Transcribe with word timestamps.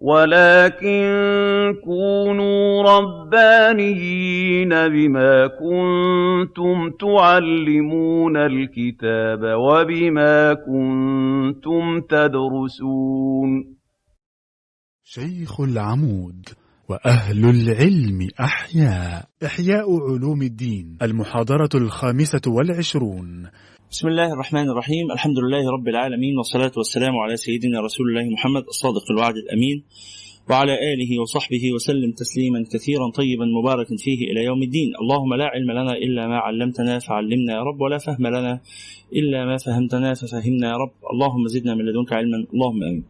وَلَٰكِن 0.00 1.02
كُونُوا 1.84 2.82
رَبَّانِيِّينَ 2.82 4.68
بِمَا 4.68 5.46
كُنتُمْ 5.46 6.90
تُعَلِّمُونَ 7.00 8.36
الْكِتَابَ 8.36 9.40
وَبِمَا 9.42 10.54
كُنتُمْ 10.54 12.00
تَدْرُسُونَ. 12.00 13.74
شيخ 15.04 15.60
العمود 15.60 16.46
وأهل 16.88 17.44
العلم 17.44 18.28
أحياء. 18.40 19.24
إحياء 19.44 20.10
علوم 20.10 20.42
الدين. 20.42 20.98
المحاضرة 21.02 21.70
الخامسة 21.74 22.40
والعشرون. 22.46 23.50
بسم 23.90 24.08
الله 24.08 24.32
الرحمن 24.32 24.70
الرحيم 24.70 25.10
الحمد 25.12 25.38
لله 25.38 25.70
رب 25.70 25.88
العالمين 25.88 26.38
والصلاة 26.38 26.72
والسلام 26.76 27.16
على 27.16 27.36
سيدنا 27.36 27.80
رسول 27.80 28.06
الله 28.08 28.30
محمد 28.30 28.64
الصادق 28.68 29.04
الوعد 29.10 29.36
الأمين 29.36 29.82
وعلى 30.50 30.74
آله 30.92 31.20
وصحبه 31.22 31.72
وسلم 31.74 32.12
تسليما 32.12 32.64
كثيرا 32.72 33.10
طيبا 33.10 33.44
مباركا 33.44 33.96
فيه 33.98 34.30
إلى 34.32 34.44
يوم 34.44 34.62
الدين 34.62 34.92
اللهم 35.02 35.34
لا 35.34 35.44
علم 35.44 35.70
لنا 35.70 35.92
إلا 35.92 36.26
ما 36.28 36.38
علمتنا 36.38 36.98
فعلمنا 36.98 37.52
يا 37.52 37.62
رب 37.62 37.80
ولا 37.80 37.98
فهم 37.98 38.26
لنا 38.26 38.60
إلا 39.12 39.44
ما 39.44 39.56
فهمتنا 39.56 40.14
ففهمنا 40.14 40.66
يا 40.68 40.76
رب 40.76 40.92
اللهم 41.12 41.48
زدنا 41.48 41.74
من 41.74 41.84
لدنك 41.84 42.12
علما 42.12 42.46
اللهم 42.54 42.82
آمين 42.82 43.04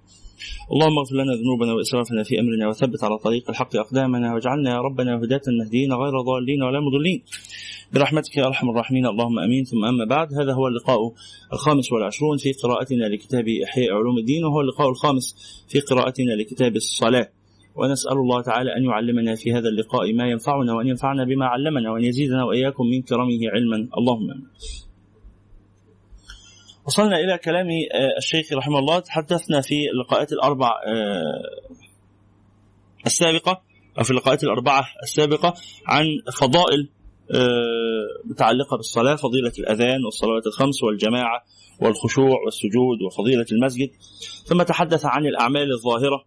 اللهم 0.73 0.99
اغفر 0.99 1.15
لنا 1.15 1.33
ذنوبنا 1.35 1.73
وإسرافنا 1.73 2.23
في 2.23 2.41
أمرنا 2.41 2.69
وثبت 2.69 3.05
على 3.05 3.19
طريق 3.19 3.51
الحق 3.51 3.77
أقدامنا 3.77 4.35
واجعلنا 4.35 4.71
يا 4.71 4.81
ربنا 4.81 5.17
هداة 5.17 5.41
مهديين 5.61 5.93
غير 5.93 6.21
ضالين 6.21 6.63
ولا 6.63 6.81
مضلين. 6.81 7.23
برحمتك 7.95 8.37
يا 8.37 8.47
أرحم 8.47 8.71
الراحمين 8.71 9.07
اللهم 9.07 9.39
آمين. 9.39 9.65
ثم 9.65 9.85
أما 9.85 10.05
بعد 10.05 10.29
هذا 10.41 10.53
هو 10.53 10.69
اللقاء 10.69 10.99
الخامس 11.53 11.93
والعشرون 11.93 12.37
في 12.39 12.53
قراءتنا 12.53 13.05
لكتاب 13.05 13.45
إحياء 13.69 13.93
علوم 13.93 14.19
الدين 14.19 14.45
وهو 14.45 14.61
اللقاء 14.61 14.89
الخامس 14.89 15.27
في 15.69 15.81
قراءتنا 15.81 16.33
لكتاب 16.33 16.77
الصلاة. 16.77 17.29
ونسأل 17.77 18.13
الله 18.13 18.43
تعالى 18.43 18.77
أن 18.77 18.85
يعلمنا 18.85 19.35
في 19.35 19.53
هذا 19.53 19.69
اللقاء 19.69 20.13
ما 20.13 20.27
ينفعنا 20.31 20.75
وأن 20.75 20.87
ينفعنا 20.87 21.25
بما 21.25 21.47
علمنا 21.47 21.93
وأن 21.93 22.05
يزيدنا 22.05 22.45
وإياكم 22.45 22.87
من 22.87 23.03
كرمه 23.03 23.41
علما. 23.55 23.89
اللهم 23.99 24.29
وصلنا 26.87 27.17
إلى 27.17 27.39
كلام 27.39 27.67
الشيخ 28.19 28.53
رحمه 28.53 28.79
الله. 28.79 28.99
تحدثنا 28.99 29.61
في 29.61 29.91
اللقاءات 29.95 30.33
الأربع 30.33 30.71
السابقة 33.07 33.63
أو 33.99 34.05
في 34.05 34.11
اللقاءات 34.11 34.45
الأربعة 34.45 34.87
السابقة 35.03 35.55
عن 35.87 36.05
فضائل 36.41 36.89
متعلقة 38.25 38.77
بالصلاة 38.77 39.17
فضيلة 39.17 39.53
الأذان 39.59 40.05
والصلوات 40.05 40.47
الخمس 40.47 40.83
والجماعة 40.83 41.45
والخشوع 41.81 42.41
والسجود 42.45 43.03
وفضيلة 43.07 43.47
المسجد. 43.53 43.91
ثم 44.45 44.63
تحدث 44.63 45.07
عن 45.07 45.27
الأعمال 45.27 45.73
الظاهرة 45.73 46.25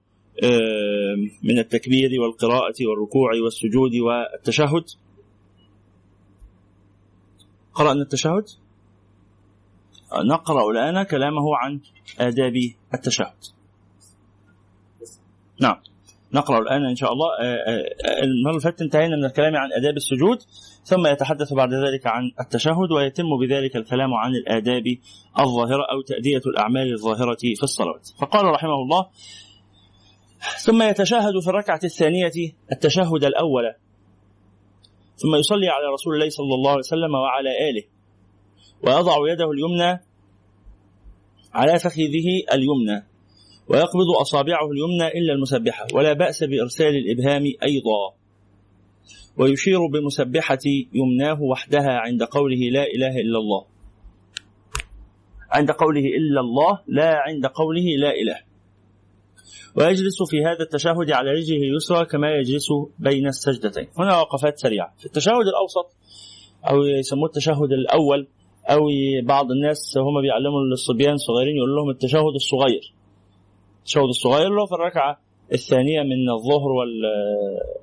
من 1.43 1.59
التكبير 1.59 2.21
والقراءة 2.21 2.75
والركوع 2.89 3.29
والسجود 3.43 3.95
والتشهد. 3.95 4.83
قرأنا 7.73 8.01
التشهد؟ 8.01 8.45
نقرأ 10.21 10.71
الآن 10.71 11.03
كلامه 11.03 11.57
عن 11.57 11.79
آداب 12.19 12.53
التشهد. 12.93 13.33
نعم. 15.61 15.75
نقرأ 16.33 16.59
الآن 16.59 16.85
إن 16.85 16.95
شاء 16.95 17.13
الله. 17.13 17.27
المرة 18.23 18.57
اللي 18.57 18.73
انتهينا 18.81 19.15
من 19.15 19.25
الكلام 19.25 19.55
عن 19.55 19.69
آداب 19.73 19.97
السجود 19.97 20.37
ثم 20.83 21.07
يتحدث 21.07 21.53
بعد 21.53 21.73
ذلك 21.73 22.07
عن 22.07 22.31
التشهد 22.39 22.91
ويتم 22.91 23.37
بذلك 23.41 23.75
الكلام 23.75 24.13
عن 24.13 24.31
الآداب 24.35 24.83
الظاهرة 25.39 25.85
أو 25.91 26.01
تأدية 26.01 26.41
الأعمال 26.47 26.93
الظاهرة 26.93 27.37
في 27.55 27.63
الصلوات. 27.63 28.09
فقال 28.19 28.45
رحمه 28.45 28.75
الله 28.75 29.07
ثم 30.63 30.81
يتشهد 30.81 31.39
في 31.39 31.47
الركعة 31.47 31.79
الثانية 31.83 32.31
التشهد 32.71 33.23
الأول 33.23 33.73
ثم 35.15 35.35
يصلي 35.35 35.69
على 35.69 35.87
رسول 35.93 36.13
الله 36.13 36.29
صلى 36.29 36.53
الله 36.53 36.71
عليه 36.71 36.79
وسلم 36.79 37.15
وعلى 37.15 37.69
آله 37.69 37.83
ويضع 38.83 39.15
يده 39.31 39.51
اليمنى 39.51 39.99
على 41.53 41.79
فخذه 41.79 42.27
اليمنى 42.53 43.05
ويقبض 43.67 44.09
أصابعه 44.21 44.71
اليمنى 44.71 45.07
إلا 45.07 45.33
المسبحة 45.33 45.87
ولا 45.93 46.13
بأس 46.13 46.43
بإرسال 46.43 46.95
الإبهام 46.95 47.43
أيضا. 47.63 48.13
ويشير 49.37 49.87
بمسبحة 49.87 50.59
يمناه 50.93 51.41
وحدها 51.41 51.91
عند 51.91 52.23
قوله 52.23 52.69
لا 52.71 52.83
إله 52.83 53.19
إلا 53.19 53.39
الله. 53.39 53.65
عند 55.51 55.71
قوله 55.71 56.01
إلا 56.01 56.39
الله 56.41 56.79
لا 56.87 57.15
عند 57.27 57.45
قوله 57.45 57.85
لا 57.97 58.11
إله. 58.11 58.39
ويجلس 59.75 60.23
في 60.29 60.45
هذا 60.45 60.63
التشهد 60.63 61.11
على 61.11 61.31
رجله 61.31 61.57
اليسرى 61.57 62.05
كما 62.05 62.31
يجلس 62.31 62.67
بين 62.99 63.27
السجدتين. 63.27 63.87
هنا 63.97 64.19
وقفات 64.19 64.57
سريعة. 64.57 64.93
في 64.97 65.05
التشهد 65.05 65.47
الأوسط 65.47 65.95
أو 66.69 66.83
يسموه 66.83 67.25
التشهد 67.25 67.71
الأول 67.71 68.27
أو 68.69 68.79
بعض 69.23 69.51
الناس 69.51 69.97
هم 69.97 70.21
بيعلموا 70.21 70.61
الصبيان 70.61 71.13
الصغيرين 71.13 71.57
يقول 71.57 71.75
لهم 71.75 71.89
التشهد 71.89 72.33
الصغير. 72.35 72.93
التشهد 73.79 74.03
الصغير 74.03 74.47
اللي 74.47 74.61
هو 74.61 74.65
في 74.65 74.75
الركعة 74.75 75.19
الثانية 75.53 76.01
من 76.01 76.29
الظهر 76.29 76.69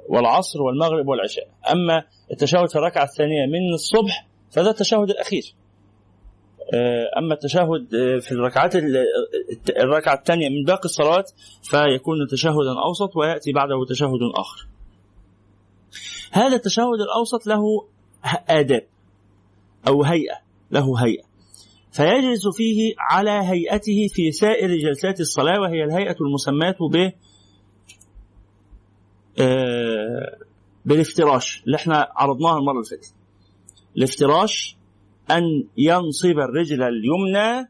والعصر 0.09 0.63
والمغرب 0.63 1.09
والعشاء. 1.09 1.49
أما 1.73 2.05
التشهد 2.31 2.69
في 2.69 2.77
الركعة 2.77 3.05
الثانية 3.05 3.47
من 3.47 3.75
الصبح 3.75 4.27
فده 4.51 4.71
التشهد 4.71 5.11
الأخير. 5.11 5.55
أما 7.19 7.35
التشهد 7.35 7.89
في 8.21 8.33
الركعات 8.33 8.73
الركعة 9.77 10.15
الثانية 10.15 10.49
من 10.49 10.65
باقي 10.65 10.85
الصلوات 10.85 11.31
فيكون 11.63 12.27
تشهدا 12.31 12.81
أوسط 12.87 13.17
ويأتي 13.17 13.53
بعده 13.53 13.85
تشهد 13.89 14.19
آخر. 14.37 14.67
هذا 16.33 16.57
التشهد 16.57 17.01
الأوسط 17.01 17.47
له 17.47 17.63
آداب 18.49 18.87
أو 19.89 20.03
هيئة. 20.03 20.50
له 20.73 21.05
هيئة. 21.05 21.23
فيجلس 21.93 22.49
فيه 22.57 22.95
على 22.99 23.31
هيئته 23.31 24.07
في 24.11 24.33
سائر 24.33 24.77
جلسات 24.77 25.21
الصلاة 25.21 25.61
وهي 25.61 25.85
الهيئة 25.85 26.17
المسماة 26.21 26.77
ب 26.93 27.11
بالافتراش. 30.85 31.63
اللي 31.67 31.77
إحنا 31.77 32.09
عرضناها 32.17 32.59
المرة 32.59 32.73
اللي 32.73 32.85
فاتت. 32.91 33.15
الافتراش 33.97 34.77
أن 35.31 35.43
ينصب 35.77 36.39
الرجل 36.39 36.83
اليمنى 36.83 37.69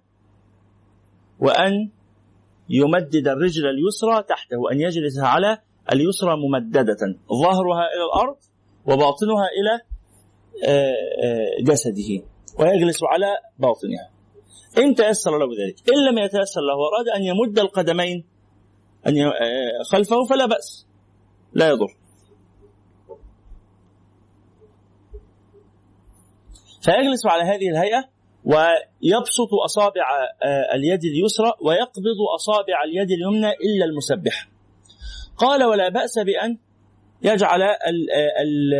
وأن 1.41 1.91
يمدد 2.69 3.29
الرجل 3.29 3.67
اليسرى 3.67 4.23
تحته 4.29 4.57
وأن 4.59 4.81
يجلس 4.81 5.19
على 5.19 5.59
اليسرى 5.93 6.37
ممددة. 6.37 6.97
ظهرها 7.43 7.85
إلى 7.95 8.05
الأرض 8.13 8.37
وباطنها 8.87 9.47
إلى 9.61 9.81
جسده. 11.63 12.30
ويجلس 12.61 12.99
على 13.03 13.27
باطنها. 13.59 14.11
إن 14.79 14.95
تيسر 14.95 15.39
له 15.39 15.47
ذلك 15.47 15.77
إن 15.91 16.05
لم 16.11 16.19
يتيسر 16.19 16.61
له 16.61 16.77
وأراد 16.77 17.09
أن 17.17 17.23
يمد 17.23 17.59
القدمين 17.59 18.25
أن 19.07 19.15
خلفه 19.93 20.25
فلا 20.31 20.47
بأس. 20.47 20.87
لا 21.53 21.69
يضر. 21.69 21.97
فيجلس 26.83 27.27
على 27.27 27.43
هذه 27.43 27.69
الهيئة 27.69 28.09
ويبسط 28.45 29.55
أصابع 29.65 30.07
اليد 30.75 31.05
اليسرى 31.05 31.53
ويقبض 31.63 32.21
أصابع 32.35 32.85
اليد 32.85 33.11
اليمنى 33.11 33.51
إلا 33.51 33.85
المسبحة 33.85 34.49
قال 35.37 35.65
ولا 35.65 35.89
بأس 35.89 36.19
بأن 36.19 36.59
يجعل 37.23 37.63
ال 37.63 38.11
ال 38.43 38.73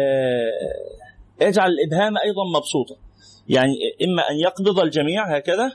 يجعل 1.41 1.71
الإبهام 1.71 2.19
أيضا 2.19 2.45
مبسوطا. 2.57 3.10
يعني 3.55 3.75
إما 4.05 4.23
أن 4.31 4.37
يقبض 4.47 4.81
الجميع 4.81 5.37
هكذا 5.37 5.73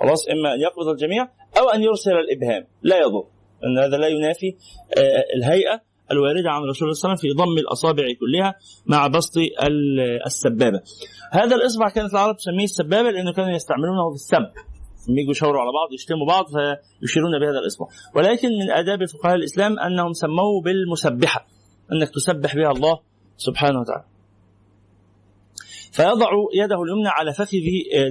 خلاص 0.00 0.28
إما 0.28 0.54
أن 0.54 0.60
يقبض 0.60 0.88
الجميع 0.88 1.28
أو 1.58 1.68
أن 1.68 1.82
يرسل 1.82 2.10
الإبهام 2.10 2.66
لا 2.82 2.96
يضر 2.96 3.24
أن 3.64 3.78
هذا 3.84 3.96
لا 3.96 4.08
ينافي 4.08 4.56
الهيئة 5.36 5.80
الواردة 6.10 6.50
عن 6.50 6.62
رسول 6.62 6.88
الله 6.88 6.94
صلى 6.94 7.08
الله 7.08 7.10
عليه 7.10 7.14
وسلم 7.14 7.16
في 7.16 7.28
ضم 7.42 7.58
الأصابع 7.58 8.04
كلها 8.20 8.54
مع 8.86 9.06
بسط 9.06 9.32
السبابة. 10.26 10.80
هذا 11.32 11.56
الإصبع 11.56 11.88
كانت 11.88 12.12
العرب 12.12 12.36
تسميه 12.36 12.64
السبابة 12.64 13.10
لأنه 13.10 13.32
كانوا 13.32 13.50
يستعملونه 13.50 14.10
في 14.10 14.14
السب 14.14 14.46
يجوا 15.08 15.30
يشاوروا 15.30 15.60
على 15.60 15.70
بعض 15.72 15.92
يشتموا 15.92 16.26
بعض 16.26 16.44
فيشيرون 17.00 17.38
بهذا 17.40 17.58
الإصبع. 17.58 17.86
ولكن 18.14 18.48
من 18.48 18.70
آداب 18.70 18.98
فقهاء 19.08 19.34
الإسلام 19.34 19.78
أنهم 19.78 20.12
سموه 20.12 20.62
بالمسبحة 20.64 21.46
أنك 21.92 22.08
تسبح 22.14 22.56
بها 22.56 22.70
الله 22.70 23.00
سبحانه 23.36 23.80
وتعالى. 23.80 24.15
فيضع 25.96 26.30
يده 26.54 26.82
اليمنى 26.82 27.08
على 27.08 27.32
فخذ 27.32 27.56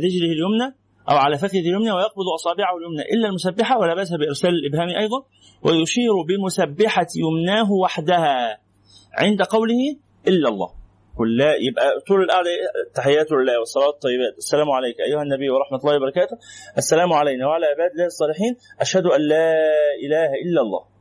رجله 0.05 0.31
اليمنى 0.35 0.75
أو 1.09 1.15
على 1.15 1.37
فخذ 1.37 1.57
اليمنى 1.57 1.91
ويقبض 1.91 2.27
أصابعه 2.35 2.77
اليمنى 2.77 3.01
إلا 3.01 3.27
المسبحة 3.27 3.79
ولا 3.79 3.95
بأس 3.95 4.13
بإرسال 4.13 4.49
الإبهام 4.49 4.89
أيضا 4.89 5.23
ويشير 5.63 6.21
بمسبحة 6.27 7.07
يمناه 7.15 7.71
وحدها 7.71 8.59
عند 9.13 9.41
قوله 9.41 9.97
إلا 10.27 10.49
الله. 10.49 10.69
كل 11.17 11.41
يبقى 11.41 11.99
طول 12.07 12.23
القعدة 12.23 12.49
تحيات 12.95 13.31
لله 13.31 13.59
والصلاة 13.59 13.89
الطيبات 13.89 14.37
السلام 14.37 14.71
عليك 14.71 14.95
أيها 14.99 15.21
النبي 15.21 15.49
ورحمة 15.49 15.79
الله 15.79 15.95
وبركاته. 15.95 16.37
السلام 16.77 17.13
علينا 17.13 17.47
وعلى 17.47 17.65
عباد 17.65 17.91
الله 17.91 18.05
الصالحين. 18.05 18.57
أشهد 18.81 19.05
أن 19.05 19.21
لا 19.21 19.53
إله 20.05 20.29
إلا 20.45 20.61
الله. 20.61 20.94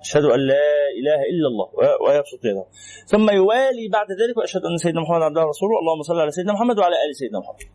أشهد 0.00 0.24
أن 0.24 0.40
لا 0.40 0.68
إله 0.98 1.20
إلا 1.32 1.48
الله. 1.48 1.68
ويبسط 2.06 2.44
يده 2.44 2.66
ثم 3.06 3.30
يوالي 3.30 3.88
بعد 3.92 4.06
ذلك 4.10 4.36
وأشهد 4.36 4.64
أن 4.64 4.76
سيدنا 4.76 5.00
محمد 5.00 5.22
عبده 5.22 5.40
ورسوله 5.40 5.78
اللهم 5.80 6.02
صل 6.02 6.20
على 6.20 6.30
سيدنا 6.30 6.52
محمد 6.52 6.78
وعلى 6.78 6.94
آل 6.94 7.16
سيدنا 7.16 7.38
محمد. 7.38 7.68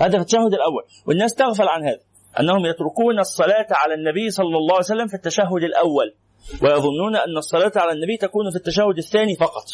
هذا 0.00 0.10
في 0.10 0.22
التشهد 0.22 0.54
الأول. 0.54 0.84
والناس 1.06 1.34
تغفل 1.34 1.68
عن 1.68 1.82
هذا. 1.84 2.00
أنهم 2.40 2.66
يتركون 2.66 3.18
الصلاة 3.18 3.66
على 3.70 3.94
النبي 3.94 4.30
صلى 4.30 4.56
الله 4.56 4.74
عليه 4.74 4.84
وسلم 4.84 5.06
في 5.06 5.14
التشهد 5.14 5.62
الأول. 5.62 6.14
ويظنون 6.62 7.16
أن 7.16 7.36
الصلاة 7.36 7.72
على 7.76 7.92
النبي 7.92 8.16
تكون 8.16 8.50
في 8.50 8.56
التشهد 8.56 8.98
الثاني 8.98 9.36
فقط. 9.36 9.64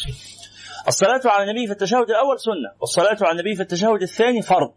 الصلاة 0.87 1.21
على 1.25 1.43
النبي 1.43 1.67
في 1.67 1.73
التشهد 1.73 2.09
الأول 2.09 2.39
سنة. 2.39 2.71
والصلاة 2.81 3.17
على 3.21 3.31
النبي 3.31 3.55
في 3.55 3.61
التشهد 3.61 4.01
الثاني 4.01 4.41
فرض. 4.41 4.73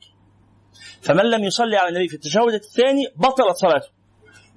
فمن 1.03 1.25
لم 1.25 1.45
يصلي 1.45 1.77
على 1.77 1.89
النبي 1.89 2.09
في 2.09 2.15
التشهد 2.15 2.53
الثاني 2.53 3.07
بطلت 3.17 3.57
صلاته. 3.57 3.98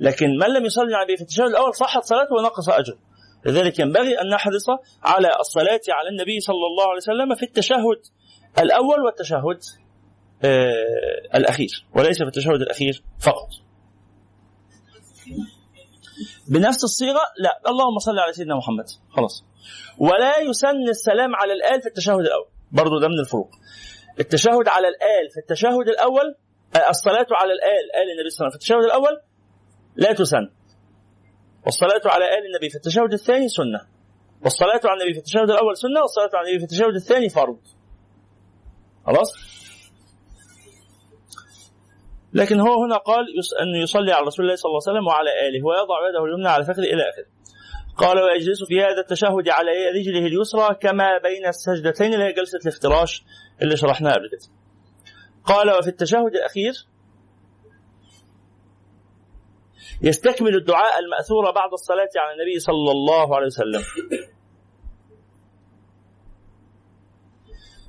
لكن 0.01 0.38
من 0.38 0.48
لم 0.53 0.65
يصلي 0.65 0.95
على 0.95 1.13
التشهد 1.13 1.45
الأول 1.48 1.75
صحت 1.75 2.03
صلاته 2.03 2.36
ونقص 2.36 2.69
أجره. 2.69 2.98
لذلك 3.45 3.80
ينبغي 3.80 4.21
أن 4.21 4.30
نحرص 4.30 4.65
على 5.03 5.30
الصلاة 5.39 5.81
على 5.89 6.09
النبي 6.09 6.39
صلى 6.39 6.65
الله 6.68 6.83
عليه 6.83 6.98
وسلم 6.98 7.36
في 7.36 7.44
التشهد 7.44 8.01
الأول 8.59 9.00
والتشهد 9.06 9.59
آه 10.44 11.38
الأخير 11.38 11.86
وليس 11.95 12.18
في 12.18 12.24
التشهد 12.27 12.62
الأخير 12.62 13.03
فقط. 13.19 13.48
بنفس 16.48 16.83
الصيغة 16.83 17.21
لا 17.39 17.62
اللهم 17.68 18.00
صل 18.00 18.19
على 18.19 18.33
سيدنا 18.33 18.56
محمد 18.56 18.86
خلاص. 19.09 19.45
ولا 19.98 20.39
يسن 20.39 20.89
السلام 20.89 21.36
على 21.36 21.53
الآل 21.53 21.81
في 21.81 21.88
التشهد 21.88 22.19
الأول 22.19 22.48
برضو 22.71 23.00
ده 23.00 23.07
من 23.07 23.19
الفروق. 23.19 23.50
التشهد 24.19 24.68
على 24.68 24.88
الآل 24.88 25.30
في 25.33 25.39
التشهد 25.39 25.88
الأول 25.88 26.36
آه، 26.75 26.89
الصلاة 26.89 27.27
على 27.31 27.53
الآل 27.53 27.86
آل 27.95 28.12
النبي 28.12 28.30
صلى 28.30 28.48
الله 28.48 28.48
عليه 28.48 28.48
وسلم 28.48 28.50
في 28.50 28.56
التشهد 28.56 28.83
الأول 28.83 29.21
لا 29.96 30.14
تسن. 30.14 30.50
والصلاة 31.66 32.02
على 32.06 32.26
آل 32.26 32.46
النبي 32.46 32.70
في 32.70 32.76
التشهد 32.76 33.14
الثاني 33.14 33.48
سنة. 33.50 33.82
والصلاة 34.44 34.82
على 34.86 35.02
النبي 35.02 35.14
في 35.14 35.20
التشهد 35.20 35.50
الأول 35.50 35.78
سنة 35.78 36.02
والصلاة 36.02 36.30
على 36.34 36.48
النبي 36.48 36.60
في 36.60 36.66
التشهد 36.66 36.96
الثاني 36.96 37.30
فرض. 37.30 37.60
خلاص؟ 39.06 39.34
لكن 42.34 42.60
هو 42.60 42.84
هنا 42.84 42.98
قال 42.98 43.26
أن 43.62 43.82
يصلي 43.84 44.12
على 44.12 44.26
رسول 44.26 44.46
الله 44.46 44.56
صلى 44.56 44.70
الله 44.70 44.82
عليه 44.88 44.92
وسلم 44.92 45.08
وعلى 45.08 45.30
آله 45.48 45.66
ويضع 45.66 46.10
يده 46.10 46.26
اليمنى 46.26 46.50
على 46.50 46.64
فخذه 46.64 46.84
إلى 46.84 47.10
آخره. 47.10 47.26
قال 47.98 48.20
ويجلس 48.22 48.64
في 48.64 48.82
هذا 48.82 49.00
التشهد 49.00 49.50
على 49.50 49.72
رجله 49.96 50.28
اليسرى 50.28 50.76
كما 50.76 51.18
بين 51.24 51.48
السجدتين 51.48 52.14
اللي 52.14 52.26
هي 52.26 52.34
جلسة 52.34 52.60
الافتراش 52.66 53.24
اللي 53.62 53.78
شرحناها 53.78 54.14
قبل 54.14 54.30
كده 54.30 54.42
قال 55.46 55.78
وفي 55.78 55.88
التشهد 55.88 56.36
الأخير 56.36 56.74
يستكمل 60.02 60.56
الدعاء 60.56 61.00
المأثور 61.00 61.52
بعد 61.52 61.72
الصلاة 61.74 62.10
على 62.16 62.34
النبي 62.34 62.60
صلى 62.60 62.92
الله 62.92 63.36
عليه 63.36 63.46
وسلم. 63.46 63.82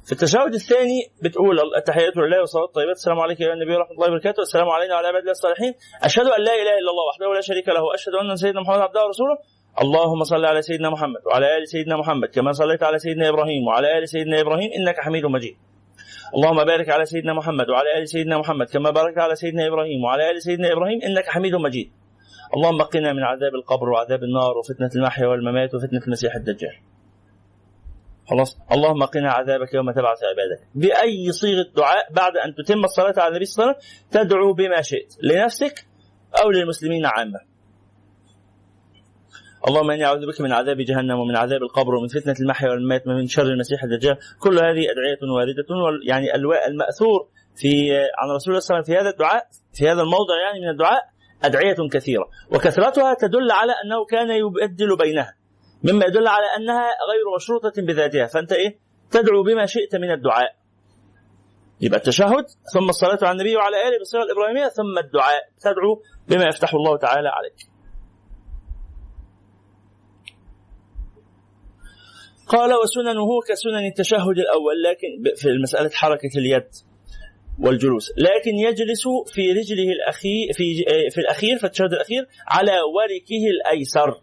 في 0.06 0.12
التشهد 0.12 0.54
الثاني 0.54 1.00
بتقول 1.22 1.56
التحيات 1.76 2.16
لله 2.16 2.40
والصلاة 2.40 2.64
الطيبات 2.64 2.96
السلام 2.96 3.20
عليك 3.20 3.40
يا 3.40 3.52
النبي 3.52 3.76
ورحمة 3.76 3.92
الله 3.92 4.08
وبركاته. 4.08 4.40
السلام 4.40 4.68
علينا 4.68 4.94
وعلى 4.94 5.06
عباد 5.08 5.20
الله 5.20 5.30
الصالحين. 5.30 5.74
أشهد 6.02 6.26
أن 6.26 6.42
لا 6.42 6.54
إله 6.54 6.74
إلا 6.80 6.90
الله 6.92 7.04
وحده 7.10 7.34
لا 7.34 7.40
شريك 7.40 7.68
له 7.68 7.94
اشهد 7.94 8.14
أن 8.14 8.36
سيدنا 8.36 8.60
محمد 8.60 8.78
عبده 8.78 9.04
ورسوله. 9.04 9.36
اللهم 9.82 10.24
صل 10.24 10.44
على 10.44 10.62
سيدنا 10.62 10.90
محمد 10.90 11.20
وعلى 11.26 11.58
آل 11.58 11.68
سيدنا 11.68 11.96
محمد 11.96 12.28
كما 12.28 12.52
صليت 12.52 12.82
على 12.82 12.98
سيدنا 12.98 13.28
إبراهيم 13.28 13.66
وعلى 13.66 13.98
آل 13.98 14.08
سيدنا 14.08 14.40
إبراهيم 14.40 14.70
إنك 14.78 14.96
حميد 15.00 15.24
مجيد. 15.26 15.56
اللهم 16.36 16.64
بارك 16.64 16.88
على 16.88 17.04
سيدنا 17.04 17.32
محمد 17.32 17.70
وعلى 17.70 17.98
آل 17.98 18.08
سيدنا 18.08 18.38
محمد 18.38 18.66
كما 18.66 18.90
باركت 18.90 19.18
على 19.18 19.34
سيدنا 19.34 19.66
إبراهيم 19.66 20.04
وعلى 20.04 20.30
آل 20.30 20.42
سيدنا 20.42 20.72
إبراهيم 20.72 21.02
إنك 21.02 21.26
حميد 21.28 21.54
مجيد. 21.54 21.92
اللهم 22.56 22.82
قنا 22.82 23.12
من 23.12 23.22
عذاب 23.22 23.54
القبر 23.54 23.88
وعذاب 23.88 24.22
النار 24.22 24.58
وفتنة 24.58 24.90
المحيا 24.96 25.26
والممات 25.26 25.74
وفتنة 25.74 26.00
المسيح 26.06 26.34
الدجال. 26.34 26.76
خلاص؟ 28.30 28.58
اللهم 28.72 29.04
قنا 29.04 29.30
عذابك 29.32 29.74
يوم 29.74 29.90
تبعث 29.90 30.18
عبادك. 30.24 30.60
بأي 30.74 31.32
صيغة 31.32 31.66
دعاء 31.76 32.12
بعد 32.12 32.36
أن 32.36 32.54
تتم 32.54 32.84
الصلاة 32.84 33.14
على 33.16 33.28
النبي 33.28 33.44
صلى 33.44 33.64
الله 33.64 33.74
عليه 33.74 33.84
وسلم 33.84 34.10
تدعو 34.10 34.52
بما 34.52 34.82
شئت 34.82 35.16
لنفسك 35.22 35.86
أو 36.42 36.50
للمسلمين 36.50 37.06
عامة. 37.06 37.40
اللهم 39.68 39.90
إني 39.90 40.04
أعوذ 40.04 40.26
بك 40.26 40.40
من 40.40 40.52
عذاب 40.52 40.76
جهنم 40.76 41.18
ومن 41.18 41.36
عذاب 41.36 41.62
القبر 41.62 41.94
ومن 41.94 42.08
فتنة 42.08 42.34
المحيا 42.40 42.70
والممات 42.70 43.06
ومن 43.06 43.26
شر 43.26 43.42
المسيح 43.42 43.84
الدجال. 43.84 44.16
كل 44.40 44.58
هذه 44.58 44.84
أدعية 44.92 45.18
واردة 45.36 45.66
يعني 46.08 46.34
المأثور 46.66 47.28
في 47.56 47.92
عن 48.18 48.30
رسول 48.30 48.54
الله 48.54 48.60
صلى 48.60 48.74
الله 48.74 48.74
عليه 48.74 48.82
وسلم 48.82 48.82
في 48.82 49.00
هذا 49.00 49.10
الدعاء 49.10 49.46
في 49.74 49.88
هذا 49.88 50.02
الموضع 50.02 50.34
يعني 50.44 50.60
من 50.60 50.68
الدعاء 50.68 51.02
أدعية 51.44 51.76
كثيرة. 51.92 52.28
وكثرتها 52.50 53.14
تدل 53.14 53.50
على 53.50 53.72
أنه 53.84 54.04
كان 54.04 54.30
يبدل 54.30 54.96
بينها. 54.96 55.34
مما 55.84 56.06
يدل 56.06 56.28
على 56.28 56.46
أنها 56.56 56.82
غير 56.82 57.36
مشروطة 57.36 57.82
بذاتها. 57.82 58.26
فأنت 58.26 58.52
إيه؟ 58.52 58.78
تدعو 59.10 59.42
بما 59.42 59.66
شئت 59.66 59.96
من 59.96 60.10
الدعاء. 60.10 60.56
يبقى 61.80 61.98
التشهد 61.98 62.46
ثم 62.74 62.88
الصلاة 62.88 63.18
على 63.22 63.32
النبي 63.32 63.56
وعلى 63.56 63.88
آله 63.88 63.98
بالصيغه 63.98 64.22
الإبراهيمية 64.22 64.68
ثم 64.68 64.98
الدعاء. 64.98 65.42
تدعو 65.60 66.02
بما 66.28 66.44
يفتح 66.44 66.74
الله 66.74 66.96
تعالى 66.96 67.28
عليك. 67.28 67.71
قال 72.52 72.74
وسننه 72.74 73.28
كسنن 73.48 73.86
التشهد 73.86 74.38
الأول 74.38 74.82
لكن 74.82 75.34
في 75.36 75.48
مسألة 75.62 75.90
حركة 75.90 76.30
اليد 76.36 76.68
والجلوس. 77.58 78.10
لكن 78.16 78.54
يجلس 78.54 79.02
في 79.34 79.52
رجله 79.52 79.92
الأخير 79.92 80.52
في 80.52 80.84
في 81.10 81.18
الأخير 81.20 81.58
في 81.58 81.64
التشهد 81.64 81.92
الأخير 81.92 82.26
على 82.48 82.72
وركه 82.72 83.46
الأيسر. 83.50 84.22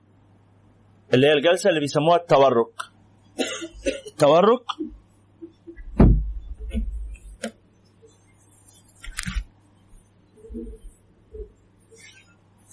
اللي 1.13 1.27
هي 1.27 1.33
الجلسة 1.33 1.69
اللي 1.69 1.79
بيسموها 1.79 2.17
التورك 2.17 2.73
التورك 4.07 4.63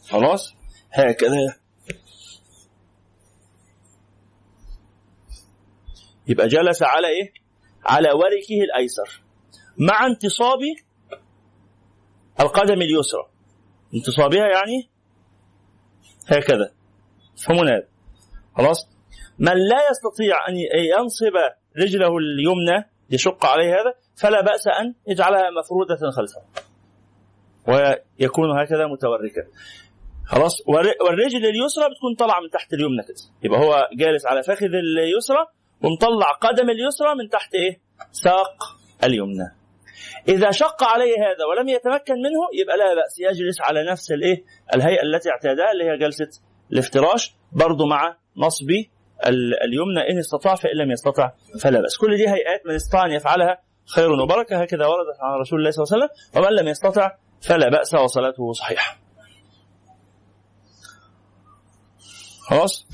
خلاص؟ 0.08 0.54
هكذا 0.92 1.56
يبقى 6.28 6.48
جلس 6.48 6.82
على 6.82 7.08
إيه؟ 7.08 7.32
على 7.84 8.08
وركه 8.08 8.60
الأيسر 8.64 9.22
مع 9.78 10.06
انتصاب 10.06 10.58
القدم 12.40 12.82
اليسرى. 12.82 13.26
انتصابها 13.94 14.46
يعني 14.46 14.88
هكذا. 16.28 16.72
فهمون 17.46 17.68
هذا 17.68 17.88
خلاص؟ 18.56 18.88
من 19.38 19.52
لا 19.52 19.76
يستطيع 19.90 20.48
أن 20.48 20.54
ينصب 20.98 21.36
رجله 21.76 22.18
اليمنى 22.18 22.90
يشق 23.10 23.46
عليه 23.46 23.74
هذا 23.74 23.94
فلا 24.16 24.40
بأس 24.40 24.66
أن 24.66 24.94
يجعلها 25.08 25.50
مفرودة 25.50 25.96
خلفه. 26.10 26.42
ويكون 27.68 28.60
هكذا 28.60 28.86
متوركا. 28.86 29.42
خلاص؟ 30.26 30.62
والرجل 31.00 31.46
اليسرى 31.46 31.84
بتكون 31.90 32.14
طالعة 32.18 32.40
من 32.40 32.50
تحت 32.50 32.72
اليمنى 32.72 33.02
كده. 33.02 33.16
يبقى 33.42 33.60
هو 33.60 33.88
جالس 33.92 34.26
على 34.26 34.42
فخذ 34.42 34.66
اليسرى 34.66 35.46
ومطلع 35.82 36.32
قدم 36.32 36.70
اليسرى 36.70 37.14
من 37.14 37.28
تحت 37.28 37.54
إيه؟ 37.54 37.80
ساق 38.12 38.78
اليمنى. 39.04 39.56
إذا 40.28 40.50
شق 40.50 40.84
عليه 40.84 41.14
هذا 41.14 41.44
ولم 41.50 41.68
يتمكن 41.68 42.14
منه 42.14 42.40
يبقى 42.60 42.76
لا 42.76 42.94
بأس 42.94 43.18
يجلس 43.18 43.60
على 43.60 43.90
نفس 43.90 44.12
الإيه؟ 44.12 44.44
الهيئة 44.74 45.02
التي 45.02 45.30
اعتادها 45.30 45.72
اللي 45.72 45.84
هي 45.84 45.98
جلسة 45.98 46.28
الافتراش 46.72 47.34
برضه 47.52 47.86
مع 47.86 48.16
نصب 48.36 48.70
اليمنى 49.64 50.10
إن 50.10 50.18
استطاع 50.18 50.54
فإن 50.54 50.76
لم 50.76 50.90
يستطع 50.90 51.32
فلا 51.60 51.80
بأس. 51.80 51.98
كل 51.98 52.16
دي 52.16 52.28
هيئات 52.28 52.66
من 52.66 52.74
استطاع 52.74 53.06
أن 53.06 53.10
يفعلها 53.12 53.58
خير 53.94 54.12
وبركة 54.12 54.62
هكذا 54.62 54.86
وردت 54.86 55.20
عن 55.20 55.40
رسول 55.40 55.58
الله 55.58 55.70
صلى 55.70 55.84
الله 55.84 55.94
عليه 55.94 56.04
وسلم 56.04 56.42
ومن 56.42 56.56
لم 56.56 56.68
يستطع 56.68 57.10
فلا 57.42 57.68
بأس 57.68 57.94
وصلاته 57.94 58.52
صحيحة. 58.52 58.98
خلاص؟ 62.48 62.86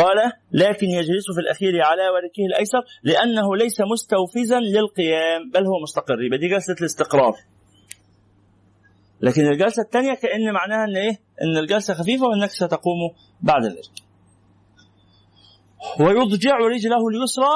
قال 0.00 0.32
لكن 0.52 0.86
يجلس 0.86 1.24
في 1.34 1.40
الأخير 1.40 1.82
على 1.82 2.02
وركه 2.02 2.46
الأيسر 2.46 2.78
لأنه 3.02 3.56
ليس 3.56 3.80
مستوفزا 3.92 4.60
للقيام 4.60 5.50
بل 5.54 5.66
هو 5.66 5.82
مستقر. 5.82 6.22
يبقى 6.22 6.38
دي 6.38 6.48
جلسة 6.48 6.76
الاستقرار. 6.80 7.34
لكن 9.20 9.46
الجلسة 9.46 9.82
الثانية 9.82 10.14
كأن 10.14 10.52
معناها 10.52 10.84
أن 10.84 10.96
إيه؟ 10.96 11.20
أن 11.42 11.56
الجلسة 11.56 11.94
خفيفة 11.94 12.24
وأنك 12.26 12.50
ستقوم 12.50 12.98
بعد 13.40 13.64
ذلك. 13.64 13.90
ويضجع 16.00 16.56
رجله 16.56 17.08
اليسرى 17.08 17.54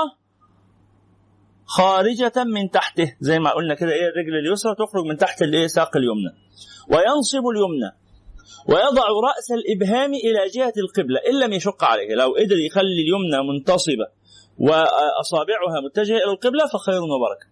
خارجة 1.67 2.45
من 2.45 2.71
تحته 2.71 3.17
زي 3.21 3.39
ما 3.39 3.51
قلنا 3.51 3.75
كده 3.75 3.93
إيه؟ 3.93 4.09
الرجل 4.09 4.35
اليسرى 4.47 4.75
تخرج 4.75 5.05
من 5.05 5.17
تحت 5.17 5.43
الإيه؟ 5.43 5.67
ساق 5.67 5.97
اليمنى. 5.97 6.33
وينصب 6.89 7.45
اليمنى. 7.55 8.04
ويضع 8.69 9.07
رأس 9.29 9.51
الإبهام 9.53 10.15
إلى 10.15 10.49
جهة 10.55 10.73
القبلة 10.79 11.21
إن 11.29 11.41
لم 11.41 11.53
يشق 11.53 11.85
عليه 11.85 12.15
لو 12.15 12.35
قدر 12.35 12.59
يخلي 12.59 13.03
اليمنى 13.03 13.49
منتصبة 13.53 14.07
وأصابعها 14.59 15.81
متجهة 15.85 16.17
إلى 16.17 16.33
القبلة 16.33 16.67
فخير 16.73 17.03
وبركة 17.03 17.47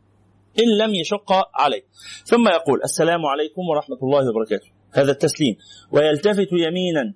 إن 0.60 0.78
لم 0.78 0.94
يشق 0.94 1.32
عليه. 1.54 1.82
ثم 2.24 2.48
يقول 2.48 2.80
السلام 2.84 3.26
عليكم 3.26 3.62
ورحمة 3.68 3.98
الله 4.02 4.28
وبركاته. 4.30 4.66
هذا 4.92 5.10
التسليم. 5.10 5.56
ويلتفت 5.92 6.48
يمينا. 6.52 7.14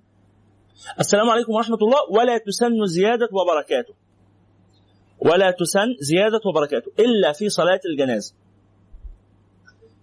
السلام 1.01 1.31
عليكم 1.31 1.53
ورحمة 1.53 1.77
الله. 1.83 1.99
ولا 2.11 2.39
تسن 2.39 2.87
زيادة 2.87 3.29
وبركاته. 3.33 3.95
ولا 5.19 5.51
تسن 5.51 5.95
زيادة 6.01 6.41
وبركاته 6.47 6.93
إلا 6.99 7.33
في 7.33 7.49
صلاة 7.49 7.81
الجنازة. 7.91 8.35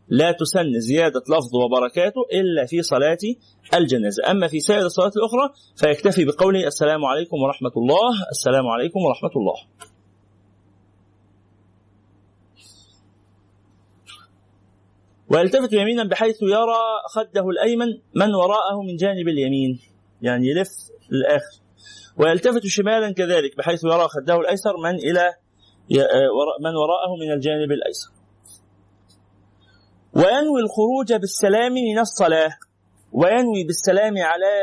لا 0.09 0.31
تسن 0.31 0.79
زيادة 0.79 1.23
لفظ 1.29 1.55
وبركاته 1.55 2.21
إلا 2.33 2.65
في 2.65 2.81
صلاة 2.83 3.17
الجنازة. 3.73 4.31
أما 4.31 4.47
في 4.47 4.59
سائر 4.59 4.85
الصلوات 4.85 5.17
الأخرى 5.17 5.49
فيكتفي 5.75 6.25
بقوله 6.25 6.67
السلام 6.67 7.05
عليكم 7.05 7.37
ورحمة 7.37 7.71
الله. 7.77 8.09
السلام 8.31 8.67
عليكم 8.67 8.99
ورحمة 8.99 9.31
الله. 9.35 9.55
ويلتفت 15.29 15.73
يمينا 15.73 16.03
بحيث 16.03 16.41
يرى 16.41 16.83
خده 17.09 17.49
الأيمن 17.49 17.87
من 18.15 18.35
وراءه 18.35 18.81
من 18.81 18.95
جانب 18.95 19.27
اليمين. 19.27 19.79
يعني 20.21 20.47
يلف 20.47 20.69
للآخر. 21.11 21.61
ويلتفت 22.17 22.67
شمالا 22.67 23.11
كذلك 23.11 23.57
بحيث 23.57 23.83
يرى 23.83 24.07
خده 24.07 24.35
الأيسر 24.35 24.77
من 24.77 24.95
إلى 24.95 25.33
من 26.61 26.75
وراءه 26.75 27.15
من 27.21 27.31
الجانب 27.31 27.71
الأيسر. 27.71 28.12
وينوي 30.15 30.59
الخروج 30.61 31.13
بالسلام 31.13 31.73
من 31.73 31.99
الصلاة 31.99 32.51
وينوي 33.11 33.63
بالسلام 33.63 34.13
على 34.17 34.53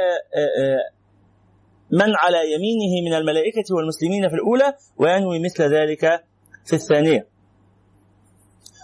من 1.90 2.14
على 2.16 2.52
يمينه 2.52 3.10
من 3.10 3.14
الملائكة 3.14 3.74
والمسلمين 3.74 4.28
في 4.28 4.34
الأولى 4.34 4.74
وينوي 4.96 5.38
مثل 5.38 5.64
ذلك 5.64 6.24
في 6.64 6.72
الثانية. 6.72 7.26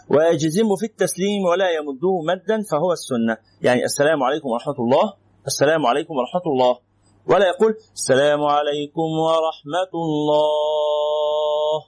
ويجزم 0.08 0.76
في 0.76 0.86
التسليم 0.86 1.44
ولا 1.44 1.70
يمده 1.70 2.20
مدا 2.20 2.62
فهو 2.70 2.92
السنة. 2.92 3.36
يعني 3.62 3.84
السلام 3.84 4.22
عليكم 4.22 4.48
ورحمة 4.48 4.78
الله 4.78 5.14
السلام 5.46 5.86
عليكم 5.86 6.14
ورحمة 6.14 6.46
الله. 6.46 6.78
ولا 7.26 7.46
يقول 7.48 7.76
السلام 7.94 8.42
عليكم 8.42 9.08
ورحمة 9.26 9.92
الله. 9.94 11.80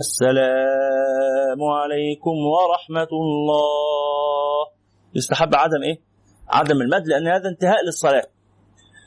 السلام 0.00 1.60
عليكم 1.62 2.30
ورحمة 2.30 3.08
الله. 3.12 4.66
يستحب 5.14 5.54
عدم 5.54 5.82
إيه؟ 5.82 6.00
عدم 6.48 6.80
المد 6.82 7.06
لأن 7.06 7.28
هذا 7.28 7.48
انتهاء 7.48 7.84
للصلاة. 7.84 8.26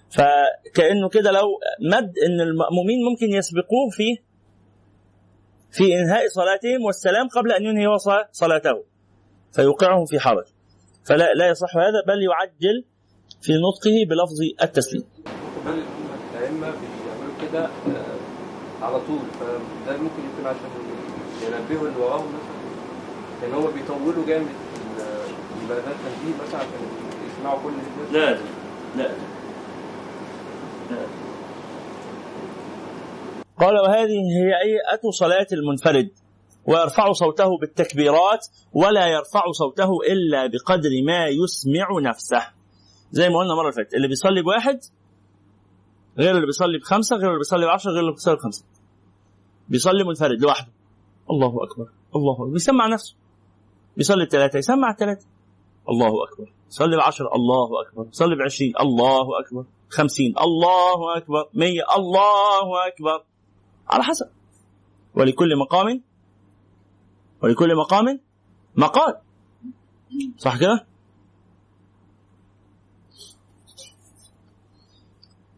فكأنه 0.09 1.09
كده 1.09 1.31
لو 1.31 1.47
مد 1.81 2.13
إن 2.25 2.41
المأمومين 2.41 2.99
ممكن 3.09 3.37
يسبقوه 3.37 3.89
في 3.91 4.17
في 5.71 5.99
إنهاء 5.99 6.27
صلاتهم 6.27 6.85
والسلام 6.85 7.27
قبل 7.27 7.51
أن 7.51 7.63
ينهي 7.65 7.97
صلاته. 8.31 8.83
فيوقعهم 9.55 10.05
في 10.05 10.19
حرج. 10.19 10.45
فلا 11.05 11.33
لا 11.33 11.49
يصح 11.49 11.77
هذا 11.77 12.03
بل 12.07 12.19
يعجل 12.23 12.85
في 13.41 13.51
نطقه 13.53 14.05
بلفظ 14.09 14.63
التسليم. 14.63 15.03
كمان 15.63 15.83
الأئمة 16.33 16.67
بيعملوا 16.71 17.35
كده 17.41 17.65
آه، 17.65 18.08
على 18.81 18.99
طول. 18.99 19.19
فده 19.39 19.97
ممكن 19.97 20.21
يكون 20.33 20.45
عشان 20.45 20.69
ينبهوا 21.43 21.87
اللي 21.87 21.99
وراهم 21.99 22.27
مثلا. 22.27 22.59
لأن 23.41 23.53
هم 23.53 23.71
بيطولوا 23.71 24.25
جامد 24.27 24.47
في 24.47 25.61
البلدات 25.61 25.85
التنبيه 25.95 26.43
مثلا 26.43 26.59
عشان 26.59 26.69
يسمعوا 27.27 27.59
كل 27.63 27.71
ده 28.13 28.19
لا 28.19 28.37
لا 28.97 29.11
قال 33.59 33.73
وهذه 33.79 34.11
هي 34.11 34.53
هيئة 34.63 35.11
صلاة 35.11 35.47
المنفرد 35.53 36.09
ويرفع 36.65 37.11
صوته 37.11 37.57
بالتكبيرات 37.57 38.47
ولا 38.73 39.07
يرفع 39.07 39.51
صوته 39.51 39.89
إلا 40.09 40.47
بقدر 40.47 40.89
ما 41.05 41.27
يسمع 41.27 42.09
نفسه. 42.09 42.41
زي 43.11 43.29
ما 43.29 43.39
قلنا 43.39 43.53
المرة 43.53 43.69
اللي 43.69 43.73
فاتت 43.83 43.93
اللي 43.93 44.07
بيصلي 44.07 44.41
بواحد 44.41 44.79
غير 46.17 46.35
اللي 46.35 46.45
بيصلي 46.45 46.77
بخمسة 46.77 47.15
غير 47.15 47.27
اللي 47.27 47.37
بيصلي 47.37 47.65
بعشرة 47.65 47.91
غير 47.91 47.99
اللي 47.99 48.11
بيصلي 48.11 48.35
بخمسة. 48.35 48.65
بيصلي 49.69 50.03
منفرد 50.03 50.41
لوحده. 50.41 50.71
الله 51.31 51.63
أكبر 51.63 51.89
الله 52.15 52.33
أكبر. 52.33 52.45
بيسمع 52.45 52.87
نفسه. 52.87 53.15
بيصلي 53.97 54.23
الثلاثة 54.23 54.59
يسمع 54.59 54.91
الثلاثة 54.91 55.25
الله 55.89 56.23
أكبر. 56.23 56.53
يصلي 56.69 56.97
بعشرة 56.97 57.35
الله 57.35 57.81
أكبر. 57.81 58.07
يصلي 58.07 58.35
بعشرين 58.35 58.73
الله 58.79 59.39
أكبر. 59.39 59.65
خمسين 59.89 60.33
الله 60.37 61.17
أكبر. 61.17 61.49
مية 61.53 61.83
الله 61.97 62.87
أكبر. 62.87 63.23
على 63.87 64.03
حسب. 64.03 64.29
ولكل 65.15 65.57
مقام 65.57 66.03
ولكل 67.43 67.75
مقام 67.75 68.19
مقال. 68.75 69.17
صح 70.37 70.59
كده؟ 70.59 70.87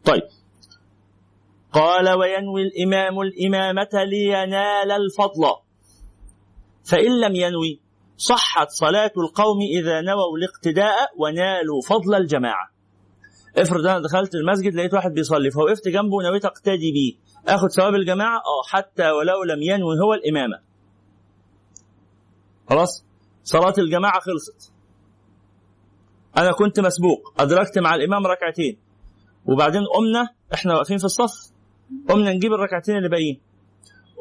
طيب. 0.05 0.21
قال 1.73 2.09
وينوي 2.09 2.61
الإمام 2.61 3.21
الإمامة 3.21 3.89
لينال 3.93 4.91
الفضل. 4.91 5.55
فإن 6.83 7.19
لم 7.21 7.35
ينوي 7.35 7.79
صحت 8.17 8.69
صلاة 8.69 9.11
القوم 9.17 9.61
إذا 9.61 10.01
نووا 10.01 10.37
الاقتداء 10.37 11.09
ونالوا 11.17 11.81
فضل 11.87 12.15
الجماعة. 12.15 12.71
افرض 13.57 13.87
أنا 13.87 13.99
دخلت 13.99 14.35
المسجد 14.35 14.75
لقيت 14.75 14.93
واحد 14.93 15.11
بيصلي 15.11 15.51
فوقفت 15.51 15.87
جنبه 15.87 16.15
ونويت 16.15 16.45
أقتدي 16.45 16.91
بيه. 16.91 17.13
آخد 17.47 17.69
ثواب 17.69 17.95
الجماعة؟ 17.95 18.37
آه 18.37 18.69
حتى 18.69 19.11
ولو 19.11 19.43
لم 19.43 19.61
ينوي 19.61 19.99
هو 19.99 20.13
الإمامة. 20.13 20.59
خلاص؟ 22.69 23.05
صلاة 23.43 23.73
الجماعة 23.77 24.19
خلصت. 24.19 24.73
أنا 26.37 26.51
كنت 26.51 26.79
مسبوق 26.79 27.33
أدركت 27.39 27.79
مع 27.79 27.95
الإمام 27.95 28.27
ركعتين. 28.27 28.77
وبعدين 29.45 29.81
قمنا 29.95 30.29
إحنا 30.53 30.73
واقفين 30.75 30.97
في 30.97 31.05
الصف 31.05 31.50
قمنا 32.09 32.33
نجيب 32.33 32.53
الركعتين 32.53 32.97
اللي 32.97 33.09
باقيين. 33.09 33.41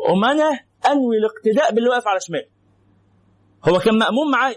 قوم 0.08 0.24
أنا 0.24 0.60
أنوي 0.86 1.16
الاقتداء 1.18 1.74
باللي 1.74 1.88
واقف 1.88 2.08
على 2.08 2.20
شمال. 2.20 2.46
هو 3.68 3.78
كان 3.78 3.98
مأموم 3.98 4.30
معايا. 4.30 4.56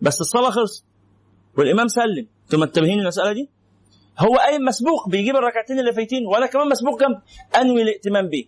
بس 0.00 0.20
الصلاة 0.20 0.50
خلصت. 0.50 0.84
والإمام 1.58 1.88
سلم. 1.88 2.28
أنتوا 2.44 2.58
منتبهين 2.58 2.98
للمسألة 2.98 3.32
دي؟ 3.32 3.50
هو 4.18 4.36
قايم 4.36 4.62
مسبوق 4.62 5.08
بيجيب 5.08 5.36
الركعتين 5.36 5.78
اللي 5.78 5.92
فايتين 5.92 6.26
وأنا 6.26 6.46
كمان 6.46 6.68
مسبوق 6.68 7.00
جنب 7.00 7.20
أنوي 7.56 7.82
الائتمام 7.82 8.28
بيه. 8.28 8.46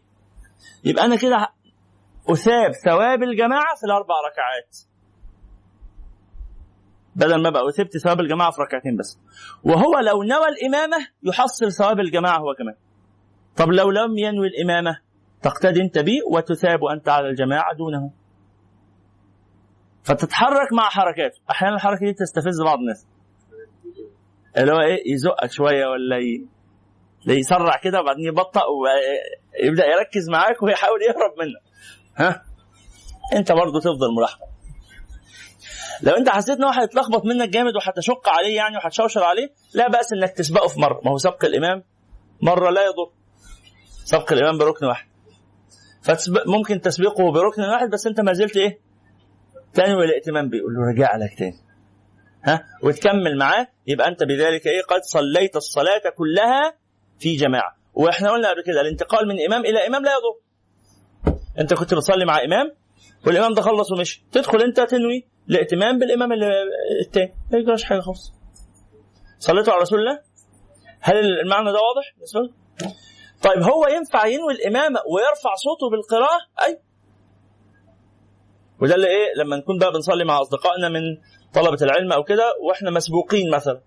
يبقى 0.85 1.05
أنا 1.05 1.17
كده 1.17 1.49
أثاب 2.31 2.73
ثواب 2.85 3.23
الجماعة 3.23 3.77
في 3.77 3.85
الأربع 3.87 4.15
ركعات. 4.31 4.79
بدل 7.17 7.43
ما 7.43 7.51
بقى 7.51 7.69
أثبت 7.69 7.97
ثواب 7.99 8.21
الجماعة 8.21 8.51
في 8.51 8.63
ركعتين 8.63 8.97
بس. 8.97 9.19
وهو 9.65 9.99
لو 9.99 10.23
نوى 10.23 10.49
الإمامة 10.49 10.97
يحصل 11.23 11.73
ثواب 11.73 12.01
الجماعة 12.01 12.39
هو 12.39 12.55
كمان. 12.55 12.75
طب 13.59 13.69
لو 13.69 13.91
لم 13.91 14.19
ينوي 14.19 14.47
الإمامة 14.47 14.99
تقتدي 15.43 15.81
أنت 15.81 15.99
به 15.99 16.19
وتثاب 16.31 16.85
أنت 16.85 17.09
على 17.09 17.29
الجماعة 17.29 17.75
دونه. 17.75 18.11
فتتحرك 20.05 20.73
مع 20.73 20.89
حركاته 20.89 21.41
أحيانا 21.51 21.77
الحركة 21.77 22.07
دي 22.07 22.13
تستفز 22.13 22.63
بعض 22.65 22.79
الناس. 22.79 23.07
اللي 24.57 24.73
هو 24.73 24.81
إيه 24.81 25.13
يزقك 25.13 25.51
شوية 25.51 25.87
ولا. 25.87 26.17
يسرع 27.27 27.77
كده 27.83 28.01
وبعدين 28.01 28.25
يبطأ 28.25 28.63
ويبدأ 28.65 29.87
يركز 29.87 30.31
معاك 30.31 30.63
ويحاول 30.63 31.03
يهرب 31.03 31.33
منك 31.39 31.63
ها؟ 32.17 32.43
أنت 33.37 33.53
برضه 33.53 33.81
تفضل 33.81 34.15
ملاحظة. 34.19 34.47
لو 36.03 36.13
أنت 36.13 36.29
حسيت 36.29 36.57
إن 36.59 36.65
هو 36.65 36.71
هيتلخبط 36.71 37.25
منك 37.25 37.49
جامد 37.49 37.77
وهتشق 37.77 38.29
عليه 38.29 38.57
يعني 38.57 38.77
وهتشوشر 38.77 39.23
عليه 39.25 39.51
لا 39.75 39.89
بأس 39.89 40.13
إنك 40.13 40.31
تسبقه 40.31 40.69
في 40.69 40.81
مرة. 40.81 41.01
ما 41.05 41.11
هو 41.11 41.19
سبق 41.19 41.45
الإمام 41.45 41.85
مرة 42.43 42.71
لا 42.71 42.81
يضر. 42.83 43.18
سبق 44.09 44.33
الامام 44.33 44.59
بركن 44.59 44.87
واحد. 44.87 45.07
فممكن 46.03 46.81
تسبقه 46.81 47.33
بركن 47.33 47.63
واحد 47.63 47.91
بس 47.91 48.07
أنت 48.07 48.21
ما 48.21 48.33
زلت 48.33 48.57
إيه؟ 48.57 48.81
تنوي 49.75 50.05
الائتمام 50.05 50.49
بيه 50.49 50.59
يقول 50.59 50.75
له 50.75 50.81
رجع 50.93 51.17
لك 51.17 51.39
تاني. 51.39 51.59
ها؟ 52.45 52.65
وتكمل 52.83 53.39
معاه 53.39 53.67
يبقى 53.87 54.09
أنت 54.09 54.23
بذلك 54.23 54.67
إيه؟ 54.67 54.83
قد 54.83 55.01
صليت 55.03 55.57
الصلاة 55.57 56.03
كلها 56.17 56.75
في 57.19 57.37
جماعة. 57.37 57.77
وإحنا 57.95 58.31
قلنا 58.31 58.51
قبل 58.51 58.63
كده 58.63 58.81
الانتقال 58.81 59.29
من 59.29 59.45
إمام 59.47 59.61
إلى 59.65 59.87
إمام 59.87 60.05
لا 60.05 60.11
يضر. 60.11 60.41
أنت 61.61 61.75
كنت 61.75 61.95
بتصلي 61.95 62.25
مع 62.25 62.45
إمام 62.45 62.73
والإمام 63.27 63.55
ده 63.55 63.63
خلص 63.63 63.93
ومشي. 63.93 64.25
تدخل 64.33 64.63
أنت 64.63 64.81
تنوي 64.81 65.29
الائتمام 65.51 65.99
بالإمام 65.99 66.29
الثاني 67.01 67.35
ما 67.53 67.59
يجراش 67.59 67.85
حاجة 67.85 68.01
خالص. 68.01 68.35
صليتوا 69.39 69.73
على 69.73 69.83
رسول 69.83 69.99
الله؟ 69.99 70.21
هل 71.01 71.17
المعنى 71.17 71.73
ده 71.73 71.79
واضح 71.79 72.15
طيب 73.43 73.63
هو 73.63 73.87
ينفع 73.87 74.27
ينوي 74.27 74.53
الإمامة 74.53 75.01
ويرفع 75.15 75.55
صوته 75.55 75.91
بالقراءة؟ 75.91 76.39
أي. 76.67 76.81
وده 78.83 78.95
اللي 78.95 79.07
إيه 79.07 79.35
لما 79.37 79.57
نكون 79.57 79.79
بقى 79.79 79.93
بنصلي 79.93 80.25
مع 80.25 80.41
أصدقائنا 80.41 80.89
من 80.89 81.01
طلبة 81.55 81.79
العلم 81.83 82.13
أو 82.13 82.25
كده 82.25 82.53
وإحنا 82.69 82.91
مسبوقين 82.91 83.51
مثلا 83.51 83.81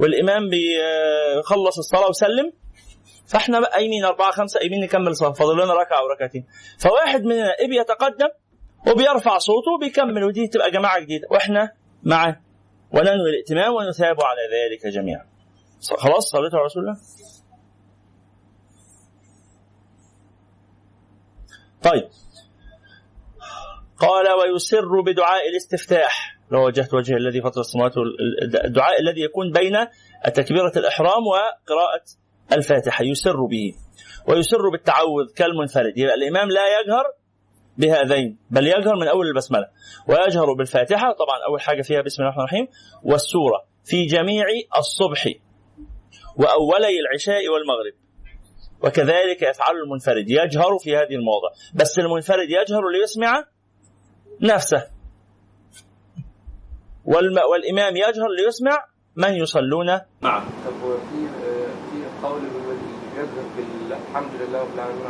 والإمام 0.00 0.42
بيخلص 0.50 1.78
الصلاة 1.78 2.08
وسلم 2.08 2.52
فإحنا 3.26 3.60
بقى 3.60 3.70
قايمين 3.70 4.04
أربعة 4.04 4.30
خمسة 4.30 4.60
قايمين 4.60 4.80
نكمل 4.84 5.16
صلاة 5.16 5.32
فاضل 5.32 5.54
لنا 5.64 5.74
ركعة 5.74 5.98
أو 5.98 6.06
ركعتين. 6.06 6.46
فواحد 6.78 7.22
مننا 7.24 7.54
إيه 7.60 7.68
بيتقدم؟ 7.68 8.28
وبيرفع 8.88 9.38
صوته 9.38 9.72
وبيكمل 9.76 10.24
ودي 10.24 10.46
تبقى 10.46 10.70
جماعة 10.70 11.00
جديدة. 11.00 11.28
وإحنا 11.30 11.72
معاه 12.02 12.40
وننوي 12.92 13.30
الائتمام 13.30 13.74
ونثاب 13.74 14.16
على 14.22 14.40
ذلك 14.54 14.94
جميعا. 14.94 15.26
خلاص 15.98 16.30
صليت 16.30 16.54
على 16.54 16.64
رسول 16.64 16.82
الله؟ 16.82 16.96
طيب. 21.82 22.08
قال 23.98 24.32
ويسر 24.32 25.00
بدعاء 25.00 25.48
الاستفتاح. 25.48 26.38
لو 26.50 26.66
وجهت 26.66 26.94
وجه 26.94 27.16
الذي 27.16 27.42
فطر 27.42 27.60
السماوات 27.60 27.92
الدعاء 28.64 29.00
الذي 29.00 29.20
يكون 29.20 29.52
بين 29.52 29.76
تكبيرة 30.34 30.72
الإحرام 30.76 31.26
وقراءة 31.26 32.04
الفاتحة. 32.52 33.04
يسر 33.04 33.44
به. 33.44 33.74
ويسر 34.28 34.68
بالتعوذ 34.72 35.34
كالمنفرد. 35.36 35.92
يبقى 35.98 36.14
الإمام 36.14 36.48
لا 36.48 36.80
يجهر 36.80 37.04
بهذين 37.78 38.38
بل 38.50 38.66
يجهر 38.66 38.96
من 38.96 39.08
أول 39.08 39.26
البسملة. 39.26 39.68
ويجهر 40.08 40.52
بالفاتحة 40.52 41.12
طبعا 41.12 41.38
أول 41.48 41.60
حاجة 41.60 41.82
فيها 41.82 42.00
بسم 42.00 42.22
الله 42.22 42.32
الرحمن 42.32 42.44
الرحيم 42.44 42.68
والسورة 43.02 43.64
في 43.84 44.06
جميع 44.06 44.44
الصبح 44.78 45.28
وأولي 46.36 47.00
العشاء 47.00 47.48
والمغرب. 47.48 48.07
وكذلك 48.82 49.42
يفعل 49.42 49.76
المنفرد 49.84 50.24
يجهر 50.30 50.78
في 50.78 50.96
هذه 50.96 51.14
المواضع 51.14 51.48
بس 51.74 51.98
المنفرد 51.98 52.50
يجهر 52.50 52.88
ليسمع 52.88 53.44
نفسه. 54.42 54.86
والإمام 57.04 57.96
يجهر 57.96 58.28
ليسمع 58.44 58.84
من 59.16 59.32
يصلون. 59.34 59.86
معه 60.22 60.44
طب 60.66 60.82
وفي 60.84 61.28
في 61.90 62.26
قول 62.26 62.42
يجهر 63.16 63.48
بالحمد 63.56 64.42
لله 64.42 64.60
رب 64.62 64.74
العالمين 64.74 65.08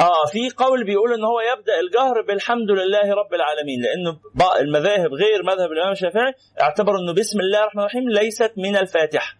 آه 0.00 0.26
في 0.32 0.50
قول 0.56 0.84
بيقول 0.84 1.12
إن 1.14 1.24
هو 1.24 1.40
يبدأ 1.40 1.80
الجهر 1.80 2.22
بالحمد 2.28 2.70
لله 2.70 3.14
رب 3.14 3.34
العالمين 3.34 3.80
لأنه 3.82 4.20
المذاهب 4.60 5.12
غير 5.14 5.42
مذهب 5.42 5.72
الإمام 5.72 5.92
الشافعي 5.92 6.32
اعتبروا 6.60 6.98
إنه 7.00 7.12
بسم 7.14 7.40
الله 7.40 7.60
الرحمن 7.60 7.80
الرحيم 7.80 8.08
ليست 8.08 8.52
من 8.56 8.76
الفاتحة 8.76 9.34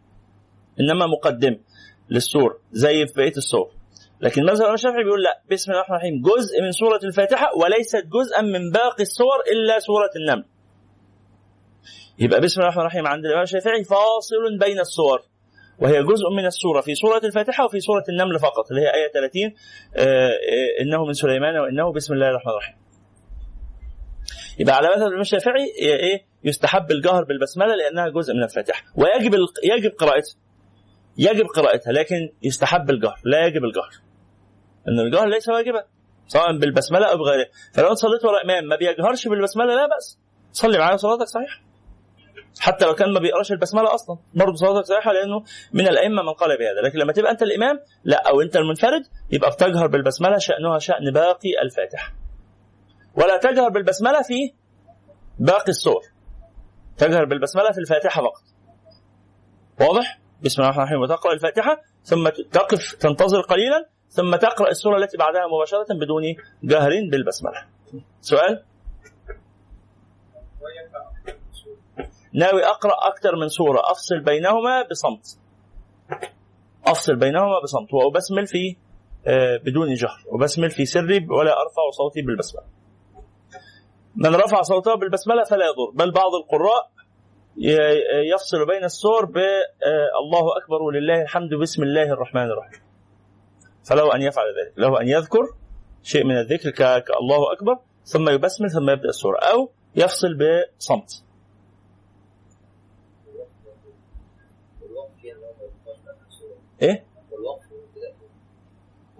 إنما 0.81 1.07
مقدم 1.07 1.57
للسور 2.11 2.59
زي 2.73 3.07
في 3.07 3.13
بقية 3.17 3.37
السور. 3.37 3.71
لكن 4.21 4.43
مذهب 4.43 4.57
الامام 4.57 4.75
الشافعي 4.75 5.05
بيقول 5.05 5.23
لا 5.23 5.43
بسم 5.51 5.71
الله 5.73 5.81
الرحمن 5.83 5.97
الرحيم. 5.97 6.23
جزء 6.23 6.63
من 6.63 6.73
سورة 6.73 7.01
الفاتحة 7.05 7.51
وليست 7.59 8.07
جزءا 8.07 8.43
من 8.43 8.71
باقي 8.71 9.03
السور 9.03 9.37
إلا 9.53 9.79
سورة 9.79 10.11
النمل. 10.17 10.45
يبقى 12.19 12.41
بسم 12.41 12.61
الله 12.61 12.69
الرحمن 12.69 12.83
الرحيم 12.83 13.07
عند 13.07 13.25
الإمام 13.27 13.43
الشافعي 13.43 13.85
فاصل 13.85 14.59
بين 14.61 14.81
السور. 14.81 15.23
وهي 15.79 16.03
جزء 16.03 16.31
من 16.37 16.47
السورة 16.47 16.81
في 16.81 16.95
سورة 16.95 17.21
الفاتحة 17.25 17.65
وفي 17.65 17.81
سورة 17.81 18.05
النمل 18.09 18.39
فقط 18.39 18.71
اللي 18.71 18.83
هي 18.83 18.95
آية 18.95 19.13
30 19.13 19.55
آه، 19.97 20.01
آه، 20.01 20.83
إنه 20.83 21.05
من 21.05 21.13
سليمان 21.13 21.57
وإنه 21.57 21.93
بسم 21.93 22.15
الله 22.15 22.29
الرحمن 22.29 22.53
الرحيم. 22.53 22.77
يبقى 24.59 24.77
على 24.77 24.89
مذهب 24.89 25.03
الإمام 25.03 25.21
الشافعي 25.21 25.65
إيه 25.79 26.25
يستحب 26.45 26.91
الجهر 26.91 27.25
بالبسملة 27.25 27.75
لأنها 27.75 28.09
جزء 28.09 28.35
من 28.35 28.43
الفاتحة. 28.43 28.85
ويجب 28.97 29.35
يجب 29.65 29.91
قراءتها. 29.91 30.35
يجب 31.19 31.47
قراءتها 31.47 31.93
لكن 31.93 32.33
يستحب 32.43 32.91
الجهر 32.91 33.21
لا 33.25 33.47
يجب 33.47 33.65
الجهر. 33.65 33.91
ان 34.89 35.01
الجهر 35.01 35.29
ليس 35.29 35.49
واجبا 35.49 35.85
سواء 36.27 36.59
بالبسملة 36.59 37.07
أو 37.07 37.17
بغيرها. 37.19 37.49
فلو 37.75 37.89
انت 37.89 37.99
صليت 37.99 38.25
ورا 38.25 38.45
إمام 38.45 38.65
ما 38.65 38.77
بيجهرش 38.77 39.29
بالبسملة 39.29 39.75
لا 39.75 39.87
بأس. 39.87 40.19
صلي 40.53 40.79
معاه 40.79 40.97
صلاتك 40.97 41.27
صحيحة. 41.27 41.61
حتى 42.61 42.85
لو 42.85 42.95
كان 42.95 43.13
ما 43.13 43.21
بيقراش 43.21 43.53
البسملة 43.53 43.95
أصلا 43.95 44.19
برضه 44.35 44.55
صلاتك 44.55 44.87
صحيحة 44.87 45.13
لأنه 45.13 45.45
من 45.73 45.89
الأئمة 45.89 46.23
من 46.23 46.33
قال 46.33 46.59
بهذا. 46.59 46.81
لكن 46.85 46.99
لما 46.99 47.13
تبقى 47.13 47.31
أنت 47.31 47.43
الإمام 47.43 47.81
لا 48.05 48.29
أو 48.29 48.41
أنت 48.41 48.57
المنفرد 48.57 49.03
يبقى 49.31 49.51
بتجهر 49.51 49.87
بالبسملة 49.87 50.39
شأنها 50.39 50.79
شأن 50.79 51.11
باقي 51.13 51.63
الفاتحة. 51.63 52.15
ولا 53.15 53.37
تجهر 53.37 53.69
بالبسملة 53.69 54.23
في 54.23 54.53
باقي 55.39 55.69
السور. 55.69 56.03
تجهر 56.99 57.25
بالبسملة 57.25 57.73
في 57.73 57.79
الفاتحة 57.79 58.23
فقط. 58.23 58.43
واضح؟ 59.81 60.21
بسم 60.45 60.63
الله 60.63 60.71
الرحمن 60.71 60.85
الرحيم. 60.85 61.03
وتقرأ 61.03 61.33
الفاتحة 61.33 61.83
ثم 62.03 62.29
تقف 62.29 62.95
تنتظر 62.95 63.41
قليلا 63.41 63.89
ثم 64.09 64.37
تقرأ 64.37 64.71
السورة 64.71 64.97
التي 64.97 65.17
بعدها 65.17 65.43
مباشرة 65.47 65.95
بدون 66.01 66.23
جهر 66.65 66.91
بالبسملة. 67.11 67.67
سؤال؟ 68.21 68.65
ناوي 72.35 72.65
أقرأ 72.65 72.95
أكثر 73.03 73.37
من 73.37 73.49
سورة. 73.49 73.81
أفصل 73.91 74.21
بينهما 74.21 74.83
بصمت. 74.91 75.39
أفصل 76.87 77.17
بينهما 77.17 77.61
بصمت. 77.63 77.95
وأبسمل 77.95 78.47
في 78.47 78.77
آه، 79.27 79.57
بدون 79.57 79.95
جهر. 79.95 80.25
وبسمل 80.33 80.71
في 80.71 80.85
سري 80.85 81.27
ولا 81.31 81.53
أرفع 81.53 81.91
صوتي 81.93 82.23
بالبسملة. 82.23 82.65
من 84.17 84.35
رفع 84.35 84.63
صوته 84.63 84.95
بالبسملة 84.95 85.45
فلا 85.45 85.65
يضر. 85.65 85.91
بل 85.95 86.11
بعض 86.13 86.35
القراء 86.35 86.94
يفصل 88.33 88.67
بين 88.67 88.85
السور 88.85 89.25
ب 89.25 89.37
آه، 89.39 90.11
الله 90.25 90.57
أكبر 90.63 90.83
ولله 90.83 91.23
الحمد 91.23 91.55
بسم 91.55 91.83
الله 91.83 92.03
الرحمن 92.13 92.43
الرحيم. 92.43 92.81
فله 93.89 94.15
أن 94.15 94.23
يفعل 94.23 94.45
ذلك 94.47 94.79
له 94.79 95.01
أن 95.01 95.09
يذكر 95.09 95.45
شيء 96.03 96.25
من 96.25 96.39
الذكر 96.39 96.71
كالله 96.71 97.53
أكبر 97.53 97.79
ثم 98.05 98.29
يبسمل 98.29 98.71
ثم 98.71 98.91
يبدأ 98.91 99.09
السوره 99.09 99.39
أو 99.39 99.71
يفصل 99.97 100.29
بصمت. 100.79 101.25
إيه؟ 106.83 107.05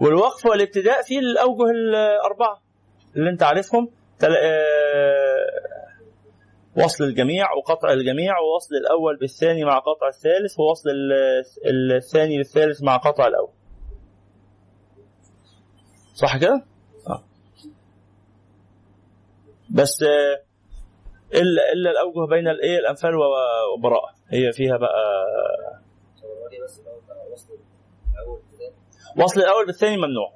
والوقف 0.01 0.47
والابتداء 0.47 1.03
في 1.03 1.19
الأوجه 1.19 1.71
الأربعة 1.71 2.63
اللي 3.17 3.31
أنت 3.31 3.43
عارفهم. 3.43 3.91
وصل 6.77 7.05
الجميع 7.05 7.53
وقطع 7.53 7.93
الجميع 7.93 8.39
ووصل 8.39 8.75
الأول 8.75 9.17
بالثاني 9.17 9.65
مع 9.65 9.79
قطع 9.79 10.09
الثالث 10.09 10.61
ووصل 10.61 10.91
الثاني 11.97 12.39
بالثالث 12.39 12.83
مع 12.83 12.97
قطع 12.97 13.27
الأول 13.27 13.53
صح 16.15 16.37
كده؟ 16.37 16.65
آه. 17.09 17.25
بس 19.71 20.03
آه، 20.03 20.43
إلا 21.35 21.73
إلا 21.73 21.91
الأوجه 21.91 22.31
بين 22.31 22.49
الإيه 22.49 22.79
الأنفال 22.79 23.11
وبراءة 23.75 24.15
هي 24.29 24.53
فيها 24.53 24.77
بقى 24.77 24.95
وصل 29.17 29.41
الأول 29.41 29.67
بالثاني 29.67 29.97
ممنوع 29.97 30.33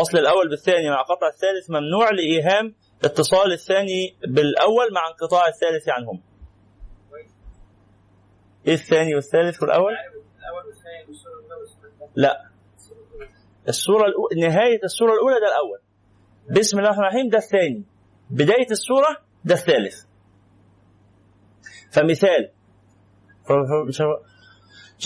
وصل 0.00 0.18
الأول 0.18 0.48
بالثاني 0.48 0.90
مع 0.90 1.02
قطع 1.02 1.26
الثالث 1.28 1.70
ممنوع 1.70 2.10
لإيهام 2.10 2.74
اتصال 3.04 3.52
الثاني 3.52 4.16
بالأول 4.22 4.92
مع 4.94 5.08
انقطاع 5.10 5.48
الثالث 5.48 5.88
عنهم. 5.88 6.20
إيه 8.66 8.74
الثاني 8.74 9.14
والثالث 9.14 9.62
والأول؟ 9.62 9.92
لا. 12.16 12.48
السورة 13.68 14.04
الأولى 14.06 14.48
نهاية 14.48 14.80
السورة 14.84 15.12
الأولى 15.12 15.34
ده 15.40 15.46
الأول. 15.46 15.80
بسم 16.60 16.78
الله 16.78 16.88
الرحمن 16.90 17.04
الرحيم 17.04 17.28
ده 17.28 17.38
الثاني. 17.38 17.84
بداية 18.30 18.70
السورة 18.70 19.16
ده 19.44 19.54
الثالث. 19.54 20.04
فمثال. 21.92 22.50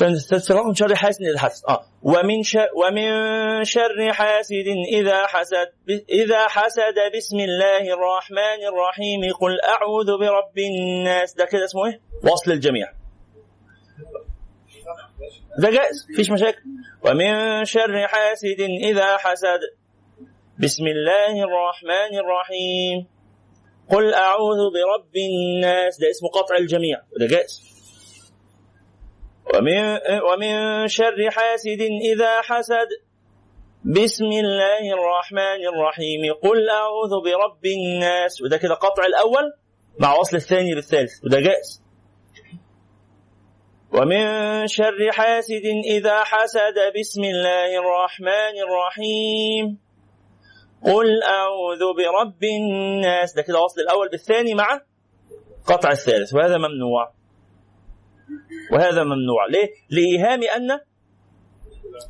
من 0.01 0.75
شر 0.75 0.95
حاسد 0.95 1.23
إذا 1.23 1.39
حسد. 1.39 1.65
آه. 1.69 1.85
ومن 2.03 2.43
شر 2.43 2.69
ومن 2.77 3.65
شر 3.65 4.13
حاسد 4.13 4.67
إذا 4.93 5.27
حسد. 5.27 5.73
إذا 6.11 6.49
حسد 6.49 6.95
بسم 7.17 7.41
الله 7.41 7.81
الرحمن 7.81 8.61
الرحيم. 8.73 9.33
قل 9.41 9.61
أعوذ 9.61 10.07
برب 10.19 10.59
الناس. 10.59 11.35
ده 11.35 11.45
كده 11.45 11.65
اسمه 11.65 11.87
إيه؟ 11.87 12.01
وصل 12.33 12.53
الجميع. 12.53 12.93
ده 15.59 15.71
جائز؟ 15.71 16.07
مفيش 16.13 16.31
مشاكل. 16.31 16.63
ومن 17.07 17.65
شر 17.65 18.07
حاسد 18.09 18.61
إذا 18.61 19.17
حسد. 19.17 19.61
بسم 20.59 20.87
الله 20.87 21.33
الرحمن 21.45 22.19
الرحيم. 22.19 23.07
قل 23.91 24.15
أعوذ 24.15 24.59
برب 24.75 25.17
الناس. 25.17 26.01
ده 26.01 26.11
اسمه 26.11 26.29
قطع 26.29 26.57
الجميع. 26.57 27.03
وده 27.17 27.27
جائز؟ 27.27 27.72
ومن, 29.55 29.99
ومن 30.33 30.89
شر 30.89 31.31
حاسد 31.31 31.81
إذا 32.13 32.41
حسد. 32.43 32.89
بسم 33.85 34.25
الله 34.25 34.83
الرحمن 34.95 35.61
الرحيم. 35.73 36.33
قل 36.43 36.71
أعوذ 36.71 37.11
برب 37.25 37.67
الناس. 37.67 38.43
وده 38.43 38.57
كده 38.57 38.75
قطع 38.75 39.05
الأول 39.07 39.53
مع 39.99 40.15
وصل 40.15 40.37
الثاني 40.37 40.75
بالثالث 40.75 41.25
وده 41.25 41.41
جائز. 41.41 41.83
ومن 43.93 44.27
شر 44.67 45.13
حاسد 45.13 45.67
إذا 45.85 46.25
حسد. 46.25 46.75
بسم 47.01 47.25
الله 47.25 47.79
الرحمن 47.79 48.55
الرحيم. 48.67 49.79
قل 50.85 51.23
أعوذ 51.23 51.81
برب 51.97 52.45
الناس. 52.45 53.35
ده 53.35 53.43
كده 53.43 53.61
وصل 53.61 53.81
الأول 53.81 54.09
بالثاني 54.09 54.55
مع 54.55 54.81
قطع 55.67 55.91
الثالث. 55.91 56.35
وهذا 56.35 56.59
ممنوع. 56.59 57.22
وهذا 58.73 59.05
ممنوع. 59.05 59.47
ليه؟ 59.51 59.69
لإيهام 59.91 60.43
أن 60.43 60.81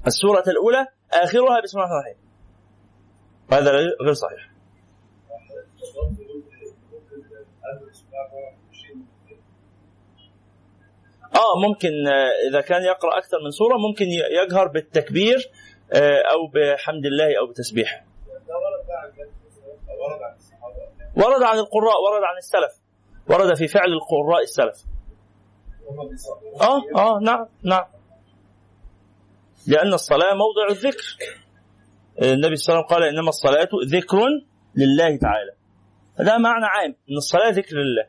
السورة 0.06 0.44
الأولى 0.48 0.86
آخرها 1.12 1.60
بسم 1.60 1.78
الله 1.78 1.86
الرحمن 1.90 2.00
الرحيم. 2.00 2.16
وهذا 3.52 3.70
غير 4.04 4.12
صحيح. 4.12 4.52
آه 11.34 11.68
ممكن 11.68 11.88
آه، 12.08 12.48
إذا 12.50 12.60
كان 12.60 12.82
يقرأ 12.82 13.18
أكثر 13.18 13.36
من 13.44 13.50
سورة 13.50 13.76
ممكن 13.76 14.06
يجهر 14.42 14.68
بالتكبير 14.68 15.50
آه، 15.92 16.22
أو 16.32 16.46
بحمد 16.46 17.06
الله 17.06 17.38
أو 17.38 17.46
بتسبيح 17.46 18.04
ورد 21.16 21.42
عن 21.42 21.58
القراء 21.58 22.02
ورد 22.02 22.22
عن 22.22 22.36
السلف. 22.38 22.82
ورد 23.30 23.56
في 23.56 23.66
فعل 23.66 23.92
القراء 23.92 24.42
السلف. 24.42 24.91
آه 26.60 26.82
آه 26.96 27.18
نعم 27.22 27.46
نعم. 27.62 27.84
لأن 29.66 29.92
الصلاة 29.92 30.34
موضع 30.34 30.70
الذكر. 30.70 31.16
النبي 32.22 32.56
صلى 32.56 32.74
الله 32.74 32.84
عليه 32.84 32.86
وسلم 32.86 32.98
قال 32.98 33.02
إنما 33.02 33.28
الصلاة 33.28 33.68
ذكر 33.86 34.18
لله 34.76 35.16
تعالى. 35.16 35.52
هذا 36.20 36.38
معنى 36.38 36.64
عام 36.64 36.96
إن 37.10 37.16
الصلاة 37.16 37.50
ذكر 37.50 37.76
لله. 37.76 38.06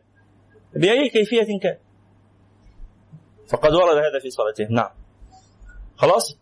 بأي 0.76 1.10
كيفية 1.10 1.60
كان؟ 1.62 1.78
فقد 3.50 3.74
ورد 3.74 3.98
هذا 3.98 4.20
في 4.22 4.30
صلاته. 4.30 4.68
نعم. 4.70 4.90
خلاص؟ 5.96 6.38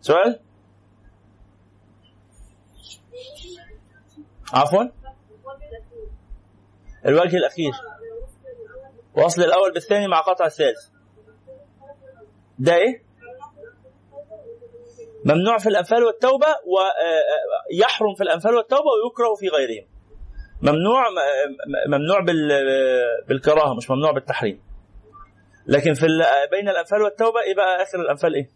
سؤال؟ 0.00 0.40
عفوا؟ 4.52 4.84
الوجه 7.06 7.36
الأخير. 7.36 7.72
وصل 9.24 9.42
الأول 9.42 9.72
بالثاني 9.72 10.08
مع 10.08 10.20
قطع 10.20 10.46
الثالث. 10.46 10.88
ده 12.58 12.74
إيه؟ 12.74 13.02
ممنوع 15.24 15.58
في 15.58 15.68
الأنفال 15.68 16.04
والتوبة 16.04 16.46
ويحرم 17.70 18.14
في 18.16 18.22
الأنفال 18.22 18.54
والتوبة 18.54 18.82
ويكره 19.04 19.34
في 19.40 19.48
غيرهم. 19.48 19.86
ممنوع 20.62 21.02
م- 21.10 21.90
ممنوع 21.94 22.20
بال- 22.20 23.26
بالكراهة 23.28 23.74
مش 23.74 23.90
ممنوع 23.90 24.12
بالتحريم. 24.12 24.62
لكن 25.66 25.94
في 25.94 26.06
بين 26.50 26.68
الأنفال 26.68 27.02
والتوبة 27.02 27.40
إيه 27.40 27.54
بقى 27.54 27.82
آخر 27.82 28.00
الأنفال 28.00 28.34
إيه؟ 28.34 28.50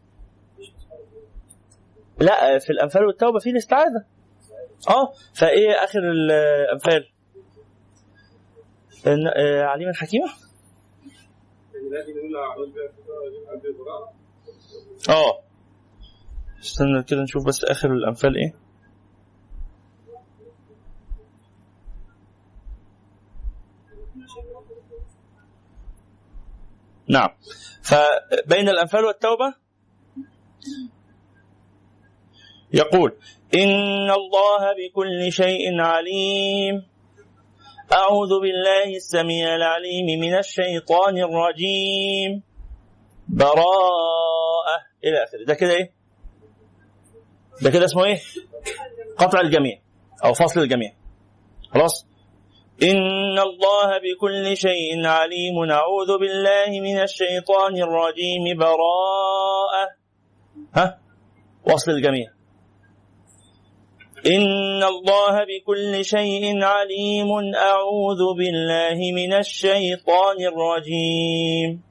لا 2.18 2.58
في 2.58 2.70
الأنفال 2.70 3.04
والتوبة 3.06 3.38
في 3.38 3.50
الاستعاذة. 3.50 4.04
آه 4.90 5.12
فإيه 5.34 5.84
آخر 5.84 5.98
الأنفال؟ 5.98 7.08
إن- 9.04 9.32
آه، 9.36 9.62
عليما 9.62 9.92
حكيمه 9.94 10.26
آه. 15.08 15.42
استنى 16.62 17.02
كده 17.02 17.22
نشوف 17.22 17.46
بس 17.46 17.64
آخر 17.64 17.92
الأنفال 17.92 18.36
إيه. 18.36 18.54
نعم. 27.08 27.28
فبين 27.82 28.68
الأنفال 28.68 29.04
والتوبة؟ 29.04 29.54
يقول 32.72 33.12
إن 33.54 34.10
الله 34.10 34.74
بكل 34.78 35.32
شيء 35.32 35.80
عليم. 35.80 36.91
أعوذ 37.92 38.40
بالله 38.40 38.96
السميع 38.96 39.56
العليم 39.56 40.20
من 40.20 40.38
الشيطان 40.38 41.18
الرجيم. 41.18 42.42
براءة 43.28 44.76
إلى 45.04 45.24
آخره. 45.24 45.44
ده 45.46 45.54
كده 45.54 45.70
إيه؟ 45.70 45.92
ده 47.62 47.70
كده 47.70 47.84
اسمه 47.84 48.04
إيه؟ 48.04 48.18
قطع 49.18 49.40
الجميع 49.40 49.78
أو 50.24 50.32
فصل 50.34 50.60
الجميع. 50.60 50.92
خلاص؟ 51.74 52.06
إن 52.82 53.38
الله 53.38 53.98
بكل 53.98 54.56
شيء 54.56 55.06
عليم. 55.06 55.70
أعوذ 55.70 56.18
بالله 56.18 56.80
من 56.80 57.02
الشيطان 57.02 57.76
الرجيم. 57.76 58.58
براءة. 58.58 59.88
ها؟ 60.74 61.00
وصل 61.66 61.90
الجميع. 61.92 62.41
إن 64.26 64.82
الله 64.82 65.44
بكل 65.44 66.04
شيء 66.04 66.62
عليم. 66.62 67.54
أعوذ 67.54 68.22
بالله 68.38 68.98
من 69.14 69.32
الشيطان 69.34 70.36
الرجيم. 70.52 71.82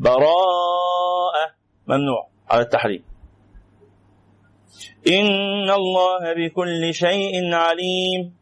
براءة 0.00 1.44
ممنوع 1.88 2.28
على 2.50 2.62
التحريم. 2.62 3.04
إن 5.08 5.70
الله 5.70 6.32
بكل 6.36 6.94
شيء 6.94 7.54
عليم. 7.54 8.36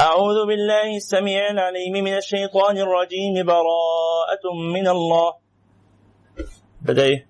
أعوذ 0.00 0.46
بالله 0.46 0.96
السميع 0.96 1.50
العليم 1.50 1.92
من 2.04 2.16
الشيطان 2.16 2.78
الرجيم. 2.78 3.46
براءة 3.46 4.44
من 4.74 4.88
الله. 4.88 5.34
بدأ 6.82 7.02
إيه؟ 7.02 7.28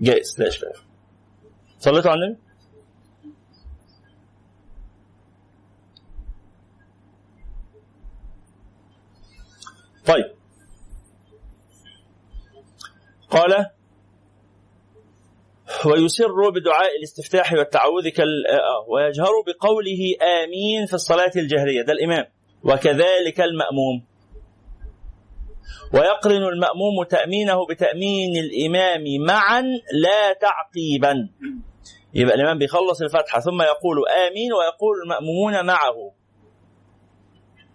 جائز. 0.00 0.40
لا 0.40 0.48
إشكال. 0.48 0.72
صليتوا 1.78 2.10
على 2.10 2.24
النبي؟ 2.24 2.40
طيب. 10.06 10.34
قال 13.30 13.66
ويسر 15.86 16.50
بدعاء 16.50 16.96
الاستفتاح 16.98 17.52
والتعوذ 17.52 18.08
كال 18.08 18.46
آه، 18.46 18.88
ويجهر 18.88 19.32
بقوله 19.46 20.14
آمين 20.44 20.86
في 20.86 20.94
الصلاة 20.94 21.30
الجهرية. 21.36 21.82
ده 21.82 21.92
الإمام. 21.92 22.24
وكذلك 22.64 23.40
المأموم. 23.40 24.04
ويقرن 25.94 26.42
المأموم 26.42 27.04
تأمينه 27.10 27.66
بتأمين 27.66 28.36
الإمام 28.36 29.04
معا 29.26 29.62
لا 29.92 30.32
تعقيبا. 30.32 31.28
يبقى 32.14 32.34
الإمام 32.34 32.58
بيخلص 32.58 33.02
الفاتحة 33.02 33.40
ثم 33.40 33.62
يقول 33.62 34.08
آمين 34.08 34.52
ويقول 34.52 35.02
المأمومون 35.04 35.66
معه. 35.66 36.12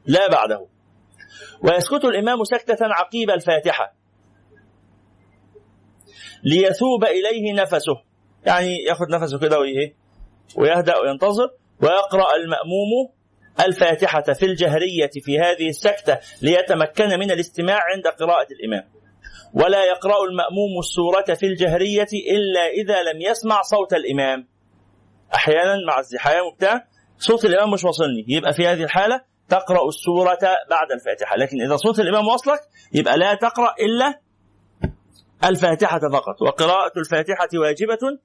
لا 0.06 0.28
بعده. 0.30 0.68
ويسكت 1.64 2.06
الإمام 2.06 2.44
سكتة 2.44 2.78
عقيب 2.82 3.30
الفاتحة. 3.30 3.94
ليثوب 6.44 7.04
إليه 7.04 7.54
نفسه. 7.54 8.02
يعني 8.46 8.78
ياخذ 8.78 9.06
نفسه 9.12 9.40
كده 9.40 9.60
وإيه؟ 9.60 9.96
ويهدأ 10.58 10.98
وينتظر 10.98 11.50
ويقرأ 11.82 12.36
المأموم 12.36 13.10
الفاتحة 13.68 14.22
في 14.22 14.46
الجهرية 14.46 15.10
في 15.24 15.40
هذه 15.40 15.70
السكتة 15.70 16.20
ليتمكن 16.42 17.20
من 17.20 17.32
الاستماع 17.32 17.80
عند 17.96 18.08
قراءة 18.08 18.48
الإمام. 18.52 18.90
ولا 19.54 19.86
يقرأ 19.86 20.24
المأموم 20.30 20.80
السورة 20.80 21.36
في 21.36 21.46
الجهرية 21.46 22.08
إلا 22.32 22.68
إذا 22.68 23.04
لم 23.04 23.22
يسمع 23.22 23.62
صوت 23.62 23.94
الإمام. 23.94 24.48
أحيانا 25.36 25.76
مع 25.88 26.00
الزحام 26.00 26.46
وبتاع 26.46 26.88
صوت 27.18 27.46
الإمام 27.46 27.72
مش 27.72 27.84
واصلني. 27.84 28.26
يبقى 28.28 28.54
في 28.54 28.68
هذه 28.68 28.84
الحالة 28.84 29.22
تقرأ 29.50 29.88
السورة 29.88 30.40
بعد 30.70 30.92
الفاتحة. 30.92 31.38
لكن 31.38 31.62
إذا 31.62 31.76
صوت 31.76 32.00
الإمام 32.00 32.28
وصلك 32.28 32.60
يبقى 32.94 33.18
لا 33.18 33.34
تقرأ 33.34 33.74
إلا 33.80 34.20
الفاتحة 35.44 36.00
فقط. 36.00 36.42
وقراءة 36.42 36.92
الفاتحة 36.98 37.50
واجبة 37.54 38.20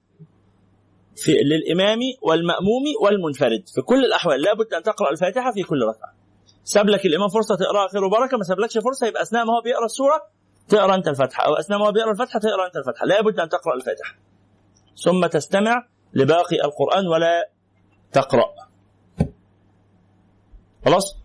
في 1.17 1.33
للإمام 1.33 1.99
والمأموم 2.23 2.83
والمنفرد. 3.03 3.69
في 3.75 3.83
كل 3.83 4.05
الأحوال 4.05 4.43
لابد 4.43 4.75
أن 4.75 4.83
تقرأ 4.83 5.11
الفاتحة 5.11 5.53
في 5.53 5.63
كل 5.63 5.83
ركعة. 5.83 6.15
ساب 6.65 6.89
لك 6.89 7.07
الإمام 7.07 7.29
فرصة 7.29 7.57
تقرأها 7.57 7.89
خير 7.89 8.05
وبركة 8.05 8.37
ما 8.37 8.45
سابلكش 8.45 8.79
فرصة 8.79 9.07
يبقى 9.07 9.23
أثناء 9.23 9.45
ما 9.45 9.53
هو 9.53 9.61
بيقرأ 9.61 9.85
السورة 9.85 10.23
تقرأ 10.69 10.95
أنت 10.95 11.09
الفاتحة. 11.09 11.47
أو 11.47 11.55
أثناء 11.55 11.79
ما 11.79 11.87
هو 11.87 11.93
بيقرأ 11.93 12.11
الفاتحة 12.11 12.39
تقرأ 12.39 12.67
أنت 12.67 12.77
الفاتحة. 12.77 13.07
لابد 13.07 13.41
أن 13.41 13.49
تقرأ 13.49 13.75
الفاتحة. 13.75 14.15
ثم 15.05 15.27
تستمع 15.27 15.87
لباقي 16.15 16.57
القرآن 16.65 17.07
ولا 17.07 17.51
تقرأ. 18.13 18.64
خلاص؟ 20.85 21.17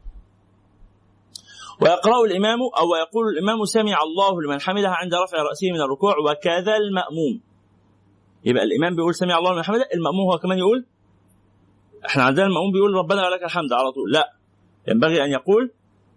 ويقرأ 1.82 2.26
الإمام 2.26 2.60
أو 2.80 2.95
يقول 2.95 3.26
الإمام 3.34 3.65
سمع 3.65 3.98
الله 4.04 4.41
لمن 4.41 4.62
حمده 4.62 4.89
عند 4.89 5.13
رفع 5.13 5.38
رأسه 5.38 5.72
من 5.72 5.82
الركوع 5.82 6.15
وكذا 6.17 6.76
المأموم. 6.76 7.41
يبقى 8.45 8.63
الإمام 8.63 8.95
بيقول 8.95 9.15
سمع 9.15 9.38
الله 9.38 9.54
لمن 9.54 9.63
حمده 9.63 9.88
المأموم 9.95 10.32
هو 10.32 10.38
كمان 10.38 10.58
يقول؟ 10.58 10.86
إحنا 12.06 12.24
عندنا 12.24 12.45
المأموم 12.45 12.72
بيقول 12.72 12.93
ربنا 12.93 13.28
ولك 13.28 13.43
الحمد 13.43 13.74
على 13.74 13.91
طول. 13.91 14.12
لا 14.12 14.34
ينبغي 14.88 15.24
أن 15.26 15.32
يقول 15.32 15.72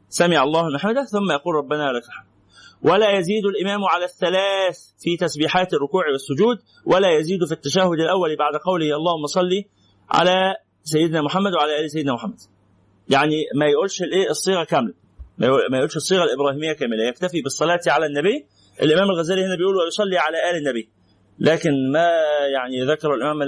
سمع 0.09 0.42
الله 0.42 0.68
لمن 0.68 0.78
حمده 0.78 1.05
ثم 1.05 1.33
يقول 1.33 1.55
ربنا 1.55 1.88
ولك 1.88 2.02
الحمد. 2.07 2.26
ولا 2.83 3.18
يزيد 3.18 3.44
الإمام 3.46 3.85
على 3.85 4.05
الثلاث 4.05 4.78
في 4.98 5.16
تسبيحات 5.16 5.74
الركوع 5.74 6.02
والسجود 6.12 6.59
ولا 6.87 7.11
يزيد 7.11 7.44
في 7.44 7.52
التشهد 7.52 8.00
الأول 8.00 8.37
بعد 8.37 8.55
قوله 8.64 8.96
اللهم 8.96 9.26
صل 9.26 9.50
على 10.11 10.55
سيدنا 10.83 11.22
محمد 11.22 11.52
وعلى 11.55 11.81
آل 11.81 11.90
سيدنا 11.90 12.12
محمد. 12.14 12.40
يعني 13.12 13.37
ما 13.55 13.66
يقولش 13.66 14.03
الايه 14.03 14.31
الصيغة 14.31 14.64
كاملة. 14.64 14.94
ما 15.70 15.79
يقولش 15.79 15.96
الصيغة 15.96 16.25
الإبراهيمية 16.25 16.72
كاملة. 16.72 17.05
يكتفي 17.05 17.42
بالصلاة 17.42 17.81
على 17.87 18.07
النبي. 18.07 18.46
الإمام 18.83 19.11
الغزالي 19.11 19.44
هنا 19.44 19.57
بيقول 19.57 19.77
ويصلي 19.77 20.18
على 20.18 20.51
آل 20.51 20.57
النبي. 20.57 20.88
لكن 21.38 21.92
ما 21.92 22.09
يعني 22.53 22.83
ذكر 22.83 23.14
الإمام 23.14 23.38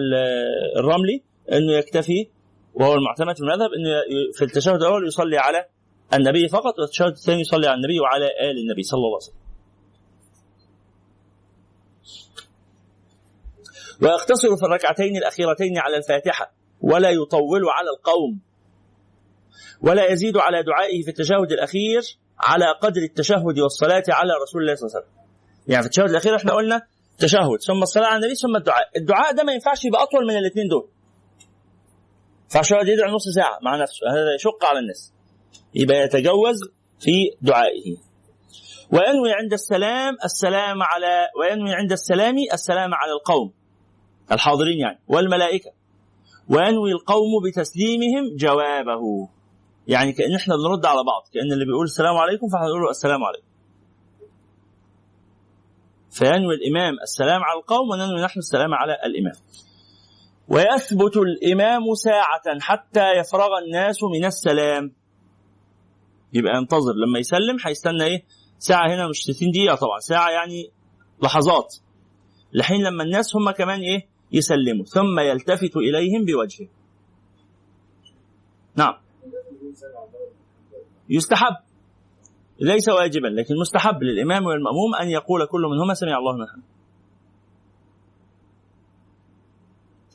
الرملي 0.76 1.22
إنه 1.52 1.72
يكتفي 1.72 2.28
وهو 2.74 2.94
المعتمد 2.94 3.36
في 3.36 3.40
المذهب 3.40 3.70
إنه 3.72 3.90
في 4.34 4.44
التشهد 4.44 4.82
الأول 4.82 5.06
يصلي 5.06 5.38
على 5.38 5.66
النبي 6.14 6.48
فقط 6.48 6.78
والتشهد 6.78 7.12
الثاني 7.12 7.40
يصلي 7.40 7.66
على 7.66 7.76
النبي 7.76 8.00
وعلى 8.00 8.26
آل 8.26 8.58
النبي 8.58 8.82
صلى 8.82 8.98
الله 8.98 9.08
عليه 9.08 9.16
وسلم. 9.16 9.44
ويقتصر 14.02 14.56
في 14.56 14.66
الركعتين 14.66 15.16
الأخيرتين 15.16 15.78
على 15.78 15.96
الفاتحة 15.96 16.54
ولا 16.80 17.10
يطول 17.10 17.68
على 17.68 17.90
القوم. 17.96 18.40
ولا 19.86 20.12
يزيد 20.12 20.36
على 20.36 20.62
دعائه 20.62 21.02
في 21.02 21.08
التشهد 21.08 21.52
الأخير 21.52 22.02
على 22.40 22.64
قدر 22.82 23.02
التشهد 23.02 23.58
والصلاة 23.58 24.02
على 24.08 24.32
رسول 24.42 24.62
الله 24.62 24.74
صلى 24.74 24.86
الله 24.86 24.96
عليه 24.96 25.06
وسلم. 25.06 25.24
يعني 25.68 25.82
في 25.82 25.86
التشهد 25.86 26.10
الأخير 26.10 26.36
إحنا 26.36 26.52
قلنا 26.52 26.82
تشهد 27.18 27.58
ثم 27.66 27.82
الصلاة 27.82 28.06
على 28.06 28.16
النبي 28.16 28.34
ثم 28.34 28.56
الدعاء. 28.56 28.88
الدعاء 28.96 29.34
ده 29.34 29.42
ما 29.44 29.52
ينفعش 29.52 29.84
يبقى 29.84 30.02
أطول 30.02 30.26
من 30.28 30.36
الاثنين 30.36 30.68
دول. 30.68 30.88
ينفعش 32.44 32.70
يقعد 32.70 32.88
يدعي 32.88 33.10
نص 33.10 33.28
ساعة 33.34 33.58
مع 33.62 33.76
نفسه 33.76 34.06
هذا 34.12 34.34
يشق 34.34 34.64
على 34.64 34.78
الناس. 34.78 35.12
يبقى 35.74 35.96
يتجوز 35.96 36.56
في 37.00 37.30
دعائه. 37.42 37.96
وينوي 38.92 39.32
عند 39.32 39.52
السلام 39.52 40.16
السلام 40.24 40.82
على 40.82 41.28
وينوي 41.40 41.74
عند 41.74 41.92
السلام 41.92 42.34
السلام 42.52 42.94
على 42.94 43.12
القوم 43.12 43.52
الحاضرين 44.32 44.78
يعني 44.78 45.00
والملائكة. 45.08 45.70
وينوي 46.48 46.92
القوم 46.92 47.30
بتسليمهم 47.48 48.36
جوابه. 48.36 49.28
يعني 49.88 50.12
كأن 50.12 50.34
إحنا 50.34 50.54
بنرد 50.56 50.86
على 50.86 51.04
بعض 51.04 51.22
كأن 51.34 51.52
اللي 51.52 51.64
بيقول 51.64 51.84
السلام 51.84 52.16
عليكم 52.16 52.48
فاحنا 52.48 52.66
نقول 52.66 52.90
السلام 52.90 53.24
عليكم. 53.24 53.46
فينوي 56.10 56.54
الإمام 56.54 56.94
السلام 57.02 57.42
على 57.44 57.58
القوم 57.60 57.90
وننوي 57.90 58.22
نحن 58.22 58.38
السلام 58.38 58.74
على 58.74 58.92
الإمام. 59.04 59.34
ويثبت 60.48 61.16
الإمام 61.16 61.94
ساعة 61.94 62.60
حتى 62.60 63.12
يفرغ 63.12 63.48
الناس 63.66 64.02
من 64.02 64.24
السلام. 64.24 64.92
يبقى 66.32 66.56
ينتظر 66.56 66.92
لما 67.06 67.18
يسلم 67.18 67.56
هيستنى 67.66 68.04
إيه؟ 68.04 68.24
ساعة 68.58 68.94
هنا 68.94 69.08
مش 69.08 69.22
60 69.22 69.50
دقيقة 69.50 69.74
طبعا 69.74 69.98
ساعة 69.98 70.30
يعني 70.30 70.70
لحظات. 71.22 71.76
لحين 72.52 72.82
لما 72.84 73.02
الناس 73.04 73.36
هم 73.36 73.50
كمان 73.50 73.80
إيه؟ 73.80 74.08
يسلموا 74.32 74.84
ثم 74.84 75.20
يلتفت 75.20 75.76
إليهم 75.76 76.24
بوجهه. 76.24 76.68
نعم. 78.76 79.03
يستحب. 81.08 81.56
ليس 82.60 82.88
واجبا 82.88 83.26
لكن 83.26 83.54
مستحب 83.60 84.02
للإمام 84.02 84.46
والمأموم 84.46 84.94
أن 84.94 85.08
يقول 85.08 85.46
كل 85.46 85.60
منهما 85.60 85.94
سمع 85.94 86.18
الله 86.18 86.32
لمن 86.32 86.46
حمده 86.46 86.66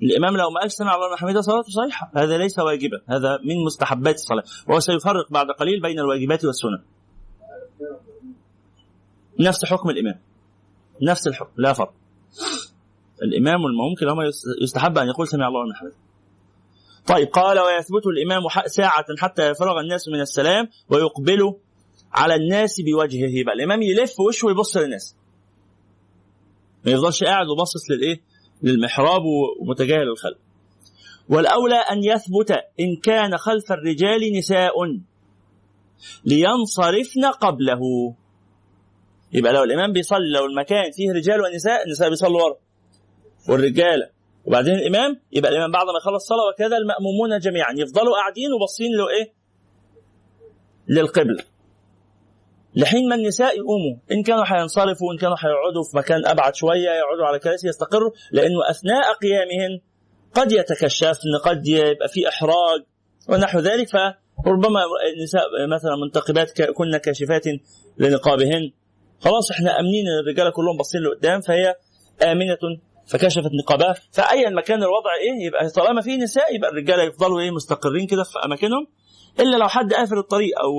الإمام 0.03 0.37
لو 0.37 0.49
ما 0.49 0.59
قال 0.59 0.71
سمع 0.71 0.95
الله 0.95 1.07
لمن 1.07 1.17
حمده 1.17 1.41
صلاته 1.41 1.69
صحيحة 1.69 2.11
هذا 2.15 2.37
ليس 2.37 2.59
واجبا 2.59 3.01
هذا 3.07 3.39
من 3.45 3.65
مستحبات 3.65 4.15
الصلاة 4.15 4.43
وهو 4.67 4.79
سيفرق 4.79 5.31
بعد 5.31 5.51
قليل 5.51 5.81
بين 5.81 5.99
الواجبات 5.99 6.45
والسنن 6.45 6.81
نفس 9.39 9.65
حكم 9.65 9.89
الإمام. 9.89 10.19
نفس 11.01 11.27
الحكم 11.27 11.51
لا 11.57 11.73
فرق. 11.73 11.93
الإمام 13.23 13.63
والمأموم 13.63 13.95
كلاهما 13.99 14.23
يستحب 14.61 14.97
أن 14.97 15.07
يقول 15.07 15.27
سمع 15.27 15.47
الله 15.47 15.63
لمن 15.63 15.75
حمده 15.75 15.93
طيب 17.09 17.27
قال 17.27 17.59
ويثبت 17.59 18.07
الإمام 18.07 18.41
ساعة 18.65 19.05
حتى 19.17 19.49
يفرغ 19.49 19.79
الناس 19.79 20.07
من 20.07 20.21
السلام 20.21 20.69
ويقبل 20.89 21.55
على 22.13 22.35
الناس 22.35 22.81
بوجهه. 22.81 23.29
يبقى 23.39 23.55
الإمام 23.55 23.81
يلف 23.81 24.19
وشه 24.19 24.45
ويبص 24.47 24.77
للناس. 24.77 25.15
ما 26.85 26.91
يفضلش 26.91 27.23
قاعد 27.23 27.47
وباصص 27.47 27.91
للإيه؟ 27.91 28.21
للمحراب 28.63 29.21
ومتجاهل 29.61 30.09
الخلف 30.09 30.37
والأولى 31.29 31.75
أن 31.75 32.03
يثبت 32.03 32.51
إن 32.79 32.95
كان 33.03 33.37
خلف 33.37 33.71
الرجال 33.71 34.37
نساء. 34.37 34.73
لينصرفن 36.25 37.25
قبله. 37.25 37.81
يبقى 39.33 39.53
لو 39.53 39.63
الإمام 39.63 39.93
بيصلي 39.93 40.31
لو 40.33 40.45
المكان 40.45 40.91
فيه 40.91 41.11
رجال 41.11 41.41
ونساء 41.41 41.85
النساء 41.85 42.09
بيصلوا 42.09 42.43
ورا. 42.43 42.55
والرجالة 43.49 44.18
وبعدين 44.45 44.73
الإمام 44.73 45.21
يبقى 45.31 45.51
الإمام 45.51 45.71
بعد 45.71 45.85
ما 45.85 45.97
يخلص 46.01 46.23
الصلاة 46.23 46.47
وكذا 46.53 46.77
المأمومون 46.77 47.39
جميعا. 47.39 47.73
يفضلوا 47.77 48.15
قاعدين 48.15 48.53
وباصين 48.53 48.91
له 48.97 49.09
إيه 49.09 49.33
للقبلة. 50.87 51.43
لحين 52.75 53.09
ما 53.09 53.15
النساء 53.15 53.57
يقوموا 53.57 53.95
إن 54.11 54.23
كانوا 54.23 54.43
هينصرفوا 54.47 55.13
إن 55.13 55.17
كانوا 55.17 55.35
هيقعدوا 55.39 55.83
في 55.91 55.97
مكان 55.97 56.25
أبعد 56.25 56.55
شوية 56.55 56.89
يقعدوا 56.89 57.25
على 57.25 57.39
كراسي 57.39 57.67
يستقروا 57.67 58.11
لأنه 58.31 58.69
أثناء 58.69 59.13
قيامهن 59.13 59.79
قد 60.33 60.51
يتكشفن 60.51 61.35
قد 61.45 61.67
يبقى 61.67 62.07
في 62.07 62.27
إحراج 62.29 62.81
ونحو 63.29 63.59
ذلك. 63.59 63.89
فربما 64.45 64.79
النساء 65.17 65.41
مثلا 65.67 65.95
منتقبات 65.95 66.61
كن 66.61 66.97
كاشفات 66.97 67.43
لنقابهن. 67.97 68.71
خلاص 69.19 69.51
إحنا 69.51 69.79
آمنين 69.79 70.05
الرجاله 70.23 70.49
كلهم 70.49 70.77
باصين 70.77 71.01
لقدام 71.01 71.41
فهي 71.41 71.75
آمنة 72.21 72.57
فكشفت 73.09 73.49
نقابها 73.63 73.93
فايا 74.11 74.49
ما 74.49 74.61
كان 74.61 74.83
الوضع 74.83 75.09
إيه 75.21 75.45
يبقى 75.47 75.69
طالما 75.69 76.01
في 76.01 76.17
نساء 76.17 76.55
يبقى 76.55 76.69
الرجالة 76.69 77.03
يفضلوا 77.03 77.39
إيه 77.39 77.51
مستقرين 77.51 78.07
كده 78.07 78.23
في 78.23 78.39
أماكنهم 78.45 78.87
إلا 79.39 79.57
لو 79.57 79.67
حد 79.67 79.93
قافل 79.93 80.17
الطريق 80.17 80.59
أو 80.59 80.71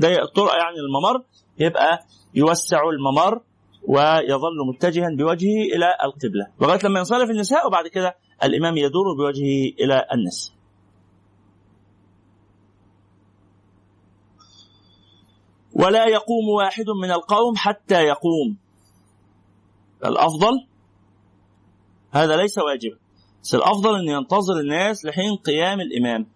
ضيق 0.00 0.20
الطرق 0.22 0.52
يعني 0.54 0.76
الممر 0.78 1.24
يبقى 1.58 2.06
يوسع 2.34 2.80
الممر 2.88 3.40
ويظل 3.88 4.66
متجها 4.68 5.08
بوجهه 5.18 5.62
إلى 5.76 5.86
القبلة 6.04 6.46
لغاية 6.60 6.78
لما 6.84 6.98
ينصرف 6.98 7.30
النساء 7.30 7.66
وبعد 7.66 7.88
كده 7.88 8.16
الإمام 8.44 8.76
يدور 8.76 9.14
بوجهه 9.18 9.72
إلى 9.80 10.06
الناس. 10.12 10.52
ولا 15.72 16.06
يقوم 16.08 16.48
واحد 16.48 16.84
من 17.02 17.10
القوم 17.10 17.56
حتى 17.56 18.02
يقوم. 18.04 18.56
الأفضل 20.04 20.66
هذا 22.14 22.36
ليس 22.36 22.58
واجبا. 22.58 22.96
بس 23.42 23.54
الافضل 23.54 23.98
أن 23.98 24.08
ينتظر 24.08 24.60
الناس 24.60 25.04
لحين 25.04 25.36
قيام 25.36 25.80
الإمام. 25.80 26.26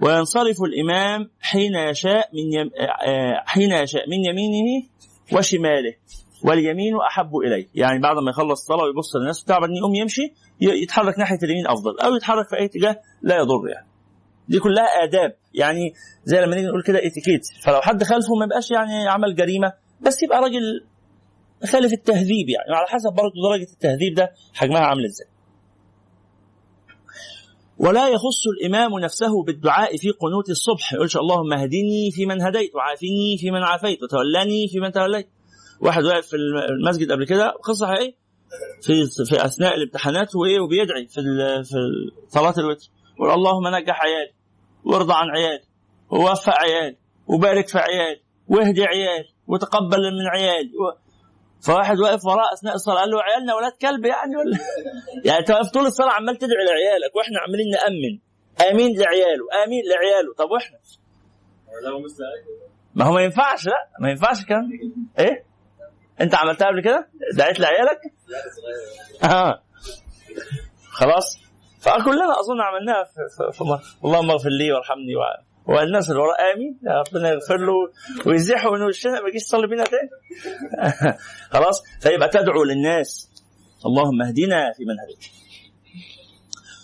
وينصرف 0.00 0.56
الإمام 0.62 1.30
حين 1.40 1.74
يشاء 1.74 2.28
من 2.34 2.52
يم... 2.52 2.70
حين 3.46 3.72
يشاء 3.72 4.08
من 4.08 4.24
يمينه 4.24 4.86
وشماله. 5.32 5.94
واليمين 6.44 6.96
أحب 7.10 7.36
إليه. 7.36 7.66
يعني 7.74 7.98
بعد 7.98 8.16
ما 8.16 8.30
يخلص 8.30 8.60
الصلاة 8.60 8.84
ويبص 8.84 9.16
للناس 9.16 9.42
بتاع 9.44 9.58
بعدين 9.58 9.76
يقوم 9.76 9.94
يمشي 9.94 10.32
يتحرك 10.60 11.18
ناحية 11.18 11.38
اليمين 11.42 11.66
أفضل. 11.66 12.00
أو 12.00 12.14
يتحرك 12.16 12.48
في 12.48 12.56
أي 12.56 12.64
اتجاه 12.64 13.00
لا 13.22 13.36
يضر 13.36 13.68
يعني. 13.68 13.86
دي 14.48 14.58
كلها 14.58 14.84
آداب. 15.04 15.36
يعني 15.54 15.94
زي 16.24 16.40
لما 16.40 16.54
نيجي 16.56 16.66
نقول 16.66 16.82
كده 16.82 16.98
اتيكيت 17.06 17.42
فلو 17.64 17.80
حد 17.80 18.02
خالفه 18.04 18.34
ما 18.34 18.44
يبقاش 18.44 18.70
يعني 18.70 19.08
عمل 19.08 19.34
جريمة 19.34 19.72
بس 20.00 20.22
يبقى 20.22 20.40
راجل 20.40 20.84
خالف 21.66 21.92
التهذيب 21.92 22.48
يعني. 22.48 22.76
على 22.76 22.86
حسب 22.88 23.12
برضه 23.12 23.34
درجة 23.50 23.72
التهذيب 23.72 24.14
ده 24.14 24.32
حجمها 24.54 24.80
عامل 24.80 25.04
إزاي. 25.04 25.26
ولا 27.78 28.08
يخص 28.08 28.46
الإمام 28.46 28.98
نفسه 28.98 29.42
بالدعاء 29.42 29.96
في 29.96 30.10
قنوت 30.10 30.50
الصبح. 30.50 30.92
يقولش 30.92 31.16
اللهم 31.16 31.52
اهدني 31.52 32.10
في 32.12 32.26
من 32.26 32.42
هديت 32.42 32.74
وعافني 32.74 33.36
في 33.38 33.50
من 33.50 33.62
عافيت 33.62 34.02
وتولني 34.02 34.68
في 34.68 34.80
من 34.80 34.92
توليت. 34.92 35.28
واحد 35.80 36.04
واقف 36.04 36.26
في 36.26 36.36
المسجد 36.70 37.12
قبل 37.12 37.24
كده 37.26 37.50
قصة 37.50 37.86
حقيقية. 37.86 38.14
في 38.82 39.06
في 39.28 39.44
أثناء 39.44 39.74
الامتحانات 39.74 40.36
وإيه 40.36 40.60
وبيدعي 40.60 41.06
في 41.06 41.20
في 41.64 41.76
صلاة 42.28 42.54
الوتر. 42.58 42.90
يقول 43.16 43.30
اللهم 43.30 43.68
نجح 43.68 44.02
عيالي 44.02 44.32
وارضى 44.84 45.12
عن 45.14 45.30
عيالي 45.30 45.64
ووفق 46.10 46.54
عيالي 46.54 46.96
وبارك 47.26 47.68
في 47.68 47.78
عيالي 47.78 48.20
واهدي 48.48 48.84
عيالي 48.84 49.28
وتقبل 49.46 50.14
من 50.18 50.26
عيالي. 50.26 50.70
فواحد 51.62 51.98
واقف 51.98 52.24
وراه 52.24 52.52
أثناء 52.52 52.74
الصلاة 52.74 53.00
قال 53.00 53.10
له 53.10 53.22
عيالنا 53.22 53.54
ولاد 53.54 53.72
كلب 53.72 54.04
يعني 54.04 54.36
ولا؟ 54.36 54.58
يعني 55.26 55.38
أنت 55.38 55.50
واقف 55.50 55.70
طول 55.70 55.86
الصلاة 55.86 56.10
عمال 56.12 56.36
تدعي 56.36 56.64
لعيالك 56.64 57.16
وإحنا 57.16 57.38
عمالين 57.40 57.70
نأمن. 57.70 58.18
آمين 58.70 58.98
لعياله 58.98 59.64
آمين 59.64 59.82
لعياله. 59.84 60.34
طب 60.34 60.50
وإحنا؟ 60.50 60.78
ما 62.94 63.04
هو 63.04 63.12
ما 63.12 63.22
ينفعش 63.22 63.66
لا 63.66 63.88
ما 64.00 64.10
ينفعش 64.10 64.40
الكلام 64.40 64.70
إيه؟ 65.18 65.44
أنت 66.20 66.34
عملتها 66.34 66.68
قبل 66.68 66.82
كده؟ 66.82 67.08
دعيت 67.34 67.60
لعيالك؟ 67.60 68.00
آه. 69.24 69.62
خلاص. 70.90 71.38
فكلنا 71.80 72.40
أظن 72.40 72.60
عملناها 72.60 73.04
في, 73.52 73.64
مرة. 73.64 73.82
اللهم 74.04 74.30
اغفر 74.30 74.48
لي 74.48 74.72
وارحمني 74.72 75.16
وعلى. 75.16 75.51
والناس 75.66 76.10
اللي 76.10 76.20
وراء 76.20 76.52
آمين. 76.54 76.78
ربنا 76.86 77.28
يغفر 77.28 77.56
له 77.56 77.72
ويزيحه 78.26 78.70
من 78.70 78.82
وشنا 78.82 79.20
ما 79.20 79.28
يجيش 79.28 79.42
يصلي 79.42 79.66
بينا 79.66 79.84
تاني. 79.84 80.10
خلاص؟ 81.54 81.82
فيبقى 82.00 82.28
تدعو 82.28 82.64
للناس. 82.64 83.30
اللهم 83.86 84.22
اهدنا 84.22 84.72
في 84.72 84.84
من 84.84 84.94
هديت. 85.00 85.26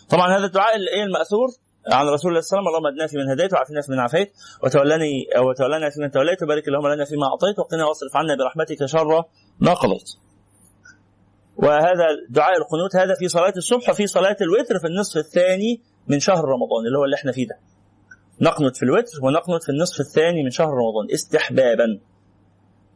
طبعا 0.09 0.37
هذا 0.37 0.45
الدعاء 0.45 0.77
الايه 0.77 1.03
المأثور؟ 1.03 1.49
عن 1.87 2.07
رسول 2.07 2.31
الله 2.31 2.41
صلى 2.41 2.59
الله 2.59 2.69
عليه 2.69 2.69
وسلم 2.69 2.69
اللهم 2.69 2.87
اهدنا 2.87 3.07
في 3.07 3.17
من 3.17 3.31
هديت 3.31 3.53
وعافنا 3.53 3.81
في 3.81 3.93
من 3.93 3.99
عافيت. 3.99 4.33
وتولني 4.65 5.27
وتولنا 5.39 5.91
في 5.91 6.01
من 6.01 6.11
توليت 6.11 6.43
وبارك 6.43 6.69
اللهم 6.69 6.87
لنا 6.87 7.05
فيما 7.05 7.27
أعطيت 7.27 7.59
وقنا 7.59 7.85
واصرف 7.87 8.17
عنا 8.17 8.37
برحمتك 8.37 8.87
شر 8.87 9.25
ما 9.61 9.75
قضيت. 9.75 10.11
وهذا 11.57 12.07
دعاء 12.29 12.57
القنوت 12.59 12.97
هذا 12.97 13.15
في 13.15 13.29
صلاة 13.29 13.53
الصبح 13.57 13.91
وفي 13.91 14.07
صلاة 14.07 14.37
الوتر 14.41 14.79
في 14.79 14.87
النصف 14.87 15.17
الثاني 15.17 15.83
من 16.09 16.21
شهر 16.21 16.45
رمضان 16.45 16.87
اللي 16.87 16.99
هو 16.99 17.05
اللي 17.05 17.17
إحنا 17.17 17.33
فيه 17.33 17.47
ده. 17.47 17.59
نقنط 18.41 18.77
في 18.77 18.83
الوتر 18.83 19.19
ونقنط 19.23 19.63
في 19.63 19.69
النصف 19.69 20.01
الثاني 20.01 20.43
من 20.45 20.51
شهر 20.51 20.69
رمضان. 20.69 21.11
استحبابا. 21.15 22.01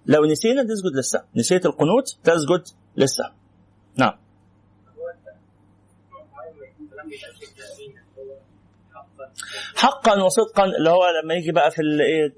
لو 0.07 0.25
نسينا 0.25 0.63
تسجد 0.63 0.97
للسهو 0.97 1.23
نسيت 1.37 1.67
القنوت 1.67 2.17
تسجد 2.25 2.65
للسهو 2.97 3.31
نعم. 3.97 4.13
حقا 9.77 10.23
وصدقا 10.23 10.65
اللي 10.65 10.91
هو 10.91 11.05
لما 11.23 11.35
يجي 11.35 11.53
بقى 11.53 11.71
في 11.71 11.83
الايه 11.83 12.35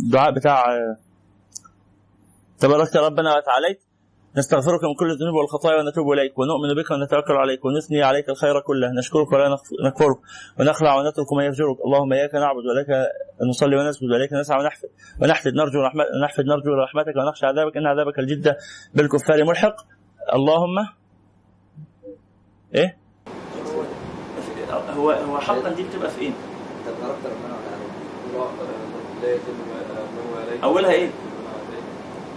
الدعاء 0.00 0.30
بتاع 0.30 0.64
تباركت 2.58 2.96
ربنا 2.96 3.36
وتعاليت. 3.36 3.82
نستغفرك 4.38 4.84
من 4.84 4.94
كل 4.94 5.10
الذنوب 5.10 5.34
والخطايا 5.34 5.76
ونتوب 5.78 6.12
إليك 6.12 6.38
ونؤمن 6.38 6.74
بك 6.74 6.90
ونتوكل 6.90 7.32
عليك 7.32 7.64
ونثني 7.64 8.02
عليك 8.02 8.28
الخير 8.28 8.60
كله 8.60 8.88
نشكرك 8.98 9.32
ولا 9.32 9.56
نكفرك 9.86 10.18
ونخلع 10.60 10.96
ونترك 10.96 11.32
ما 11.32 11.44
يفجرك. 11.46 11.76
اللهم 11.86 12.12
إياك 12.12 12.34
نعبد 12.34 12.66
واليك 12.66 12.86
نصلي 13.50 13.76
ونسجد 13.76 14.10
واليك 14.10 14.32
نسعى 14.32 14.60
ونحفد 14.60 14.88
ونحفد 15.22 15.54
نرجو 15.54 15.80
رحمة 15.80 16.04
نحفد 16.24 16.44
نرجو 16.44 16.70
رحمتك 16.74 17.16
ونخشى 17.16 17.46
عذابك 17.46 17.76
إن 17.76 17.86
عذابك 17.86 18.18
الجد 18.18 18.56
بالكفار 18.94 19.44
ملحق. 19.44 19.76
اللهم 20.34 20.76
إيه؟ 22.74 22.98
هو 24.96 25.10
هو 25.10 25.38
حقا 25.38 25.68
دي 25.74 25.82
بتبقى 25.82 26.10
في 26.10 26.20
إيه؟ 26.20 26.30
تباركت 26.86 27.26
ربنا 30.62 31.10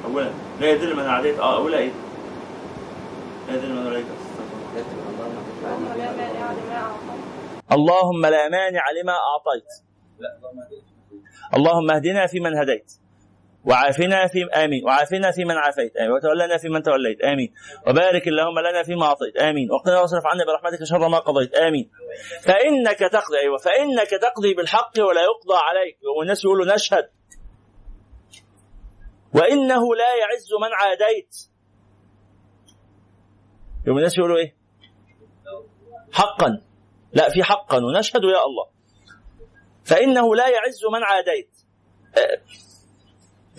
اولا 0.06 0.30
لا 0.60 0.70
يدل 0.70 0.96
من 0.96 1.06
عاديت 1.06 1.40
آه 1.40 1.58
اولها 1.58 1.80
إيه؟ 1.80 1.92
لا 3.48 3.56
يدل 3.56 3.74
من 3.74 3.88
عليك 3.88 4.06
اللهم 7.72 8.26
لا 8.26 8.50
مانع 8.50 8.84
لما 8.92 9.14
أعطيت. 9.14 9.70
اللهم 11.56 11.92
اهدنا 11.92 12.28
فيمن 12.28 12.58
هديت. 12.58 12.92
وعافنا 13.66 14.28
في 14.28 14.46
آمين. 14.46 14.86
وعافنا 14.86 15.32
فيمن 15.32 15.58
عافيت. 15.58 15.98
آمين. 15.98 16.12
وتولنا 16.12 16.58
فيمن 16.58 16.84
توليت. 16.84 17.22
آمين. 17.22 17.54
وبارك 17.88 18.28
اللهم 18.28 18.60
لنا 18.60 18.84
فيما 18.84 19.06
أعطيت. 19.06 19.38
آمين. 19.38 19.72
وقنا 19.72 20.02
واصرف 20.02 20.26
عنا 20.26 20.46
برحمتك 20.46 20.84
شر 20.84 21.08
ما 21.08 21.20
قضيت. 21.20 21.56
آمين. 21.56 21.90
فإنك 22.42 23.00
تقضي 23.00 23.38
أيوه 23.44 23.58
فإنك 23.58 24.10
تقضي 24.10 24.54
بالحق 24.54 24.92
ولا 25.00 25.22
يقضى 25.22 25.58
عليك. 25.70 25.98
والناس 26.18 26.46
يقولوا 26.46 26.76
نشهد 26.76 27.10
وإنه 29.34 29.96
لا 29.96 30.16
يعز 30.16 30.50
من 30.62 30.74
عاديت. 30.74 31.36
يوم 33.88 33.98
الناس 33.98 34.18
يقولوا 34.18 34.38
إيه؟ 34.38 34.56
حقا. 36.14 36.62
لا 37.14 37.30
في 37.30 37.44
حقا. 37.44 37.78
ونشهد 37.78 38.24
يا 38.24 38.46
الله. 38.46 38.70
فإنه 39.84 40.36
لا 40.36 40.48
يعز 40.48 40.86
من 40.94 41.04
عاديت. 41.04 41.50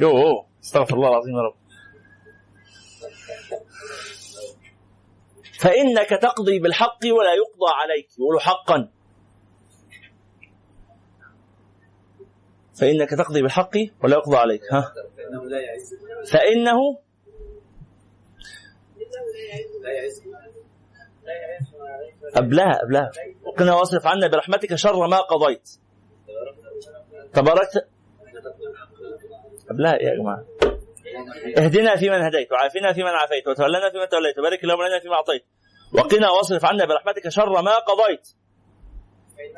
يوه 0.01 0.47
استغفر 0.63 0.95
الله 0.95 1.09
العظيم 1.09 1.37
يا 1.37 1.43
رب. 1.43 1.55
فإنك 5.61 6.09
تقضي 6.09 6.59
بالحق 6.59 6.99
ولا 7.05 7.35
يقضى 7.35 7.73
عليك. 7.75 8.19
يقولوا 8.19 8.41
حقا. 8.41 8.93
فإنك 12.81 13.11
تقضي 13.11 13.43
بالحق 13.43 13.77
ولا 14.05 14.17
يقضى 14.17 14.37
عليك 14.37 14.61
ها؟ 14.73 14.93
فإنه 15.17 15.45
لا 15.45 15.61
يعز. 15.61 15.95
فإنه 16.33 16.79
لا 19.83 19.93
يعز 19.93 20.23
قبلها 22.37 22.79
قبلها 22.85 23.11
وقنا 23.43 23.75
واصرف 23.75 24.07
عنا 24.07 24.29
برحمتك 24.29 24.75
شر 24.75 25.07
ما 25.07 25.21
قضيت. 25.21 25.71
تباركت. 27.33 27.89
قبلها 29.71 29.93
يا 29.93 30.15
جماعة. 30.15 30.45
اهدنا 31.59 31.97
فيمن 31.97 32.23
هديت 32.23 32.53
وعافنا 32.53 32.93
فيمن 32.93 33.09
عافيت 33.09 33.49
وتولنا 33.49 33.91
فيمن 33.91 34.09
توليت 34.09 34.39
وبارك 34.39 34.65
اللهم 34.65 34.83
لنا 34.83 35.01
فيما 35.01 35.15
أعطيت. 35.15 35.45
وقنا 35.93 36.31
واصرف 36.31 36.65
عنا 36.65 36.85
برحمتك 36.87 37.29
شر 37.29 37.63
ما 37.63 37.79
قضيت. 37.79 38.29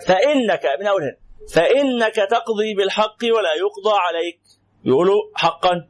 فإنك 0.06 0.62
من 0.80 0.86
أول 0.86 1.16
فإنك 1.54 2.14
تقضي 2.14 2.74
بالحق 2.74 3.18
ولا 3.24 3.54
يقضى 3.54 3.96
عليك. 3.98 4.40
يقولوا 4.84 5.22
حقا. 5.34 5.88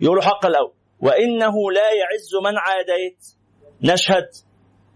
يقولوا 0.00 0.22
حقا 0.22 0.48
الأول. 0.48 0.72
وإنه 1.00 1.70
لا 1.70 1.92
يعز 1.92 2.34
من 2.44 2.58
عاديت. 2.58 3.24
نشهد. 3.82 4.28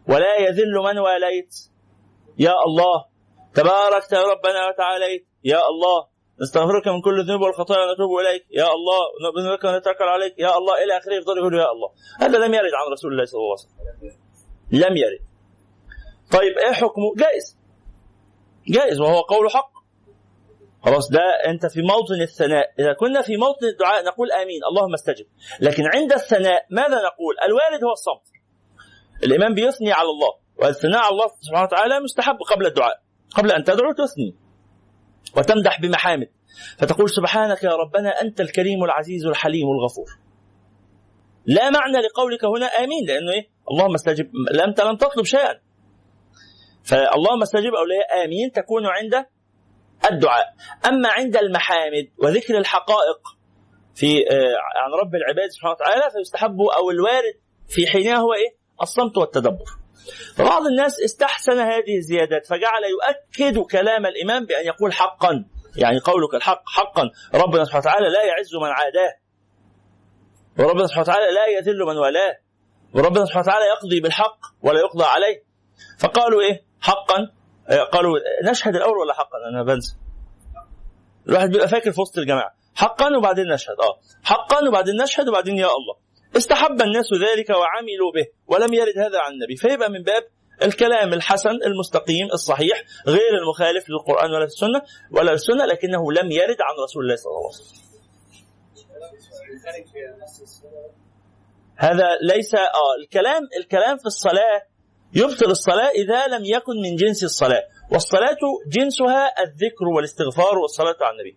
ولا 0.08 0.36
يذل 0.40 0.74
من 0.84 0.98
واليت. 0.98 1.54
يا 2.38 2.54
الله. 2.66 3.04
تباركت 3.54 4.14
ربنا 4.14 4.68
وتعاليت. 4.68 5.26
يا 5.44 5.68
الله. 5.68 6.06
نستغفرك 6.42 6.88
من 6.88 7.00
كل 7.00 7.20
الذنوب 7.20 7.40
والخطايا 7.40 7.90
ونتوب 7.90 8.18
إليك. 8.18 8.46
يا 8.50 8.64
الله. 8.64 9.00
بك 9.56 9.64
ونتوكل 9.64 10.04
عليك. 10.04 10.34
يا 10.38 10.58
الله. 10.58 10.84
إلى 10.84 10.98
آخره 10.98 11.14
يفضل 11.14 11.38
يقول 11.38 11.54
يا 11.54 11.72
الله. 11.72 11.90
هذا 12.20 12.38
لم 12.38 12.54
يرد 12.54 12.74
عن 12.74 12.92
رسول 12.92 13.12
الله 13.12 13.24
صلى 13.24 13.38
الله 13.38 13.56
عليه 13.58 13.62
وسلم. 13.62 13.80
لم 14.72 14.96
يرد. 14.96 15.20
طيب 16.32 16.58
إيه 16.58 16.72
حكمه؟ 16.72 17.14
جائز. 17.16 17.59
جائز 18.68 19.00
وهو 19.00 19.20
قول 19.20 19.50
حق. 19.50 19.72
خلاص 20.84 21.10
ده 21.10 21.20
أنت 21.46 21.66
في 21.66 21.82
موطن 21.82 22.22
الثناء. 22.22 22.72
إذا 22.78 22.92
كنا 22.92 23.22
في 23.22 23.36
موطن 23.36 23.66
الدعاء 23.66 24.04
نقول 24.04 24.32
آمين 24.32 24.60
اللهم 24.70 24.94
استجب. 24.94 25.26
لكن 25.60 25.82
عند 25.94 26.12
الثناء 26.12 26.66
ماذا 26.70 26.96
نقول؟ 27.08 27.34
الوارد 27.46 27.84
هو 27.84 27.92
الصمت. 27.92 28.26
الإمام 29.24 29.54
بيثني 29.54 29.92
على 29.92 30.08
الله 30.08 30.34
والثناء 30.56 31.00
على 31.00 31.10
الله 31.10 31.26
سبحانه 31.40 31.64
وتعالى 31.64 32.00
مستحب 32.00 32.36
قبل 32.50 32.66
الدعاء 32.66 33.02
قبل 33.36 33.52
أن 33.52 33.64
تدعو 33.64 33.92
تثني 33.92 34.36
وتمدح 35.36 35.80
بمحامد. 35.80 36.28
فتقول 36.78 37.10
سبحانك 37.10 37.64
يا 37.64 37.70
ربنا 37.70 38.20
أنت 38.22 38.40
الكريم 38.40 38.84
العزيز 38.84 39.26
الحليم 39.26 39.68
الغفور. 39.68 40.06
لا 41.46 41.70
معنى 41.70 41.98
لقولك 41.98 42.44
هنا 42.44 42.66
آمين 42.66 43.06
لأنه 43.06 43.32
إيه؟ 43.32 43.48
اللهم 43.70 43.94
استجب. 43.94 44.30
انت 44.68 44.80
لم 44.80 44.96
تطلب 44.96 45.24
شيئا. 45.24 45.60
فاللهم 46.84 47.42
استجب 47.42 47.74
أو 47.74 47.84
لا 47.84 48.24
آمين 48.24 48.52
تكون 48.52 48.86
عند 48.86 49.26
الدعاء. 50.10 50.44
أما 50.86 51.08
عند 51.08 51.36
المحامد 51.36 52.08
وذكر 52.18 52.58
الحقائق 52.58 53.20
في 53.94 54.30
آه، 54.30 54.56
عن 54.76 54.90
رب 55.02 55.14
العباد 55.14 55.50
سبحانه 55.50 55.72
وتعالى 55.74 56.10
فيستحب 56.10 56.60
أو 56.60 56.90
الوارد 56.90 57.34
في 57.68 57.86
حينها 57.86 58.16
هو 58.16 58.32
إيه؟ 58.34 58.56
الصمت 58.82 59.16
والتدبر. 59.18 59.64
فبعض 60.36 60.66
الناس 60.66 61.00
استحسن 61.00 61.58
هذه 61.58 61.96
الزيادات 61.96 62.46
فجعل 62.46 62.82
يؤكد 62.84 63.58
كلام 63.58 64.06
الإمام 64.06 64.46
بأن 64.46 64.66
يقول 64.66 64.92
حقا. 64.92 65.44
يعني 65.76 65.98
قولك 65.98 66.34
الحق 66.34 66.62
حقا. 66.68 67.10
ربنا 67.34 67.64
سبحانه 67.64 67.84
وتعالى 67.84 68.08
لا 68.08 68.24
يعز 68.24 68.56
من 68.56 68.68
عاداه. 68.68 69.14
وربنا 70.58 70.86
سبحانه 70.86 71.02
وتعالى 71.02 71.34
لا 71.34 71.46
يذل 71.46 71.78
من 71.78 71.96
والاه. 71.96 72.38
وربنا 72.94 73.24
سبحانه 73.24 73.44
وتعالى 73.46 73.64
يقضي 73.64 74.00
بالحق 74.00 74.38
ولا 74.62 74.80
يقضى 74.80 75.04
عليه. 75.04 75.49
فقالوا 75.98 76.42
إيه؟ 76.42 76.64
حقا. 76.80 77.30
آه، 77.68 77.82
قالوا 77.82 78.18
نشهد 78.50 78.76
الأول 78.76 78.98
ولا 78.98 79.14
حقا؟ 79.14 79.38
أنا 79.52 79.62
بنسى. 79.62 79.96
الواحد 81.28 81.50
بيبقى 81.50 81.68
فاكر 81.68 81.92
في 81.92 82.00
وسط 82.00 82.18
الجماعة. 82.18 82.54
حقا 82.74 83.16
وبعدين 83.16 83.44
نشهد. 83.52 83.76
آه. 83.80 83.98
حقا 84.22 84.68
وبعدين 84.68 84.96
نشهد 85.02 85.28
وبعدين 85.28 85.58
يا 85.58 85.66
الله. 85.66 85.96
استحب 86.36 86.82
الناس 86.82 87.12
ذلك 87.12 87.50
وعملوا 87.50 88.12
به 88.14 88.26
ولم 88.46 88.74
يرد 88.74 88.98
هذا 88.98 89.18
عن 89.20 89.32
النبي. 89.32 89.56
فيبقى 89.56 89.90
من 89.90 90.02
باب 90.02 90.22
الكلام 90.62 91.12
الحسن 91.12 91.50
المستقيم 91.66 92.26
الصحيح 92.32 92.82
غير 93.06 93.34
المخالف 93.42 93.90
للقرآن 93.90 94.30
ولا 94.30 94.44
السنة 94.44 94.82
ولا 95.10 95.32
السنة 95.32 95.64
لكنه 95.64 96.12
لم 96.12 96.30
يرد 96.30 96.56
عن 96.60 96.74
رسول 96.84 97.02
الله 97.04 97.16
صلى 97.16 97.30
الله 97.30 97.46
عليه 97.46 97.48
وسلم. 97.48 97.80
هذا 101.76 102.06
ليس 102.22 102.54
آه 102.54 102.94
الكلام 103.02 103.42
الكلام 103.60 103.98
في 103.98 104.06
الصلاة 104.06 104.62
يبطل 105.14 105.50
الصلاة 105.50 105.88
إذا 105.88 106.26
لم 106.26 106.44
يكن 106.44 106.76
من 106.82 106.96
جنس 106.96 107.24
الصلاة. 107.24 107.62
والصلاة 107.92 108.38
جنسها 108.66 109.42
الذكر 109.42 109.84
والاستغفار 109.96 110.58
والصلاة 110.58 110.96
على 111.00 111.16
النبي. 111.16 111.36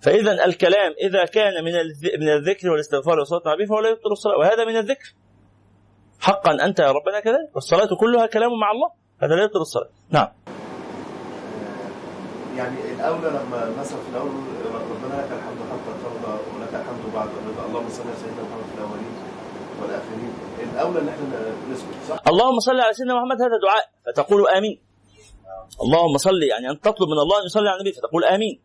فإذا 0.00 0.44
الكلام 0.44 0.94
إذا 1.02 1.24
كان 1.24 1.64
من 1.64 1.72
من 2.20 2.28
الذكر 2.28 2.70
والاستغفار 2.70 3.18
والصلاة 3.18 3.42
على 3.46 3.54
النبي 3.54 3.68
فهو 3.68 3.80
لا 3.80 3.88
يبطل 3.88 4.12
الصلاة. 4.12 4.38
وهذا 4.38 4.64
من 4.64 4.76
الذكر. 4.76 5.14
حقا 6.20 6.64
أنت 6.64 6.78
يا 6.78 6.92
ربنا 6.92 7.20
كذلك 7.20 7.50
والصلاة 7.54 7.96
كلها 8.00 8.26
كلام 8.26 8.50
مع 8.60 8.70
الله 8.70 8.90
هذا 9.22 9.34
لا 9.34 9.42
يبطل 9.42 9.60
الصلاة. 9.60 9.90
نعم. 10.10 10.28
يعني 12.56 12.78
الأولى 12.94 13.28
لما 13.28 13.70
مثلا 13.80 13.98
في 14.02 14.08
الأول 14.10 14.30
ربنا 14.90 15.14
لك 15.22 15.30
الحمد 15.38 15.58
حتى 15.70 15.92
ترضى 16.04 16.32
ولك 16.54 16.74
الحمد 16.74 17.14
بعد 17.14 17.28
الرضا 17.28 17.66
اللهم 17.66 17.88
صل 17.88 18.02
على 18.02 18.16
سيدنا 18.16 18.42
محمد 18.42 18.64
في 18.64 18.74
الأولين 18.78 19.12
والآخرين. 19.82 20.47
الأولى 20.78 21.00
ان 21.00 21.08
إحنا 21.08 21.26
نسكت 21.72 21.88
صح؟ 22.08 22.18
اللهم 22.28 22.60
صل 22.60 22.80
على 22.80 22.92
سيدنا 22.92 23.14
محمد 23.14 23.42
هذا 23.42 23.58
دعاء. 23.62 23.84
فتقول 24.06 24.48
آمين. 24.48 24.80
اللهم 25.82 26.18
صل 26.18 26.42
يعني 26.42 26.70
أن 26.70 26.80
تطلب 26.80 27.08
من 27.08 27.18
الله 27.18 27.40
أن 27.40 27.44
يصلي 27.46 27.68
على 27.68 27.80
النبي 27.80 27.92
فتقول 27.92 28.24
آمين. 28.24 28.60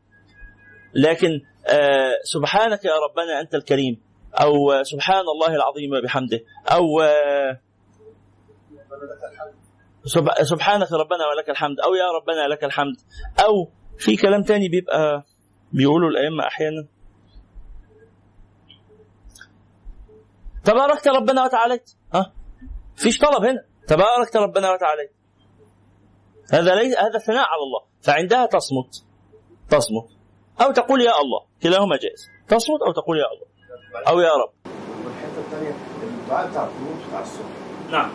لكن 0.93 1.41
آه 1.68 2.14
سبحانك 2.24 2.86
يا 2.86 2.91
ربنا 3.09 3.39
أنت 3.41 3.55
الكريم 3.55 4.01
أو 4.41 4.72
آه، 4.72 4.84
سبحان 4.84 5.20
الله 5.36 5.55
العظيم 5.55 5.93
وبحمده 5.93 6.39
أو 6.72 7.01
آه 7.01 7.59
سب- 10.05 10.43
سبحانك 10.43 10.91
ربنا 10.91 11.28
ولك 11.28 11.49
الحمد 11.49 11.80
أو 11.80 11.93
يا 11.95 12.05
ربنا 12.11 12.47
لك 12.47 12.64
الحمد 12.64 12.95
أو 13.39 13.70
في 13.97 14.16
كلام 14.16 14.43
تاني 14.43 14.70
بيبقى 14.70 15.24
بيقولوا 15.72 16.09
الأئمة 16.09 16.47
أحيانا. 16.47 16.86
تباركت 20.64 21.07
ربنا 21.07 21.43
وتعاليت. 21.43 21.91
ها؟ 22.14 22.34
فيش 22.95 23.18
طلب 23.18 23.45
هنا. 23.45 23.66
تباركت 23.88 24.38
ربنا 24.38 24.72
وتعاليت. 24.72 25.11
هذا 26.53 26.76
ليس 26.76 26.97
هذا 26.97 27.18
ثناء 27.20 27.45
على 27.45 27.64
الله. 27.64 27.82
فعندها 28.01 28.45
تصمت. 28.45 29.05
تصمت. 29.70 30.07
أو 30.61 30.72
تقول 30.72 31.01
يا 31.01 31.11
الله. 31.22 31.45
كلاهما 31.64 31.97
جائز. 31.97 32.30
تصمت 32.47 32.82
أو 32.82 32.91
تقول 32.91 33.18
يا 33.18 33.26
الله. 33.26 33.47
أو 34.07 34.20
يا 34.20 34.34
رب. 34.34 34.53
والحتة 35.05 35.39
الثانية 35.39 35.76
الدعاء 36.03 36.49
بتاع 36.49 36.64
القنوت 36.64 37.07
بتاع 37.07 37.22
الصبح. 37.22 37.45
نعم. 37.91 38.11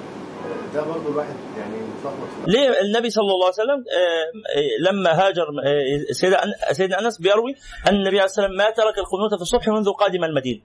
ده 0.74 0.82
برضه 0.82 1.08
الواحد 1.08 1.34
يعني 1.58 1.76
متلخبط 1.76 2.48
ليه؟ 2.48 2.80
النبي 2.80 3.10
صلى 3.10 3.32
الله 3.32 3.44
عليه 3.44 3.54
وسلم 3.54 3.84
آه، 3.98 4.58
آه، 4.58 4.90
لما 4.90 5.10
هاجر 5.10 5.46
آه، 5.64 6.12
سيدنا 6.72 7.00
أنس 7.00 7.18
بيروي 7.18 7.54
أن 7.88 7.94
النبي 7.94 8.16
عليه 8.16 8.24
السلام 8.24 8.50
ما 8.50 8.70
ترك 8.70 8.98
القنوت 8.98 9.34
في 9.34 9.42
الصبح 9.42 9.68
منذ 9.68 9.90
قادم 9.90 10.24
المدينة. 10.24 10.60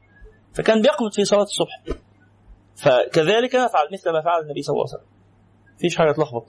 فكان 0.55 0.81
بيقنط 0.81 1.13
في 1.13 1.25
صلاة 1.25 1.43
الصبح. 1.43 1.83
فكذلك 2.75 3.55
نفعل 3.55 3.87
مثل 3.93 4.09
ما 4.11 4.21
فعل 4.21 4.41
النبي 4.41 4.61
صلى 4.61 4.73
الله 4.73 4.85
عليه 4.87 4.93
وسلم. 4.97 5.09
مفيش 5.75 5.97
حاجة 5.97 6.11
تلخبط. 6.11 6.45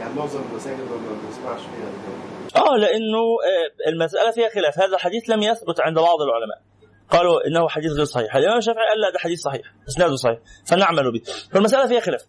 يعني 0.00 0.14
معظم 0.14 0.40
المساجد 0.50 0.78
ما 0.78 0.96
بنسمعش 1.26 1.60
فيها 1.60 2.62
آه 2.62 2.76
لأنه 2.76 3.18
آه، 3.18 3.88
المسألة 3.90 4.30
فيها 4.30 4.48
خلاف. 4.48 4.78
هذا 4.78 4.94
الحديث 4.94 5.30
لم 5.30 5.42
يثبت 5.42 5.80
عند 5.80 5.96
بعض 5.96 6.22
العلماء. 6.22 6.62
قالوا 7.10 7.46
إنه 7.46 7.68
حديث 7.68 7.92
غير 7.92 8.04
صحيح. 8.04 8.36
الإمام 8.36 8.58
الشافعي 8.58 8.88
قال 8.88 9.00
لا 9.00 9.10
ده 9.12 9.18
حديث 9.18 9.40
صحيح. 9.40 9.62
إسناده 9.88 10.16
صحيح. 10.16 10.38
فنعمل 10.66 11.12
به. 11.12 11.20
فالمسألة 11.52 11.86
فيها 11.86 12.00
خلاف. 12.00 12.22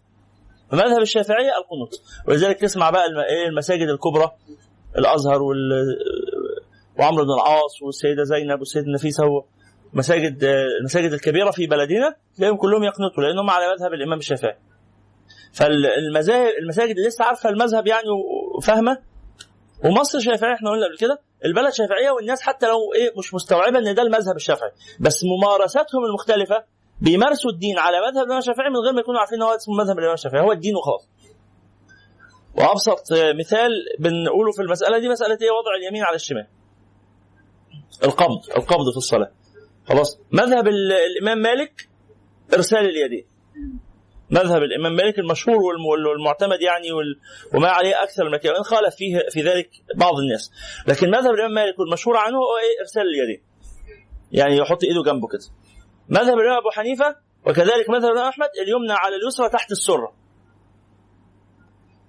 فمذهب 0.70 1.00
الشافعية 1.02 1.50
القنوت 1.58 2.02
ولذلك 2.28 2.60
تسمع 2.60 2.90
بقى 2.90 3.04
إيه 3.30 3.48
المساجد 3.48 3.88
الكبرى 3.88 4.30
الأزهر 4.98 5.42
وال 5.42 5.58
وعمرو 6.98 7.24
بن 7.24 7.30
العاص 7.30 7.82
والسيدة 7.82 8.22
زينب 8.24 8.58
والسيده 8.58 8.92
نفيسة 8.94 9.24
مساجد 9.94 10.44
المساجد 10.80 11.12
الكبيرة 11.12 11.50
في 11.50 11.66
بلدنا 11.66 12.14
تلاقيهم 12.36 12.56
كلهم 12.56 12.84
يقنطوا 12.84 13.22
لأنهم 13.22 13.50
على 13.50 13.64
مذهب 13.74 13.92
الإمام 13.92 14.18
الشافعي. 14.18 14.56
فالمذاهب 15.52 16.52
المساجد 16.62 16.96
اللي 16.96 17.08
لسه 17.08 17.24
عارفه 17.24 17.48
المذهب 17.48 17.86
يعني 17.86 18.08
وفاهمة 18.58 18.98
ومصر 19.84 20.18
شافعية 20.18 20.54
إحنا 20.54 20.70
قلنا 20.70 20.86
قبل 20.86 20.96
كده 20.98 21.20
البلد 21.44 21.72
شافعية 21.72 22.10
والناس 22.10 22.42
حتى 22.42 22.66
لو 22.66 22.78
إيه 22.94 23.12
مش 23.18 23.34
مستوعبة 23.34 23.78
إن 23.78 23.94
ده 23.94 24.02
المذهب 24.02 24.36
الشافعي. 24.36 24.70
بس 25.00 25.24
ممارستهم 25.24 26.04
المختلفة 26.04 26.64
بيمارسوا 27.00 27.50
الدين 27.50 27.78
على 27.78 27.96
مذهب 28.00 28.22
الإمام 28.24 28.38
الشافعي 28.38 28.70
من 28.70 28.76
غير 28.76 28.92
ما 28.92 29.00
يكونوا 29.00 29.20
عارفين 29.20 29.38
إن 29.38 29.42
هو 29.42 29.54
اسمه 29.54 29.74
مذهب 29.74 29.98
الإمام 29.98 30.14
الشافعي. 30.14 30.40
هو 30.40 30.52
الدين 30.52 30.76
وخلاص. 30.76 31.08
وأبسط 32.58 33.12
مثال 33.38 33.70
بنقوله 33.98 34.52
في 34.52 34.62
المسألة 34.62 34.98
دي 34.98 35.08
مسألة 35.08 35.38
إيه؟ 35.42 35.50
وضع 35.50 35.74
اليمين 35.80 36.02
على 36.04 36.14
الشمال. 36.16 36.46
القبض 38.04 38.38
القبض 38.56 38.90
في 38.90 38.96
الصلاة. 38.96 39.30
خلاص. 39.88 40.20
مذهب 40.32 40.68
ال- 40.68 40.92
الإمام 40.92 41.38
مالك 41.38 41.88
إرسال 42.54 42.78
اليدين. 42.78 43.26
مذهب 44.30 44.62
الإمام 44.62 44.92
مالك 44.96 45.18
المشهور 45.18 45.56
والم- 45.56 45.86
والمعتمد 46.10 46.60
يعني 46.62 46.88
وما 47.54 47.68
عليه 47.68 48.02
أكثر 48.02 48.26
المكان 48.26 48.62
خالف 48.62 48.94
فيه 48.96 49.18
في 49.30 49.42
ذلك 49.42 49.70
بعض 49.96 50.12
الناس. 50.18 50.50
لكن 50.88 51.10
مذهب 51.10 51.34
الإمام 51.34 51.52
مالك 51.54 51.78
والمشهور 51.78 52.16
عنه 52.16 52.36
هو 52.36 52.58
إيه؟ 52.62 52.80
إرسال 52.80 53.02
اليدين. 53.02 53.42
يعني 54.32 54.56
يحط 54.56 54.84
إيده 54.84 55.02
جنبه 55.02 55.28
كده. 55.28 55.44
مذهب 56.08 56.38
الإمام 56.38 56.58
أبو 56.58 56.70
حنيفة 56.70 57.16
وكذلك 57.46 57.90
مذهب 57.90 58.04
الإمام 58.12 58.28
أحمد 58.28 58.48
اليمنى 58.62 58.92
على 58.92 59.16
اليسرى 59.16 59.48
تحت 59.48 59.72
السرة. 59.72 60.12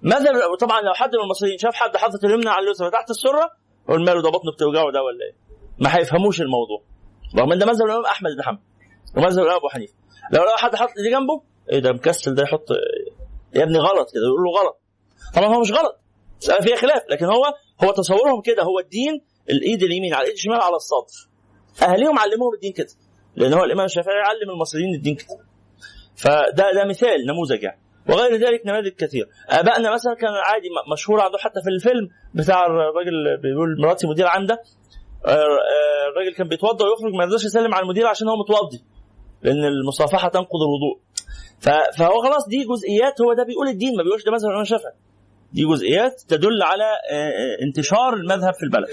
مذهب 0.02 0.34
طبعا 0.60 0.80
لو 0.80 0.94
حد 0.94 1.10
من 1.16 1.22
المصريين 1.24 1.58
شاف 1.58 1.74
حد 1.74 1.96
حاطط 1.96 2.24
اليمنى 2.24 2.48
على 2.50 2.66
اليسرى 2.66 2.90
تحت 2.90 3.10
السرة 3.10 3.50
يقول 3.88 4.04
ماله 4.04 4.22
ده 4.22 4.30
بطنه 4.30 4.52
بتوجعه 4.52 4.92
ده 4.92 5.02
ولا 5.02 5.24
إيه؟ 5.24 5.36
ما 5.78 5.96
هيفهموش 5.96 6.40
الموضوع. 6.40 6.82
رغم 7.38 7.52
إن 7.52 7.58
ده 7.58 7.66
مذهب 7.66 7.86
الإمام 7.86 8.04
أحمد 8.04 8.30
بن 8.36 8.42
حنبل 8.42 8.60
ومذهب 9.16 9.38
الإمام 9.38 9.56
أبو 9.56 9.68
حنيفة. 9.68 9.94
لو 10.32 10.42
لقى 10.42 10.58
حد 10.58 10.74
حاطط 10.74 10.92
ايديه 10.98 11.18
جنبه 11.18 11.42
إيه 11.72 11.78
ده 11.78 11.92
مكسل 11.92 12.34
ده 12.34 12.42
يحط 12.42 12.68
يا 13.54 13.62
ابني 13.62 13.78
غلط 13.78 14.10
كده 14.14 14.22
يقول 14.26 14.42
له 14.42 14.50
غلط. 14.60 14.80
طبعا 15.34 15.54
هو 15.54 15.60
مش 15.60 15.72
غلط 15.72 16.00
فيها 16.60 16.76
خلاف 16.76 17.02
لكن 17.10 17.24
هو 17.26 17.44
هو 17.84 17.92
تصورهم 17.92 18.40
كده 18.42 18.62
هو 18.62 18.78
الدين 18.78 19.20
الإيد 19.50 19.82
اليمين 19.82 20.14
على 20.14 20.22
الإيد 20.22 20.36
الشمال 20.36 20.60
على 20.60 20.76
الصدر. 20.76 21.28
أهاليهم 21.82 22.18
علموهم 22.18 22.54
الدين 22.54 22.72
كده 22.72 22.88
لأن 23.36 23.52
هو 23.52 23.64
الإمام 23.64 23.84
الشافعي 23.84 24.20
علم 24.20 24.50
المصريين 24.50 24.94
الدين 24.94 25.14
كده. 25.14 25.38
فده 26.16 26.72
ده 26.72 26.84
مثال 26.84 27.26
نموذج 27.26 27.62
يعني. 27.62 27.86
وغير 28.08 28.36
ذلك 28.36 28.66
نماذج 28.66 28.88
كثير 28.92 29.28
آبائنا 29.48 29.94
مثلا 29.94 30.14
كان 30.14 30.30
عادي 30.30 30.68
مشهور 30.92 31.20
عنده 31.20 31.38
حتى 31.38 31.60
في 31.62 31.68
الفيلم 31.68 32.08
بتاع 32.34 32.66
الراجل 32.66 33.36
بيقول 33.42 33.80
مراتي 33.80 34.06
مدير 34.06 34.26
آه، 34.26 34.30
آه، 34.30 34.58
الراجل 35.26 36.34
كان 36.36 36.48
بيتوضا 36.48 36.84
ويخرج 36.84 37.12
ما 37.14 37.24
يقدرش 37.24 37.44
يسلم 37.44 37.74
على 37.74 37.82
المدير 37.82 38.06
عشان 38.06 38.28
هو 38.28 38.36
متوضي 38.36 38.84
لأن 39.42 39.64
المصافحة 39.64 40.28
تنقض 40.28 40.60
الوضوء. 40.62 41.00
فهو 41.98 42.22
خلاص 42.22 42.48
دي 42.48 42.64
جزئيات 42.64 43.20
هو 43.20 43.32
ده 43.32 43.44
بيقول 43.44 43.68
الدين 43.68 43.96
ما 43.96 44.02
بيقولش 44.02 44.24
ده 44.24 44.32
مذهب 44.32 44.44
الإمام 44.44 44.62
الشافعي. 44.62 44.92
دي 45.52 45.64
جزئيات 45.64 46.20
تدل 46.28 46.62
على 46.62 46.84
آه، 46.84 47.14
آه، 47.14 47.62
انتشار 47.62 48.14
المذهب 48.14 48.54
في 48.54 48.62
البلد. 48.62 48.88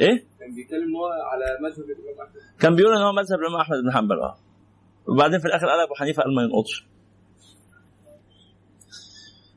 إيه؟ 0.00 0.24
كان 0.40 0.54
بيتكلم 0.54 0.82
إن 0.82 0.96
هو 0.96 1.06
على 1.06 1.44
مذهب 1.62 1.84
الإمام 1.84 2.28
أحمد 2.28 2.40
كان 2.60 2.74
بيقول 2.74 2.96
إن 2.96 3.02
هو 3.02 3.12
مذهب 3.12 3.38
الإمام 3.40 3.60
أحمد 3.60 3.78
بن 3.84 3.92
حنبل 3.92 4.20
آه. 4.20 4.36
وبعدين 5.08 5.38
في 5.38 5.46
الآخر 5.46 5.66
قال 5.66 5.80
أبو 5.80 5.94
حنيفة 5.94 6.22
قال 6.22 6.34
ما 6.34 6.42
ينقضش. 6.42 6.86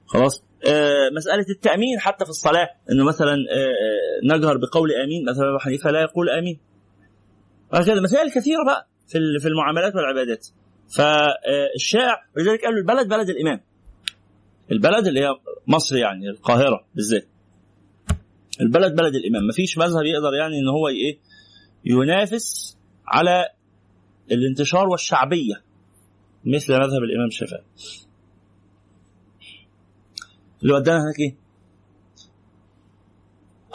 خلاص. 0.06 0.44
آه 0.44 0.53
مسألة 1.16 1.46
التأمين 1.50 2.00
حتى 2.00 2.26
في 2.26 2.30
الصلاة 2.32 2.70
إنه 2.92 3.06
مثلا 3.06 3.32
آه 3.32 3.56
آه، 3.56 4.36
نجهر 4.38 4.58
بقول 4.58 4.92
آمين 4.92 5.26
مثلا 5.30 5.50
ابو 5.50 5.60
حنيفه 5.60 5.92
لا 5.92 6.02
يقول 6.02 6.30
آمين. 6.30 6.60
وهكذا 7.74 8.02
مسائل 8.02 8.32
كثيرة 8.32 8.66
بقى 8.66 8.88
في 9.42 9.48
المعاملات 9.48 9.96
والعبادات. 9.96 10.48
فالشائع 10.98 12.16
ولذلك 12.38 12.66
قالوا 12.66 12.80
البلد 12.80 13.08
بلد 13.10 13.30
الامام 13.30 13.62
البلد 14.72 15.08
اللي 15.08 15.20
هي 15.20 15.30
مصر 15.68 15.96
يعني 15.96 16.30
القاهرة 16.30 16.86
بالذات. 16.96 17.28
البلد 18.62 18.96
بلد 18.96 19.16
الامام 19.16 19.48
مفيش 19.48 19.78
مذهب 19.78 20.06
يقدر 20.06 20.34
يعني 20.34 20.60
إن 20.60 20.68
هو 20.68 20.88
إيه 20.88 21.20
ينافس 21.86 22.78
على 23.08 23.46
الانتشار 24.32 24.90
والشعبية 24.90 25.64
مثل 26.46 26.74
مذهب 26.74 27.04
الإمام 27.04 27.28
الشافعي 27.28 27.64
اللي 30.64 30.74
ودانا 30.74 30.98
هناك 31.04 31.20
إيه؟ 31.20 31.36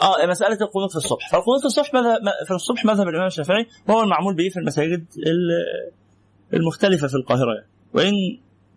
آه 0.01 0.25
مسألة 0.25 0.57
القنوت 0.61 0.91
في 0.91 0.95
الصبح، 0.97 1.29
فالقنوت 1.31 1.59
في 1.59 1.65
الصبح 1.65 1.93
مذهب 1.93 2.17
في 2.47 2.53
الصبح 2.53 2.85
مذهب 2.85 3.07
الإمام 3.07 3.27
الشافعي 3.27 3.67
وهو 3.87 4.01
المعمول 4.03 4.35
به 4.35 4.49
في 4.49 4.59
المساجد 4.59 5.05
ال- 5.17 5.91
المختلفة 6.53 7.07
في 7.07 7.15
القاهرة 7.15 7.53
يعني. 7.53 7.67
وإن 7.93 8.13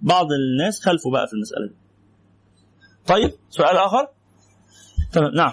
بعض 0.03 0.27
الناس 0.33 0.81
خلفوا 0.85 1.13
بقى 1.13 1.27
في 1.27 1.33
المسألة 1.33 1.67
دي. 1.67 1.75
طيب 3.07 3.33
سؤال 3.51 3.77
آخر؟ 3.77 4.09
تمام 5.13 5.35
نعم 5.35 5.53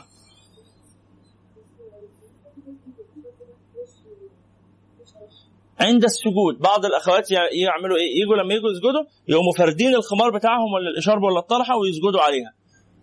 عند 5.82 6.04
السجود. 6.04 6.60
بعض 6.60 6.86
الأخوات 6.86 7.32
يع- 7.32 7.50
يعملوا 7.52 7.98
إيه؟ 7.98 8.22
يجوا 8.22 8.36
لما 8.36 8.54
يجوا 8.54 8.70
يسجدوا 8.70 9.04
يقوموا 9.28 9.54
فاردين 9.58 9.96
الخمار 9.96 10.30
بتاعهم 10.38 10.74
ولا 10.74 10.90
الإشارب 10.90 11.24
ولا 11.24 11.40
الطرحة 11.40 11.78
ويسجدوا 11.78 12.22
عليها. 12.22 12.54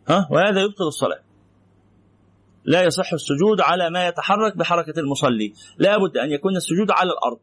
ها؟ 0.08 0.28
وهذا 0.30 0.60
يبطل 0.60 0.84
الصلاة. 0.86 1.20
لا 2.64 2.82
يصح 2.82 3.12
السجود 3.12 3.60
على 3.60 3.90
ما 3.90 4.08
يتحرك 4.08 4.56
بحركة 4.56 5.00
المصلي. 5.00 5.52
لا 5.78 5.98
بد 5.98 6.16
أن 6.16 6.30
يكون 6.30 6.56
السجود 6.56 6.90
على 6.90 7.10
الأرض. 7.12 7.38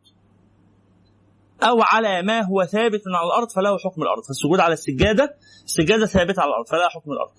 أو 1.64 1.82
على 1.82 2.22
ما 2.22 2.42
هو 2.42 2.64
ثابت 2.64 3.02
على 3.08 3.28
الأرض 3.28 3.52
فله 3.52 3.78
حكم 3.78 4.02
الأرض. 4.02 4.24
فالسجود 4.24 4.60
على 4.60 4.74
السجادة 4.74 5.36
السجادة 5.66 6.06
ثابتة 6.06 6.42
على 6.42 6.50
الأرض 6.50 6.68
فلها 6.68 6.90
حكم 6.90 7.12
الأرض. 7.12 7.32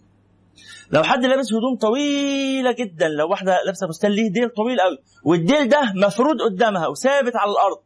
لو 0.90 1.02
حد 1.02 1.24
لابس 1.24 1.52
هدوم 1.52 1.76
طويلة 1.80 2.72
جدا 2.72 3.09
لو 3.09 3.30
واحدة 3.30 3.59
لابسة 3.66 3.88
فستان 3.88 4.11
ليه 4.11 4.32
ديل 4.32 4.48
طويل 4.48 4.80
قوي 4.80 4.98
والديل 5.24 5.68
ده 5.68 5.92
مفروض 5.94 6.42
قدامها 6.42 6.86
وثابت 6.86 7.36
على 7.36 7.50
الأرض. 7.50 7.78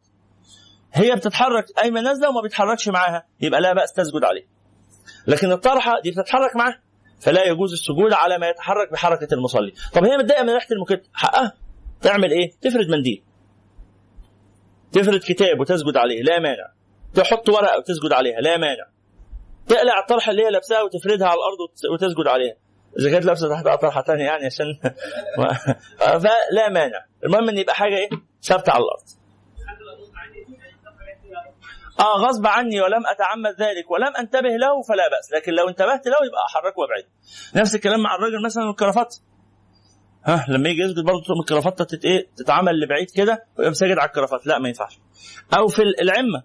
هي 0.93 1.15
بتتحرك 1.15 1.65
ايمن 1.83 2.03
نازلة 2.03 2.29
وما 2.29 2.41
بيتحركش 2.41 2.87
معاها 2.87 3.25
يبقى 3.41 3.61
لا 3.61 3.73
بأس 3.73 3.93
تسجد 3.93 4.23
عليه. 4.23 4.47
لكن 5.27 5.51
الطرحة 5.51 6.01
دي 6.01 6.11
بتتحرك 6.11 6.55
معاها 6.55 6.81
فلا 7.19 7.43
يجوز 7.43 7.73
السجود 7.73 8.13
على 8.13 8.37
ما 8.37 8.47
يتحرك 8.49 8.91
بحركة 8.91 9.33
المصلي. 9.33 9.73
طب 9.93 10.03
هي 10.03 10.17
متضايقة 10.17 10.43
من 10.43 10.49
ريحة 10.53 10.67
المكت 10.71 11.05
حقها 11.13 11.53
تعمل 12.01 12.31
إيه؟ 12.31 12.51
تفرد 12.61 12.89
منديل. 12.89 13.23
تفرد 14.91 15.19
كتاب 15.19 15.59
وتسجد 15.59 15.97
عليه 15.97 16.21
لا 16.21 16.39
مانع. 16.39 16.71
تحط 17.13 17.49
ورقة 17.49 17.77
وتسجد 17.77 18.13
عليها 18.13 18.41
لا 18.41 18.57
مانع. 18.57 18.85
تقلع 19.69 19.99
الطرحة 19.99 20.31
اللي 20.31 20.43
هي 20.45 20.49
لابساها 20.49 20.81
وتفردها 20.81 21.27
على 21.27 21.37
الأرض 21.37 21.59
وت- 21.59 21.85
وتسجد 21.93 22.27
عليها. 22.27 22.55
إذا 22.99 23.11
كانت 23.11 23.25
لابسة 23.25 23.49
تحتها 23.49 23.75
طرحة 23.75 24.03
ثانية 24.03 24.23
يعني 24.25 24.45
عشان 24.45 24.65
فلا 26.23 26.69
مانع. 26.71 27.05
المهم 27.25 27.49
إن 27.49 27.57
يبقى 27.57 27.75
حاجة 27.75 27.95
إيه؟ 27.95 28.09
ثابته 28.43 28.71
على 28.71 28.83
الأرض. 28.83 29.03
آه 31.99 32.17
غصب 32.27 32.47
عني 32.47 32.81
ولم 32.81 33.07
أتعمد 33.07 33.61
ذلك 33.61 33.91
ولم 33.91 34.15
أنتبه 34.19 34.49
له 34.49 34.81
فلا 34.81 35.09
بأس. 35.09 35.31
لكن 35.33 35.51
لو 35.51 35.69
انتبهت 35.69 36.07
له 36.07 36.15
يبقى 36.27 36.41
احركه 36.49 36.79
وابعده 36.79 37.07
نفس 37.55 37.75
الكلام 37.75 37.99
مع 38.03 38.15
الراجل 38.15 38.45
مثلا 38.45 38.63
والكرافات 38.67 39.15
ها 40.25 40.45
لما 40.49 40.69
يجي 40.69 40.81
يسجد 40.81 41.03
برضه 41.05 41.23
تقوم 41.23 41.39
الكرافته 41.39 41.83
تت 41.85 42.05
إيه؟ 42.05 42.27
تتعمل 42.37 42.79
لبعيد 42.79 43.11
كده 43.11 43.45
ويقوم 43.57 43.73
ساجد 43.73 43.97
على 43.97 44.07
الكرافات. 44.07 44.47
لا 44.47 44.59
ما 44.59 44.67
ينفعش. 44.67 44.99
أو 45.57 45.67
في 45.67 45.81
العمة. 45.81 46.43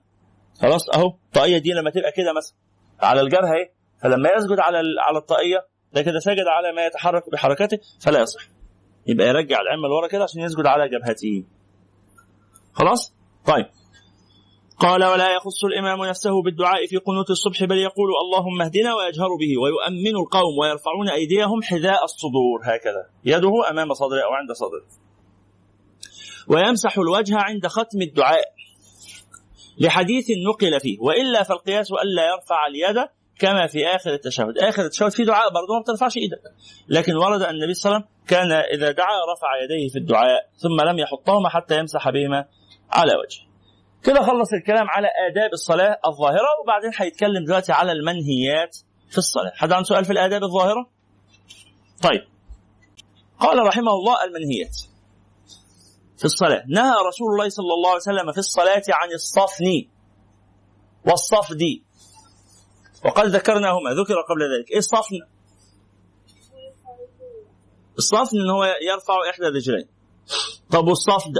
خلاص 0.62 0.90
أهو 0.90 1.06
الطاقيه 1.26 1.58
دي 1.58 1.72
لما 1.72 1.90
تبقى 1.90 2.12
كده 2.12 2.32
مثلا. 2.32 2.54
على 3.00 3.20
الجبهه 3.20 3.68
فلما 4.02 4.30
يسجد 4.36 4.58
على 4.58 4.78
على 5.00 5.18
الطاقية 5.18 5.66
ده 5.92 6.02
كده 6.02 6.18
سجد 6.18 6.46
على 6.46 6.72
ما 6.72 6.86
يتحرك 6.86 7.30
بحركته 7.32 7.78
فلا 8.04 8.20
يصح. 8.20 8.42
يبقى 9.06 9.26
يرجع 9.26 9.60
العمه 9.60 9.88
لورا 9.88 10.08
كده 10.08 10.22
عشان 10.22 10.40
يسجد 10.40 10.66
على 10.66 10.88
جبهته 10.88 11.44
خلاص؟ 12.72 13.14
طيب. 13.46 13.66
قال 14.78 15.04
ولا 15.04 15.34
يخص 15.34 15.64
الإمام 15.64 16.04
نفسه 16.04 16.42
بالدعاء 16.42 16.86
في 16.86 16.96
قنوت 16.96 17.30
الصبح 17.30 17.64
بل 17.64 17.78
يقول 17.78 18.08
اللهم 18.24 18.62
اهدنا 18.62 18.94
ويجهر 18.94 19.28
به 19.40 19.52
ويؤمن 19.62 20.16
القوم 20.16 20.58
ويرفعون 20.60 21.08
أيديهم 21.08 21.62
حذاء 21.62 22.04
الصدور. 22.04 22.60
هكذا. 22.62 23.06
يده 23.24 23.70
أمام 23.70 23.94
صدره 23.94 24.20
أو 24.24 24.32
عند 24.32 24.52
صدره. 24.52 24.86
ويمسح 26.48 26.98
الوجه 26.98 27.36
عند 27.38 27.66
ختم 27.66 28.02
الدعاء. 28.02 28.44
لحديث 29.78 30.26
نقل 30.48 30.80
فيه 30.80 30.98
وإلا 31.00 31.42
فالقياس 31.42 31.92
ألا 31.92 32.26
يرفع 32.26 32.66
اليد 32.66 33.08
كما 33.38 33.66
في 33.66 33.86
آخر 33.86 34.14
التشهد. 34.14 34.58
آخر 34.58 34.82
التشهد 34.84 35.10
في 35.10 35.24
دعاء 35.24 35.50
برضه 35.50 35.74
ما 35.74 35.80
بترفعش 35.80 36.16
إيدك. 36.16 36.40
لكن 36.88 37.16
ورد 37.16 37.42
أن 37.42 37.54
النبي 37.54 37.74
صلى 37.74 37.90
الله 37.90 37.96
عليه 37.96 38.06
وسلم 38.06 38.26
كان 38.28 38.52
إذا 38.52 38.90
دعا 38.90 39.16
رفع 39.32 39.48
يديه 39.64 39.88
في 39.88 39.98
الدعاء 39.98 40.48
ثم 40.56 40.88
لم 40.88 40.98
يحطهما 40.98 41.48
حتى 41.48 41.78
يمسح 41.78 42.10
بهما 42.10 42.44
على 42.90 43.12
وجهه. 43.12 43.44
كده 44.04 44.22
خلص 44.22 44.52
الكلام 44.52 44.90
على 44.90 45.08
آداب 45.30 45.52
الصلاة 45.52 46.00
الظاهرة 46.06 46.48
وبعدين 46.62 46.90
هيتكلم 46.96 47.44
دلوقتي 47.44 47.72
على 47.72 47.92
المنهيات 47.92 48.76
في 49.10 49.18
الصلاة. 49.18 49.52
حد 49.54 49.72
عنده 49.72 49.84
سؤال 49.84 50.04
في 50.04 50.12
الآداب 50.12 50.42
الظاهرة؟ 50.42 50.86
طيب. 52.02 52.24
قال 53.40 53.66
رحمه 53.66 53.92
الله 53.92 54.24
المنهيات. 54.24 54.93
في 56.24 56.28
الصلاة. 56.32 56.64
نهى 56.68 56.94
رسول 57.08 57.32
الله 57.32 57.48
صلى 57.48 57.72
الله 57.74 57.90
عليه 57.90 58.06
وسلم 58.08 58.32
في 58.32 58.38
الصلاة 58.38 58.82
عن 58.88 59.12
الصفن 59.12 59.66
والصفد. 61.06 61.62
وقد 63.04 63.26
ذكرناهما 63.26 63.90
ذكر 63.90 64.14
قبل 64.14 64.42
ذلك. 64.52 64.70
إيه 64.70 64.78
الصفن؟ 64.78 65.20
الصفن 67.98 68.40
إن 68.40 68.50
هو 68.50 68.64
يرفع 68.64 69.14
إحدى 69.30 69.46
الرجلين. 69.46 69.88
طب 70.70 70.88
والصفد؟ 70.88 71.36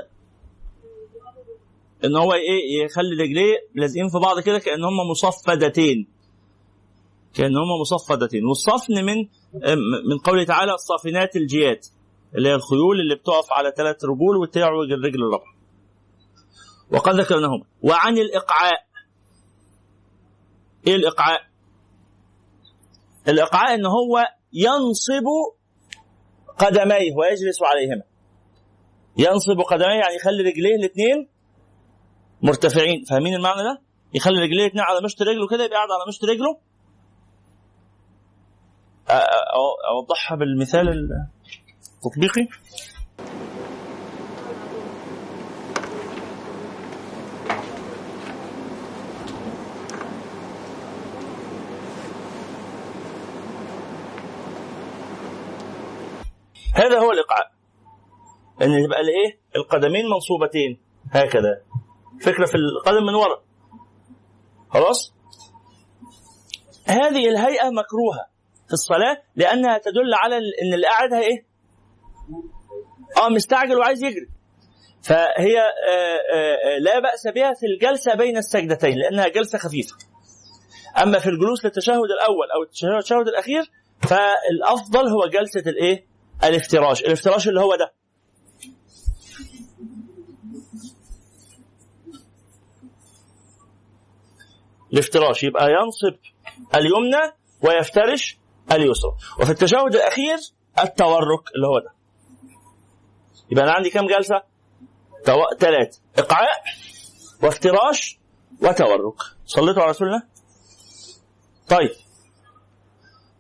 إن 2.05 2.17
هو 2.17 2.33
إيه 2.33 2.85
يخلي 2.85 3.23
رجليه 3.23 3.57
لازقين 3.75 4.09
في 4.09 4.19
بعض 4.19 4.41
كده 4.41 4.59
كأن 4.59 4.85
هم 4.85 5.11
مصفدتين. 5.11 6.09
كأن 7.35 7.57
هم 7.57 7.81
مصفدتين. 7.81 8.45
والصفن 8.45 9.05
من 9.05 9.17
من 10.11 10.19
قوله 10.25 10.45
تعالى 10.45 10.75
الصافنات 10.75 11.37
الجيات 11.37 11.87
اللي 12.37 12.49
هي 12.49 12.55
الخيول 12.55 13.01
اللي 13.01 13.15
بتقف 13.15 13.53
على 13.53 13.73
ثلاث 13.77 14.05
رجول 14.05 14.37
وتعوج 14.37 14.93
الرجل 14.93 15.23
الرابعه 15.23 15.55
وقد 16.91 17.15
ذكرناهما. 17.15 17.65
وعن 17.83 18.19
الإقعاء. 18.19 18.87
إيه 20.87 20.97
الإقعاء؟ 20.97 21.41
الإقعاء 23.29 23.75
إن 23.75 23.87
هو 23.87 24.27
ينصب 24.53 25.25
قدميه 26.59 27.13
ويجلس 27.17 27.63
عليهما. 27.63 28.03
ينصب 29.19 29.61
قدميه 29.61 30.01
يعني 30.01 30.15
يخلي 30.15 30.43
رجليه 30.43 30.75
الاثنين 30.77 31.29
مرتفعين. 32.43 33.05
فاهمين 33.11 33.35
المعنى 33.35 33.63
ده؟ 33.63 33.83
يخلي 34.15 34.43
رجليه 34.43 34.63
الاثنين 34.63 34.85
على 34.85 35.01
مشط 35.05 35.23
رجله 35.23 35.47
كده 35.49 35.65
يبقى 35.65 35.77
قاعد 35.77 35.89
على 35.91 36.09
مشط 36.09 36.25
رجله. 36.25 36.59
أوضحها 39.91 40.37
بالمثال 40.37 40.89
التطبيقي 42.05 42.49
هذا 56.75 56.99
هو 56.99 57.13
الايقاع 57.13 57.51
أن 58.63 58.71
يبقى 58.71 59.01
الايه 59.01 59.39
القدمين 59.57 60.05
منصوبتين. 60.11 60.81
هكذا. 61.11 61.63
فكرة 62.21 62.47
في 62.47 62.55
القدم 62.55 63.07
من 63.07 63.15
ورا. 63.15 63.43
خلاص؟ 64.69 65.15
هذه 66.87 67.29
الهيئة 67.29 67.71
مكروهة 67.71 68.27
في 68.67 68.73
الصلاة 68.73 69.23
لأنها 69.37 69.79
تدل 69.79 70.15
على 70.15 70.37
إن 70.37 70.75
اللي 70.75 70.87
إيه؟ 71.21 71.54
آه 73.17 73.29
مستعجل 73.29 73.79
وعايز 73.79 74.03
يجري. 74.03 74.29
فهي 75.03 75.59
آه، 75.59 76.35
آه، 76.35 76.75
آه، 76.75 76.79
لا 76.79 76.99
بأس 76.99 77.27
بها 77.35 77.55
في 77.55 77.67
الجلسة 77.67 78.15
بين 78.15 78.37
السجدتين 78.37 78.99
لأنها 78.99 79.29
جلسة 79.29 79.59
خفيفة. 79.59 79.97
أما 81.03 81.19
في 81.19 81.31
الجلوس 81.31 81.65
للتشهد 81.65 82.11
الأول 82.21 82.51
أو 82.57 82.63
التشهد 82.63 83.29
الأخير 83.29 83.71
فالأفضل 84.03 85.09
هو 85.09 85.27
جلسة 85.27 85.71
الإيه؟ 85.71 86.07
الافتراش. 86.45 87.01
الافتراش 87.01 87.49
اللي 87.49 87.61
هو 87.61 87.77
ده. 87.77 87.93
الافتراش 94.93 95.45
يبقى 95.45 95.71
ينصب 95.73 96.19
اليمنى 96.75 97.33
ويفترش 97.63 98.39
اليسرى. 98.73 99.13
وفي 99.41 99.51
التشهد 99.51 99.95
الأخير 99.95 100.37
التورك 100.79 101.55
اللي 101.57 101.67
هو 101.67 101.79
ده. 101.79 101.94
يبقى 103.51 103.65
أنا 103.65 103.73
عندي 103.73 103.91
كام 103.91 104.07
جلسة. 104.07 104.43
ثلاثة 105.61 106.01
إقعاء 106.19 106.63
وافتراش 107.43 108.19
وتورك 108.63 109.17
صليتوا 109.47 109.83
على 109.83 109.91
رسول 109.91 110.09
الله 110.09 110.23
طيب. 111.69 111.91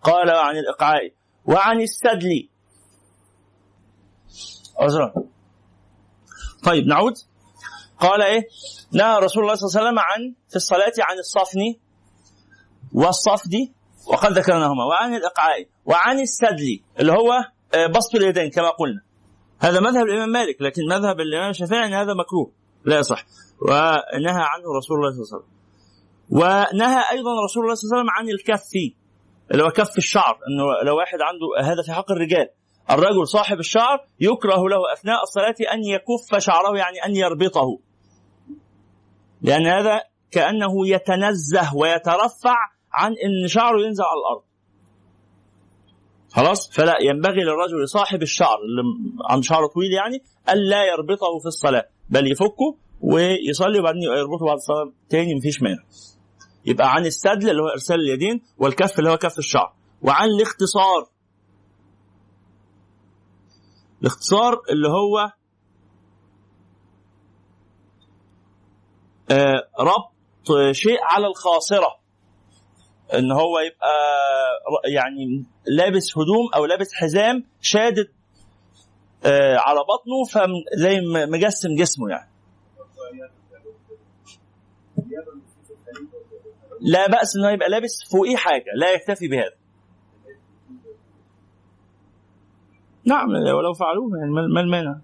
قال 0.02 0.30
عن 0.30 0.56
الإقعاء 0.56 1.12
وعن 1.44 1.80
السدل. 1.80 2.48
عذرا. 4.80 5.12
طيب 6.64 6.86
نعود. 6.86 7.14
قال 8.00 8.22
إيه؟ 8.22 8.48
نهى 8.92 9.18
رسول 9.18 9.42
الله 9.42 9.54
صلى 9.54 9.68
الله 9.68 9.80
عليه 9.80 9.88
وسلم 9.88 9.98
عن 9.98 10.34
في 10.50 10.56
الصلاة 10.56 10.92
عن 10.98 11.18
الصفن 11.18 11.60
والصفد 12.92 13.54
وقد 14.06 14.38
ذكرناهما. 14.38 14.84
وعن 14.84 15.14
الإقعاء 15.14 15.66
وعن 15.84 16.20
السدل 16.20 16.80
اللي 17.00 17.12
هو 17.12 17.32
آه، 17.74 17.86
بسط 17.86 18.14
اليدين 18.14 18.50
كما 18.50 18.70
قلنا. 18.70 19.02
هذا 19.58 19.80
مذهب 19.80 20.06
الإمام 20.06 20.28
مالك 20.28 20.62
لكن 20.62 20.82
مذهب 20.90 21.20
الإمام 21.20 21.50
الشافعي 21.50 21.86
أن 21.86 21.94
هذا 21.94 22.14
مكروه. 22.14 22.52
لا 22.84 22.98
يصح. 22.98 23.24
ونهى 23.62 24.42
عنه 24.42 24.64
رسول 24.78 24.96
الله 24.96 25.10
صلى 25.10 25.22
الله 25.22 25.28
عليه 25.32 25.36
وسلم. 25.36 25.54
ونهى 26.30 27.02
أيضا 27.12 27.44
رسول 27.44 27.62
الله 27.64 27.74
صلى 27.74 27.88
الله 27.88 27.96
عليه 27.96 28.02
وسلم 28.02 28.10
عن 28.10 28.28
الكف 28.28 28.70
اللي 29.50 29.64
هو 29.64 29.70
كف 29.70 29.98
الشعر 29.98 30.38
إنه 30.48 30.64
لو 30.90 30.96
واحد 30.96 31.18
عنده 31.20 31.72
هذا 31.72 31.82
في 31.82 31.92
حق 31.92 32.12
الرجال. 32.12 32.48
الرجل 32.90 33.28
صاحب 33.28 33.58
الشعر 33.58 33.98
يكره 34.20 34.68
له 34.68 34.92
أثناء 34.92 35.22
الصلاة 35.22 35.54
أن 35.74 35.84
يكف 35.84 36.38
شعره 36.38 36.78
يعني 36.78 37.04
أن 37.06 37.16
يربطه. 37.16 37.78
لأن 39.42 39.66
هذا 39.66 40.02
كأنه 40.30 40.88
يتنزه 40.88 41.76
ويترفع 41.76 42.56
عن 42.92 43.12
إن 43.12 43.48
شعره 43.48 43.80
ينزل 43.80 44.04
على 44.04 44.18
الأرض. 44.20 44.42
خلاص؟ 46.34 46.70
فلا 46.70 46.96
ينبغي 47.02 47.40
للرجل 47.44 47.88
صاحب 47.88 48.22
الشعر 48.22 48.58
اللي 48.62 48.82
عن 49.30 49.42
شعره 49.42 49.66
طويل 49.66 49.92
يعني 49.92 50.22
الا 50.48 50.84
يربطه 50.84 51.38
في 51.42 51.46
الصلاة 51.46 51.88
بل 52.10 52.32
يفكه 52.32 52.76
ويصلي 53.00 53.78
وبعدين 53.80 54.02
يربطه 54.02 54.46
بعد 54.46 54.56
الصلاة 54.56 54.92
تاني 55.08 55.34
مفيش 55.34 55.62
مانع. 55.62 55.82
يبقى 56.66 56.92
عن 56.92 57.06
السدل 57.06 57.50
اللي 57.50 57.62
هو 57.62 57.68
إرسال 57.68 58.00
اليدين 58.00 58.42
والكف 58.58 58.98
اللي 58.98 59.10
هو 59.10 59.16
كف 59.16 59.38
الشعر. 59.38 59.72
وعن 60.02 60.28
الاختصار. 60.28 61.08
الاختصار 64.02 64.60
اللي 64.70 64.88
هو 64.88 65.32
آه، 69.30 69.68
ربط 69.80 70.72
شيء 70.72 70.98
على 71.02 71.26
الخاصرة. 71.26 72.03
إن 73.18 73.32
هو 73.32 73.58
يبقى 73.58 73.94
يعني 74.84 75.44
لابس 75.66 76.18
هدوم 76.18 76.48
أو 76.56 76.64
لابس 76.64 76.94
حزام 76.94 77.44
شادد 77.60 78.08
آه، 79.24 79.56
على 79.56 79.80
بطنه 79.80 80.24
فزي 80.24 81.00
مجسم 81.26 81.76
جسمه 81.76 82.10
يعني. 82.10 82.30
لا 86.80 87.08
بأس 87.08 87.36
انه 87.36 87.50
يبقى 87.50 87.68
لابس 87.68 88.04
فوقيه 88.12 88.36
حاجة 88.36 88.64
لا 88.76 88.92
يكتفي 88.92 89.28
بهذا. 89.28 89.54
نعم 93.04 93.28
ولو 93.30 93.74
فعلوه 93.74 94.18
يعني 94.18 94.30
ما 94.30 94.60
المانع. 94.60 94.98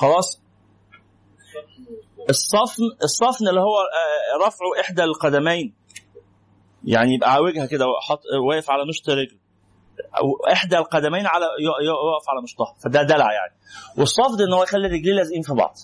خلاص؟ 0.00 0.42
الصفن 2.30 2.82
الصفن 3.02 3.48
اللي 3.48 3.60
هو 3.60 3.76
آه، 3.78 4.46
رفع 4.46 4.64
إحدى 4.80 5.04
القدمين. 5.04 5.74
يعني 6.84 7.14
يبقى 7.14 7.32
عاوجها 7.32 7.66
كده 7.66 7.86
وحط 7.86 8.20
واقف 8.48 8.70
على 8.70 8.82
مشط 8.88 9.08
رجل. 9.10 9.38
إحدى 10.52 10.78
القدمين 10.78 11.26
على 11.26 11.44
يقف 11.84 12.28
على 12.30 12.42
مشطها. 12.42 12.74
فده 12.84 13.02
دلع 13.02 13.32
يعني. 13.32 13.54
والصفد 13.98 14.40
إن 14.40 14.52
هو 14.52 14.62
يخلي 14.62 14.88
رجليه 14.88 15.12
لازقين 15.12 15.42
في 15.42 15.54
بعض. 15.54 15.74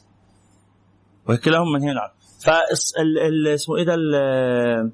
وكلاهم 1.28 1.72
من 1.72 1.82
هنا. 1.82 2.12
فال 2.44 3.48
اسمه 3.54 3.76
إيه 3.76 3.84
ده 3.84 3.94
ال- 3.94 4.92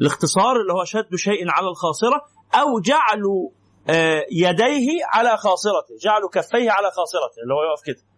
الاختصار 0.00 0.60
اللي 0.60 0.72
هو 0.72 0.84
شد 0.84 1.14
شيء 1.16 1.50
على 1.50 1.68
الخاصرة 1.68 2.24
أو 2.54 2.80
جعل 2.80 3.22
آه، 3.90 4.24
يديه 4.32 4.88
على 5.04 5.36
خاصرته. 5.36 5.96
جعلوا 6.02 6.28
كفيه 6.30 6.70
على 6.70 6.90
خاصرته 6.90 7.42
اللي 7.42 7.54
هو 7.54 7.62
يقف 7.72 7.82
كده. 7.86 8.11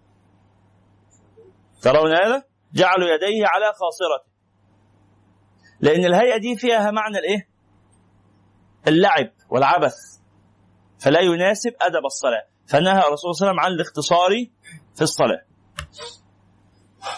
ترون 1.85 2.13
هذا؟ 2.13 2.45
جعلوا 2.73 3.09
يديه 3.09 3.47
على 3.47 3.65
خاصرته. 3.73 4.35
لأن 5.81 6.05
الهيئة 6.05 6.37
دي 6.37 6.57
فيها 6.57 6.91
معنى 6.91 7.19
الإيه؟ 7.19 7.49
اللعب 8.89 9.31
والعبث. 9.51 9.95
فلا 11.01 11.21
يناسب 11.21 11.73
أدب 11.81 12.05
الصلاة. 12.05 12.47
فنهى 12.69 12.99
الرسول 13.09 13.35
صلى 13.35 13.51
الله 13.51 13.61
عليه 13.61 13.61
وسلم 13.61 13.61
عن 13.61 13.73
الاختصار 13.73 14.31
في 14.97 15.03
الصلاة. 15.03 15.43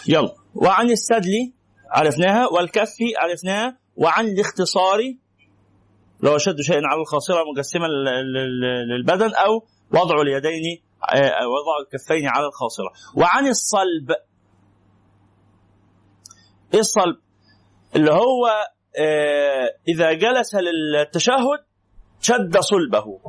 يلا. 0.08 0.34
وعن 0.54 0.90
السدل 0.90 1.52
عرفناها 1.90 2.46
والكف 2.46 2.94
عرفناها 3.18 3.78
وعن 3.96 4.24
الاختصار 4.26 5.00
لو 6.20 6.38
شد 6.38 6.60
شيء 6.60 6.80
على 6.86 7.00
الخاصرة 7.00 7.44
مجسما 7.56 7.86
لل- 7.86 8.32
لل- 8.32 8.88
للبدن 8.88 9.34
أو 9.34 9.66
وضع 9.92 10.20
اليدين 10.20 10.82
آه، 11.14 11.18
وضع 11.48 11.74
الكفين 11.84 12.28
على 12.28 12.46
الخاصرة. 12.46 12.92
وعن 13.16 13.46
الصلب 13.46 14.10
إيه 16.74 16.80
الصلب 16.80 17.16
اللي 17.96 18.12
هو 18.12 18.46
آه، 18.98 19.76
إذا 19.88 20.12
جلس 20.12 20.54
للتشهد 20.54 21.64
شد 22.20 22.58
صلبه. 22.58 23.20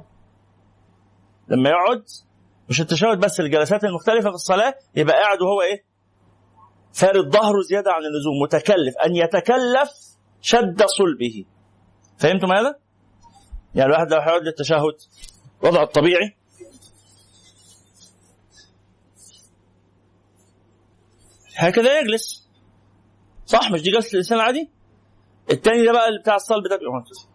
لما 1.48 1.70
يقعد 1.70 2.04
مش 2.70 2.82
التشهد 2.82 3.20
بس 3.20 3.40
الجلسات 3.40 3.84
المختلفة 3.84 4.30
في 4.30 4.36
الصلاة 4.36 4.76
يبقى 4.96 5.16
قاعد 5.16 5.42
وهو 5.42 5.62
إيه؟ 5.62 5.86
فارد 6.94 7.32
ظهره 7.34 7.62
زيادة 7.70 7.92
عن 7.92 8.02
اللزوم 8.02 8.42
متكلف 8.44 8.98
أن 9.06 9.16
يتكلف 9.16 9.92
شد 10.42 10.84
صلبه. 10.86 11.46
فهمتم 12.18 12.52
هذا؟ 12.52 12.80
يعني 13.76 13.90
الواحد 13.90 14.12
لو 14.12 14.20
هيقعد 14.20 14.42
للتشهد 14.42 14.96
وضعه 15.64 15.84
الطبيعي. 15.84 16.38
هكذا 21.56 22.00
يجلس. 22.00 22.47
صح 23.48 23.72
مش 23.72 23.82
دي 23.82 23.92
جلسه 23.92 24.12
الإنسان 24.12 24.38
العادي؟ 24.38 24.70
التاني 25.52 25.86
ده 25.86 25.92
بقى 25.92 26.08
اللي 26.08 26.20
بتاع 26.20 26.36
الصلب 26.36 26.64
ده 26.68 26.78
بيبقى 26.78 26.94
منفذ 26.94 27.30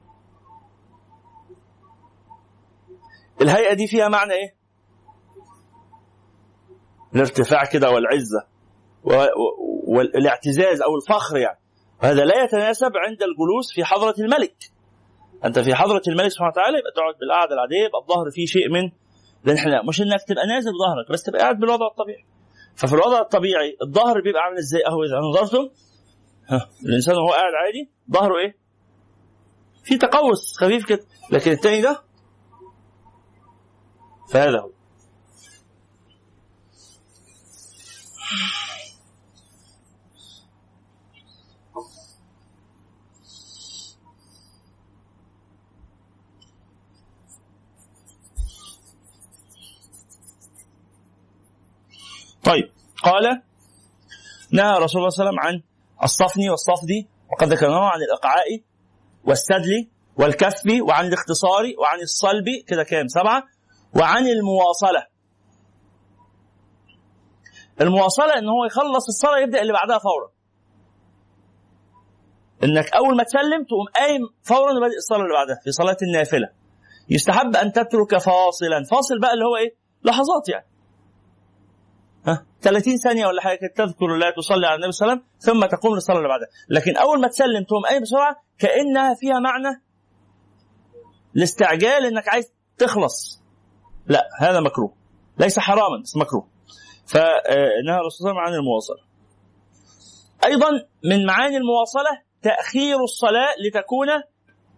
الهيئة 3.43 3.75
دي 3.75 3.87
فيها 3.87 4.09
معنى 4.09 4.33
إيه؟ 4.33 4.55
الارتفاع 7.15 7.65
كده 7.65 7.91
والعزة 7.91 8.47
والاعتزاز 9.87 10.83
أو 10.83 10.97
الفخر 10.97 11.37
يعني. 11.37 11.59
وهذا 12.03 12.25
لا 12.25 12.45
يتناسب 12.45 12.93
عند 12.97 13.23
الجلوس 13.23 13.73
في 13.75 13.85
حضرة 13.85 14.15
الملك. 14.19 14.55
أنت 15.45 15.59
في 15.59 15.75
حضرة 15.75 16.03
الملك 16.09 16.29
سبحانه 16.29 16.51
وتعالى 16.51 16.79
يبقى 16.79 16.93
تقعد 16.97 17.15
بالقعدة 17.21 17.55
العادية 17.55 17.85
يبقى 17.87 18.01
الظهر 18.03 18.31
فيه 18.31 18.47
شيء 18.47 18.69
من 18.69 18.91
الانحناء 19.45 19.87
مش 19.89 20.01
إنك 20.01 20.23
تبقى 20.29 20.47
نازل 20.47 20.71
ظهرك 20.71 21.13
بس 21.13 21.23
تبقى 21.23 21.41
قاعد 21.41 21.59
بالوضع 21.59 21.87
الطبيعي. 21.87 22.25
ففي 22.77 22.93
الوضع 22.95 23.21
الطبيعي 23.21 23.77
الظهر 23.83 24.21
بيبقى 24.21 24.43
عامل 24.43 24.59
إزاي؟ 24.59 24.83
أهو 24.87 25.03
إذا 25.05 25.17
نظرتم 25.19 25.69
ها. 26.49 26.68
الإنسان 26.84 27.14
وهو 27.16 27.28
قاعد 27.32 27.53
عادي 27.55 27.90
ظهره 28.12 28.38
إيه؟ 28.38 28.57
في 29.84 29.99
تقوس 29.99 30.57
خفيف 30.59 30.86
كده 30.86 31.05
لكن 31.32 31.51
التاني 31.51 31.80
ده؟ 31.80 32.03
فهذا 34.30 34.61
هو. 34.61 34.70
طيب 52.45 52.70
قال 53.03 53.43
نهى 54.53 54.78
رسول 54.78 54.99
الله 55.01 55.11
صلى 55.11 55.28
الله 55.30 55.40
عليه 55.40 55.40
وسلم 55.40 55.40
عن 55.40 55.62
الصفن 56.05 56.50
والصفد 56.50 56.90
وقد 57.32 57.48
ذكرناه 57.48 57.88
عن 57.90 58.00
الإقعاء 58.03 58.61
والسدل 59.24 59.88
والكف 60.16 60.62
وعن 60.88 61.07
الاختصار 61.07 61.64
وعن 61.78 62.00
الصلب 62.00 62.44
كده 62.66 62.82
كام؟ 62.82 63.09
سبعة. 63.09 63.42
وعن 63.96 64.26
المواصلة. 64.26 65.07
المواصلة 67.80 68.38
إن 68.38 68.48
هو 68.48 68.64
يخلص 68.66 69.09
الصلاة 69.09 69.38
يبدأ 69.38 69.62
اللي 69.62 69.72
بعدها 69.72 69.98
فورا. 69.98 70.30
إنك 72.64 72.94
أول 72.96 73.16
ما 73.16 73.22
تسلم 73.24 73.64
تقوم 73.68 73.86
قايم 73.94 74.20
فورا 74.42 74.76
وبادئ 74.76 74.96
الصلاة 74.96 75.20
اللي 75.20 75.34
بعدها 75.34 75.61
في 75.64 75.72
صلاة 75.72 75.96
النافلة. 76.03 76.48
يستحب 77.11 77.57
أن 77.57 77.72
تترك 77.72 78.18
فاصلا. 78.18 78.84
فاصل 78.90 79.20
بقى 79.20 79.32
اللي 79.32 79.44
هو 79.44 79.57
إيه؟ 79.57 79.74
لحظات 80.05 80.48
يعني. 80.48 80.66
ها؟ 82.27 82.47
30 82.61 82.97
ثانية 82.97 83.27
ولا 83.27 83.43
حاجة 83.43 83.73
تذكر 83.77 84.14
الله 84.14 84.31
تصلي 84.31 84.66
على 84.66 84.75
النبي 84.75 84.93
صلى 84.93 85.07
الله 85.07 85.23
عليه 85.23 85.25
وسلم 85.39 85.61
ثم 85.61 85.77
تقوم 85.77 85.95
للصلاة 85.95 86.16
اللي 86.16 86.29
بعدها. 86.29 86.49
لكن 86.68 86.97
أول 86.97 87.20
ما 87.20 87.29
تسلم 87.29 87.64
تقوم 87.64 87.83
قايم 87.89 88.03
بسرعة 88.03 88.37
كأنها 88.59 89.14
فيها 89.14 89.39
معنى 89.39 89.83
الاستعجال 91.37 92.07
إنك 92.07 92.29
عايز 92.29 92.53
تخلص. 92.79 93.43
لا 94.07 94.29
هذا 94.41 94.61
مكروه. 94.61 94.95
ليس 95.39 95.59
حراما 95.59 96.03
بس 96.03 96.16
مكروه. 96.16 96.49
فنهى 97.07 97.99
الرسول 98.01 98.18
صلى 98.18 98.31
الله 98.31 98.41
عليه 98.41 98.51
وسلم 98.51 98.55
عن 98.55 98.55
المواصلة. 98.55 99.05
أيضا 100.45 100.68
من 101.05 101.27
معاني 101.27 101.57
المواصلة 101.57 102.23
تأخير 102.43 103.03
الصلاة 103.03 103.55
لتكون 103.66 104.09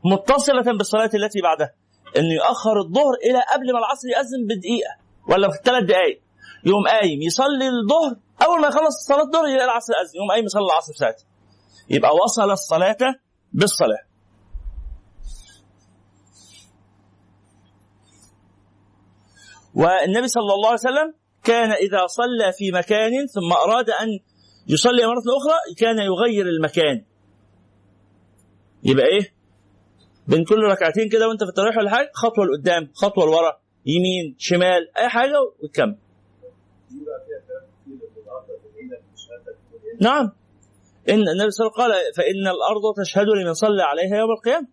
متصلة 0.04 0.78
بالصلاة 0.78 1.10
التي 1.14 1.40
بعدها. 1.40 1.74
انه 2.16 2.34
يؤخر 2.34 2.80
الظهر 2.80 3.14
إلى 3.24 3.38
قبل 3.54 3.72
ما 3.72 3.78
العصر 3.78 4.08
يأذن 4.08 4.46
بدقيقة 4.48 4.96
ولا 5.28 5.50
في 5.50 5.58
ثلاث 5.64 5.84
دقائق 5.84 6.22
يقوم 6.66 6.86
قايم 6.88 7.22
يصلي 7.22 7.68
الظهر 7.68 8.16
أول 8.46 8.60
ما 8.60 8.68
يخلص 8.68 9.06
صلاة 9.06 9.22
الظهر 9.22 9.46
يلاقي 9.48 9.64
العصر 9.64 9.92
اذن 9.92 10.10
يقوم 10.16 10.30
قايم 10.30 10.44
يصلي 10.44 10.62
العصر 10.64 10.92
ساعتها 10.92 11.26
يبقى 11.90 12.10
وصل 12.24 12.50
الصلاة 12.50 12.96
بالصلاة. 13.52 14.04
والنبي 19.74 20.28
صلى 20.28 20.54
الله 20.54 20.68
عليه 20.68 20.78
وسلم 20.80 21.14
كان 21.44 21.70
إذا 21.72 22.06
صلى 22.06 22.52
في 22.58 22.72
مكان 22.72 23.26
ثم 23.26 23.52
أراد 23.52 23.90
أن 23.90 24.08
يصلي 24.68 25.06
مرة 25.06 25.22
أخرى 25.38 25.74
كان 25.78 25.98
يغير 25.98 26.46
المكان. 26.46 27.04
يبقى 28.84 29.06
إيه؟ 29.06 29.34
بين 30.28 30.44
كل 30.44 30.58
ركعتين 30.58 31.08
كده 31.08 31.28
وأنت 31.28 31.42
في 31.44 31.48
التراويح 31.50 31.76
ولا 31.76 31.90
حاجة 31.90 32.10
خطوة 32.14 32.44
لقدام 32.46 32.90
خطوة 32.94 33.24
لورا 33.24 33.60
يمين 33.86 34.36
شمال 34.38 34.96
أي 34.98 35.08
حاجة 35.08 35.34
وتكمل 35.62 35.98
نعم. 40.00 40.32
إن 41.08 41.28
النبي 41.28 41.50
صلى 41.50 41.66
الله 41.66 41.82
عليه 41.82 41.94
وسلم 41.94 42.02
قال 42.02 42.14
فإن 42.16 42.44
الأرض 42.56 42.84
تشهد 42.96 43.26
لمن 43.28 43.54
صلى 43.54 43.82
عليها 43.82 44.18
يوم 44.18 44.30
القيامة. 44.30 44.68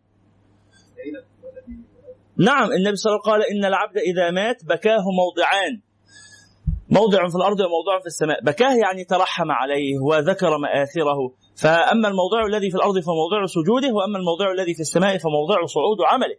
نعم. 2.38 2.72
النبي 2.72 2.96
صلى 2.96 3.10
الله 3.12 3.22
عليه 3.22 3.24
وسلم 3.24 3.32
قال 3.32 3.42
إن 3.52 3.66
العبد 3.66 3.98
إذا 3.98 4.32
مات 4.32 4.66
بكاه 4.66 5.04
موضعان. 5.22 5.82
موضع 6.90 7.30
في 7.30 7.36
الأرض 7.36 7.60
وموضع 7.60 8.00
في 8.00 8.06
السماء. 8.06 8.44
بكاه 8.44 8.76
يعني 8.84 9.04
ترحم 9.04 9.52
عليه 9.52 10.00
وذكر 10.00 10.58
مآثره. 10.58 11.20
فأما 11.62 12.08
الموضع 12.08 12.46
الذي 12.46 12.72
في 12.72 12.78
الأرض 12.78 13.00
فموضع 13.00 13.46
سجوده 13.46 13.94
وأما 13.94 14.18
الموضع 14.18 14.52
الذي 14.52 14.74
في 14.74 14.80
السماء 14.80 15.18
فموضع 15.18 15.66
صعود 15.66 16.02
عمله. 16.02 16.36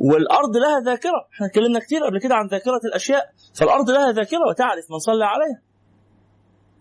والأرض 0.00 0.56
لها 0.56 0.80
ذاكرة 0.80 1.28
إحنا 1.34 1.46
اتكلمنا 1.46 1.80
كتير 1.80 2.04
قبل 2.04 2.20
كده 2.20 2.34
عن 2.34 2.46
ذاكرة 2.46 2.80
الأشياء 2.84 3.32
فالأرض 3.54 3.90
لها 3.90 4.12
ذاكرة 4.12 4.48
وتعرف 4.48 4.84
من 4.90 4.98
صلى 4.98 5.24
عليها 5.24 5.62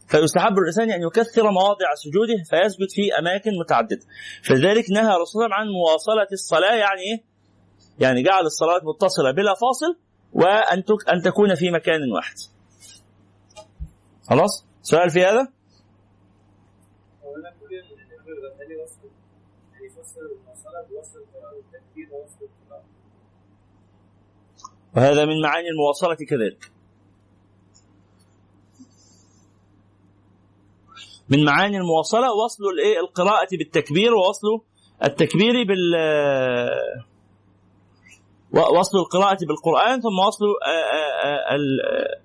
فيستحب 0.07 0.57
الإنسان 0.57 0.91
أن 0.91 1.01
يكثر 1.01 1.51
مواضع 1.51 1.87
سجوده 2.03 2.43
فيسجد 2.49 2.89
في 2.89 3.19
أماكن 3.19 3.51
متعددة 3.59 4.01
فلذلك 4.43 4.85
نهى 4.91 5.15
رسول 5.21 5.43
الله 5.43 5.55
عن 5.55 5.67
مواصلة 5.67 6.27
الصلاة 6.31 6.75
يعني 6.75 7.01
إيه؟ 7.01 7.23
يعني 7.99 8.23
جعل 8.23 8.45
الصلاة 8.45 8.81
متصلة 8.83 9.31
بلا 9.31 9.53
فاصل 9.53 9.99
وأن 10.33 10.83
أن 11.13 11.21
تكون 11.21 11.55
في 11.55 11.71
مكان 11.71 12.11
واحد. 12.11 12.35
خلاص؟ 14.29 14.65
سؤال 14.81 15.09
في 15.09 15.25
هذا؟ 15.25 15.47
وهذا 24.95 25.25
من 25.25 25.41
معاني 25.41 25.69
المواصلة 25.69 26.15
كذلك. 26.15 26.71
من 31.29 31.45
معاني 31.45 31.77
المواصلة 31.77 32.33
وصل 32.33 32.63
الإيه؟ 32.63 32.99
القراءة 32.99 33.47
بالتكبير 33.51 34.13
ووصل 34.13 34.47
التكبير 35.03 35.63
بال 35.63 35.95
وصل 38.51 38.97
القراءة 38.97 39.37
بالقرآن 39.45 40.01
ثم 40.01 40.19
وصل 40.27 40.45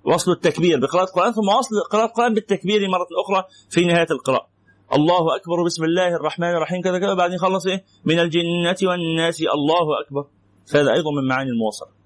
وصل 0.03 0.31
التكبير 0.31 0.79
بقراءة 0.79 1.03
القرآن 1.03 1.31
ثم 1.31 1.47
وصل 1.57 1.75
قراءة 1.91 2.05
القرآن 2.05 2.33
بالتكبير 2.33 2.89
مرة 2.89 3.07
أخرى 3.25 3.43
في 3.69 3.85
نهاية 3.85 4.07
القراءة. 4.11 4.47
الله 4.93 5.35
أكبر 5.35 5.63
بسم 5.65 5.83
الله 5.83 6.07
الرحمن 6.07 6.49
الرحيم 6.49 6.81
كذا 6.81 6.99
كذا 6.99 7.13
بعدين 7.13 7.37
خلص 7.37 7.67
إيه؟ 7.67 7.83
من 8.05 8.19
الجنة 8.19 8.75
والناس. 8.83 9.41
الله 9.41 10.01
أكبر. 10.05 10.27
فهذا 10.71 10.93
أيضا 10.93 11.11
من 11.11 11.27
معاني 11.27 11.49
المواصلة. 11.49 12.04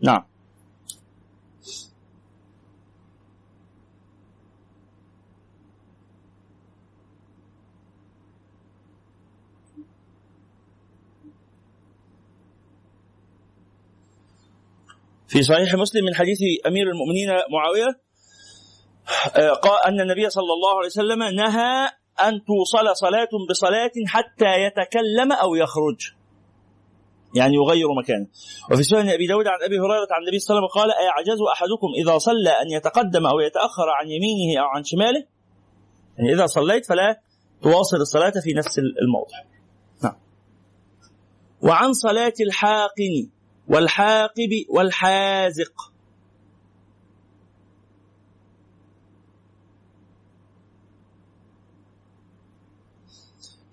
نعم. 0.00 0.24
في 15.28 15.42
صحيح 15.42 15.74
مسلم 15.74 16.04
من 16.04 16.14
حديث 16.14 16.38
أمير 16.66 16.90
المؤمنين 16.90 17.28
معاوية 17.52 18.00
آه، 19.36 19.50
قال 19.50 19.84
أن 19.86 20.00
النبي 20.00 20.30
صلى 20.30 20.52
الله 20.52 20.78
عليه 20.78 20.86
وسلم 20.86 21.22
نهى 21.22 21.88
أن 22.28 22.44
توصل 22.44 22.96
صلاة 22.96 23.28
بصلاة 23.50 23.90
حتى 24.06 24.62
يتكلم 24.62 25.32
أو 25.32 25.54
يخرج. 25.54 26.19
يعني 27.34 27.54
يغير 27.54 27.88
مكانه. 28.02 28.26
وفي 28.72 28.82
سنن 28.82 29.08
أبي 29.08 29.26
داود 29.26 29.46
عن 29.46 29.58
أبي 29.62 29.78
هريرة 29.78 30.08
عن 30.10 30.22
النبي 30.22 30.38
صلى 30.38 30.58
الله 30.58 30.68
عليه 30.68 30.70
وسلم 30.70 30.82
قال 30.82 30.92
أيعجز 30.92 31.40
أحدكم 31.52 31.88
إذا 32.02 32.18
صلى 32.18 32.50
أن 32.50 32.70
يتقدم 32.70 33.26
أو 33.26 33.40
يتأخر 33.40 33.88
عن 33.88 34.06
يمينه 34.10 34.60
أو 34.60 34.66
عن 34.66 34.84
شماله؟ 34.84 35.26
يعني 36.18 36.32
إذا 36.32 36.46
صليت 36.46 36.86
فلا 36.86 37.20
تواصل 37.62 37.96
الصلاة 37.96 38.32
في 38.44 38.52
نفس 38.52 38.78
الموضع. 38.78 39.36
نعم. 40.02 40.16
وعن 41.62 41.92
صلاة 41.92 42.32
الحاقن 42.40 43.30
والحاقب 43.68 44.50
والحازق. 44.68 45.92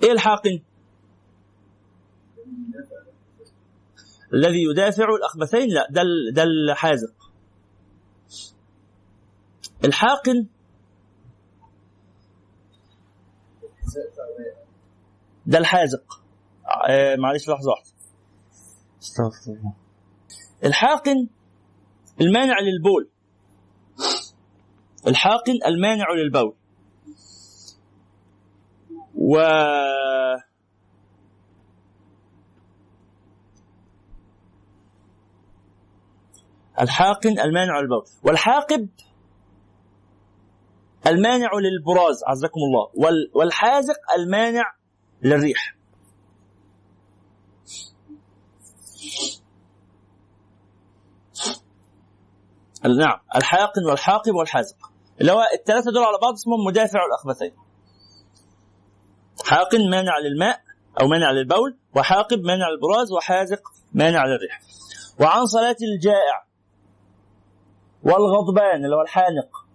إيه 0.04 0.12
الحاقن؟ 0.12 0.60
الذي 4.34 4.64
يدافع 4.72 5.06
الأخبثين؟ 5.16 5.70
لا 5.70 5.88
ده 5.92 6.04
ده 6.34 6.44
الحازق. 6.44 7.14
الحاقن. 9.86 10.48
ده 15.46 15.58
الحازق. 15.58 16.22
آه 16.90 17.16
معلش 17.16 17.50
لحظة 17.50 17.70
واحدة 17.72 17.90
استغفر 19.02 19.52
الله. 19.52 19.74
الحاقن 20.66 21.28
المانع 22.22 22.60
للبول. 22.60 23.10
الحاقن 25.08 25.54
المانع 25.66 26.06
للبول. 26.12 26.56
و 29.16 29.38
الحاقن 36.82 37.40
المانع 37.40 37.80
للبول 37.80 38.06
والحاقب 38.24 38.90
المانع 41.08 41.50
للبراز 41.54 42.24
عزكم 42.28 42.60
الله. 42.60 43.16
والحازق 43.36 43.96
المانع 44.18 44.76
للريح. 45.22 45.78
نعم 52.84 53.20
الحاقن 53.36 53.86
والحاقب 53.90 54.36
والحازق 54.36 54.92
اللي 55.22 55.32
هو 55.32 55.44
الثلاثه 55.60 55.92
دول 55.92 56.04
على 56.04 56.18
بعض 56.22 56.34
اسمهم 56.34 56.66
مدافع 56.66 57.00
الأخبثين. 57.06 57.52
حاقن 59.46 59.90
مانع 59.90 60.18
للماء 60.18 60.62
أو 61.02 61.08
مانع 61.08 61.32
للبول 61.32 61.78
وحاقب 61.96 62.40
مانع 62.40 62.70
للبراز 62.70 63.12
وحازق 63.12 63.62
مانع 63.94 64.26
للريح. 64.26 64.62
وعن 65.20 65.46
صلاة 65.46 65.76
الجائع 65.82 66.47
والغضبان 68.08 68.86
اللي 68.86 68.96
هو 68.96 69.02
الحانق. 69.02 69.66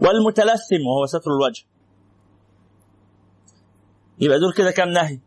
والمتلثم 0.00 0.86
وهو 0.86 1.06
ستر 1.06 1.30
الوجه. 1.30 1.64
يبقى 4.18 4.38
دول 4.38 4.52
كده 4.52 4.70
كم 4.70 4.88
نهي؟ 4.88 5.20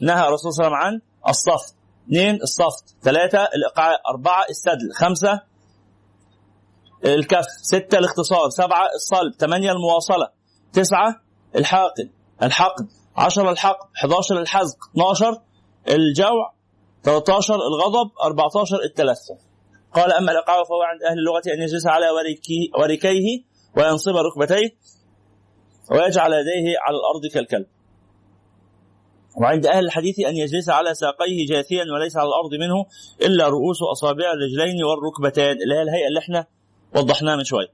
نهى 0.00 0.28
الرسول 0.28 0.52
صلى 0.52 0.66
الله 0.66 0.76
عليه 0.76 0.86
وسلم 0.96 1.02
عن 1.24 1.30
الصفت. 1.30 1.74
اثنين 2.06 2.34
الصفت. 2.42 2.96
ثلاثة 3.02 3.38
الإقعاء. 3.42 4.00
أربعة 4.10 4.44
السدل. 4.50 4.92
خمسة 4.94 5.40
الكف. 7.04 7.44
ستة 7.62 7.98
الاختصار. 7.98 8.50
سبعة 8.50 8.88
الصلب. 8.94 9.34
ثمانية 9.34 9.72
المواصلة. 9.72 10.28
تسعة 10.72 11.20
الحاقن 11.56 12.10
الحقد. 12.42 12.88
عشرة 13.16 13.50
الحقد. 13.50 13.88
11 13.96 14.38
الحزق. 14.40 14.76
12 14.90 15.42
الجوع. 15.88 16.57
13 17.04 17.54
الغضب 17.54 18.10
14 18.24 18.82
التلثم 18.84 19.34
قال 19.94 20.12
أما 20.12 20.32
الإقعاء 20.32 20.64
فهو 20.64 20.82
عند 20.82 21.02
أهل 21.02 21.18
اللغة 21.18 21.42
أن 21.54 21.62
يجلس 21.62 21.86
على 21.86 22.06
وركيه 22.78 23.42
وينصب 23.76 24.16
ركبتيه 24.16 24.76
ويجعل 25.90 26.32
يديه 26.32 26.74
على 26.78 26.96
الأرض 26.96 27.26
كالكلب. 27.34 27.66
وعند 29.36 29.66
أهل 29.66 29.84
الحديث 29.84 30.20
أن 30.20 30.36
يجلس 30.36 30.68
على 30.68 30.94
ساقيه 30.94 31.46
جاثيا 31.46 31.84
وليس 31.94 32.16
على 32.16 32.28
الأرض 32.28 32.54
منه 32.54 32.86
إلا 33.22 33.48
رؤوس 33.48 33.82
أصابع 33.82 34.32
الرجلين 34.32 34.84
والركبتان 34.84 35.56
اللي 35.62 35.74
هي 35.74 35.82
الهيئة 35.82 36.08
اللي 36.08 36.18
إحنا 36.18 36.46
وضحناها 36.96 37.36
من 37.36 37.44
شوية. 37.44 37.72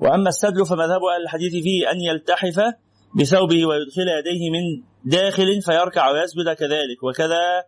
وأما 0.00 0.28
السدل 0.28 0.66
فمذهب 0.66 1.04
أهل 1.04 1.22
الحديث 1.22 1.52
فيه 1.52 1.90
أن 1.90 2.00
يلتحف 2.00 2.74
بثوبه 3.14 3.66
ويدخل 3.66 4.08
يديه 4.18 4.50
من 4.50 4.82
داخل 5.04 5.62
فيركع 5.62 6.10
ويسجد 6.10 6.52
كذلك. 6.58 7.02
وكذا 7.02 7.64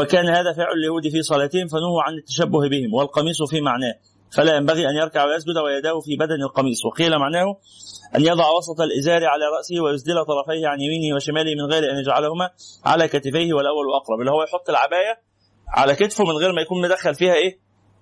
وكان 0.00 0.28
هذا 0.28 0.52
فعل 0.52 0.72
اليهود 0.78 1.08
في 1.08 1.22
صلاتهم 1.22 1.66
فنهوا 1.66 2.02
عن 2.02 2.14
التشبه 2.14 2.68
بهم 2.68 2.94
والقميص 2.94 3.42
في 3.50 3.60
معناه. 3.60 3.94
فلا 4.30 4.56
ينبغي 4.56 4.88
أن 4.88 4.96
يركع 4.96 5.24
ويسجد 5.24 5.58
ويداه 5.58 6.00
في 6.00 6.16
بدن 6.16 6.42
القميص. 6.42 6.84
وقيل 6.86 7.18
معناه 7.18 7.56
أن 8.16 8.20
يضع 8.20 8.50
وسط 8.50 8.80
الإزار 8.80 9.24
على 9.24 9.44
رأسه 9.56 9.80
ويسدل 9.80 10.24
طرفيه 10.24 10.68
عن 10.68 10.80
يمينه 10.80 11.16
وشماله 11.16 11.54
من 11.54 11.72
غير 11.72 11.90
أن 11.90 11.98
يجعلهما 11.98 12.50
على 12.84 13.08
كتفيه 13.08 13.54
والأول 13.54 13.84
أقرب 13.94 14.20
اللي 14.20 14.30
هو 14.30 14.42
يحط 14.42 14.70
العباية 14.70 15.20
على 15.68 15.94
كتفه 15.94 16.24
من 16.24 16.36
غير 16.36 16.52
ما 16.52 16.62
يكون 16.62 16.82
مدخل 16.82 17.14
فيها 17.14 17.34
إيه؟ 17.34 17.58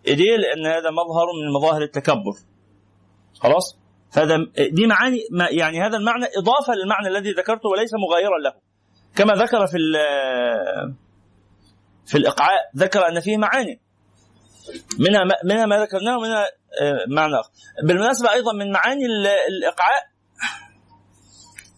إيديه 0.09 0.37
لأن 0.37 0.67
هذا 0.67 0.91
مظهر 0.91 1.27
من 1.43 1.53
مظاهر 1.53 1.83
التكبر. 1.83 2.35
خلاص؟ 3.41 3.79
فهذا 4.15 4.37
دي 4.73 4.87
معاني 4.87 5.19
يعني 5.51 5.81
هذا 5.81 5.97
المعنى 5.97 6.25
إضافة 6.39 6.75
للمعنى 6.75 7.09
الذي 7.09 7.33
ذكرته 7.33 7.69
وليس 7.69 7.91
مغايرا 8.09 8.39
له. 8.45 8.53
كما 9.17 9.35
ذكر 9.35 9.67
في 9.67 9.79
في 12.07 12.19
الإقعاء 12.19 12.71
ذكر 12.77 13.09
أن 13.09 13.21
فيه 13.21 13.37
معاني. 13.37 13.81
منها 14.99 15.21
منها 15.45 15.67
ما 15.67 15.83
ذكرناه 15.83 16.19
ومنها 16.19 16.47
آه، 16.81 17.05
معنى 17.09 17.41
آخر. 17.41 17.51
بالمناسبة 17.83 18.33
أيضا 18.33 18.53
من 18.53 18.73
معاني 18.73 19.07
الإقعاء 19.49 20.03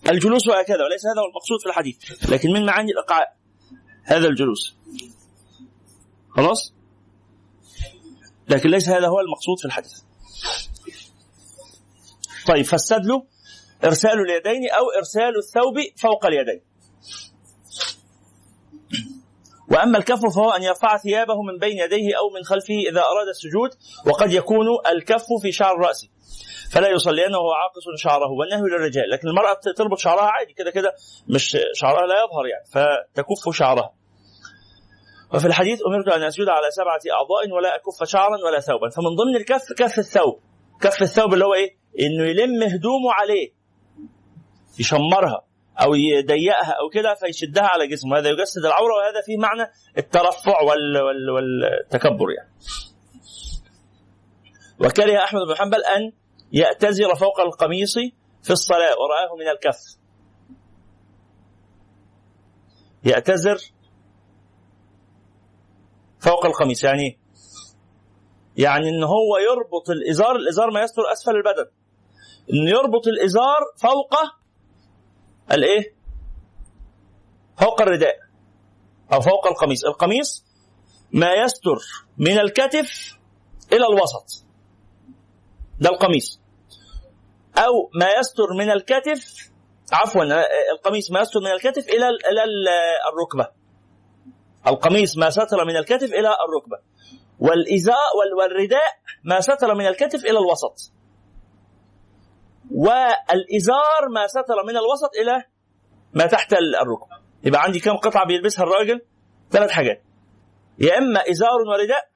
الجلوس 0.08 0.48
وهكذا 0.48 0.84
وليس 0.84 1.06
هذا 1.06 1.20
هو 1.22 1.28
المقصود 1.28 1.60
في 1.62 1.66
الحديث 1.68 1.96
لكن 2.32 2.52
من 2.52 2.66
معاني 2.66 2.92
الإقعاء 2.92 3.36
هذا 4.04 4.28
الجلوس. 4.28 4.76
خلاص؟ 6.30 6.74
لكن 8.48 8.68
ليس 8.68 8.88
هذا 8.88 9.08
هو 9.08 9.20
المقصود 9.20 9.58
في 9.58 9.64
الحديث. 9.64 10.05
طيب 12.46 12.64
فالسدل 12.64 13.22
إرسال 13.84 14.20
اليدين 14.20 14.70
أو 14.70 14.90
إرسال 14.98 15.32
الثوب 15.38 15.74
فوق 15.96 16.26
اليدين. 16.26 16.60
وأما 19.70 19.98
الكف 19.98 20.20
فهو 20.34 20.50
أن 20.50 20.62
يرفع 20.62 20.96
ثيابه 20.96 21.42
من 21.42 21.58
بين 21.58 21.78
يديه 21.78 22.18
أو 22.18 22.30
من 22.34 22.44
خلفه 22.44 22.74
إذا 22.90 23.00
أراد 23.00 23.28
السجود 23.28 23.70
وقد 24.06 24.32
يكون 24.32 24.66
الكف 24.92 25.26
في 25.42 25.52
شعر 25.52 25.76
رأسه. 25.78 26.08
فلا 26.70 26.88
يصلين 26.88 27.34
وهو 27.34 27.52
عاقص 27.52 28.02
شعره 28.02 28.30
والنهي 28.30 28.60
للرجال 28.60 29.10
لكن 29.10 29.28
المرأة 29.28 29.60
تربط 29.76 29.98
شعرها 29.98 30.30
عادي 30.30 30.52
كده 30.52 30.70
كده 30.70 30.92
مش 31.28 31.56
شعرها 31.74 32.06
لا 32.06 32.14
يظهر 32.24 32.46
يعني 32.46 32.64
فتكف 32.72 33.56
شعرها. 33.56 33.92
وفي 35.34 35.46
الحديث 35.46 35.78
أمرت 35.86 36.08
أن 36.08 36.22
أسجد 36.22 36.48
على 36.48 36.70
سبعة 36.70 37.00
أعضاء 37.12 37.56
ولا 37.56 37.74
أكف 37.76 38.08
شعرا 38.08 38.36
ولا 38.46 38.60
ثوبا. 38.60 38.88
فمن 38.88 39.14
ضمن 39.16 39.36
الكف 39.36 39.72
كف 39.78 39.98
الثوب. 39.98 40.40
كف 40.80 41.02
الثوب 41.02 41.34
اللي 41.34 41.44
هو 41.44 41.54
إيه؟ 41.54 41.76
إنه 42.00 42.24
يلم 42.24 42.62
هدومه 42.62 43.12
عليه. 43.12 43.52
يشمرها 44.80 45.46
أو 45.80 45.94
يضيقها 45.94 46.74
أو 46.82 46.88
كده 46.92 47.14
فيشدها 47.14 47.64
على 47.64 47.86
جسمه. 47.86 48.18
هذا 48.18 48.28
يجسد 48.28 48.64
العورة 48.64 48.94
وهذا 48.94 49.20
فيه 49.26 49.36
معنى 49.36 49.70
الترفع 49.98 50.62
وال 50.62 51.02
وال 51.02 51.30
والتكبر 51.30 52.30
يعني. 52.30 52.50
وكره 54.80 55.24
أحمد 55.24 55.40
بن 55.48 55.54
حنبل 55.56 55.84
أن 55.84 56.12
يأتزر 56.52 57.14
فوق 57.14 57.40
القميص 57.40 57.94
في 58.42 58.50
الصلاة. 58.50 58.94
ورآه 58.98 59.36
من 59.38 59.48
الكف. 59.48 59.78
يأتزر 63.04 63.58
فوق 66.20 66.46
القميص. 66.46 66.84
يعني؟ 66.84 67.18
يعني 68.56 68.88
إن 68.88 69.04
هو 69.04 69.36
يربط 69.50 69.90
الإزار 69.90 70.36
الإزار 70.36 70.70
ما 70.70 70.82
يستر 70.82 71.02
أسفل 71.12 71.36
البدن. 71.36 71.70
إن 72.52 72.68
يربط 72.68 73.06
الإزار 73.06 73.58
فوق 73.76 74.14
الإيه؟ 75.52 75.94
فوق 77.58 77.82
الرداء 77.82 78.16
أو 79.12 79.20
فوق 79.20 79.46
القميص. 79.46 79.84
القميص 79.84 80.44
ما 81.12 81.32
يستر 81.32 81.78
من 82.18 82.38
الكتف 82.38 83.18
إلى 83.72 83.86
الوسط. 83.86 84.44
ده 85.80 85.90
القميص. 85.90 86.40
أو 87.58 87.90
ما 87.94 88.08
يستر 88.18 88.52
من 88.58 88.70
الكتف 88.70 89.50
عفوا 89.92 90.24
القميص 90.72 91.10
ما 91.10 91.20
يستر 91.20 91.40
من 91.40 91.50
الكتف 91.50 91.88
إلى 91.88 92.08
إلى 92.08 92.44
الركبة. 93.12 93.48
القميص 94.66 95.16
ما 95.16 95.30
ستر 95.30 95.64
من 95.64 95.76
الكتف 95.76 96.12
إلى 96.12 96.28
الركبة. 96.48 96.78
والإزاء 97.40 98.16
والرداء 98.38 98.92
ما 99.24 99.40
ستر 99.40 99.74
من 99.74 99.86
الكتف 99.86 100.24
إلى 100.24 100.38
الوسط. 100.38 100.92
والإزار 102.70 104.08
ما 104.14 104.26
ستر 104.26 104.62
من 104.66 104.76
الوسط 104.76 105.10
إلى 105.22 105.44
ما 106.14 106.26
تحت 106.26 106.52
الركبه 106.52 107.16
يبقى 107.44 107.62
عندي 107.62 107.80
كم 107.80 107.96
قطعة 107.96 108.26
بيلبسها 108.26 108.62
الراجل؟ 108.62 109.00
ثلاث 109.50 109.70
حاجات. 109.70 110.02
يا 110.78 110.98
إما 110.98 111.20
إزار 111.30 111.60
ورداء 111.68 112.08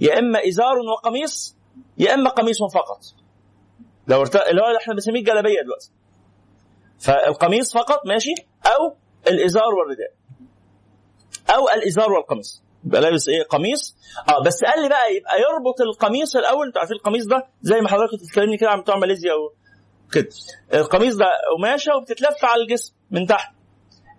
يا 0.00 0.18
إما 0.18 0.48
إزار 0.48 0.78
وقميص 0.78 1.56
يا 1.98 2.14
إما 2.14 2.30
قميص 2.30 2.58
فقط. 2.74 3.00
لو 4.08 4.20
ارت... 4.20 4.36
اللي 4.36 4.62
هو 4.62 4.76
إحنا 4.76 4.94
بنسميه 4.94 5.20
الجلابية 5.20 5.62
دلوقتي. 5.62 5.90
فالقميص 6.98 7.72
فقط 7.72 8.06
ماشي 8.06 8.34
أو 8.66 8.96
الإزار 9.28 9.74
والرداء 9.74 10.12
أو 11.54 11.68
الإزار 11.68 12.12
والقميص. 12.12 12.62
يبقى 12.86 13.00
لابس 13.00 13.28
إيه؟ 13.28 13.42
قميص. 13.42 13.96
آه 14.28 14.42
بس 14.42 14.64
قال 14.64 14.82
لي 14.82 14.88
بقى 14.88 15.14
يبقى 15.16 15.34
يربط 15.40 15.80
القميص 15.80 16.36
الأول. 16.36 16.66
أنتوا 16.66 16.80
عارفين 16.80 16.96
القميص 16.96 17.26
ده 17.26 17.46
زي 17.62 17.80
ما 17.80 17.88
حضرتك 17.88 18.14
بتتكلمني 18.14 18.56
كده 18.56 18.70
عن 18.70 18.80
بتوع 18.80 18.96
ماليزيا 18.96 19.32
وكده 19.34 20.28
القميص 20.74 21.14
ده 21.16 21.26
قماشة 21.56 21.96
وبتتلف 21.96 22.44
على 22.44 22.62
الجسم 22.62 22.94
من 23.10 23.26
تحت. 23.26 23.54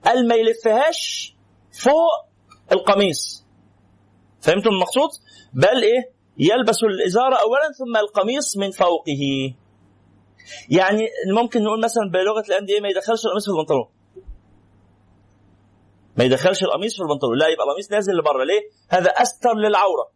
قال 0.05 0.27
ما 0.27 0.35
يلفهاش 0.35 1.33
فوق 1.71 2.25
القميص. 2.71 3.45
فهمتم 4.41 4.69
المقصود؟ 4.69 5.09
بل 5.53 5.83
إيه؟ 5.83 6.11
يلبس 6.37 6.83
الازار 6.83 7.39
اولا 7.39 7.71
ثم 7.77 7.97
القميص 7.97 8.57
من 8.57 8.71
فوقه. 8.71 9.53
يعني 10.69 11.07
ممكن 11.33 11.63
نقول 11.63 11.81
مثلا 11.83 12.03
بلغة 12.13 12.43
الان 12.49 12.65
دي 12.65 12.79
ما 12.79 12.89
يدخلش 12.89 13.25
القميص 13.25 13.45
في 13.45 13.51
البنطلون. 13.51 13.85
ما 16.19 16.25
يدخلش 16.25 16.63
القميص 16.63 16.95
في 16.95 17.01
البنطلون. 17.01 17.37
لا 17.37 17.47
يبقى 17.47 17.65
القميص 17.65 17.91
نازل 17.91 18.13
لبره. 18.13 18.43
ليه؟ 18.43 18.61
هذا 18.89 19.09
أستر 19.09 19.53
للعورة. 19.53 20.11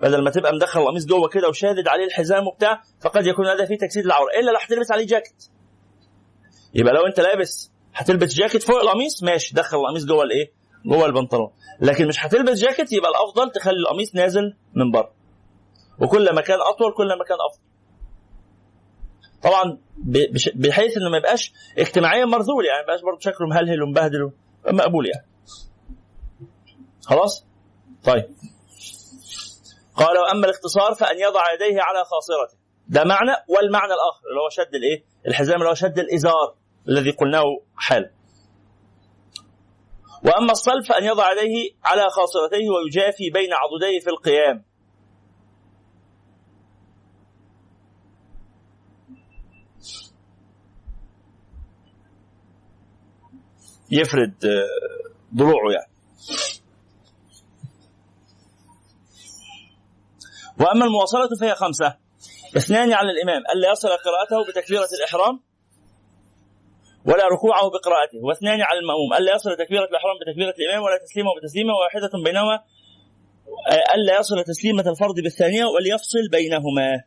بدل 0.00 0.24
ما 0.24 0.30
تبقى 0.30 0.52
مدخل 0.52 0.80
القميص 0.80 1.06
جوه 1.06 1.28
كده 1.28 1.48
وشادد 1.48 1.88
عليه 1.88 2.04
الحزام 2.04 2.46
وبتاع 2.46 2.82
فقد 3.00 3.26
يكون 3.26 3.46
هذا 3.46 3.64
فيه 3.64 3.78
تجسيد 3.78 4.04
العورة. 4.04 4.30
إلا 4.40 4.50
لو 4.50 4.58
هتلبس 4.58 4.92
عليه 4.92 5.06
جاكيت. 5.06 5.44
يبقى 6.74 6.94
لو 6.94 7.06
أنت 7.06 7.20
لابس 7.20 7.72
هتلبس 7.94 8.34
جاكيت 8.34 8.62
فوق 8.62 8.80
القميص 8.80 9.22
ماشي 9.22 9.54
دخل 9.54 9.76
القميص 9.76 10.04
جوه 10.04 10.22
الإيه؟ 10.22 10.52
جوه 10.86 11.06
البنطلون. 11.06 11.50
لكن 11.80 12.08
مش 12.08 12.26
هتلبس 12.26 12.60
جاكيت 12.60 12.92
يبقى 12.92 13.10
الأفضل 13.10 13.50
تخلي 13.52 13.76
القميص 13.76 14.14
نازل 14.14 14.56
من 14.74 14.90
بره. 14.90 15.12
وكل 16.00 16.34
ما 16.34 16.40
كان 16.40 16.58
أطول 16.60 16.92
كل 16.96 17.08
ما 17.18 17.24
كان 17.24 17.38
أفضل. 17.50 17.64
طبعا 19.42 19.78
بحيث 20.54 20.96
إنه 20.96 21.10
ما 21.10 21.16
يبقاش 21.16 21.52
اجتماعيا 21.78 22.24
مرذول 22.24 22.66
يعني 22.66 22.78
ما 22.78 22.82
يبقاش 22.82 23.00
برضه 23.02 23.20
شكله 23.20 23.46
مهلهل 23.46 23.82
ومبهدل 23.82 24.32
مقبول 24.72 25.06
يعني. 25.06 25.26
خلاص؟ 27.02 27.46
طيب. 28.04 28.24
قال 29.96 30.18
وأما 30.18 30.46
الاختصار 30.46 30.94
فأن 30.94 31.18
يضع 31.20 31.52
يديه 31.52 31.82
على 31.82 32.04
خاصرته. 32.04 32.58
ده 32.88 33.04
معنى 33.04 33.30
والمعنى 33.48 33.92
الآخر 33.92 34.20
اللي 34.30 34.40
هو 34.40 34.48
شد 34.48 34.74
الإيه؟ 34.74 35.04
الحزام 35.26 35.56
اللي 35.56 35.68
هو 35.68 35.74
شد 35.74 35.98
الإزار 35.98 36.54
الذي 36.88 37.10
قلناه 37.10 37.42
حال 37.76 38.10
وأما 40.24 40.52
الصلب 40.52 40.84
فأن 40.84 41.04
يضع 41.04 41.32
يديه 41.32 41.70
على 41.84 42.10
خاصرتيه 42.10 42.68
ويجافي 42.70 43.30
بين 43.30 43.50
عضديه 43.52 44.00
في 44.00 44.10
القيام. 44.10 44.64
يفرد 53.90 54.34
ضلوعه 55.34 55.72
يعني. 55.72 55.94
وأما 60.60 60.84
المواصلة 60.84 61.28
فهي 61.40 61.54
خمسة. 61.54 61.96
اثنان 62.56 62.92
على 62.92 63.10
الإمام 63.10 63.42
ألا 63.54 63.72
يصل 63.72 63.88
قراءته 63.88 64.50
بتكبيرة 64.50 64.88
الإحرام 64.98 65.40
ولا 67.06 67.24
ركوعه 67.28 67.70
بقراءته. 67.70 68.18
واثنان 68.22 68.62
على 68.62 68.78
المأموم 68.78 69.14
ألا 69.18 69.34
يصل 69.34 69.56
تكبيرة 69.56 69.84
الإحرام 69.84 70.16
بتكبيرة 70.20 70.54
الإمام 70.58 70.82
ولا 70.82 70.98
تسليمه 71.04 71.30
بتسليمة 71.38 71.72
واحدة 71.74 72.10
بينهما 72.24 72.56
ألا 73.94 74.18
يصل 74.18 74.44
تسليمة 74.44 74.90
الفرض 74.90 75.14
بالثانية 75.20 75.64
وليفصل 75.64 76.28
بينهما. 76.32 77.04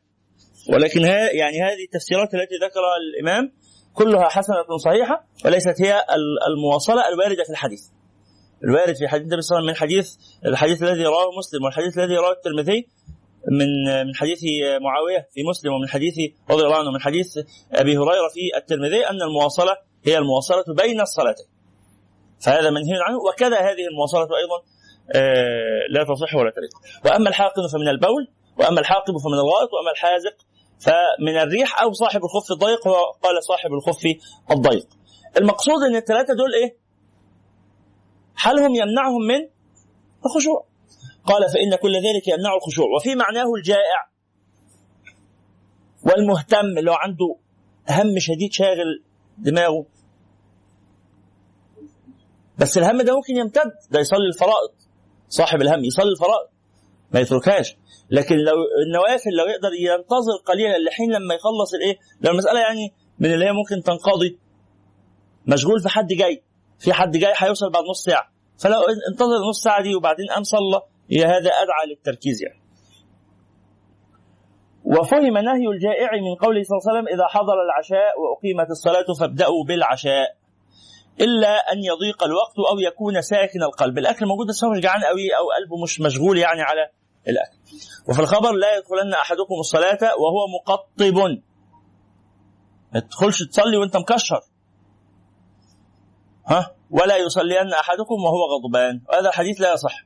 ولكن 0.69 1.05
ها 1.05 1.32
يعني 1.32 1.61
هذه 1.61 1.84
التفسيرات 1.88 2.34
التي 2.34 2.55
ذكرها 2.55 2.95
الإمام 3.03 3.53
كلها 3.98 4.28
حسنة 4.30 4.78
صحيحة 4.86 5.26
وليست 5.45 5.82
هي 5.82 6.02
المواصلة 6.48 7.08
الواردة 7.08 7.43
في 7.43 7.50
الحديث 7.50 7.82
الوارد 8.64 8.95
في 8.95 9.08
حديث 9.08 9.26
النبي 9.28 9.41
صلى 9.41 9.58
الله 9.58 9.72
عليه 9.72 9.72
وسلم 9.72 9.74
من 9.74 9.76
حديث 9.76 10.08
الحديث 10.45 10.84
الذي 10.84 11.04
رواه 11.06 11.30
مسلم 11.38 11.64
والحديث 11.64 11.98
الذي 11.98 12.16
رواه 12.16 12.32
الترمذي 12.32 12.88
من 13.52 13.70
من 14.08 14.16
حديث 14.16 14.39
معاوية 14.82 15.28
في 15.34 15.43
مسلم 15.50 15.74
ومن 15.74 15.89
حديث 15.89 16.14
رضي 16.52 16.64
الله 16.64 16.76
عنه 16.76 16.91
من 16.91 17.02
حديث 17.02 17.28
أبي 17.72 17.98
هريرة 17.98 18.30
في 18.34 18.58
الترمذي 18.58 19.10
أن 19.10 19.22
المواصلة 19.22 19.78
هي 20.06 20.18
المواصلة 20.18 20.64
بين 20.78 21.02
الصلاتين. 21.02 21.45
فهذا 22.45 22.70
منهي 22.70 22.93
عنه 23.08 23.18
وكذا 23.30 23.60
هذه 23.60 23.88
المواصلة 23.91 24.22
أيضا 24.41 24.58
لا 25.89 26.04
تصح 26.04 26.36
ولا 26.36 26.52
تليق. 26.52 26.74
وأما 27.06 27.30
الحاقن 27.30 27.68
فمن 27.74 27.88
البول 27.88 28.28
وأما 28.60 28.80
الحاقب 28.80 29.14
فمن 29.24 29.34
الغائط 29.34 29.70
وأما 29.74 29.91
الحازق 29.91 30.36
فمن 30.80 31.38
الريح 31.38 31.82
أو 31.82 31.93
صاحب 31.93 32.21
الخف 32.23 32.51
الضيق 32.51 32.88
وقال 32.88 33.43
صاحب 33.43 33.73
الخف 33.73 34.01
الضيق. 34.51 34.88
المقصود 35.38 35.84
إن 35.89 35.95
الثلاثه 35.95 36.34
دول 36.34 36.53
إيه؟ 36.63 36.78
حالهم 38.36 38.75
يمنعهم 38.75 39.21
من 39.28 39.49
الخشوع. 40.25 40.65
قال 41.25 41.49
فإن 41.53 41.75
كل 41.75 41.95
ذلك 41.95 42.28
يمنع 42.28 42.55
الخشوع 42.55 42.86
وفي 42.95 43.15
معناه 43.15 43.53
الجائع 43.57 44.09
والمهتم 46.03 46.78
اللي 46.78 46.91
هو 46.91 46.95
عنده 46.95 47.36
هم 47.89 48.19
شديد 48.19 48.53
شاغل 48.53 49.03
دماغه 49.38 49.86
بس 52.57 52.78
الهم 52.78 53.01
ده 53.01 53.15
ممكن 53.15 53.38
يمتد 53.38 53.71
ده 53.91 53.99
يصلي 53.99 54.28
الفرائض 54.34 54.71
صاحب 55.30 55.61
الهم 55.61 55.84
يصلي 55.86 56.11
الفرائض 56.11 56.49
ما 57.12 57.20
يتركهاش. 57.20 57.78
لكن 58.10 58.36
لو 58.36 58.55
النوافل 58.88 59.30
لو 59.39 59.45
يقدر 59.45 59.74
ينتظر 59.74 60.38
قليلا 60.45 60.78
لحين 60.78 61.12
لما 61.12 61.36
يخلص 61.36 61.74
الإيه؟ 61.74 61.97
لو 62.22 62.32
المسألة 62.32 62.60
يعني 62.60 62.93
من 63.20 63.34
اللي 63.34 63.45
هي 63.45 63.51
ممكن 63.51 63.84
تنقضي. 63.84 64.39
مشغول 65.47 65.80
في 65.82 65.89
حد 65.89 66.08
جاي. 66.08 66.43
في 66.80 66.93
حد 66.93 67.18
جاي 67.18 67.34
هيوصل 67.38 67.72
بعد 67.72 67.84
نص 67.84 68.03
ساعة. 68.03 68.32
فلو 68.60 68.80
انتظر 69.12 69.49
نص 69.49 69.64
ساعة 69.64 69.84
دي 69.84 69.95
وبعدين 69.95 70.26
قام 70.36 70.43
صلى 70.43 70.82
هذا 71.26 71.51
أدعى 71.64 71.86
للتركيز 71.89 72.43
يعني. 72.43 72.62
وفهم 74.84 75.38
نهي 75.38 75.68
الجائع 75.68 76.12
من 76.12 76.36
قوله 76.36 76.64
صلى 76.64 76.78
الله 76.78 76.89
عليه 76.89 76.99
وسلم 76.99 77.08
إذا 77.16 77.28
حضر 77.28 77.53
العشاء 77.66 78.20
وأقيمت 78.20 78.70
الصلاة 78.70 79.05
فابدأوا 79.20 79.64
بالعشاء. 79.68 80.38
إلا 81.22 81.72
أن 81.72 81.78
يضيق 81.84 82.24
الوقت 82.24 82.60
أو 82.72 82.80
يكون 82.80 83.22
ساكن 83.22 83.64
القلب. 83.64 83.97
الأكل 83.97 84.26
موجود 84.26 84.47
بس 84.47 84.64
هو 84.64 84.72
مش 84.72 84.80
جعان 84.80 85.03
قوي 85.03 85.30
أو 85.38 85.45
قلبه 85.58 85.84
مش 85.84 86.01
مشغول 86.01 86.38
يعني 86.38 86.62
على 86.62 86.89
الأكل. 87.30 87.57
وفي 88.09 88.19
الخبر 88.19 88.51
لا 88.51 88.78
يدخلن 88.78 89.13
أحدكم 89.13 89.55
الصلاة 89.59 89.99
وهو 90.01 90.47
مقطب. 90.59 91.38
ما 92.93 92.99
تدخلش 92.99 93.43
تصلي 93.43 93.78
وأنت 93.78 93.97
مكشر. 93.97 94.41
ها؟ 96.47 96.75
ولا 96.91 97.17
يصلين 97.17 97.73
أحدكم 97.73 98.15
وهو 98.25 98.55
غضبان. 98.55 99.01
وهذا 99.09 99.30
الحديث 99.30 99.61
لا 99.61 99.73
يصح. 99.73 100.05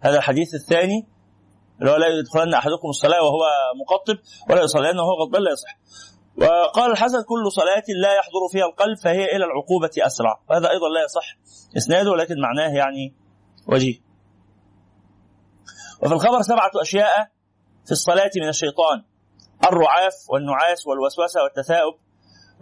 هذا 0.00 0.16
الحديث 0.18 0.54
الثاني 0.54 1.06
اللي 1.80 1.90
هو 1.90 1.96
لا 1.96 2.06
يدخلن 2.06 2.54
أحدكم 2.54 2.88
الصلاة 2.88 3.22
وهو 3.22 3.46
مقطب 3.80 4.18
ولا 4.50 4.62
يصلين 4.62 4.98
وهو 4.98 5.22
غضبان 5.22 5.42
لا 5.42 5.50
يصح. 5.50 5.78
وقال 6.36 6.90
الحسن 6.90 7.22
كل 7.22 7.52
صلاة 7.52 7.84
لا 8.02 8.12
يحضر 8.14 8.48
فيها 8.52 8.64
القلب 8.64 8.98
فهي 8.98 9.24
إلى 9.36 9.44
العقوبة 9.44 9.90
أسرع. 9.98 10.40
وهذا 10.50 10.70
أيضا 10.70 10.88
لا 10.88 11.04
يصح 11.04 11.36
إسناده 11.76 12.10
ولكن 12.10 12.34
معناه 12.40 12.74
يعني 12.74 13.14
وجيه. 13.66 14.09
وفي 16.02 16.14
الخبر 16.14 16.42
سبعة 16.42 16.70
أشياء 16.82 17.30
في 17.86 17.92
الصلاة 17.92 18.30
من 18.36 18.48
الشيطان. 18.48 19.04
الرعاف 19.68 20.14
والنعاس 20.28 20.86
والوسوسة 20.86 21.42
والتثاؤب 21.42 21.94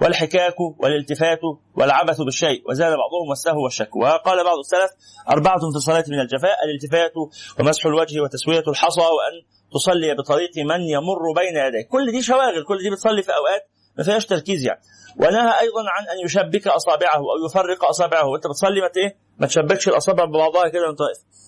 والحكاك 0.03 0.61
والالتفات 0.61 1.41
والعبث 1.75 2.21
بالشيء. 2.21 2.63
وزاد 2.71 2.93
بعضهم 2.93 3.29
والسهو 3.29 3.63
والشك 3.65 3.97
وقال 3.97 4.45
بعض 4.45 4.59
السلف 4.59 4.91
أربعة 5.31 5.59
في 5.59 5.77
الصلاة 5.77 6.05
من 6.09 6.21
الجفاء 6.21 6.57
الالتفات 6.65 7.13
ومسح 7.61 7.87
الوجه 7.87 8.21
وتسوية 8.21 8.65
الحصى 8.69 9.01
وأن 9.01 9.35
تصلي 9.73 10.15
بطريق 10.15 10.51
من 10.57 10.81
يمر 10.81 11.33
بين 11.37 11.57
يديك. 11.67 11.89
كل 11.89 12.13
دي 12.13 12.23
شواغل 12.23 12.65
كل 12.65 12.79
دي 12.79 12.91
بتصلي 12.91 13.23
في 13.23 13.31
أوقات 13.31 13.69
ما 13.99 14.05
فيهاش 14.05 14.27
تركيز 14.27 14.67
يعني. 14.67 14.81
ونهى 15.17 15.61
أيضا 15.61 15.83
عن 15.95 16.05
أن 16.13 16.25
يشبك 16.25 16.69
أصابعه 16.69 17.17
أو 17.17 17.47
يفرق 17.47 17.85
أصابعه. 17.85 18.27
وأنت 18.27 18.47
بتصلي 18.47 18.81
ما 18.81 18.91
إيه؟ 18.97 19.17
ما 19.39 19.47
تشبكش 19.47 19.89
الأصابع 19.89 20.25
ببعضها 20.25 20.69
كده 20.69 20.87
وأنت 20.87 21.01
واقف 21.01 21.48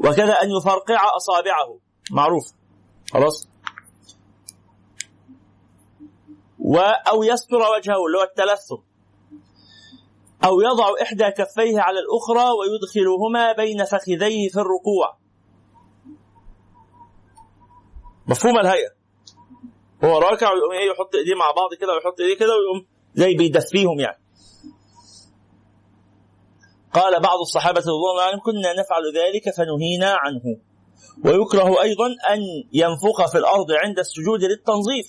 وكذا 0.00 0.32
أن 0.42 0.50
يفرقع 0.50 1.16
أصابعه. 1.16 1.78
معروف. 2.10 2.44
خلاص؟ 3.12 3.48
و 6.58 6.78
أو 6.78 7.22
يستر 7.22 7.56
وجهه 7.56 8.06
اللي 8.06 8.18
هو 8.18 8.22
التلثم. 8.22 8.82
أو 10.44 10.60
يضع 10.60 11.02
إحدى 11.02 11.30
كفيه 11.30 11.80
على 11.80 11.98
الأخرى 11.98 12.50
ويدخلهما 12.50 13.52
بين 13.52 13.84
فخذيه 13.84 14.48
في 14.48 14.56
الركوع. 14.56 15.16
مفهوم 18.26 18.58
الهيئة. 18.58 18.90
هو 20.04 20.18
راكع 20.18 20.52
ويقوم 20.52 20.72
إيه 20.72 20.90
يحط 20.90 21.14
إيديه 21.14 21.34
مع 21.34 21.50
بعض 21.50 21.74
كده 21.80 21.92
ويحط 21.94 22.20
إيديه 22.20 22.36
كده 22.38 22.48
ويقوم 22.48 22.86
زي 23.14 23.34
بيدفيهم 23.34 24.00
يعني. 24.00 24.19
قال 26.94 27.20
بعض 27.20 27.38
الصحابة 27.38 27.80
رضي 27.80 27.90
الله 27.90 28.22
عنهم 28.22 28.40
كنا 28.40 28.72
نفعل 28.72 29.02
ذلك 29.16 29.54
فنهينا 29.56 30.16
عنه. 30.18 30.56
ويكره 31.24 31.82
أيضا 31.82 32.06
أن 32.06 32.38
ينفخ 32.72 33.30
في 33.32 33.38
الأرض 33.38 33.72
عند 33.72 33.98
السجود 33.98 34.40
للتنظيف. 34.44 35.06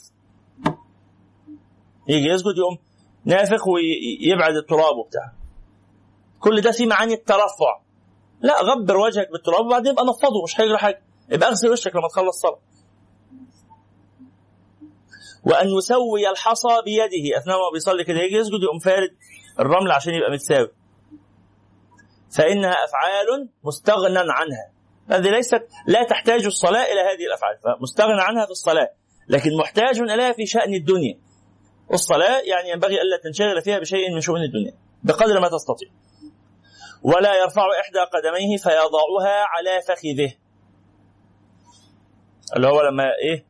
يجي 2.07 2.27
يسجد 2.27 2.57
يقوم 2.57 2.77
نافخ 3.25 3.67
ويبعد 3.67 4.55
التراب 4.55 4.95
وبتاع. 4.97 5.33
كل 6.39 6.61
ده 6.61 6.71
فيه 6.71 6.85
معاني 6.85 7.13
الترفع. 7.13 7.81
لا 8.41 8.61
غبر 8.61 8.97
وجهك 8.97 9.31
بالتراب 9.31 9.65
وبعدين 9.65 9.91
يبقى 9.91 10.05
نفضه 10.05 10.43
مش 10.43 10.61
هيجرى 10.61 10.77
حاجة. 10.77 11.01
يبقى 11.31 11.49
اغسل 11.49 11.71
وشك 11.71 11.95
لما 11.95 12.07
تخلص 12.07 12.27
الصلاه 12.35 12.59
وأن 15.43 15.67
يسوي 15.77 16.29
الحصى 16.29 16.67
بيده 16.85 17.37
أثناء 17.37 17.57
ما 17.57 17.69
بيصلي 17.73 18.03
كده 18.03 18.19
يجي 18.19 18.35
يسجد 18.35 18.63
يقوم 18.63 18.79
فارد 18.79 19.09
الرمل 19.59 19.91
عشان 19.91 20.13
يبقى 20.13 20.31
متساوي. 20.31 20.71
فإنها 22.35 22.71
أفعال 22.71 23.49
مستغنى 23.63 24.19
عنها. 24.19 24.71
هذه 25.09 25.29
ليست 25.29 25.67
لا 25.87 26.03
تحتاج 26.03 26.45
الصلاة 26.45 26.83
إلى 26.83 27.01
هذه 27.01 27.25
الأفعال 27.27 27.57
فمستغنى 27.63 28.21
عنها 28.21 28.45
في 28.45 28.51
الصلاة 28.51 28.89
لكن 29.27 29.57
محتاج 29.57 29.99
اليها 29.99 30.31
في 30.31 30.45
شأن 30.45 30.73
الدنيا. 30.73 31.19
والصلاة 31.89 32.39
يعني 32.39 32.69
ينبغي 32.69 33.01
ألا 33.01 33.17
تنشغل 33.23 33.61
فيها 33.61 33.79
بشيء 33.79 34.13
من 34.13 34.21
شؤون 34.21 34.41
الدنيا 34.41 34.73
بقدر 35.03 35.39
ما 35.39 35.49
تستطيع. 35.49 35.89
ولا 37.03 37.35
يرفع 37.35 37.61
إحدى 37.81 37.99
قدميه 37.99 38.57
فيضعها 38.57 39.45
على 39.45 39.81
فخذه. 39.81 40.33
اللي 42.55 42.67
هو 42.67 42.81
لما 42.81 43.03
إيه؟ 43.23 43.45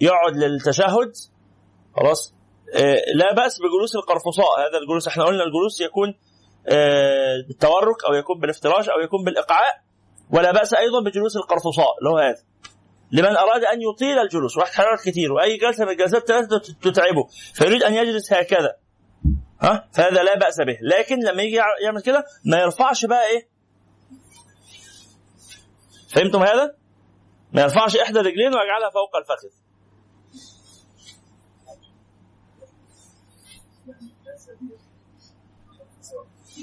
يقعد 0.00 0.36
للتشهد 0.36 1.12
خلاص 1.96 2.34
إيه 2.74 3.14
لا 3.14 3.34
بأس 3.34 3.58
بجلوس 3.58 3.96
القرفصاء. 3.96 4.60
هذا 4.60 4.78
الجلوس 4.78 5.08
إحنا 5.08 5.24
قلنا 5.24 5.44
الجلوس 5.44 5.80
يكون 5.80 6.14
بالتورك 7.48 8.04
أو 8.08 8.14
يكون 8.14 8.40
بالافتراش 8.40 8.88
أو 8.88 9.00
يكون 9.00 9.24
بالإقعاء 9.24 9.82
ولا 10.30 10.52
بأس 10.52 10.74
أيضا 10.74 11.00
بجلوس 11.04 11.36
القرفصاء 11.36 11.94
هو 12.10 12.18
هذا. 12.18 12.42
لمن 13.12 13.36
أراد 13.36 13.64
أن 13.64 13.78
يطيل 13.82 14.18
الجلوس 14.18 14.56
واحد 14.56 14.72
حرارات 14.72 15.00
كتير 15.00 15.32
وأي 15.32 15.56
جلسة 15.56 15.84
من 15.84 15.90
الجلسات 15.90 16.28
ثلاثة 16.28 16.58
تتعبه. 16.82 17.28
فيريد 17.54 17.82
أن 17.82 17.94
يجلس 17.94 18.32
هكذا. 18.32 18.76
ها؟ 19.62 19.88
فهذا 19.92 20.22
لا 20.22 20.38
بأس 20.38 20.60
به. 20.60 20.78
لكن 20.82 21.18
لما 21.18 21.42
يجي 21.42 21.60
يعمل 21.84 22.02
كده 22.02 22.24
ما 22.44 22.60
يرفعش 22.60 23.04
بقى 23.04 23.26
إيه؟ 23.26 23.48
فهمتم 26.14 26.42
هذا؟ 26.42 26.74
ما 27.52 27.62
يرفعش 27.62 27.96
إحدى 27.96 28.20
الرجلين 28.20 28.46
ويجعلها 28.54 28.90
فوق 28.90 29.16
الفخذ. 29.16 29.65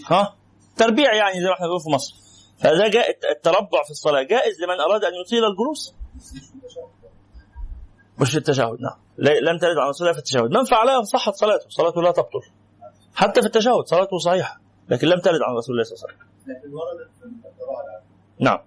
ها؟ 0.08 0.36
تربيع 0.78 1.14
يعني 1.14 1.42
زي 1.42 1.48
ما 1.48 1.54
إحنا 1.54 1.66
بنقول 1.66 1.82
في 1.82 1.90
مصر. 1.90 2.16
فهذا 2.58 2.88
جاء 2.88 3.18
التربع 3.32 3.84
في 3.84 3.92
الصلاة. 3.92 4.24
جائز 4.24 4.62
لمن 4.62 4.80
أراد 4.80 5.04
أن 5.04 5.14
يطيل 5.26 5.46
الجلوس. 5.46 5.96
مش 8.20 8.32
في 8.32 8.38
التشهد 8.38 8.78
نعم. 8.82 9.00
لم 9.18 9.58
ترد 9.58 9.78
عن 9.78 9.90
رسول 9.90 10.08
الله 10.08 10.14
في 10.14 10.20
التشهد. 10.20 10.52
من 10.52 10.64
فعلها 10.64 11.04
صحت 11.04 11.34
صلاته. 11.34 11.70
صلاته 11.70 12.02
لا 12.02 12.12
تبطل. 12.12 12.42
حتى 13.16 13.42
في 13.42 13.48
التشهد 13.48 13.86
صلاته 13.86 14.18
صحيحة 14.18 14.62
لكن 14.90 15.08
لم 15.08 15.20
ترد 15.20 15.42
عن 15.42 15.56
رسول 15.56 15.76
الله 15.76 15.84
صلى 15.84 15.96
الله 15.96 16.08
عليه 16.08 16.18
وسلم. 16.18 16.28
لكن 16.48 16.74
وردت 16.74 17.12
في 17.20 18.44
نعم. 18.44 18.60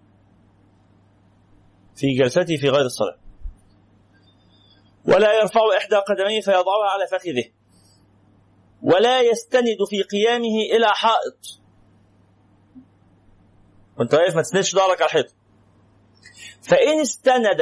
في 1.97 2.15
جلسته 2.15 2.57
في 2.57 2.69
غير 2.69 2.87
الصلاة. 2.87 3.17
ولا 5.05 5.41
يرفع 5.41 5.61
إحدى 5.77 5.97
قدميه 5.97 6.41
فيضعها 6.41 6.91
على 6.91 7.07
فخذه. 7.07 7.45
ولا 8.87 9.21
يستند 9.21 9.77
في 9.91 10.03
قيامه 10.03 10.77
إلى 10.77 10.87
حائط. 10.87 11.61
وأنت 13.99 14.15
واقف 14.15 14.37
ما 14.37 14.43
تسندش 14.43 14.75
ظهرك 14.75 15.03
على 15.03 15.09
الحيط. 15.09 15.27
فإن 16.69 17.01
استند 17.01 17.61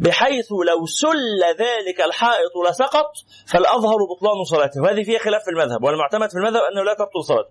بحيث 0.00 0.52
لو 0.52 0.86
سل 0.86 1.42
ذلك 1.58 2.00
الحائط 2.00 2.52
لسقط 2.70 3.12
فالأظهر 3.46 3.96
بطلان 4.10 4.44
صلاته. 4.44 4.82
وهذه 4.82 5.02
فيها 5.02 5.18
خلاف 5.18 5.42
في 5.44 5.50
المذهب 5.50 5.82
والمعتمد 5.82 6.30
في 6.30 6.36
المذهب 6.36 6.62
أنه 6.72 6.82
لا 6.82 6.94
تبطل 6.94 7.24
صلاته. 7.24 7.50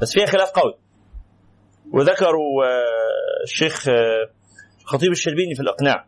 بس 0.00 0.12
فيها 0.12 0.26
خلاف 0.26 0.50
قوي. 0.50 0.78
وذكروا 1.92 2.64
الشيخ 3.42 3.88
الخطيب 4.80 5.12
الشربيني 5.12 5.54
في 5.54 5.62
الإقناع 5.62 6.06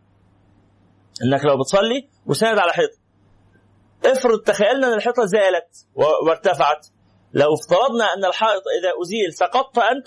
إنك 1.25 1.45
لو 1.45 1.59
بتصلي 1.59 2.09
وساند 2.27 2.59
على 2.59 2.73
حيط 2.73 2.91
افرض 4.07 4.39
تخيلنا 4.41 4.87
أن 4.89 4.93
الحيطة 4.93 5.25
زالت 5.25 5.87
وارتفعت. 6.27 6.87
لو 7.33 7.55
افترضنا 7.55 8.05
أن 8.17 8.25
الحائط 8.25 8.63
إذا 8.81 8.93
أزيل 9.03 9.33
سقطت 9.35 9.79
أنت 9.79 10.07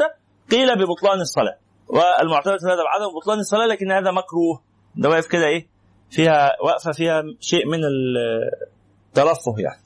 قيل 0.52 0.76
ببطلان 0.76 1.22
الصلاة. 1.22 1.58
والمعتمد 1.88 2.60
في 2.60 2.66
هذا 2.66 2.84
بعدم 2.84 3.16
بطلان 3.22 3.39
الصلاة 3.39 3.66
لكن 3.66 3.91
هذا 3.91 4.12
مكروه. 4.12 4.64
ده 4.95 5.10
واقف 5.10 5.28
كده 5.28 5.45
إيه؟ 5.45 5.68
فيها 6.10 6.52
واقفة 6.64 6.91
فيها 6.91 7.24
شيء 7.39 7.66
من 7.68 7.80
الترفه 7.86 9.56
يعني. 9.58 9.82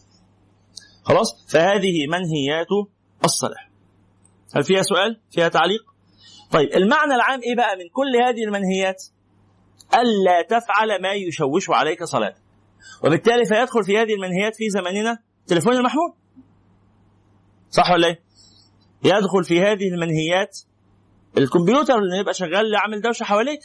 خلاص؟ 1.03 1.45
فهذه 1.53 2.07
منهيات 2.07 2.67
الصلاة. 3.25 3.67
هل 4.55 4.63
فيها 4.63 4.81
سؤال؟ 4.81 5.19
فيها 5.31 5.47
تعليق؟ 5.47 5.81
طيب 6.51 6.69
المعنى 6.75 7.15
العام 7.15 7.39
إيه 7.41 7.55
بقى 7.55 7.75
من 7.75 7.89
كل 7.89 8.15
هذه 8.23 8.43
المنهيات؟ 8.43 9.03
ألا 9.93 10.41
تفعل 10.41 11.01
ما 11.01 11.11
يشوش 11.13 11.69
عليك 11.69 12.03
صلاتك 12.03 12.40
وبالتالي 13.03 13.45
فيدخل 13.45 13.83
في 13.83 13.97
هذه 13.97 14.13
المنهيات 14.13 14.55
في 14.55 14.69
زماننا 14.69 15.17
التليفون 15.41 15.73
المحمول 15.73 16.13
صح 17.69 17.91
ولا 17.91 18.07
إيه؟ 18.07 18.19
يدخل 19.03 19.43
في 19.43 19.61
هذه 19.61 19.87
المنهيات 19.93 20.59
الكمبيوتر 21.37 21.97
اللي 21.97 22.17
يبقى 22.17 22.33
شغال 22.33 22.75
عامل 22.75 23.01
دوشة 23.01 23.23
حواليك. 23.23 23.59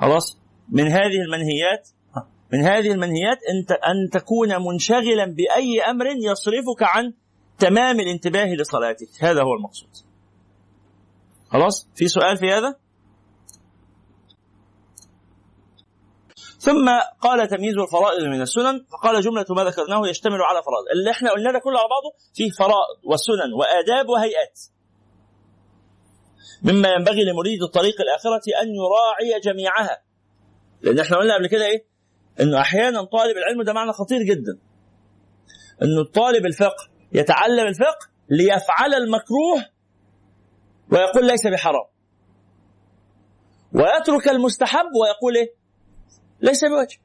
خلاص؟ 0.00 0.38
من 0.68 0.88
هذه 0.88 1.20
المنهيات 1.26 1.88
من 2.52 2.60
هذه 2.60 2.92
المنهيات 2.92 3.38
انت 3.54 3.70
أن 3.72 4.10
تكون 4.12 4.48
منشغلا 4.48 5.24
بأي 5.24 5.80
أمر 5.90 6.06
يصرفك 6.06 6.82
عن 6.82 7.12
تمام 7.58 8.00
الانتباه 8.00 8.54
لصلاتك. 8.54 9.08
هذا 9.20 9.42
هو 9.42 9.54
المقصود. 9.54 9.88
خلاص؟ 11.48 11.88
في 11.94 12.08
سؤال 12.08 12.36
في 12.36 12.52
هذا؟ 12.52 12.76
ثم 16.60 16.88
قال 17.20 17.48
تمييز 17.48 17.78
الفرائض 17.78 18.22
من 18.24 18.42
السنن 18.42 18.84
فقال 18.92 19.20
جملة 19.22 19.46
ما 19.50 19.64
ذكرناه 19.64 20.08
يشتمل 20.08 20.42
على 20.42 20.62
فرائض. 20.62 20.84
اللي 20.92 21.10
إحنا 21.10 21.30
قلنا 21.30 21.52
ده 21.52 21.58
كله 21.58 21.78
على 21.78 21.88
بعضه 21.88 22.12
فيه 22.34 22.50
فرائض 22.50 22.98
وسنن 23.04 23.52
وآداب 23.58 24.08
وهيئات. 24.08 24.60
مما 26.62 26.88
ينبغي 26.88 27.24
لمريد 27.24 27.62
الطريق 27.62 28.00
الآخرة 28.00 28.42
أن 28.62 28.68
يراعي 28.74 29.40
جميعها. 29.40 30.02
لأن 30.82 30.98
إحنا 30.98 31.16
قلنا 31.16 31.34
قبل 31.34 31.46
كده 31.46 31.66
إيه؟ 31.66 31.84
أنه 32.40 32.60
أحيانا 32.60 33.04
طالب 33.04 33.36
العلم 33.36 33.62
ده 33.62 33.72
معنى 33.72 33.92
خطير 33.92 34.22
جدا. 34.22 34.58
أنه 35.82 36.04
طالب 36.04 36.46
الفقه 36.46 36.88
يتعلم 37.12 37.66
الفقه 37.66 38.08
ليفعل 38.28 38.94
المكروه 38.94 39.66
ويقول 40.92 41.26
ليس 41.26 41.46
بحرام. 41.46 41.84
ويترك 43.72 44.28
المستحب 44.28 44.86
ويقول 45.02 45.36
إيه؟ 45.36 45.59
ليس 46.42 46.64
بواجب 46.64 46.98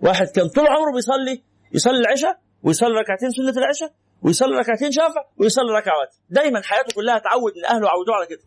واحد 0.00 0.26
كان 0.26 0.48
طول 0.48 0.66
عمره 0.66 0.92
بيصلي 0.94 1.42
يصلي 1.72 1.98
العشاء 1.98 2.40
ويصلي 2.62 2.94
ركعتين 2.94 3.30
سنة 3.30 3.62
العشاء 3.62 3.92
ويصلي 4.22 4.56
ركعتين 4.56 4.92
شافع 4.92 5.24
ويصلي 5.38 5.72
ركعات. 5.78 6.14
دايما 6.30 6.62
حياته 6.62 6.94
كلها 6.94 7.18
تعود 7.18 7.52
ان 7.56 7.64
أهله 7.64 7.88
عودوه 7.88 8.14
على 8.14 8.26
كده. 8.26 8.40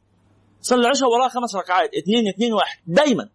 صلي 0.61 0.79
العشاء 0.79 1.09
وراه 1.09 1.27
خمس 1.27 1.55
ركعات 1.55 1.89
اثنين 1.93 2.27
اثنين 2.27 2.53
واحد. 2.53 2.79
دايما. 2.87 3.29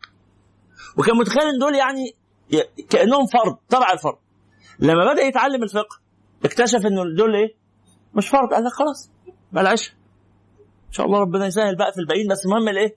وكان 0.99 1.17
متخيل 1.17 1.43
ان 1.43 1.59
دول 1.59 1.75
يعني 1.75 2.15
كأنهم 2.91 3.27
فرض 3.27 3.57
تبع 3.69 3.93
الفرض. 3.93 4.19
لما 4.79 5.13
بدأ 5.13 5.23
يتعلم 5.23 5.63
الفقه 5.63 6.01
اكتشف 6.45 6.87
إنه 6.87 7.03
دول 7.17 7.37
إيه؟ 7.37 7.55
مش 8.15 8.29
فرض. 8.29 8.55
قال 8.55 8.65
لك 8.65 8.73
خلاص 8.73 9.11
بلاش 9.53 9.91
إن 10.89 10.93
شاء 10.93 11.07
الله 11.07 11.19
ربنا 11.19 11.47
يسهل 11.47 11.77
بقى 11.77 11.93
في 11.93 11.99
الباقيين 12.01 12.29
بس 12.29 12.47
المهم 12.47 12.69
الإيه؟ 12.69 12.97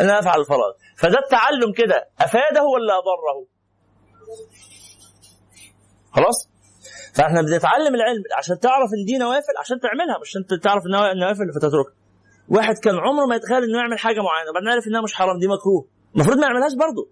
ان 0.00 0.04
أنا 0.04 0.18
أفعل 0.18 0.40
الفرائض. 0.40 0.74
فده 0.96 1.18
التعلم 1.18 1.72
كده 1.76 2.08
أفاده 2.20 2.62
ولا 2.62 2.92
أضره؟ 2.98 3.46
خلاص؟ 6.12 6.48
فإحنا 7.14 7.42
بنتعلم 7.42 7.94
العلم 7.94 8.22
عشان 8.38 8.58
تعرف 8.58 8.90
إن 8.98 9.04
دي 9.06 9.18
نوافل 9.18 9.54
عشان 9.60 9.80
تعملها 9.80 10.18
مش 10.20 10.28
عشان 10.28 10.60
تعرف 10.60 10.82
إنها 10.86 11.14
نوافل 11.14 11.52
فتتركها. 11.54 11.94
واحد 12.48 12.78
كان 12.78 12.94
عمره 12.94 13.26
ما 13.26 13.36
يتخيل 13.36 13.62
إنه 13.64 13.78
يعمل 13.78 13.98
حاجة 13.98 14.20
معينة 14.20 14.50
وبعدين 14.50 14.68
عرف 14.68 14.86
إنها 14.86 15.00
مش 15.00 15.14
حرام 15.14 15.38
دي 15.38 15.46
مكروه. 15.46 15.86
المفروض 16.14 16.36
ما 16.38 16.46
يعملهاش 16.46 16.72
برضه. 16.74 17.10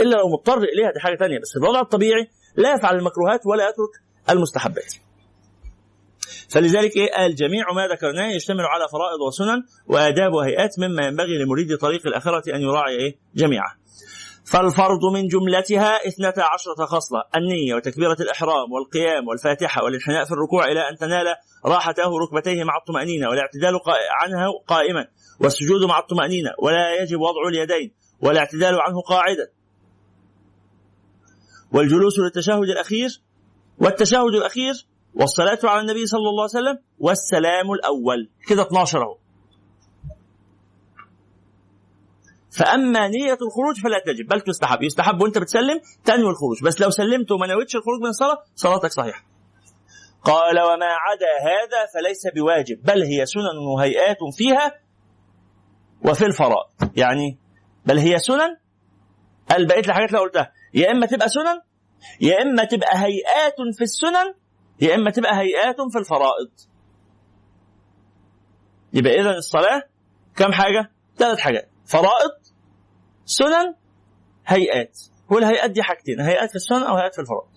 إلا 0.00 0.16
لو 0.16 0.28
مضطر 0.28 0.58
إليها 0.58 0.90
دي 0.92 1.00
حاجة 1.00 1.16
تانية. 1.16 1.38
بس 1.40 1.52
في 1.52 1.58
الوضع 1.58 1.80
الطبيعي 1.80 2.30
لا 2.56 2.74
يفعل 2.74 2.96
المكروهات 2.96 3.40
ولا 3.46 3.64
يترك 3.68 4.02
المستحبات. 4.30 4.94
فلذلك 6.48 6.96
إيه؟ 6.96 7.12
قال 7.16 7.34
جميع 7.34 7.72
ما 7.72 7.88
ذكرناه 7.88 8.26
يشتمل 8.26 8.60
على 8.60 8.88
فرائض 8.92 9.20
وسنن 9.28 9.62
وآداب 9.86 10.32
وهيئات 10.32 10.78
مما 10.78 11.06
ينبغي 11.06 11.38
لمريد 11.38 11.76
طريق 11.76 12.06
الآخرة 12.06 12.54
أن 12.54 12.62
يراعي 12.62 12.96
إيه؟ 12.96 13.16
جميعها 13.34 13.76
فالفرض 14.46 15.04
من 15.14 15.28
جملتها 15.28 16.08
اثنتا 16.08 16.40
عشرة 16.40 16.86
خصلة 16.86 17.22
النية 17.36 17.74
وتكبيرة 17.74 18.16
الإحرام 18.20 18.72
والقيام 18.72 19.28
والفاتحة 19.28 19.84
والانحناء 19.84 20.24
في 20.24 20.32
الركوع 20.32 20.64
إلى 20.64 20.80
أن 20.90 20.96
تنال 20.96 21.26
راحته 21.64 22.18
ركبتيه 22.18 22.64
مع 22.64 22.76
الطمأنينة 22.76 23.28
والاعتدال 23.28 23.80
عنها 24.22 24.46
قائما 24.66 25.06
والسجود 25.40 25.84
مع 25.88 25.98
الطمأنينة 25.98 26.50
ولا 26.58 27.02
يجب 27.02 27.20
وضع 27.20 27.48
اليدين 27.48 27.92
والاعتدال 28.20 28.80
عنه 28.80 29.00
قاعدا. 29.00 29.48
والجلوس 31.72 32.18
للتشهد 32.18 32.62
الأخير 32.62 33.20
والتشهد 33.78 34.34
الأخير 34.34 34.86
والصلاة 35.16 35.58
على 35.64 35.80
النبي 35.80 36.06
صلى 36.06 36.28
الله 36.28 36.42
عليه 36.42 36.58
وسلم 36.68 36.78
والسلام 36.98 37.72
الأول. 37.72 38.30
كده 38.48 38.62
12 38.62 39.02
أهو. 39.02 39.16
فأما 42.58 43.08
نية 43.08 43.32
الخروج 43.32 43.80
فلا 43.82 43.98
تجب 44.06 44.26
بل 44.28 44.40
تستحب. 44.40 44.82
يستحب 44.82 45.20
وأنت 45.22 45.38
بتسلم 45.38 45.80
تنوي 46.04 46.30
الخروج. 46.30 46.62
بس 46.64 46.80
لو 46.80 46.90
سلمت 46.90 47.32
وما 47.32 47.46
نويتش 47.46 47.76
الخروج 47.76 48.00
من 48.00 48.08
الصلاة 48.08 48.42
صلاتك 48.54 48.92
صحيحة. 48.92 49.24
قال 50.22 50.60
وما 50.60 50.86
عدا 50.86 51.32
هذا 51.42 51.86
فليس 51.94 52.26
بواجب 52.34 52.82
بل 52.82 53.02
هي 53.02 53.26
سنن 53.26 53.58
وهيئات 53.74 54.16
فيها 54.36 54.72
وفي 56.04 56.26
الفرائض. 56.26 56.66
يعني 56.96 57.38
بل 57.86 57.98
هي 57.98 58.18
سنن 58.18 58.56
بقيت 59.50 59.88
الحاجات 59.88 60.08
اللي 60.08 60.20
قلتها. 60.20 60.52
يا 60.74 60.90
إما 60.90 61.06
تبقى 61.06 61.28
سنن 61.28 61.60
يا 62.20 62.42
إما 62.42 62.64
تبقى 62.64 62.98
هيئات 63.04 63.54
في 63.78 63.84
السنن 63.84 64.34
يا 64.80 64.94
إما 64.94 65.10
تبقى 65.10 65.38
هيئات 65.40 65.76
في 65.92 65.98
الفرائض. 65.98 66.50
يبقى 68.92 69.20
اذا 69.20 69.30
الصلاة 69.30 69.82
كم 70.36 70.52
حاجة؟ 70.52 70.90
ثلاث 71.18 71.38
حاجات. 71.38 71.70
فرائض 71.86 72.30
سنن 73.24 73.74
هيئات. 74.46 74.98
والهيئات 75.30 75.70
دي 75.70 75.82
حاجتين 75.82 76.20
هيئات 76.20 76.50
في 76.50 76.56
السنن 76.56 76.82
أو 76.82 76.96
هيئات 76.96 77.14
في 77.14 77.20
الفرائض. 77.20 77.48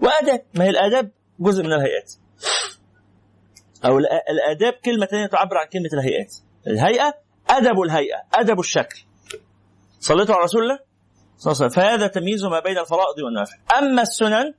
وآداب 0.00 0.44
ما 0.54 0.64
هي 0.64 0.70
الآداب 0.70 1.10
جزء 1.40 1.62
من 1.62 1.72
الهيئات. 1.72 2.12
أو 3.84 3.98
الآداب 4.30 4.72
كلمة 4.72 5.06
ثانية 5.06 5.26
تعبر 5.26 5.56
عن 5.58 5.66
كلمة 5.66 5.90
الهيئات. 5.92 6.34
الهيئة 6.66 7.14
أدب 7.50 7.80
الهيئة 7.80 8.22
أدب 8.34 8.60
الشكل. 8.60 9.04
صليتوا 10.00 10.34
على 10.34 10.44
رسول 10.44 10.62
الله؟ 10.62 10.78
صلى 11.36 11.52
الله 11.52 11.62
عليه 11.62 11.72
وسلم. 11.72 11.84
فهذا 11.84 12.06
تمييز 12.06 12.44
ما 12.44 12.60
بين 12.60 12.78
الفرائض 12.78 13.18
والنوافل 13.24 13.56
أما 13.78 14.02
السنن 14.02 14.54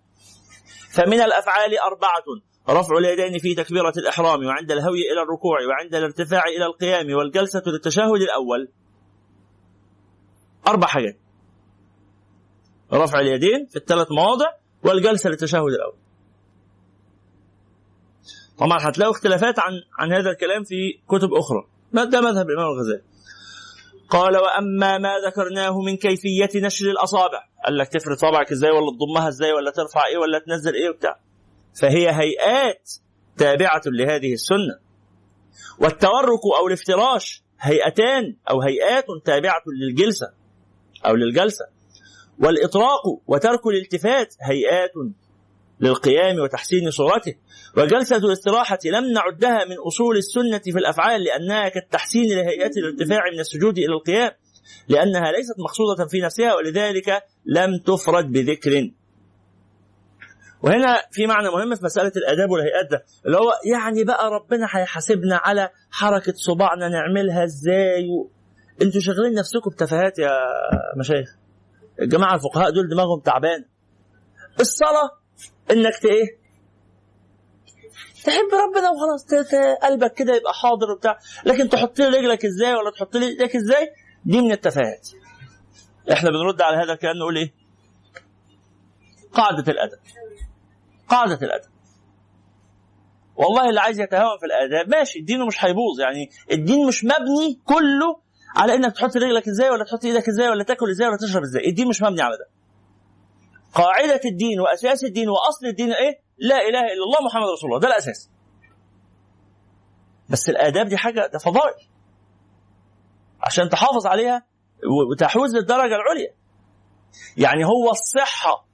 فمن 0.94 1.22
الأفعال 1.22 1.80
أربعة 1.80 2.24
رفع 2.70 2.98
اليدين 2.98 3.40
في 3.40 3.56
تكبيرة 3.56 3.94
الإحرام 3.98 4.46
وعند 4.46 4.72
الهوي 4.72 5.02
إلى 5.12 5.22
الركوع 5.22 5.58
وعند 5.70 5.96
الارتفاع 5.96 6.44
إلى 6.46 6.66
القيام 6.66 7.14
والجلسة 7.18 7.64
للتشهد 7.68 8.22
الأول. 8.22 8.72
أربع 10.68 10.88
حاجات. 10.88 11.18
رفع 12.94 13.20
اليدين 13.20 13.66
في 13.70 13.76
الثلاث 13.76 14.08
مواضع 14.12 14.46
والجلسة 14.84 15.30
للتشهد 15.30 15.62
الأول. 15.62 15.98
طبعا 18.58 18.78
هتلاقوا 18.82 19.14
اختلافات 19.14 19.60
عن 19.60 19.74
عن 20.00 20.14
هذا 20.14 20.30
الكلام 20.30 20.64
في 20.64 21.00
كتب 21.08 21.34
أخرى. 21.34 21.68
ده 21.94 22.22
مذهب 22.22 22.50
الإمام 22.50 22.68
الغزالي. 22.72 23.04
قال 24.10 24.38
وأما 24.38 24.98
ما 24.98 25.14
ذكرناه 25.28 25.82
من 25.82 25.98
كيفية 25.98 26.50
نشر 26.56 26.86
الأصابع. 26.86 27.44
قال 27.66 27.78
لك 27.78 27.88
تفرد 27.88 28.18
صابعك 28.18 28.52
إزاي 28.52 28.72
ولا 28.72 28.92
تضمها 28.92 29.28
إزاي 29.28 29.54
ولا 29.54 29.72
ترفع 29.72 30.06
إيه 30.06 30.18
ولا 30.18 30.40
تنزل 30.40 30.74
إيه 30.74 30.90
وبتاع. 30.90 31.20
فهي 31.82 32.12
هيئات 32.12 32.92
تابعة 33.38 33.82
لهذه 33.86 34.34
السنة. 34.34 34.80
والتورك 35.80 36.40
أو 36.60 36.68
الافتراش 36.68 37.44
هيئتان 37.60 38.36
أو 38.50 38.62
هيئات 38.62 39.06
تابعة 39.26 39.62
للجلسة 39.82 40.34
أو 41.06 41.16
للجلسة. 41.16 41.66
والإطراق 42.40 43.02
وترك 43.28 43.68
الالتفات 43.68 44.36
هيئات 44.42 44.92
للقيام 45.80 46.40
وتحسين 46.40 46.92
صورته. 46.92 47.34
وجلسة 47.78 48.16
الاستراحة 48.16 48.78
لم 48.86 49.14
نعدها 49.14 49.66
من 49.66 49.76
أصول 49.88 50.18
السنة 50.18 50.62
في 50.74 50.80
الأفعال 50.80 51.24
لأنها 51.24 51.70
كالتحسين 51.70 52.30
لهيئات 52.30 52.78
الارتفاع 52.78 53.22
من 53.34 53.40
السجود 53.40 53.78
إلى 53.78 53.94
القيام 53.94 54.32
لأنها 54.88 55.32
ليست 55.32 55.60
مقصودة 55.60 56.08
في 56.10 56.22
نفسها 56.22 56.56
ولذلك 56.56 57.24
لم 57.46 57.78
تفرد 57.78 58.32
بذكر. 58.32 58.92
وهنا 60.64 60.98
في 61.12 61.28
معنى 61.28 61.48
مهم 61.50 61.76
في 61.76 61.86
مسألة 61.86 62.12
الآداب 62.18 62.50
والهيئات 62.50 62.92
ده 62.92 63.04
اللي 63.26 63.38
هو 63.38 63.52
يعني 63.74 64.04
بقى 64.04 64.30
ربنا 64.32 64.68
هيحاسبنا 64.72 65.36
على 65.44 65.70
حركة 65.92 66.34
صباعنا 66.36 66.90
نعملها 66.90 67.44
إزاي؟ 67.44 68.08
و... 68.10 68.30
أنتوا 68.82 69.02
شغالين 69.02 69.34
نفسكم 69.34 69.70
بتفاهات 69.70 70.20
يا 70.20 70.30
مشايخ. 70.98 71.36
الجماعة 72.02 72.36
الفقهاء 72.36 72.70
دول 72.70 72.90
دماغهم 72.90 73.20
تعبان. 73.20 73.66
الصلاة 74.60 75.12
إنك 75.72 76.06
إيه؟ 76.06 76.44
تحب 78.24 78.50
ربنا 78.54 78.90
وخلاص 78.90 79.26
قلبك 79.84 80.14
كده 80.14 80.36
يبقى 80.36 80.54
حاضر 80.54 80.92
وبتاع. 80.92 81.20
لكن 81.46 81.70
تحط 81.70 82.00
لي 82.00 82.08
رجلك 82.08 82.46
إزاي 82.46 82.74
ولا 82.74 82.92
تحط 82.92 83.16
لي 83.18 83.28
إيدك 83.28 83.56
إزاي؟ 83.56 83.94
دي 84.26 84.42
من 84.42 84.52
التفاهات. 84.52 85.10
إحنا 86.12 86.30
بنرد 86.30 86.62
على 86.62 86.78
هذا 86.78 86.94
الكلام 86.94 87.18
نقول 87.18 87.38
إيه؟ 87.38 87.54
قاعدة 89.34 89.72
الأدب. 89.72 90.00
قاعدة 91.08 91.40
الأدب. 91.42 91.70
والله 93.36 93.70
اللي 93.70 93.80
عايز 93.80 94.00
يتهاون 94.00 94.38
في 94.40 94.46
الآداب 94.46 94.90
ماشي 94.90 95.22
دينه 95.22 95.46
مش 95.46 95.66
هيبوظ. 95.66 96.00
يعني 96.00 96.30
الدين 96.52 96.88
مش 96.88 97.04
مبني 97.04 97.60
كله 97.66 98.20
على 98.56 98.76
إنك 98.76 98.96
تحط 98.96 99.18
رجلك 99.18 99.48
إزاي 99.48 99.70
ولا 99.70 99.84
تحط 99.84 100.06
إيدك 100.06 100.30
إزاي 100.30 100.50
ولا 100.50 100.64
تاكل 100.64 100.90
إزاي 100.90 101.08
ولا 101.08 101.18
تشرب 101.18 101.42
إزاي. 101.44 101.68
الدين 101.70 101.88
مش 101.88 102.02
مبني 102.02 102.22
على 102.22 102.38
ده. 102.38 102.48
قاعدة 103.74 104.22
الدين 104.26 104.60
وأساس 104.60 105.04
الدين 105.04 105.30
وأصل 105.30 105.66
الدين 105.66 105.94
إيه؟ 105.94 106.20
لا 106.38 106.56
إله 106.56 106.80
إلا 106.80 107.04
الله 107.04 107.26
محمد 107.26 107.50
رسول 107.54 107.70
الله. 107.70 107.80
ده 107.80 107.88
الأساس. 107.88 108.30
بس 110.30 110.50
الآداب 110.50 110.88
دي 110.88 110.98
حاجة 110.98 111.30
ده 111.34 111.40
فضائل. 111.40 111.88
عشان 113.42 113.70
تحافظ 113.70 114.06
عليها 114.08 114.46
وتحوز 115.12 115.56
للدرجة 115.56 115.96
العليا. 115.96 116.34
يعني 117.38 117.66
هو 117.66 117.92
الصحة. 117.92 118.68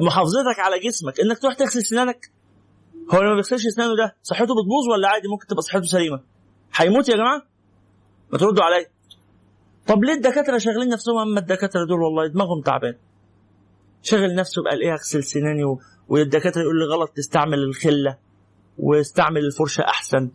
محافظتك 0.00 0.58
على 0.58 0.78
جسمك. 0.78 1.20
إنك 1.20 1.38
تروح 1.38 1.54
تغسل 1.54 1.82
سنانك. 1.82 2.32
هو 3.14 3.18
اللي 3.18 3.28
ما 3.28 3.34
بيغسلش 3.34 3.66
اسنانه 3.66 3.96
ده 3.96 4.16
صحته 4.22 4.44
بتبوظ 4.44 4.88
ولا 4.92 5.08
عادي؟ 5.08 5.28
ممكن 5.28 5.46
تبقى 5.46 5.62
صحته 5.62 5.82
سليمة. 5.82 6.20
هيموت 6.76 7.08
يا 7.08 7.16
جماعة؟ 7.16 7.42
ما 8.32 8.38
تردوا 8.38 8.64
عليا. 8.64 8.86
طب 9.86 10.04
ليه 10.04 10.12
الدكاترة 10.12 10.58
شاغلين 10.58 10.88
نفسهم 10.88 11.18
أما 11.18 11.40
الدكاترة 11.40 11.84
دول؟ 11.84 12.02
والله 12.02 12.26
دماغهم 12.26 12.62
تعبان 12.64 12.96
شغل 14.02 14.34
نفسه 14.34 14.62
بقى 14.62 14.74
إيه 14.74 14.92
اغسل 14.92 15.24
سناني. 15.24 15.76
والدكاترة 16.08 16.62
يقول 16.62 16.78
لي 16.78 16.84
غلط 16.84 17.10
تستعمل 17.10 17.58
الخلة 17.58 18.18
واستعمل 18.78 19.44
الفرشة 19.44 19.82
أحسن. 19.82 20.30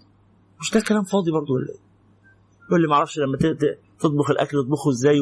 مش 0.60 0.72
ده 0.72 0.80
كلام 0.81 1.03
فاضي 1.03 1.31
برضه 1.31 1.53
ولا 1.53 1.69
إيه؟ 1.69 1.80
يقول 2.68 2.81
لي 2.81 2.88
ما 2.88 2.94
أعرفش 2.95 3.19
لما 3.19 3.38
تطبخ 3.99 4.30
الأكل 4.30 4.57
تطبخه 4.64 4.89
إزاي 4.91 5.19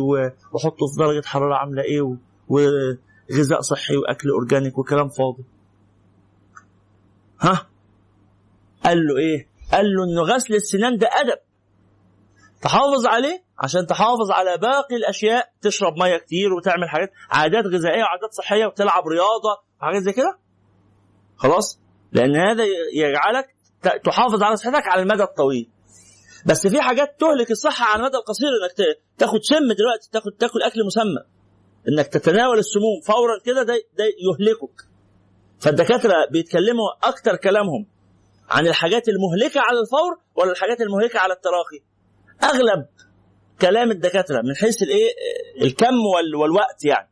وحطه 0.53 0.87
في 0.87 0.97
درجة 0.99 1.25
حرارة 1.25 1.55
عاملة 1.55 1.81
إيه. 1.83 2.17
وغذاء 2.47 3.61
صحي 3.61 3.97
وأكل 3.97 4.29
أورجانيك 4.29 4.77
وكلام 4.77 5.09
فاضي. 5.09 5.43
ها؟ 7.41 7.67
قال 8.83 8.97
له 9.07 9.17
إيه؟ 9.17 9.47
قال 9.71 9.85
له 9.85 10.03
إنه 10.03 10.21
غسل 10.21 10.53
السنان 10.55 10.97
ده 10.97 11.07
أدب. 11.07 11.39
تحافظ 12.65 13.05
عليه 13.05 13.43
عشان 13.59 13.87
تحافظ 13.87 14.31
على 14.31 14.57
باقي 14.57 14.95
الأشياء 14.95 15.49
تشرب 15.61 15.93
مية 15.97 16.17
كتير 16.17 16.53
وتعمل 16.53 16.89
حاجات 16.89 17.11
عادات 17.31 17.65
غذائية 17.65 18.03
وعادات 18.03 18.33
صحية 18.33 18.65
وتلعب 18.65 19.07
رياضة 19.07 19.63
وحاجات 19.81 20.01
زي 20.01 20.13
كده. 20.13 20.37
خلاص؟ 21.37 21.79
لأن 22.11 22.35
هذا 22.35 22.63
يجعلك 22.93 23.55
تحافظ 24.03 24.43
على 24.43 24.55
صحتك 24.55 24.87
على 24.87 25.01
المدى 25.01 25.23
الطويل. 25.23 25.69
بس 26.45 26.67
في 26.67 26.81
حاجات 26.81 27.19
تهلك 27.19 27.51
الصحة 27.51 27.85
على 27.85 27.99
المدى 27.99 28.17
القصير 28.17 28.47
إنك 28.47 28.97
تاخد 29.17 29.39
سم 29.43 29.73
دلوقتي 29.77 30.09
تاخد 30.11 30.31
تاكل 30.39 30.61
أكل 30.61 30.85
مسمى. 30.85 31.21
إنك 31.89 32.07
تتناول 32.07 32.57
السموم 32.59 33.01
فورا 33.07 33.39
كده 33.45 33.63
ده, 33.63 33.73
ده 33.73 34.03
يهلكك. 34.05 34.81
فالدكاترة 35.59 36.13
بيتكلموا 36.31 36.87
أكتر 37.03 37.35
كلامهم 37.35 37.87
عن 38.49 38.67
الحاجات 38.67 39.03
المهلكة 39.09 39.61
على 39.61 39.79
الفور 39.79 40.19
ولا 40.35 40.51
الحاجات 40.51 40.81
المهلكة 40.81 41.19
على 41.19 41.33
التراخي؟ 41.33 41.94
أغلب 42.45 42.85
كلام 43.61 43.91
الدكاترة 43.91 44.41
من 44.41 44.55
حيث 44.55 44.81
الإيه؟ 44.83 45.09
الكم 45.61 45.93
وال- 46.15 46.35
والوقت 46.35 46.85
يعني. 46.85 47.09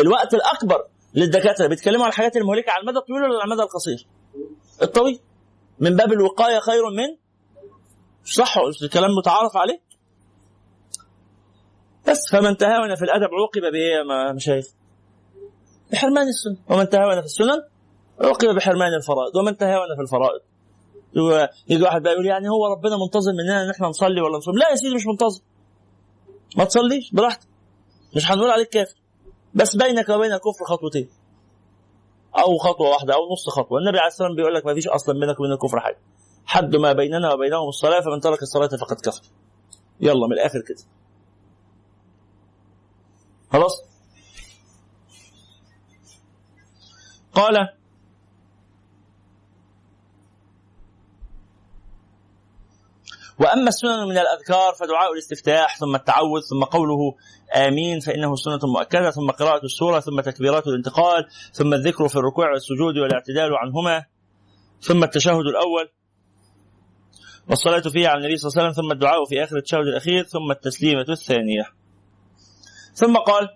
الوقت 0.00 0.34
الأكبر 0.34 0.84
للدكاترة 1.14 1.66
بيتكلموا 1.66 2.04
عن 2.04 2.10
الحاجات 2.10 2.36
المهلكة 2.36 2.72
على 2.72 2.80
المدى 2.80 2.98
الطويل 2.98 3.22
ولا 3.22 3.34
على 3.34 3.44
المدى 3.44 3.62
القصير؟ 3.62 4.06
الطويل. 4.82 5.20
من 5.80 5.96
باب 5.96 6.12
الوقاية 6.12 6.58
خير 6.58 6.90
من 6.90 7.16
صح 8.24 8.54
الكلام 8.82 9.10
متعارف 9.10 9.56
عليه. 9.56 9.80
بس 12.08 12.18
فمن 12.32 12.56
تهاون 12.56 12.94
في 12.94 13.02
الأدب 13.04 13.28
عوقب 13.34 13.72
بايه 13.72 13.92
يا 14.28 14.32
مشايخ 14.32 14.66
بحرمان 15.92 16.26
السنة. 16.28 16.56
ومن 16.76 16.88
تهاون 16.88 17.20
في 17.20 17.26
السنن 17.26 17.62
عوقب 18.20 18.48
بحرمان 18.54 18.94
الفرائض. 18.94 19.36
ومن 19.36 19.56
تهاون 19.56 19.96
في 19.96 20.02
الفرائض. 20.02 20.40
يجي 21.68 21.82
واحد 21.82 22.02
بقى 22.02 22.12
يقول 22.12 22.26
يعني 22.26 22.48
هو 22.48 22.66
ربنا 22.66 22.96
منتظر 22.96 23.32
مننا 23.32 23.64
ان 23.64 23.70
إحنا 23.70 23.88
نصلي 23.88 24.20
ولا 24.20 24.38
نصوم. 24.38 24.58
لا 24.58 24.70
يا 24.70 24.74
سيدي 24.76 24.94
مش 24.94 25.06
منتظر 25.06 25.40
ما 26.56 26.64
تصليش 26.64 27.10
براحتك. 27.12 27.48
مش 28.16 28.30
هنقول 28.30 28.50
عليك 28.50 28.68
كافر. 28.68 28.96
بس 29.54 29.76
بينك 29.76 30.08
وبين 30.08 30.32
الكفر 30.32 30.64
خطوتين. 30.64 31.08
أو 32.38 32.58
خطوة 32.58 32.88
واحدة 32.88 33.14
أو 33.14 33.32
نص 33.32 33.48
خطوة. 33.48 33.78
النبي 33.78 33.98
عليه 33.98 34.08
الصلاه 34.08 34.28
والسلام 34.28 34.36
بيقول 34.36 34.54
لك 34.54 34.66
ما 34.66 34.74
فيش 34.74 34.88
أصلا 34.88 35.20
بينك 35.20 35.40
وبين 35.40 35.52
الكفر 35.52 35.80
حاجة. 35.80 35.98
حد 36.46 36.76
ما 36.76 36.92
بيننا 36.92 37.32
وبينهم 37.32 37.68
الصلاة 37.68 38.00
فمن 38.00 38.20
ترك 38.20 38.42
الصلاة 38.42 38.68
فقد 38.68 38.96
كفر. 39.00 39.22
يلا 40.00 40.26
من 40.26 40.32
الآخر 40.32 40.60
كده. 40.60 40.82
خلاص؟ 43.52 43.82
قال 47.34 47.77
وأما 53.40 53.68
السنن 53.68 54.04
من 54.08 54.18
الأذكار 54.18 54.74
فدعاء 54.80 55.12
الاستفتاح 55.12 55.76
ثم 55.78 55.94
التعوذ 55.94 56.40
ثم 56.40 56.64
قوله 56.64 57.14
آمين 57.56 58.00
فإنه 58.00 58.36
سنة 58.36 58.58
مؤكدة 58.72 59.10
ثم 59.10 59.30
قراءة 59.30 59.64
السورة 59.64 60.00
ثم 60.00 60.20
تكبيرات 60.20 60.66
الانتقال 60.66 61.24
ثم 61.52 61.74
الذكر 61.74 62.08
في 62.08 62.16
الركوع 62.16 62.50
والسجود 62.50 62.98
والاعتدال 62.98 63.50
عنهما 63.56 64.04
ثم 64.80 65.04
التشهد 65.04 65.46
الأول 65.46 65.88
والصلاة 67.48 67.80
فيه 67.80 68.08
على 68.08 68.18
النبي 68.18 68.36
صلى 68.36 68.48
الله 68.50 68.62
عليه 68.62 68.70
وسلم 68.72 68.84
ثم 68.84 68.92
الدعاء 68.92 69.24
في 69.24 69.44
آخر 69.44 69.56
التشهد 69.56 69.80
الأخير 69.86 70.24
ثم 70.24 70.50
التسليمة 70.50 71.06
الثانية 71.08 71.64
ثم 72.94 73.16
قال 73.16 73.48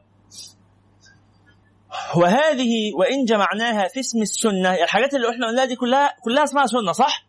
وهذه 2.16 2.94
وإن 2.98 3.24
جمعناها 3.24 3.88
في 3.88 4.00
اسم 4.00 4.22
السنة 4.22 4.74
الحاجات 4.74 5.14
اللي 5.14 5.30
إحنا 5.30 5.46
قلناها 5.46 5.64
دي 5.64 5.76
كلها 5.76 6.10
كلها 6.24 6.44
اسمها 6.44 6.66
سنة 6.66 6.92
صح؟ 6.92 7.26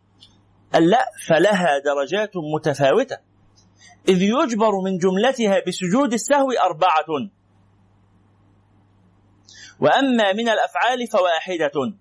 قال 0.74 0.90
لا 0.90 1.06
فلها 1.26 1.78
درجات 1.78 2.30
متفاوتة. 2.54 3.18
إذ 4.08 4.22
يجبر 4.22 4.80
من 4.84 4.98
جملتها 4.98 5.62
بسجود 5.66 6.12
السهو 6.12 6.50
أربعة. 6.50 7.30
وأما 9.80 10.32
من 10.32 10.48
الأفعال 10.48 11.06
فواحدة. 11.06 11.94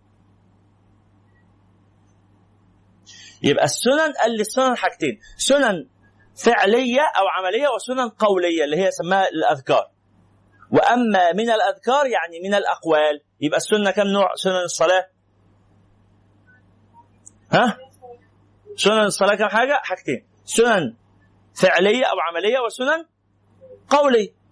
يبقى 3.44 3.66
السنن 3.66 4.14
قال 4.22 4.32
لي 4.32 4.42
السنن 4.42 4.78
حاجتين 4.78 5.20
سنن 5.38 5.90
فعلية 6.36 7.02
أو 7.02 7.28
عملية 7.28 7.68
وسنن 7.68 8.10
قولية 8.10 8.64
اللي 8.64 8.78
هي 8.78 8.92
سماها 8.92 9.28
الأذكار. 9.30 9.92
وأما 10.72 11.32
من 11.32 11.50
الأذكار 11.50 12.06
يعني 12.06 12.40
من 12.44 12.54
الأقوال 12.54 13.22
يبقى 13.42 13.58
السنة 13.58 13.92
كم 13.92 14.08
نوع؟ 14.08 14.36
سنن 14.36 14.64
الصلاة. 14.64 15.08
ها؟ 17.52 17.78
سنن 18.76 19.06
الصلاة 19.06 19.36
كم 19.36 19.48
حاجة؟ 19.48 19.80
حاجتين. 19.84 20.26
سنن 20.46 20.96
فعلية 21.56 22.06
أو 22.06 22.20
عملية 22.20 22.60
وسنن 22.60 23.06
قولية 23.90 24.44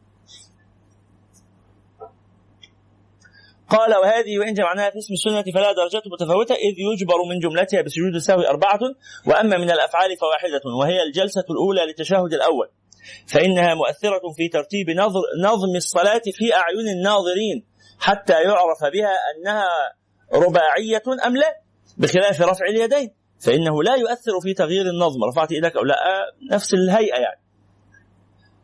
قال 3.70 3.96
وهذه 3.96 4.40
وإن 4.40 4.54
جمعناها 4.54 4.90
في 4.90 4.98
اسم 4.98 5.14
السنة 5.14 5.54
فلا 5.54 5.72
درجات 5.72 6.04
متفاوتة 6.14 6.56
إذ 6.56 6.76
يجبر 6.94 7.16
من 7.30 7.40
جملتها 7.40 7.82
بسجود 7.82 8.16
السهو 8.16 8.42
أربعة 8.42 8.80
وأما 9.28 9.58
من 9.58 9.72
الأفعال 9.72 10.18
فواحدة 10.18 10.62
وهي 10.80 11.04
الجلسة 11.04 11.46
الأولى 11.50 11.86
للتشهد 11.86 12.34
الأول. 12.34 12.70
فإنها 13.28 13.74
مؤثرة 13.74 14.32
في 14.38 14.48
ترتيب 14.48 14.90
نظر 14.90 15.22
نظم 15.44 15.76
الصلاة 15.76 16.22
في 16.34 16.56
أعين 16.56 16.88
الناظرين 16.98 17.66
حتى 18.00 18.34
يعرف 18.34 18.84
بها 18.94 19.18
أنها 19.36 19.68
رباعية 20.34 21.04
أم 21.26 21.38
لا 21.38 21.62
بخلاف 21.98 22.42
رفع 22.42 22.66
اليدين. 22.66 23.21
فإنه 23.42 23.84
لا 23.84 23.96
يؤثر 23.96 24.42
في 24.42 24.54
تغيير 24.54 24.86
النظم 24.90 25.24
رفعت 25.24 25.52
إيدك 25.52 25.78
أو 25.78 25.84
لا 25.84 25.96
نفس 26.52 26.74
الهيئة 26.74 27.16
يعني. 27.16 27.42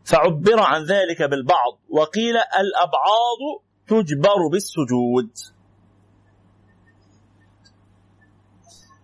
فعبر 0.04 0.60
عن 0.60 0.84
ذلك 0.84 1.22
بالبعض 1.22 1.78
وقيل 1.88 2.36
الأبعاض 2.36 3.40
تجبر 3.88 4.48
بالسجود. 4.52 5.30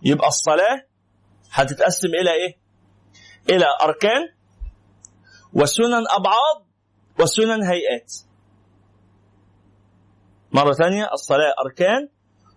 يبقى 0.02 0.28
الصلاة 0.28 0.86
هتتقسم 1.51 2.09
إلى 2.09 2.32
إيه؟ 2.32 2.59
إلى 3.51 3.66
أركان 3.82 4.28
وسنن 5.52 6.05
أبعاض 6.10 6.66
وسنن 7.20 7.62
هيئات. 7.62 8.12
مرة 10.52 10.72
ثانية 10.72 11.12
الصلاة 11.12 11.55
أركان 11.66 12.09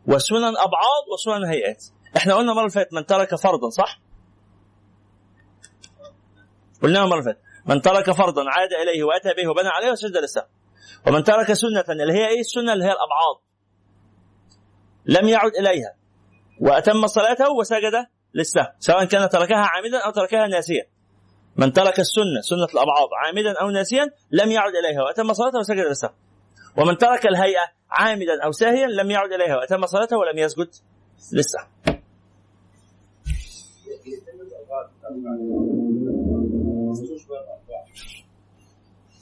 وسنن 0.08 0.58
أبعاض 0.58 1.04
وسنن 1.14 1.46
هيئات. 1.46 1.86
إحنا 2.18 2.36
قلنا 2.36 2.54
مرة 2.54 2.60
اللي 2.60 2.72
فاتت 2.72 2.94
من 2.94 3.06
ترك 3.06 3.36
فرضا 3.36 3.70
صح؟ 3.70 4.00
قلنا 6.84 7.06
مرة 7.06 7.20
اللي 7.20 7.24
فاتت 7.24 7.40
من 7.66 7.82
ترك 7.82 8.12
فرضا 8.12 8.44
عاد 8.50 8.70
إليه 8.74 9.04
وأتى 9.04 9.34
به 9.34 9.50
وبنى 9.50 9.68
عليه 9.68 9.92
وسجد 9.92 10.18
للسهو 10.18 10.46
ومن 11.08 11.24
ترك 11.24 11.54
سنة 11.54 11.86
اللي 11.90 12.14
هي 12.14 12.28
إيه؟ 12.28 12.40
السنة 12.40 12.74
اللي 12.74 12.86
هي 12.86 12.92
الأبعاض 12.92 13.44
لم 15.06 15.28
يعد 15.28 15.52
إليها. 15.60 15.96
وأتم 16.62 17.08
صلاته 17.08 17.52
وسجد 17.52 18.06
للسهو 18.34 18.68
سواء 18.80 19.06
كان 19.06 19.30
تركها 19.30 19.58
عامدا 19.74 19.98
أو 20.06 20.12
تركها 20.12 20.48
ناسيا. 20.48 20.86
من 21.58 21.74
ترك 21.74 22.00
السنة 22.00 22.42
سنة 22.42 22.66
الأبعاض 22.74 23.10
عامدا 23.26 23.62
أو 23.62 23.70
ناسيا 23.70 24.12
لم 24.32 24.52
يعد 24.52 24.74
إليها 24.76 25.04
وأتم 25.04 25.34
صلاته 25.34 25.60
وسجد 25.60 25.80
للسهو 25.80 26.12
ومن 26.78 26.98
ترك 26.98 27.26
الهيئة 27.28 27.72
عامدا 27.92 28.44
أو 28.44 28.52
ساهيا 28.52 28.88
لم 28.88 29.12
يعد 29.12 29.32
إليها 29.32 29.56
وأتم 29.58 29.86
صلاته 29.86 30.18
ولم 30.18 30.38
يسجد 30.38 30.70
للسهو 31.34 31.97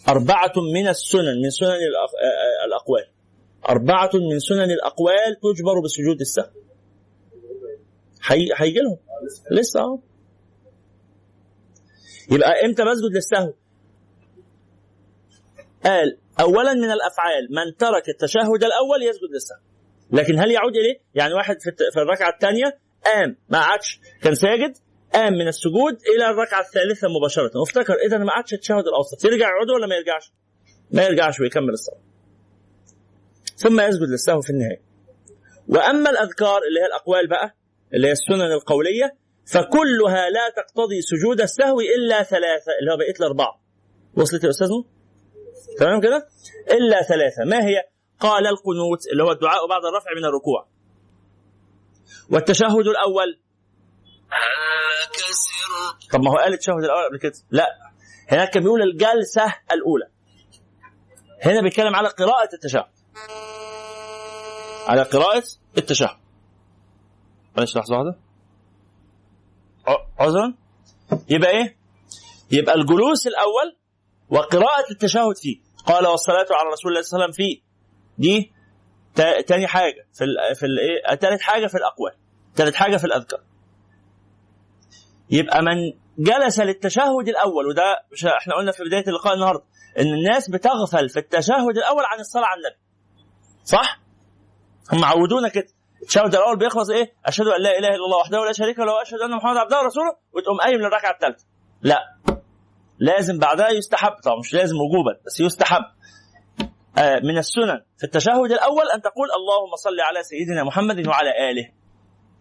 أربعة 0.10 0.54
من 0.74 0.88
السنن 0.88 1.42
من 1.44 1.50
سنن 1.50 1.70
الأق- 1.70 2.66
الأقوال. 2.68 3.06
أربعة 3.70 4.10
من 4.32 4.40
سنن 4.40 4.72
الأقوال 4.72 5.36
تجبر 5.44 5.80
بسجود 5.84 6.20
السهو. 6.22 6.50
هي- 8.28 8.50
هيجي 8.58 8.80
لهم 8.80 8.98
لسه 9.52 9.80
أهو. 9.80 10.00
يبقى 12.32 12.66
إمتى 12.66 12.84
بسجد 12.84 13.16
للسهو؟ 13.16 13.54
قال 15.84 16.18
اولا 16.40 16.74
من 16.74 16.92
الأفعال 16.92 17.48
من 17.50 17.78
ترك 17.78 18.10
التشهد 18.10 18.64
الأول 18.64 19.04
يسجد 19.10 19.30
للسهو. 19.34 19.60
لكن 20.12 20.40
هل 20.40 20.52
يعود 20.52 20.76
إليه؟ 20.76 21.00
يعني 21.16 21.34
واحد 21.34 21.56
في 21.94 22.00
الركعة 22.00 22.30
الثانية 22.30 22.80
قام 23.06 23.38
ما 23.50 23.60
قعدش 23.60 24.00
كان 24.22 24.36
ساجد؟ 24.36 24.78
قام 25.16 25.34
من 25.34 25.48
السجود 25.48 25.98
إلى 26.16 26.30
الركعة 26.30 26.60
الثالثة 26.62 27.08
مباشرة 27.20 27.52
وافتكر 27.60 27.94
إذا 27.94 28.18
ما 28.18 28.32
قعدش 28.34 28.54
التشهد 28.54 28.88
الأوسط 28.88 29.26
يرجع 29.26 29.50
يعود 29.50 29.70
ولا 29.70 29.88
ما 29.88 29.96
يرجعش؟ 29.96 30.34
ما 30.92 31.04
يرجعش 31.04 31.40
ويكمل 31.40 31.70
الصلاة 31.70 32.02
ثم 33.58 33.82
يسجد 33.82 34.10
للسهو 34.10 34.42
في 34.42 34.50
النهاية 34.50 34.82
وأما 35.68 36.10
الأذكار 36.10 36.62
اللي 36.68 36.80
هي 36.80 36.86
الأقوال 36.86 37.28
بقى 37.30 37.56
اللي 37.94 38.08
هي 38.08 38.12
السنن 38.12 38.52
القولية 38.52 39.16
فكلها 39.46 40.30
لا 40.30 40.50
تقتضي 40.56 41.02
سجود 41.02 41.42
السهو 41.42 41.80
إلا 41.80 42.24
ثلاثة 42.24 42.72
اللي 42.80 42.92
هو 42.92 42.98
بقيه 42.98 43.14
الأربعة 43.20 43.62
وصلت 44.18 44.44
يا 44.44 44.50
أستاذ؟ 44.50 44.70
تمام 45.80 46.02
كده؟ 46.02 46.28
إلا 46.72 47.02
ثلاثة 47.02 47.44
ما 47.44 47.66
هي؟ 47.66 47.84
قال 48.20 48.48
القنوت 48.48 49.08
اللي 49.12 49.24
هو 49.24 49.32
الدعاء 49.32 49.68
بعد 49.68 49.86
الرفع 49.86 50.12
من 50.18 50.26
الركوع 50.26 50.68
والتشهد 52.32 52.88
الأول 52.88 53.40
طب 56.12 56.22
ما 56.22 56.32
هو 56.32 56.36
قال 56.38 56.54
التشهد 56.54 56.84
الأول 56.84 57.04
قبل 57.10 57.18
كده. 57.20 57.34
لا. 57.52 57.68
هناك 58.32 58.50
كان 58.50 58.64
بيقول 58.64 58.82
الجلسة 58.82 59.56
الأولى. 59.72 60.08
هنا 61.46 61.62
بيتكلم 61.62 61.96
على 61.96 62.08
قراءة 62.08 62.50
التشهد. 62.54 62.86
على 64.88 65.02
قراءة 65.04 65.44
التشهد. 65.78 66.18
معلش 67.58 67.78
لحظة 67.78 67.96
واحدة. 67.98 68.20
عذرا 70.20 70.54
يبقى 71.30 71.50
إيه؟ 71.50 71.78
يبقى 72.52 72.76
الجلوس 72.76 73.28
الأول 73.28 73.78
وقراءة 74.30 74.92
التشهد 74.92 75.38
فيه. 75.42 75.60
قال 75.86 76.08
والصلاة 76.08 76.48
على 76.52 76.70
رسول 76.70 76.92
الله 76.92 77.02
صلى 77.02 77.18
الله 77.18 77.24
عليه 77.24 77.34
وسلم 77.34 77.46
فيه 77.46 77.62
دي 78.18 78.54
تا- 79.16 79.42
تاني 79.42 79.68
حاجة 79.68 80.08
في 80.14 80.24
ال 80.24 80.56
في 80.56 80.66
الايه 80.66 81.16
تالت 81.16 81.42
حاجة 81.42 81.68
في 81.68 81.78
الأقوال. 81.78 82.12
تالت 82.56 82.76
حاجة 82.76 82.98
في 82.98 83.04
الأذكار. 83.06 83.40
يبقى 85.30 85.62
من 85.62 85.76
جلس 86.20 86.60
للتشهد 86.60 87.28
الأول 87.28 87.68
وده 87.68 88.04
مش 88.12 88.26
إحنا 88.26 88.56
قلنا 88.56 88.72
في 88.72 88.84
بداية 88.84 89.04
اللقاء 89.08 89.34
النهارده 89.34 89.64
إن 90.00 90.14
الناس 90.14 90.50
بتغفل 90.50 91.10
في 91.10 91.20
التشهد 91.20 91.78
الأول 91.78 92.04
عن 92.06 92.20
الصلاة 92.20 92.46
على 92.46 92.60
النبي. 92.60 92.80
صح؟ 93.64 94.00
هم 94.94 95.06
عودونا 95.06 95.50
كده. 95.50 95.68
التشهد 96.02 96.36
الأول 96.36 96.58
بيخلص 96.58 96.90
إيه؟ 96.90 97.14
أشهد 97.26 97.48
أن 97.48 97.62
لا 97.62 97.78
إله 97.80 97.88
إلا 97.88 98.06
الله 98.06 98.18
وحده 98.18 98.46
لا 98.46 98.52
شريك 98.52 98.80
له 98.80 98.94
وأشهد 98.94 99.20
أن 99.20 99.32
محمدا 99.36 99.60
عبده 99.60 99.80
ورسوله 99.80 100.16
وتقوم 100.34 100.58
قايم 100.58 100.80
للركعة 100.80 101.12
الثالثة. 101.12 101.46
لا. 101.82 102.00
لازم 103.00 103.40
بعدها 103.40 103.70
يستحب 103.70 104.12
طبعا 104.24 104.40
مش 104.40 104.54
لازم 104.54 104.76
وجوبا 104.76 105.20
بس 105.26 105.40
يستحب. 105.40 105.84
آه، 106.98 107.20
من 107.20 107.38
السنن 107.38 107.82
في 107.98 108.04
التشهد 108.04 108.52
الأول 108.52 108.90
أن 108.96 109.02
تقول 109.02 109.28
اللهم 109.32 109.76
صل 109.76 110.00
على 110.02 110.24
سيدنا 110.24 110.64
محمد 110.64 111.08
وعلى 111.08 111.52
آله 111.52 111.70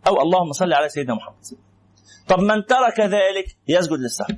أو 0.09 0.23
اللهم 0.23 0.53
صل 0.53 0.73
على 0.73 0.89
سيدنا 0.89 1.15
محمد. 1.15 1.45
طب 2.29 2.39
من 2.41 2.67
ترك 2.67 3.01
ذلك 3.01 3.57
يسجد 3.69 3.99
للسهو. 3.99 4.37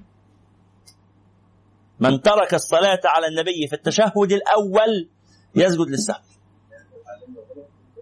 من 2.01 2.21
ترك 2.21 2.55
الصلاة 2.55 3.01
على 3.05 3.27
النبي 3.27 3.67
في 3.69 3.73
التشهد 3.73 4.33
الأول 4.33 5.09
يسجد 5.55 5.87
للسهو. 5.89 6.21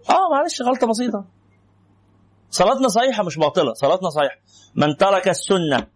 آه 0.09 0.29
معلش 0.31 0.61
غلطة 0.61 0.87
بسيطة. 0.87 1.25
صلاتنا 2.49 2.87
صحيحة 2.87 3.23
مش 3.23 3.37
باطلة 3.37 3.73
صلاتنا 3.73 4.09
صحيحة. 4.09 4.37
من 4.75 4.97
ترك 4.97 5.27
السنة 5.27 5.87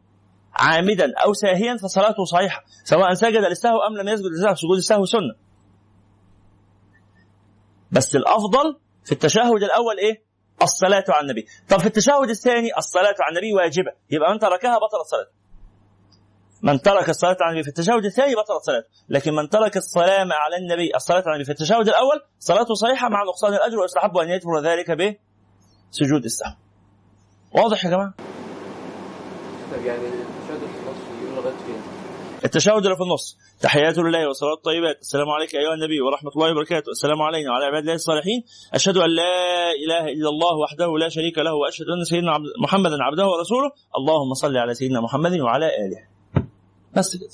عامدا 0.54 1.14
أو 1.26 1.34
ساهيا 1.34 1.78
فصلاته 1.78 2.26
صحيحة 2.26 2.64
سواء 2.84 3.14
سجد 3.14 3.44
للسهو 3.44 3.80
أم 3.88 3.98
لم 3.98 4.08
يسجد 4.08 4.26
للسهو 4.26 4.56
سجود 4.56 4.78
السهو 4.78 5.06
سنة. 5.06 5.36
بس 7.92 8.16
الأفضل 8.16 8.80
في 9.06 9.12
التشهد 9.12 9.64
الأول 9.64 9.98
إيه؟ 10.00 10.29
الصلاة 10.62 11.04
على 11.10 11.22
النبي. 11.22 11.46
طب 11.70 11.80
في 11.80 11.86
التشهد 11.86 12.30
الثاني 12.30 12.70
الصلاة 12.78 13.16
على 13.20 13.30
النبي 13.30 13.54
واجبة. 13.54 13.92
يبقى 14.10 14.32
من 14.32 14.40
تركها 14.40 14.78
بطلت 14.78 15.08
صلاته. 15.12 15.32
من 16.62 16.82
ترك 16.82 17.10
الصلاة 17.10 17.38
على 17.42 17.50
النبي 17.52 17.64
في 17.64 17.70
التشهد 17.70 18.06
الثاني 18.06 18.36
بطلت 18.36 18.64
صلاته. 18.64 18.88
لكن 19.10 19.34
من 19.34 19.50
ترك 19.50 19.78
الصلاة 19.78 20.28
على 20.32 20.58
النبي 20.58 20.96
الصلاة 20.96 21.24
على 21.26 21.34
النبي 21.36 21.46
في 21.46 21.52
التشهد 21.52 21.88
الأول 21.88 22.22
صلاته 22.40 22.74
صحيحة 22.74 23.10
مع 23.10 23.24
نقصان 23.24 23.54
الأجر 23.54 23.80
ويستحب 23.80 24.18
أن 24.18 24.30
يدخل 24.30 24.64
ذلك 24.66 24.92
بسجود 25.92 26.24
السهو 26.24 26.54
واضح 27.52 27.86
يا 27.86 27.90
جماعة؟ 27.90 28.14
طب 29.72 29.86
يعني 29.86 30.00
التشهد 30.08 30.60
في 30.60 30.80
النص 30.80 30.98
يقول 31.24 31.36
لغاية 31.36 31.56
فين؟ 31.66 31.99
التشهد 32.46 32.86
اللي 32.86 32.96
في 32.96 33.04
النص. 33.04 33.38
تحيات 33.62 33.98
لله 33.98 34.28
والصلاة 34.28 34.54
الطيبات 34.54 35.00
السلام 35.02 35.30
عليك 35.30 35.56
أيها 35.56 35.74
النبي 35.74 36.02
ورحمة 36.02 36.32
الله 36.36 36.52
وبركاته. 36.52 36.90
السلام 36.90 37.22
علينا 37.22 37.52
وعلى 37.52 37.66
عباد 37.66 37.82
الله 37.82 37.94
الصالحين. 37.94 38.44
أشهد 38.74 38.98
أن 38.98 39.10
لا 39.10 39.72
إله 39.86 40.06
إلا 40.14 40.30
الله 40.30 40.58
وحده 40.58 40.98
لا 40.98 41.10
شريك 41.10 41.38
له 41.38 41.54
وأشهد 41.54 41.86
أن 42.00 42.04
سيدنا 42.04 42.32
عبد 42.32 42.46
محمدا 42.64 43.04
عبده 43.04 43.28
ورسوله. 43.28 43.72
اللهم 43.98 44.34
صل 44.34 44.58
على 44.58 44.74
سيدنا 44.74 45.02
محمد 45.02 45.40
وعلى 45.40 45.66
آله. 45.66 46.08
بس 46.98 47.18
كده 47.18 47.30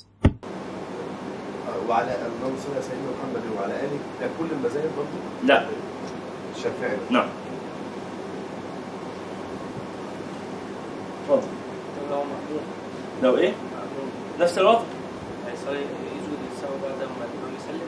وعلى 1.89 2.15
اللهم 2.15 2.55
صل 2.57 2.73
على 2.73 2.81
سيدنا 2.81 3.11
محمد 3.17 3.43
وعلى 3.57 3.73
آله. 3.73 3.99
ده 4.21 4.27
كل 4.39 4.45
المذاهب 4.51 4.89
برضه 4.97 5.47
لا 5.47 5.67
الشافعي 6.55 6.97
نعم. 7.09 7.29
اتفضل 11.29 11.47
لو 13.23 13.37
إيه؟ 13.37 13.53
نفس 14.39 14.57
الوضع. 14.57 14.83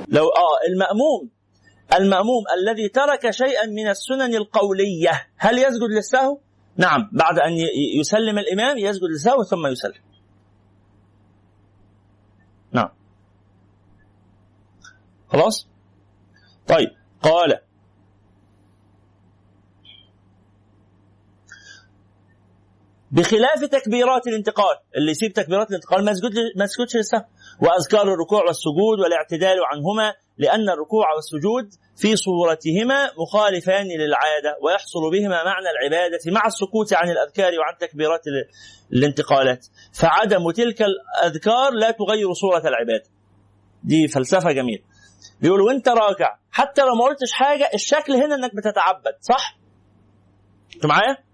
لو 0.07 0.27
آه 0.27 0.57
المأموم. 0.69 1.29
المأموم 1.93 2.43
الذي 2.59 2.89
ترك 2.89 3.31
شيئا 3.31 3.65
من 3.65 3.87
السنن 3.87 4.35
القولية 4.35 5.27
هل 5.37 5.57
يسجد 5.59 5.89
للسهو؟ 5.89 6.39
نعم. 6.77 7.09
بعد 7.11 7.39
أن 7.39 7.51
يسلم 7.99 8.39
الإمام 8.39 8.77
يسجد 8.77 9.03
للسهو 9.03 9.43
ثم 9.43 9.67
يسلم. 9.67 10.01
نعم. 12.71 12.89
خلاص؟ 15.27 15.67
طيب. 16.67 16.89
قال 17.21 17.59
بخلاف 23.17 23.63
تكبيرات 23.71 24.27
الانتقال. 24.27 24.75
اللي 24.97 25.11
يسيب 25.11 25.33
تكبيرات 25.33 25.69
الانتقال 25.69 26.05
ما 26.05 26.11
يسجد 26.11 26.33
ما 26.55 26.63
يسجدش 26.65 26.95
للسهو 26.95 27.21
وأذكار 27.61 28.13
الركوع 28.13 28.43
والسجود 28.43 28.99
والاعتدال 29.03 29.57
عنهما 29.71 30.13
لأن 30.37 30.69
الركوع 30.69 31.13
والسجود 31.15 31.69
في 31.95 32.15
صورتهما 32.15 33.09
مخالفان 33.17 33.85
للعادة 33.87 34.57
ويحصل 34.61 35.11
بهما 35.11 35.43
معنى 35.43 35.69
العبادة 35.69 36.19
مع 36.27 36.45
السكوت 36.45 36.93
عن 36.93 37.09
الأذكار 37.09 37.59
وعن 37.59 37.77
تكبيرات 37.79 38.27
ال- 38.27 38.47
الانتقالات. 38.97 39.67
فعدم 39.93 40.51
تلك 40.51 40.81
الأذكار 40.81 41.71
لا 41.73 41.91
تغير 41.91 42.33
صورة 42.33 42.67
العبادة. 42.67 43.09
دي 43.83 44.07
فلسفة 44.07 44.51
جميلة. 44.51 44.83
بيقول 45.41 45.61
وانت 45.61 45.89
راكع 45.89 46.37
حتى 46.51 46.81
لو 46.81 46.95
ما 46.95 47.03
قلتش 47.05 47.31
حاجة 47.31 47.69
الشكل 47.73 48.13
هنا 48.13 48.35
إنك 48.35 48.55
بتتعبد 48.55 49.15
صح؟ 49.21 49.57
أنتوا 50.75 50.89
معايا؟ 50.89 51.26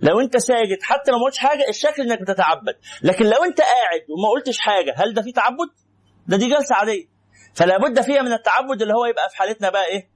لو 0.00 0.20
انت 0.20 0.36
ساجد 0.36 0.78
حتى 0.82 1.10
لو 1.10 1.18
ما 1.18 1.24
قلتش 1.24 1.38
حاجة 1.38 1.68
الشكل 1.68 2.02
انك 2.02 2.20
بتتعبد. 2.20 2.74
لكن 3.02 3.24
لو 3.24 3.44
انت 3.44 3.60
قاعد 3.60 4.00
وما 4.08 4.28
قلتش 4.34 4.58
حاجة 4.58 4.94
هل 4.96 5.14
ده 5.14 5.22
فيه 5.22 5.32
تعبد؟ 5.32 5.68
ده 6.26 6.36
دي 6.36 6.48
جلسة 6.48 6.74
عادية. 6.74 7.04
فلا 7.54 7.78
بد 7.78 8.00
فيها 8.00 8.22
من 8.22 8.32
التعبد 8.32 8.82
اللي 8.82 8.94
هو 8.94 9.04
يبقى 9.06 9.28
في 9.30 9.36
حالتنا 9.36 9.70
بقى 9.70 9.86
إيه؟ 9.86 10.08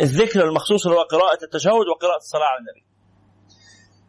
الذكر 0.00 0.44
المخصوص 0.48 0.86
اللي 0.86 0.98
هو 0.98 1.02
قراءة 1.02 1.44
التشهد 1.44 1.72
وقراءة 1.94 2.16
الصلاة 2.16 2.44
على 2.44 2.58
النبي. 2.58 2.84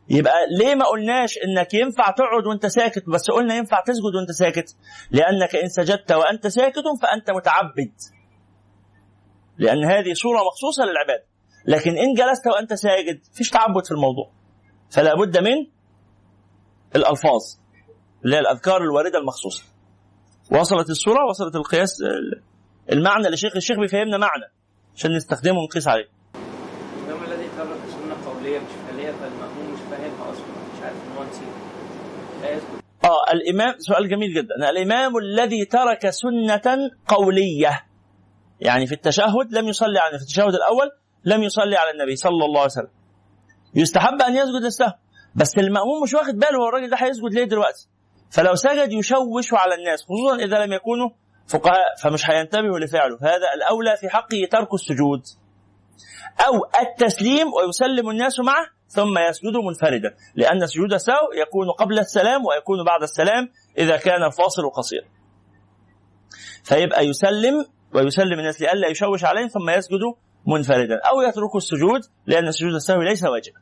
يبقى 0.09 0.33
ليه 0.59 0.75
ما 0.75 0.85
قلناش 0.85 1.37
إنك 1.37 1.73
ينفع 1.73 2.11
تقعد 2.11 2.47
وأنت 2.47 2.65
ساكت؟ 2.65 3.03
بس 3.09 3.31
قلنا 3.31 3.55
ينفع 3.55 3.83
تسجد 3.87 4.15
وأنت 4.15 4.31
ساكت. 4.31 4.75
لأنك 5.11 5.55
إن 5.55 5.67
سجدت 5.69 6.11
وأنت 6.11 6.47
ساكت 6.47 6.83
فأنت 7.01 7.31
متعبد. 7.31 7.93
لأن 9.57 9.85
هذه 9.85 10.13
صورة 10.13 10.43
مخصوصة 10.43 10.83
للعبادة. 10.85 11.23
لكن 11.65 11.97
إن 11.97 12.13
جلست 12.13 12.47
وأنت 12.47 12.73
ساجد 12.73 13.19
فيش 13.33 13.49
تعبد 13.49 13.85
في 13.85 13.91
الموضوع. 13.91 14.31
فلا 14.91 15.15
بد 15.15 15.37
من 15.37 15.67
الألفاظ 16.95 17.41
اللي 18.25 18.35
هي 18.35 18.39
الاذكار 18.39 18.81
الواردة 18.81 19.19
المخصوصة. 19.19 19.63
وصلت 20.51 20.89
الصورة 20.89 21.25
وصلت 21.29 21.55
القياس 21.55 21.97
المعنى 22.91 23.27
لشيخ 23.29 23.55
الشيخ 23.55 23.79
بيفهمنا 23.79 24.17
معنى 24.17 24.43
عشان 24.95 25.15
نستخدمه 25.15 25.59
ونقيس 25.59 25.87
عليه. 25.87 26.07
الإمام 27.07 27.23
الذي 27.23 27.49
ترك 27.57 27.77
سنة 27.89 28.33
قولية 28.33 28.59
مش 28.59 28.65
فعلية 28.87 29.11
فالمأموم 29.11 29.73
مش 29.73 29.79
فاهمها 29.91 30.31
أصلا 30.31 30.45
مش 30.77 30.83
عارف 30.83 30.95
إن 31.07 31.17
هو 31.17 31.23
نسيها 31.23 32.59
آه 33.03 33.31
الإمام 33.33 33.75
سؤال 33.79 34.09
جميل 34.09 34.33
جدا. 34.33 34.69
الإمام 34.69 35.17
الذي 35.17 35.65
ترك 35.65 36.09
سنة 36.09 36.89
قولية 37.07 37.85
يعني 38.61 38.87
في 38.87 38.93
التشهد 38.93 39.51
لم 39.51 39.67
يصلي 39.67 39.99
على 39.99 40.17
في 40.17 40.23
التشهد 40.23 40.53
الأول 40.55 40.91
لم 41.25 41.43
يصلي 41.43 41.75
على 41.75 41.91
النبي 41.91 42.15
صلى 42.15 42.45
الله 42.45 42.59
عليه 42.59 42.71
وسلم. 42.71 42.98
يستحب 43.75 44.21
أن 44.21 44.35
يسجد 44.35 44.63
للسهو 44.63 44.93
بس 45.35 45.57
المأموم 45.57 46.03
مش 46.03 46.13
واخد 46.13 46.33
باله 46.35 46.57
هو 46.57 46.69
الراجل 46.69 46.89
ده 46.89 46.97
هيسجد 46.99 47.33
ليه 47.33 47.43
دلوقتي؟ 47.43 47.87
فلو 48.31 48.55
سجد 48.55 48.91
يشوش 48.91 49.53
على 49.53 49.75
الناس 49.75 50.03
خصوصا 50.03 50.35
إذا 50.45 50.65
لم 50.65 50.73
يكونوا 50.73 51.09
فقهاء 51.47 51.95
فمش 52.03 52.29
هينتبهوا 52.29 52.79
لفعله. 52.79 53.17
فهذا 53.17 53.53
الأولى 53.55 53.97
في 53.97 54.09
حقه 54.09 54.47
ترك 54.51 54.73
السجود. 54.73 55.21
أو 56.47 56.53
التسليم 56.81 57.53
ويسلم 57.53 58.09
الناس 58.09 58.39
معه 58.39 58.65
ثم 58.87 59.17
يسجد 59.29 59.53
منفردا. 59.67 60.15
لأن 60.35 60.67
سجود 60.67 60.93
السهو 60.93 61.31
يكون 61.41 61.71
قبل 61.71 61.99
السلام 61.99 62.45
ويكون 62.45 62.85
بعد 62.85 63.01
السلام 63.03 63.49
إذا 63.77 63.97
كان 63.97 64.23
الفاصل 64.23 64.69
قصيرا 64.69 65.05
فيبقى 66.63 67.05
يسلم 67.07 67.65
ويسلم 67.93 68.39
الناس 68.39 68.61
لئلا 68.61 68.87
يشوش 68.87 69.23
عليهم 69.23 69.47
ثم 69.47 69.69
يسجد 69.69 69.99
منفردا 70.47 70.95
أو 70.95 71.21
يترك 71.21 71.55
السجود 71.55 72.01
لأن 72.25 72.51
سجود 72.51 72.73
السهو 72.73 73.01
ليس 73.01 73.23
واجبا. 73.23 73.59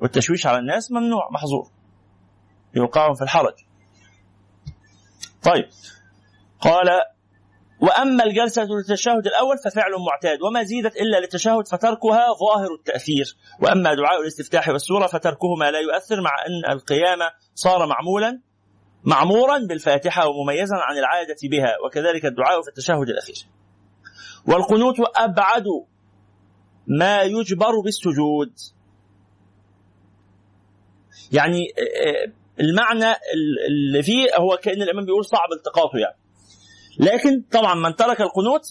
والتشويش 0.00 0.46
على 0.46 0.58
الناس 0.58 0.92
ممنوع 0.92 1.28
محظور. 1.30 1.70
يوقعهم 2.74 3.14
في 3.14 3.22
الحرج. 3.22 3.54
طيب. 5.42 5.68
قال 6.60 6.88
وأما 7.80 8.24
الجلسة 8.24 8.62
للتشهد 8.62 9.26
الأول 9.26 9.58
ففعل 9.64 9.90
معتاد 10.08 10.42
وما 10.42 10.62
زيدت 10.62 10.96
إلا 10.96 11.20
للتشهد 11.20 11.68
فتركها 11.68 12.26
ظاهر 12.40 12.74
التأثير. 12.78 13.36
وأما 13.60 13.94
دعاء 13.94 14.20
الاستفتاح 14.20 14.68
والسورة 14.68 15.06
فتركهما 15.06 15.70
لا 15.70 15.78
يؤثر 15.78 16.20
مع 16.20 16.30
أن 16.46 16.72
القيام 16.72 17.18
صار 17.54 17.86
معمولا 17.86 18.40
معمورا 19.04 19.58
بالفاتحة 19.58 20.28
ومميزا 20.28 20.76
عن 20.76 20.98
العادة 20.98 21.36
بها 21.42 21.76
وكذلك 21.86 22.24
الدعاء 22.24 22.62
في 22.62 22.68
التشهد 22.68 23.08
الأخير. 23.08 23.46
والقنوت 24.46 24.96
أبعد 25.16 25.64
ما 26.88 27.22
يجبر 27.22 27.80
بالسجود. 27.84 28.52
يعني 31.32 31.58
آه، 31.78 32.32
المعنى 32.60 33.14
اللي 33.68 34.02
فيه 34.02 34.26
هو 34.36 34.56
كأن 34.62 34.82
الإمام 34.82 35.04
بيقول 35.04 35.24
صعب 35.24 35.48
التقاطه 35.58 35.98
يعني. 35.98 36.16
لكن 36.98 37.44
طبعا 37.50 37.74
من 37.74 37.96
ترك 37.96 38.20
القنوت 38.20 38.62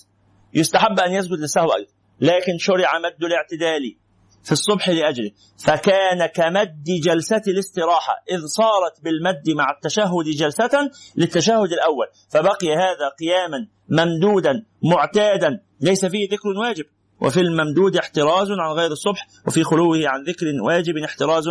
يستحب 0.53 0.99
أن 0.99 1.11
يسجد 1.11 1.39
للسهو 1.39 1.75
أيضا. 1.75 1.91
لكن 2.21 2.57
شرع 2.57 2.99
مد 2.99 3.23
الاعتدال 3.23 3.97
في 4.43 4.51
الصبح 4.51 4.89
لأجله. 4.89 5.31
فكان 5.57 6.25
كمد 6.25 6.83
جلسة 7.03 7.41
الاستراحة. 7.47 8.23
إذ 8.31 8.45
صارت 8.45 9.03
بالمد 9.03 9.49
مع 9.49 9.65
التشهد 9.75 10.25
جلسة 10.25 10.91
للتشهد 11.15 11.71
الأول. 11.71 12.07
فبقي 12.29 12.73
هذا 12.73 13.09
قياما 13.19 13.67
ممدودا 13.89 14.65
معتادا. 14.83 15.61
ليس 15.81 16.05
فيه 16.05 16.27
ذكر 16.29 16.49
واجب. 16.49 16.85
وفي 17.21 17.39
الممدود 17.39 17.97
احتراز 17.97 18.51
عن 18.51 18.71
غير 18.71 18.91
الصبح 18.91 19.27
وفي 19.47 19.63
خلوه 19.63 20.07
عن 20.07 20.23
ذكر 20.23 20.45
واجب 20.61 20.97
احتراز 20.97 21.43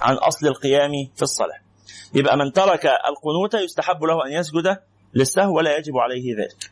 عن 0.00 0.14
أصل 0.14 0.46
القيام 0.46 0.92
في 1.16 1.22
الصلاة. 1.22 1.58
يبقى 2.14 2.36
من 2.36 2.52
ترك 2.52 2.86
القنوت 2.86 3.54
يستحب 3.54 4.04
له 4.04 4.26
أن 4.26 4.32
يسجد 4.32 4.78
للسهو 5.14 5.56
ولا 5.56 5.76
يجب 5.76 5.96
عليه 5.96 6.36
ذلك. 6.36 6.70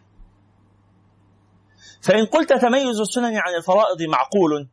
فإن 2.03 2.27
قلت 2.27 2.53
تميز 2.53 3.01
السنن 3.01 3.37
عن 3.37 3.55
الفرائض 3.59 4.03
معقول 4.03 4.69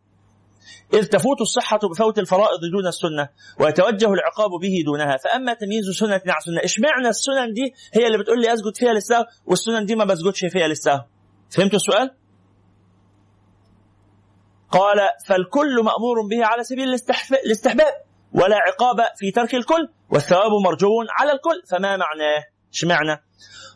إذ 0.94 1.06
تفوت 1.06 1.42
الصحة 1.42 1.78
بفوت 1.78 2.20
الفرائض 2.20 2.60
دون 2.72 2.88
السنة 2.88 3.30
ويتوجه 3.60 4.14
العقاب 4.14 4.50
به 4.62 4.84
دونها. 4.86 5.18
فأما 5.18 5.54
تمييز 5.54 5.90
سنة 5.90 6.22
عن 6.28 6.42
سنة 6.46 6.64
إشمعنى 6.64 7.08
السنن 7.08 7.54
دي؟ 7.54 7.74
هي 7.94 8.08
اللي 8.08 8.18
بتقول 8.18 8.42
لي 8.42 8.54
أسجد 8.54 8.76
فيها 8.76 8.94
للسهو 8.94 9.26
والسنن 9.46 9.86
دي 9.86 9.96
ما 9.96 10.06
بسجدش 10.06 10.46
فيها 10.46 10.68
للسهو. 10.68 11.02
فهمتوا 11.50 11.76
السؤال؟ 11.76 12.12
قال 14.72 14.98
فالكل 15.26 15.84
مأمور 15.84 16.28
به 16.30 16.46
على 16.46 16.64
سبيل 16.64 16.96
الاستحباب 17.46 17.94
ولا 18.34 18.56
عقاب 18.56 18.98
في 19.18 19.32
ترك 19.32 19.56
الكل 19.56 19.90
والثواب 20.10 20.52
مرجو 20.66 20.90
على 21.10 21.32
الكل 21.32 21.62
فما 21.70 21.98
معناه؟ 21.98 22.44
اشمعنى؟ 22.74 23.24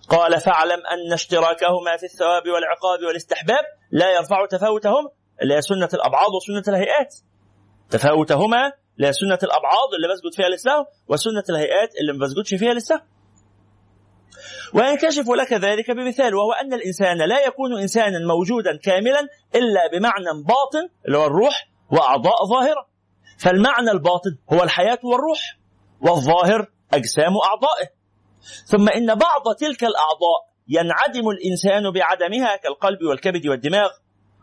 قال 0.09 0.39
فاعلم 0.41 0.79
أن 0.87 1.13
اشتراكهما 1.13 1.97
في 1.97 2.03
الثواب 2.03 2.43
والعقاب 2.47 2.99
والاستحباب 3.07 3.65
لا 3.91 4.11
يرفع 4.11 4.45
تفاوتهم 4.45 5.09
هي 5.41 5.61
سنة 5.61 5.89
الأبعاض 5.93 6.29
وسنة 6.33 6.75
الهيئات 6.75 7.15
تفاوتهما 7.89 8.71
لا 8.97 9.11
سنة 9.11 9.39
الأبعاض 9.43 9.93
اللي 9.95 10.07
بسجد 10.13 10.33
فيها 10.35 10.49
للسهو 10.49 10.85
وسنة 11.07 11.43
الهيئات 11.49 11.89
اللي 12.01 12.13
ما 12.13 12.25
بسجدش 12.25 12.55
فيها 12.59 12.73
للسهو 12.73 12.99
وينكشف 14.73 15.29
لك 15.29 15.53
ذلك 15.53 15.91
بمثال 15.91 16.35
وهو 16.35 16.51
أن 16.51 16.73
الإنسان 16.73 17.17
لا 17.17 17.45
يكون 17.47 17.77
إنسانا 17.81 18.19
موجودا 18.19 18.77
كاملا 18.83 19.19
إلا 19.55 19.87
بمعنى 19.93 20.43
باطن 20.43 20.89
اللي 21.05 21.17
هو 21.17 21.25
الروح 21.25 21.69
وأعضاء 21.91 22.45
ظاهرة. 22.45 22.87
فالمعنى 23.37 23.91
الباطن 23.91 24.37
هو 24.53 24.63
الحياة 24.63 24.99
والروح 25.03 25.59
والظاهر 26.01 26.67
أجسام 26.93 27.33
أعضائه. 27.45 27.87
ثم 28.65 28.89
إن 28.89 29.15
بعض 29.15 29.55
تلك 29.59 29.83
الأعضاء 29.83 30.53
ينعدم 30.67 31.29
الإنسان 31.29 31.91
بعدمها 31.91 32.55
كالقلب 32.55 33.03
والكبد 33.03 33.47
والدماغ 33.47 33.89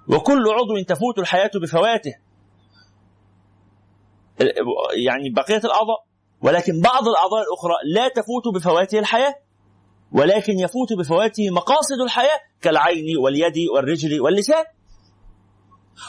وكل 0.08 0.42
عضو 0.48 0.82
تفوت 0.88 1.18
الحياة 1.18 1.50
بفواته. 1.62 2.14
يعني 4.96 5.30
بقية 5.30 5.60
الأعضاء. 5.64 6.04
ولكن 6.42 6.80
بعض 6.80 7.08
الأعضاء 7.08 7.42
الأخرى 7.42 7.74
لا 7.94 8.08
تفوت 8.08 8.54
بفواته 8.54 8.98
الحياة. 8.98 9.34
ولكن 10.12 10.52
يفوت 10.58 10.92
بفواته 10.92 11.50
مقاصد 11.50 12.00
الحياة 12.04 12.40
كالعين 12.60 13.16
واليد 13.18 13.68
والرجل 13.74 14.20
واللسان. 14.20 14.64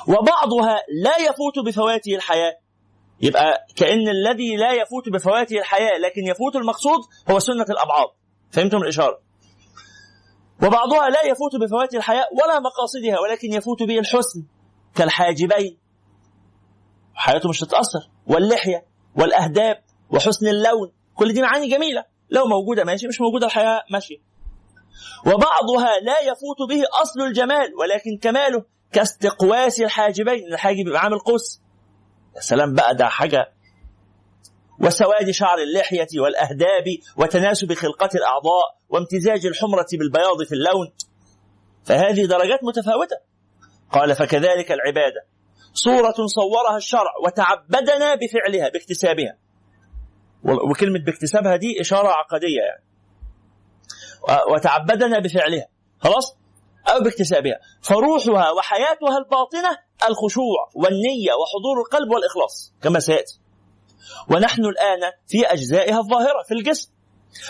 وبعضها 0.08 0.76
لا 1.04 1.18
يفوت 1.18 1.60
بفواته 1.66 2.16
الحياة. 2.16 2.54
يبقى 3.22 3.68
كأن 3.76 4.08
الذي 4.10 4.56
لا 4.56 4.72
يفوت 4.74 5.10
بفواته 5.10 5.60
الحياة 5.60 5.98
لكن 5.98 6.22
يفوت 6.26 6.56
المقصود 6.56 7.00
هو 7.32 7.40
سنة 7.40 7.66
الأبعاد. 7.70 8.08
فهمتم 8.52 8.78
الإشارة؟ 8.78 9.22
وبعضها 10.64 11.10
لا 11.10 11.26
يفوت 11.26 11.56
بفوات 11.62 11.96
الحياة 11.96 12.26
ولا 12.44 12.60
مقاصدها 12.60 13.20
ولكن 13.20 13.54
يفوت 13.54 13.84
به 13.84 14.00
الحسن 14.00 14.46
كالحاجبين. 14.96 15.78
حياته 17.14 17.50
مش 17.50 17.60
تتأثر. 17.60 18.10
واللحية 18.28 18.86
والأهداب 19.16 19.84
وحسن 20.10 20.48
اللون. 20.48 20.92
كل 21.16 21.34
دي 21.34 21.42
معاني 21.42 21.68
جميلة. 21.70 22.06
لو 22.32 22.46
موجودة 22.46 22.84
ماشي 22.84 23.08
مش 23.08 23.22
موجودة 23.22 23.48
الحياة 23.48 23.84
ماشي. 23.92 24.22
وبعضها 25.26 26.00
لا 26.04 26.20
يفوت 26.22 26.70
به 26.70 26.84
أصل 27.02 27.22
الجمال 27.22 27.76
ولكن 27.80 28.18
كماله 28.22 28.66
كاستقواس 28.92 29.82
الحاجبين 29.82 30.54
الحاجب 30.54 30.88
يبقى 30.88 31.02
عامل 31.02 31.20
قوس. 31.20 31.62
يا 32.36 32.42
سلام 32.42 32.74
بقى 32.74 32.96
ده 32.96 33.08
حاجة 33.08 33.54
وسواد 34.80 35.32
شعر 35.32 35.58
اللحية 35.58 36.08
والأهداب 36.20 36.86
وتناسب 37.18 37.74
خلقة 37.74 38.10
الأعضاء 38.16 38.78
وامتزاج 38.90 39.46
الحمرة 39.46 39.86
بالبياض 39.94 40.44
في 40.44 40.52
اللون. 40.56 40.92
فهذه 41.86 42.26
درجات 42.26 42.60
متفاوتة. 42.64 43.16
قال 43.92 44.16
فكذلك 44.16 44.72
العبادة. 44.72 45.26
صورة 45.74 46.16
صورها 46.28 46.78
الشرع 46.78 47.12
وتعبدنا 47.26 48.16
بفعلها 48.16 48.70
باكتسابها. 48.70 49.38
وكلمة 50.44 51.00
باكتسابها 51.00 51.56
دي 51.56 51.82
إشارة 51.82 52.08
عقدية 52.08 52.62
يعني. 52.62 52.84
وتعبدنا 54.54 55.20
بفعلها. 55.20 55.68
خلاص؟ 56.00 56.38
أو 56.88 57.00
باكتسابها. 57.00 57.60
فروحها 57.82 58.52
وحياتها 58.52 59.18
الباطنة 59.18 59.78
الخشوع 60.10 60.70
والنية 60.76 61.32
وحضور 61.34 61.82
القلب 61.86 62.12
والإخلاص 62.12 62.74
كما 62.82 63.00
سيأتي. 63.00 63.40
ونحن 64.30 64.66
الآن 64.66 65.12
في 65.28 65.46
أجزائها 65.46 66.00
الظاهرة 66.00 66.44
في 66.48 66.54
الجسم. 66.54 66.92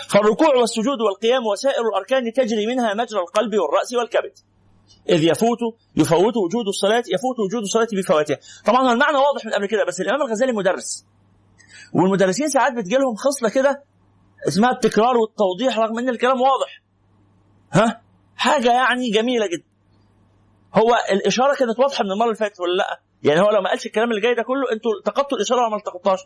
فالركوع 0.08 0.56
والسجود 0.56 1.00
والقيام 1.00 1.46
وسائر 1.46 1.88
الأركان 1.88 2.32
تجري 2.32 2.66
منها 2.66 2.94
مجرى 2.94 3.20
القلب 3.20 3.54
والرأس 3.54 3.94
والكبد. 3.94 4.32
إذ 5.08 5.24
يفوت 5.24 5.58
يفوت 5.96 6.36
وجود 6.36 6.68
الصلاة 6.68 7.02
يفوت 7.14 7.38
وجود 7.46 7.62
الصلاة 7.62 7.88
بفواتها 7.92 8.38
طبعا 8.66 8.92
المعنى 8.92 9.16
واضح 9.16 9.46
من 9.46 9.52
قبل 9.52 9.66
كده 9.66 9.84
بس 9.84 10.00
الإمام 10.00 10.22
الغزالي 10.22 10.52
مدرس. 10.52 11.06
والمدرسين 11.92 12.48
ساعات 12.48 12.72
بتجيلهم 12.72 13.14
خصلة 13.14 13.48
كده 13.50 13.84
اسمها 14.48 14.70
التكرار 14.70 15.16
والتوضيح 15.16 15.78
رغم 15.78 15.98
إن 15.98 16.08
الكلام 16.08 16.40
واضح. 16.40 16.82
ها؟ 17.72 18.02
حاجة 18.36 18.72
يعني 18.72 19.10
جميلة 19.10 19.46
جدا. 19.46 19.64
هو 20.74 20.94
الإشارة 21.12 21.54
كانت 21.54 21.78
واضحة 21.78 22.04
من 22.04 22.12
المرة 22.12 22.26
اللي 22.26 22.36
فاتت 22.36 22.60
ولا 22.60 22.76
لأ؟ 22.76 23.00
يعني 23.22 23.40
هو 23.40 23.50
لو 23.50 23.60
ما 23.60 23.68
قالش 23.70 23.86
الكلام 23.86 24.10
اللي 24.10 24.20
جاي 24.20 24.34
ده 24.34 24.42
كله 24.42 24.72
أنتوا 24.72 24.90
التقطتوا 24.98 25.36
الإشارة 25.38 25.60
ولا 25.60 25.68
ما 25.68 25.76
التقطتهاش. 25.76 26.20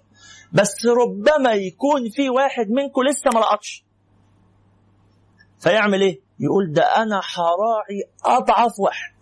بس 0.53 0.87
ربما 0.87 1.53
يكون 1.53 2.11
في 2.11 2.31
واحد 2.31 2.71
منكم 2.71 3.03
لسه 3.03 3.31
ما 3.35 3.39
لقطش. 3.41 3.85
فيعمل 5.59 6.01
إيه؟ 6.01 6.21
يقول 6.41 6.73
ده 6.73 6.83
أنا 6.83 7.21
حراعي 7.21 8.05
أضعف 8.25 8.81
واحد. 8.81 9.15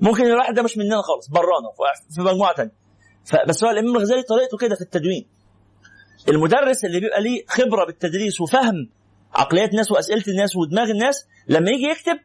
ممكن 0.00 0.26
الواحد 0.26 0.54
ده 0.54 0.62
مش 0.62 0.76
مننا 0.78 1.02
خالص 1.02 1.28
برانا 1.28 1.68
في 2.14 2.20
مجموعة 2.20 2.54
ثانية 2.54 2.79
بس 3.48 3.64
هو 3.64 3.70
الإمام 3.70 3.96
الغزالي 3.96 4.22
طريقته 4.22 4.56
كده 4.58 4.74
في 4.74 4.80
التدوين. 4.80 5.26
المدرس 6.28 6.84
اللي 6.84 7.00
بيبقى 7.00 7.22
ليه 7.22 7.44
خبرة 7.48 7.84
بالتدريس 7.86 8.40
وفهم 8.40 8.90
عقليات 9.34 9.70
الناس 9.70 9.90
وأسئلة 9.92 10.24
الناس 10.28 10.56
ودماغ 10.56 10.90
الناس 10.90 11.26
لما 11.48 11.70
يجي 11.70 11.84
يكتب 11.84 12.18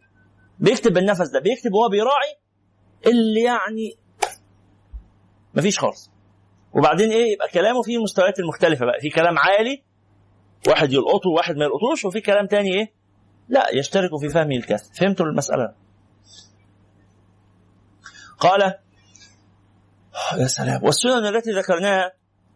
بيكتب 0.60 0.94
بالنفس 0.94 1.30
ده 1.30 1.40
بيكتب 1.40 1.74
وهو 1.74 1.90
بيراعي 1.90 2.36
اللي 3.08 3.42
يعني 3.42 3.98
مفيش 5.56 5.80
خالص. 5.80 6.12
وبعدين 6.74 7.10
إيه 7.12 7.34
يبقى 7.34 7.48
كلامه 7.48 7.82
فيه 7.82 7.98
المستويات 7.98 8.40
المختلفه 8.40 8.86
بقى. 8.86 9.00
في 9.02 9.10
كلام 9.10 9.38
عالي 9.40 9.84
واحد 10.68 10.94
يلقطه 10.94 11.30
وواحد 11.30 11.56
ما 11.56 11.66
يلقطوش 11.66 12.06
وفي 12.06 12.22
كلام 12.22 12.48
تاني 12.48 12.74
إيه 12.74 12.94
لا 13.50 13.70
يشتركوا 13.74 14.20
في 14.20 14.30
فهم 14.30 14.52
الكاف. 14.52 14.82
فهمتوا 15.00 15.26
المسألة؟ 15.26 15.74
قال 18.40 18.74
يا 20.38 20.48
سلام. 20.48 20.84
والسنن 20.84 21.36
التي 21.36 21.52
ذكرناها 21.52 22.12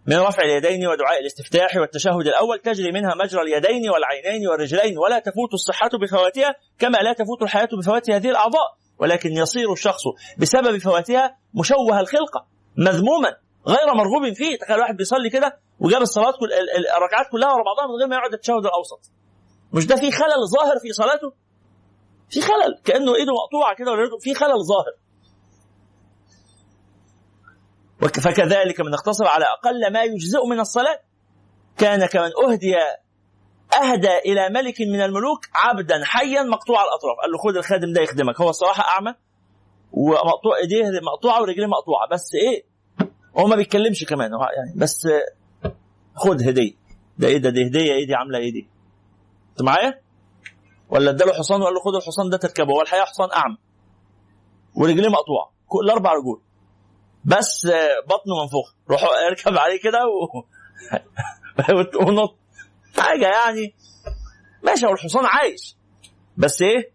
من 0.06 0.18
رفع 0.18 0.44
اليدين 0.44 0.88
ودعاء 0.88 1.20
الاستفتاح 1.20 1.76
والتشهد 1.78 2.28
الأول 2.28 2.60
تجري 2.60 2.92
منها 2.92 3.16
مجرى 3.16 3.42
اليدين 3.42 3.90
والعينين 3.90 4.48
والرجلين 4.48 4.98
ولا 4.98 5.20
تفوت 5.20 5.54
الصحة 5.54 5.90
بفواتها 6.02 6.56
كما 6.80 6.98
لا 6.98 7.14
تفوت 7.14 7.42
الحياة 7.42 7.70
بفوات 7.82 8.12
هذه 8.12 8.30
الأعضاء 8.30 8.78
ولكن 9.00 9.30
يصير 9.32 9.74
الشخص 9.74 10.02
بسبب 10.38 10.78
فواتها 10.78 11.38
مشوه 11.54 12.00
الخلقة 12.00 12.46
مذموما 12.78 13.36
غير 13.68 13.94
مرغوب 13.96 14.34
فيه. 14.34 14.58
تخيل 14.58 14.80
واحد 14.80 14.98
بيصلي 14.98 15.30
كده 15.30 15.60
وجاب 15.80 16.02
الصلاة 16.02 16.32
كل 16.32 16.50
الركعات 16.98 17.28
كلها 17.32 17.54
ورا 17.54 17.64
بعضها 17.64 17.88
من 17.88 17.96
غير 18.00 18.08
ما 18.08 18.16
يقعد 18.16 18.34
التشهد 18.34 18.66
الأوسط. 18.66 19.12
مش 19.74 19.86
ده 19.88 19.96
في 19.96 20.12
خلل 20.12 20.48
ظاهر 20.58 20.80
في 20.80 20.94
صلاته؟ 20.94 21.34
في 22.30 22.42
خلل. 22.42 22.82
كأنه 22.86 23.16
إيده 23.16 23.34
مقطوعة 23.34 23.76
كده 23.76 23.92
في 24.20 24.34
خلل 24.34 24.66
ظاهر. 24.66 24.94
فكذلك 28.00 28.82
من 28.82 28.94
اقتصر 28.94 29.28
على 29.28 29.46
أقل 29.46 29.94
ما 29.94 30.04
يجزئ 30.04 30.46
من 30.46 30.60
الصلاة. 30.60 31.00
كان 31.78 32.06
كمن 32.06 32.30
أهدي 32.48 32.76
اهدى 33.84 34.18
إلى 34.26 34.50
ملك 34.50 34.82
من 34.82 35.02
الملوك 35.02 35.40
عبدا 35.56 36.06
حيا 36.06 36.44
مقطوع 36.44 36.84
الأطراف. 36.84 37.18
قال 37.22 37.32
له 37.32 37.38
خد 37.38 37.58
الخادم 37.58 37.94
ده 37.94 38.02
يخدمك. 38.02 38.42
هو 38.42 38.50
الصراحة 38.50 38.84
أعمى 38.84 39.14
ومقطوع 39.92 40.58
إيديه 40.62 41.00
مقطوعة 41.14 41.42
ورجليه 41.42 41.68
مقطوعة. 41.68 42.08
بس 42.12 42.32
إيه؟ 42.36 42.64
هو 43.38 43.48
ما 43.48 43.56
بيتكلمش 43.56 44.06
كمان. 44.06 44.32
يعني 44.32 44.74
بس 44.76 45.08
خد 46.16 46.44
هدية. 46.44 46.74
ده 47.18 47.28
إيه 47.28 47.38
ده؟ 47.38 47.50
دي 47.50 47.68
هدية. 47.68 47.92
إيه 47.92 48.08
دي 48.08 48.16
عاملة 48.16 48.38
إيه 48.38 48.54
دي؟ 48.54 48.70
أنت 49.52 49.62
معايا؟ 49.62 50.02
ولا 50.90 51.10
اداله 51.10 51.34
حصان 51.34 51.62
وقال 51.62 51.74
له 51.74 51.80
خد 51.80 51.96
الحصان 51.96 52.30
ده 52.30 52.38
تركبه. 52.38 52.74
هو 52.74 52.82
الحقيقة 52.82 53.06
حصان 53.06 53.30
أعمى 53.32 53.58
ورجليه 54.76 55.10
مقطوعة. 55.10 55.52
كل 55.68 55.90
أربع 55.90 56.14
رجول. 56.14 56.42
بس 57.26 57.68
بطنه 58.08 58.42
منفوخ 58.42 58.74
روح 58.90 59.04
اركب 59.04 59.58
عليه 59.58 59.80
كده 59.82 60.00
و... 60.08 60.44
ونط. 62.08 62.38
حاجة 62.98 63.28
يعني. 63.28 63.76
ماشي 64.64 64.86
هو 64.86 64.94
الحصان 64.94 65.26
عايش. 65.26 65.76
بس 66.38 66.62
إيه؟ 66.62 66.92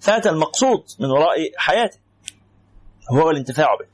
فات 0.00 0.26
المقصود 0.26 0.84
من 1.00 1.10
وراء 1.10 1.36
حياته. 1.56 1.98
هو 3.12 3.30
الانتفاع 3.30 3.74
به. 3.74 3.86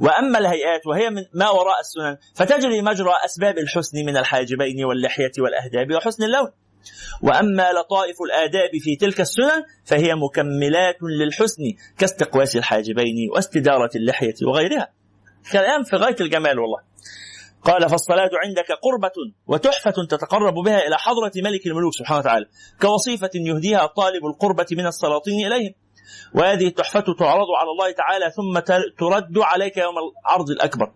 وأما 0.00 0.38
الهيئات 0.38 0.86
وهي 0.86 1.10
من 1.10 1.24
ما 1.32 1.50
وراء 1.50 1.80
السنن 1.80 2.16
فتجري 2.34 2.82
مجرى 2.82 3.12
أسباب 3.24 3.58
الحسن 3.58 3.98
من 3.98 4.16
الحاجبين 4.16 4.84
واللحية 4.84 5.32
والأهداب 5.38 5.92
وحسن 5.92 6.24
اللون. 6.24 6.50
وأما 7.22 7.72
لطائف 7.72 8.16
الآداب 8.22 8.70
في 8.80 8.96
تلك 8.96 9.20
السنن 9.20 9.64
فهي 9.84 10.14
مكملات 10.14 10.96
للحسن 11.02 11.62
كاستقواس 11.98 12.56
الحاجبين 12.56 13.30
واستدارة 13.34 13.90
اللحية 13.96 14.34
وغيرها. 14.46 14.88
كلام 15.52 15.82
في 15.82 15.96
غاية 15.96 16.16
الجمال 16.20 16.58
والله. 16.58 16.78
قال 17.62 17.88
فالصلاة 17.88 18.30
عندك 18.44 18.66
قربة 18.82 19.32
وتحفة 19.46 19.94
تتقرب 20.10 20.54
بها 20.54 20.86
إلى 20.86 20.96
حضرة 20.98 21.32
ملك 21.36 21.66
الملوك 21.66 21.92
سبحانه 21.94 22.20
وتعالى 22.20 22.46
كوصيفة 22.80 23.30
يهديها 23.34 23.86
طالب 23.86 24.26
القربة 24.26 24.66
من 24.72 24.86
السلاطين 24.86 25.46
إليهم. 25.46 25.74
وهذه 26.34 26.66
التحفة 26.66 27.04
تعرض 27.18 27.46
على 27.60 27.70
الله 27.70 27.90
تعالى 27.92 28.30
ثم 28.30 28.58
ترد 28.98 29.38
عليك 29.38 29.76
يوم 29.76 29.94
العرض 29.98 30.50
الأكبر. 30.50 30.92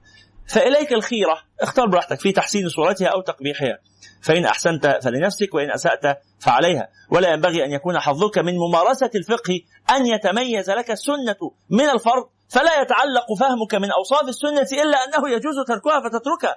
فإليك 0.52 0.92
الخيرة. 0.92 1.42
اختار 1.60 1.86
براحتك 1.86 2.20
في 2.20 2.32
تحسين 2.32 2.68
صورتها 2.68 3.08
أو 3.08 3.20
تقبيحها. 3.20 3.78
فإن 4.22 4.44
أحسنت 4.44 4.98
فلنفسك 5.02 5.54
وإن 5.54 5.70
أسأت 5.70 6.18
فعليها. 6.40 6.88
ولا 7.10 7.32
ينبغي 7.32 7.64
أن 7.64 7.70
يكون 7.70 7.98
حظك 7.98 8.38
من 8.38 8.54
ممارسة 8.56 9.10
الفقه 9.14 9.60
أن 9.90 10.06
يتميز 10.06 10.70
لك 10.70 10.90
السنة 10.90 11.36
من 11.70 11.90
الفرض 11.90 12.28
فلا 12.48 12.80
يتعلق 12.80 13.26
فهمك 13.40 13.74
من 13.74 13.90
أوصاف 13.90 14.28
السنة 14.28 14.82
إلا 14.82 14.96
أنه 15.04 15.28
يجوز 15.28 15.54
تركها 15.68 16.00
فتتركها. 16.00 16.56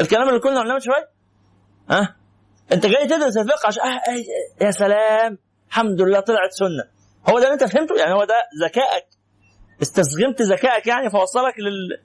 الكلام 0.00 0.28
اللي 0.28 0.40
كنا 0.40 0.60
قلناه 0.60 0.78
شوية؟ 0.78 1.08
ها؟ 1.90 2.00
أه؟ 2.00 2.16
أنت 2.72 2.86
جاي 2.86 3.06
تدرس 3.06 3.36
الفقه 3.36 3.66
عشان 3.66 3.82
آه 3.82 4.64
يا 4.64 4.70
سلام 4.70 5.38
الحمد 5.68 6.00
لله 6.00 6.20
طلعت 6.20 6.52
سنة. 6.52 6.84
هو 7.28 7.38
ده 7.38 7.44
اللي 7.44 7.54
أنت 7.54 7.64
فهمته؟ 7.64 7.94
يعني 7.96 8.14
هو 8.14 8.24
ده 8.24 8.34
ذكائك. 8.64 9.06
استسغمت 9.82 10.42
ذكائك 10.42 10.86
يعني 10.86 11.10
فوصلك 11.10 11.54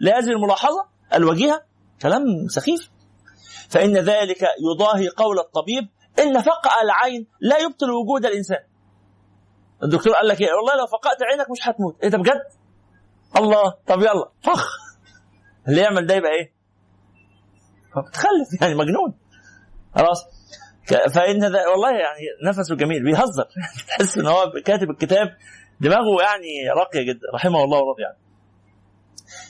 لهذه 0.02 0.30
الملاحظة؟ 0.30 0.86
الوجيهة 1.14 1.62
كلام 2.02 2.48
سخيف. 2.48 2.90
فإن 3.70 3.98
ذلك 3.98 4.42
يضاهي 4.42 5.08
قول 5.10 5.40
الطبيب 5.40 5.90
إن 6.20 6.42
فقع 6.42 6.72
العين 6.84 7.28
لا 7.40 7.58
يبطل 7.58 7.92
وجود 7.92 8.26
الإنسان. 8.26 8.60
الدكتور 9.84 10.14
قال 10.14 10.28
لك 10.28 10.42
إيه؟ 10.42 10.48
والله 10.54 10.76
لو 10.76 10.88
فقأت 10.88 11.24
عينك 11.24 11.52
مش 11.52 11.68
هتموت. 11.68 11.98
إيه 12.04 12.10
ده 12.10 12.18
بجد؟ 12.18 12.42
الله. 13.38 13.74
طب 13.88 14.00
يلا. 14.00 14.32
فخ. 14.44 14.68
اللي 15.68 15.82
يعمل 15.82 16.08
ده 16.08 16.16
يبقى 16.16 16.32
إيه؟ 16.32 16.54
متخلف 17.96 18.62
يعني 18.62 18.76
مجنون. 18.76 19.14
خلاص. 19.96 20.26
فإن 21.14 21.40
ذا 21.40 21.68
والله 21.68 21.90
يعني 21.90 22.50
نفسه 22.50 22.76
جميل. 22.76 23.04
بيهزر. 23.04 23.48
تحس 23.88 24.18
إن 24.18 24.28
هو 24.28 24.52
كاتب 24.66 24.90
الكتاب 24.90 25.38
دماغه 25.82 26.22
يعني 26.22 26.70
راقية 26.78 27.02
جدا 27.02 27.28
رحمه 27.34 27.64
الله 27.64 27.78
ورضي 27.78 28.04
عنه 28.06 28.22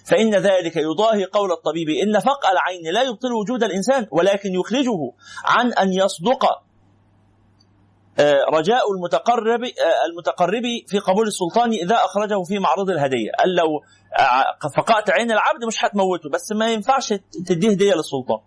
فإن 0.06 0.36
ذلك 0.36 0.76
يضاهي 0.78 1.26
قول 1.26 1.52
الطبيب 1.52 1.90
إن 1.90 2.20
فقع 2.20 2.52
العين 2.52 2.94
لا 2.94 3.02
يبطل 3.02 3.34
وجود 3.34 3.64
الإنسان 3.64 4.08
ولكن 4.12 4.50
يخرجه 4.54 5.12
عن 5.46 5.74
أن 5.74 5.94
يصدق 5.94 6.46
رجاء 8.54 8.92
المتقرب 8.92 9.60
المتقرب 10.10 10.64
في 10.88 11.00
قبول 11.00 11.28
السلطان 11.28 11.72
إذا 11.72 11.96
أخرجه 11.96 12.44
في 12.44 12.60
معرض 12.60 12.90
الهدية. 12.90 13.32
قال 13.40 13.56
لو 13.56 13.84
فقعت 14.76 15.10
عين 15.10 15.32
العبد 15.32 15.66
مش 15.68 15.86
هتموته 15.86 16.30
بس 16.30 16.52
ما 16.52 16.72
ينفعش 16.74 17.14
تديه 17.48 17.70
هدية 17.70 17.94
للسلطان. 17.94 18.40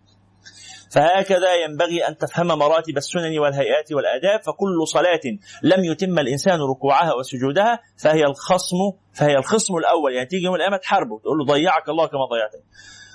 فهكذا 0.94 1.54
ينبغي 1.54 2.08
أن 2.08 2.16
تفهم 2.16 2.46
مراتب 2.46 2.96
السنن 2.96 3.38
والهيئات 3.38 3.92
والآداب 3.92 4.42
فكل 4.42 4.86
صلاة 4.86 5.20
لم 5.62 5.84
يتم 5.84 6.18
الإنسان 6.18 6.60
ركوعها 6.60 7.14
وسجودها 7.14 7.80
فهي 8.02 8.24
الخصم 8.24 8.76
فهي 9.14 9.36
الخصم 9.36 9.76
الأول. 9.76 10.12
يعني 10.14 10.26
تيجي 10.26 10.44
يوم 10.44 10.54
القيامة 10.54 10.76
تحاربه 10.76 11.18
تقول 11.18 11.38
له 11.38 11.44
ضيعك 11.44 11.88
الله 11.88 12.06
كما 12.06 12.24
ضيعتني. 12.24 12.64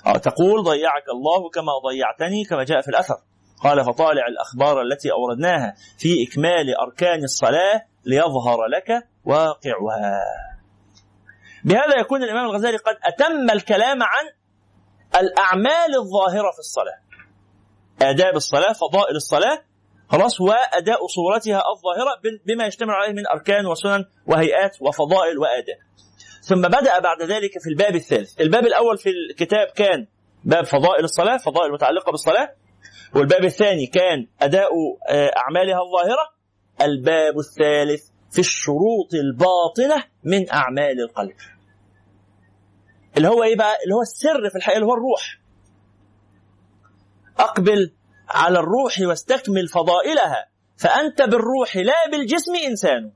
أو 0.06 0.18
تقول 0.18 0.64
ضيعك 0.64 1.08
الله 1.08 1.50
كما 1.50 1.72
ضيعتني 1.88 2.44
كما 2.44 2.64
جاء 2.64 2.80
في 2.80 2.88
الأثر. 2.88 3.14
قال 3.62 3.84
فطالع 3.84 4.26
الأخبار 4.26 4.82
التي 4.82 5.12
أوردناها 5.12 5.74
في 5.98 6.26
إكمال 6.28 6.76
أركان 6.76 7.24
الصلاة 7.24 7.82
ليظهر 8.04 8.66
لك 8.66 9.08
واقعها. 9.24 10.20
بهذا 11.64 12.00
يكون 12.00 12.22
الإمام 12.22 12.44
الغزالي 12.44 12.76
قد 12.76 12.96
أتم 13.04 13.50
الكلام 13.50 14.02
عن 14.02 14.24
الأعمال 15.20 15.96
الظاهرة 15.96 16.50
في 16.52 16.58
الصلاة. 16.58 17.09
آداب 18.02 18.36
الصلاة 18.36 18.72
فضائل 18.72 19.16
الصلاة 19.16 19.62
خلاص 20.08 20.40
وأداء 20.40 21.06
صورتها 21.06 21.62
الظاهرة 21.76 22.20
بما 22.46 22.66
يشتمل 22.66 22.90
عليه 22.90 23.12
من 23.12 23.26
أركان 23.26 23.66
وسنن 23.66 24.04
وهيئات 24.26 24.76
وفضائل 24.82 25.38
وآداب. 25.38 25.76
ثم 26.42 26.62
بدأ 26.62 26.98
بعد 26.98 27.22
ذلك 27.22 27.50
في 27.62 27.70
الباب 27.70 27.94
الثالث. 27.94 28.40
الباب 28.40 28.66
الأول 28.66 28.98
في 28.98 29.10
الكتاب 29.10 29.66
كان 29.66 30.06
باب 30.44 30.64
فضائل 30.64 31.04
الصلاة 31.04 31.36
فضائل 31.36 31.72
متعلقة 31.72 32.10
بالصلاة. 32.10 32.54
والباب 33.14 33.44
الثاني 33.44 33.86
كان 33.86 34.26
أداء 34.40 34.70
أعمالها 35.36 35.78
الظاهرة. 35.82 36.30
الباب 36.82 37.38
الثالث 37.38 38.08
في 38.30 38.38
الشروط 38.38 39.14
الباطنة 39.14 40.04
من 40.24 40.52
أعمال 40.52 41.00
القلب. 41.00 41.36
اللي 43.16 43.28
هو 43.28 43.42
إيه 43.42 43.56
بقى؟ 43.56 43.76
اللي 43.84 43.94
هو 43.94 44.02
السر 44.02 44.50
في 44.50 44.56
الحقيقة 44.56 44.76
اللي 44.76 44.86
هو 44.86 44.94
الروح. 44.94 45.39
أقبل 47.40 47.92
على 48.28 48.58
الروح 48.58 49.00
واستكمل 49.00 49.68
فضائلها. 49.68 50.46
فأنت 50.76 51.22
بالروح 51.22 51.76
لا 51.76 52.10
بالجسم 52.12 52.54
إنسان. 52.54 53.12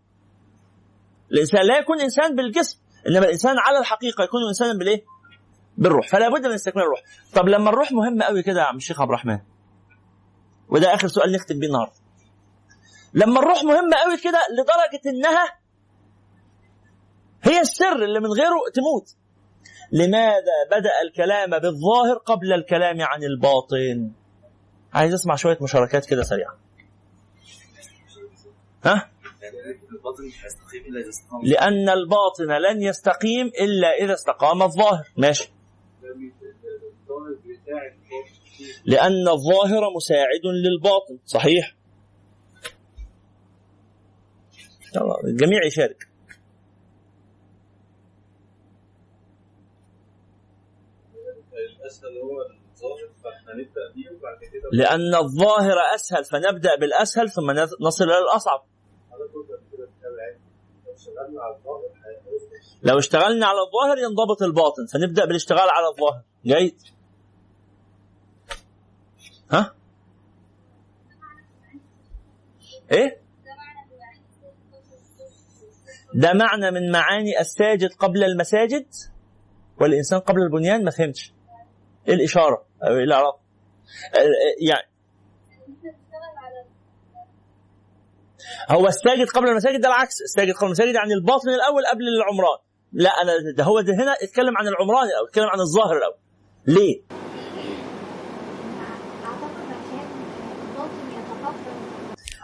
الإنسان 1.33 1.67
لا 1.67 1.79
يكون 1.79 2.01
إنسان 2.01 2.37
بالجسم 2.37 2.81
إنما 3.09 3.25
الإنسان 3.25 3.59
على 3.59 3.79
الحقيقة 3.79 4.25
يكون 4.25 4.41
إنسانا 4.49 4.79
بالإيه؟ 4.79 5.05
بالروح. 5.79 6.09
فلا 6.09 6.29
بد 6.29 6.47
من 6.47 6.53
استكمال 6.53 6.85
الروح. 6.85 7.03
طب 7.35 7.49
لما 7.49 7.71
الروح 7.71 7.93
مهمة 7.93 8.25
قوي 8.25 8.43
كده 8.43 8.61
يا 8.61 8.67
عم 8.67 8.77
الشيخ 8.77 9.01
عبد 9.01 9.11
الرحمن. 9.11 9.39
وده 10.69 10.95
آخر 10.95 11.09
سؤال 11.09 11.33
نختم 11.33 11.59
بيه 11.59 11.67
النهارده. 11.67 11.95
لما 13.15 13.41
الروح 13.41 13.65
مهمة 13.65 13.97
قوي 13.97 14.17
كده 14.17 14.41
لدرجة 14.53 15.17
إنها 15.17 15.59
هي 17.43 17.61
السر 17.61 18.05
اللي 18.05 18.21
من 18.21 18.33
غيره 18.33 18.59
تموت. 18.75 19.17
لماذا 19.93 20.57
بدأ 20.71 21.03
الكلام 21.03 21.51
بالظاهر 21.51 22.17
قبل 22.27 22.53
الكلام 22.53 23.03
عن 23.03 23.25
الباطن؟ 23.25 24.11
عايز 24.93 25.15
أسمع 25.15 25.37
شوية 25.37 25.59
مشاركات 25.61 26.07
كده 26.07 26.23
سريعة. 26.23 26.59
ها؟ 28.85 29.11
لأن 31.43 31.89
الباطن 31.89 32.45
لن 32.45 32.83
يستقيم 32.83 33.47
إلا 33.47 33.89
إذا 33.89 34.15
استقام 34.15 34.63
الظاهر. 34.63 35.05
ماشي. 35.17 35.53
لأن 38.85 39.29
الظاهر 39.29 39.91
مساعد 39.97 40.45
للباطن. 40.45 41.19
صحيح. 41.27 41.75
الجميع 45.25 45.65
يشارك. 45.67 46.09
الأسهل 51.85 52.19
هو 52.19 52.43
الظاهر 52.43 53.09
فإحنا 53.25 53.53
نبدأ 53.55 53.93
بيه 53.95 54.11
وبعد 54.17 54.39
كده 54.53 54.69
لأن 54.73 55.15
الظاهر 55.15 55.77
أسهل 55.95 56.25
فنبدأ 56.25 56.77
بالأسهل 56.77 57.31
ثم 57.31 57.51
نصل 57.81 58.05
إلى 58.05 58.19
الأصعب. 58.19 58.65
لو 62.83 62.99
اشتغلنا 62.99 63.47
على 63.47 63.59
الظاهر 63.61 63.99
ينضبط 63.99 64.43
الباطن 64.43 64.87
فنبدأ 64.87 65.25
بالاشتغال 65.25 65.71
على 65.71 65.89
الظاهر. 65.89 66.23
جيد؟ 66.47 66.77
ها؟ 69.51 69.75
إيه؟ 72.93 73.25
ده 76.15 76.33
معنى 76.33 76.71
من 76.71 76.93
معاني 76.93 77.41
الساجد 77.41 77.93
قبل 77.93 78.25
المساجد؟ 78.25 78.87
والإنسان 79.81 80.21
قبل 80.21 80.43
البنيان؟ 80.43 80.85
ما 80.85 80.91
فهمتش. 80.91 81.34
إيه 82.09 82.15
الإشارة 82.15 82.65
أو 82.83 82.97
إيه 82.97 83.05
العلاقة 83.05 83.41
يعني 84.69 84.89
هو 88.71 88.87
الساجد 88.87 89.29
قبل 89.29 89.49
المساجد 89.49 89.81
ده 89.81 89.89
العكس 89.89 90.23
الساجد 90.23 90.55
قبل 90.55 90.67
المساجد 90.67 90.95
يعني 90.95 91.15
الباطن 91.15 91.49
الأول 91.49 91.87
قبل 91.87 92.03
العمران. 92.09 92.59
لا 92.93 93.11
أنا 93.11 93.33
ده 93.57 93.65
هو 93.65 93.81
ده 93.81 93.95
هنا 93.95 94.13
اتكلم 94.23 94.57
عن 94.57 94.69
العمران 94.69 95.09
الأول 95.09 95.29
اتكلم 95.29 95.47
عن 95.47 95.61
الظاهر 95.61 95.97
الأول. 95.97 96.17
ليه؟ 96.67 97.03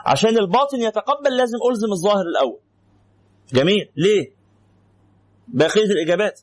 عشان 0.07 0.39
الباطن 0.39 0.81
يتقبل 0.81 1.37
لازم 1.37 1.59
ألزم 1.71 1.93
الظاهر 1.93 2.23
الأول. 2.27 2.59
جميل 3.53 3.91
ليه؟ 3.97 4.33
بقية 5.49 5.85
الإجابات. 5.85 6.41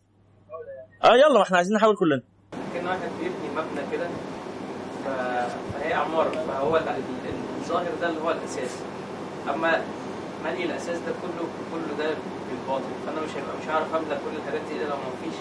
آه 1.03 1.15
يلا 1.15 1.34
ما 1.34 1.41
إحنا 1.41 1.57
عايزين 1.57 1.76
نحاول 1.76 1.95
كلنا. 1.95 2.23
كان 2.77 2.87
واحد 2.87 3.09
بيبني 3.19 3.49
مبنى 3.55 3.81
كده. 3.91 4.07
فهي 5.05 5.93
عمارة 5.93 6.29
فهو 6.29 6.77
ال- 6.77 6.87
ال- 6.89 7.59
الظاهر 7.61 7.91
ده 8.01 8.09
اللي 8.09 8.21
هو 8.21 8.31
الأساس. 8.31 8.79
أما 9.49 9.81
مالي 10.43 10.63
الأساس 10.63 10.97
ده 10.99 11.11
كله 11.21 11.47
كله 11.71 11.97
ده 11.97 12.15
بالباطل. 12.49 12.83
فأنا 13.05 13.21
مش 13.21 13.29
هيبقى 13.35 13.57
مش 13.61 13.67
هعرف 13.69 13.95
أملى 13.95 14.15
كل 14.25 14.37
الحاجات 14.37 14.61
دي 14.61 14.75
إلا 14.75 14.83
لو 14.83 14.95
ما 14.95 15.11
فيش 15.23 15.33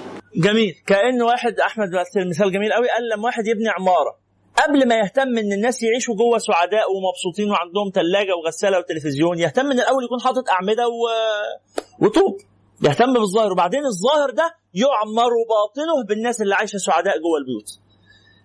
جميل. 0.45 0.75
كأن 0.87 1.23
واحد 1.23 1.55
مثل 1.79 2.29
مثال 2.29 2.53
جميل 2.53 2.73
قوي 2.73 2.89
قال 2.89 3.09
لما 3.15 3.25
واحد 3.25 3.47
يبني 3.47 3.69
عمارة 3.69 4.17
قبل 4.65 4.89
ما 4.89 4.99
يهتم 4.99 5.39
إن 5.39 5.53
الناس 5.53 5.83
يعيشوا 5.83 6.15
جوه 6.15 6.39
سعداء 6.39 6.85
ومبسوطين 6.93 7.51
وعندهم 7.51 7.91
ثلاجه 7.95 8.35
وغسالة 8.37 8.79
وتلفزيون 8.79 9.39
يهتم 9.39 9.65
من 9.67 9.73
الأول 9.81 10.05
يكون 10.05 10.21
حاطط 10.21 10.51
أعمدة 10.51 10.89
و... 10.89 11.03
وطوب. 11.99 12.37
يهتم 12.83 13.13
بالظاهر. 13.13 13.53
وبعدين 13.53 13.87
الظاهر 13.87 14.31
ده 14.31 14.55
يعمر 14.75 15.31
باطنه 15.49 16.05
بالناس 16.09 16.41
اللي 16.41 16.55
عايشة 16.55 16.77
سعداء 16.77 17.15
جوه 17.19 17.39
البيوت. 17.39 17.79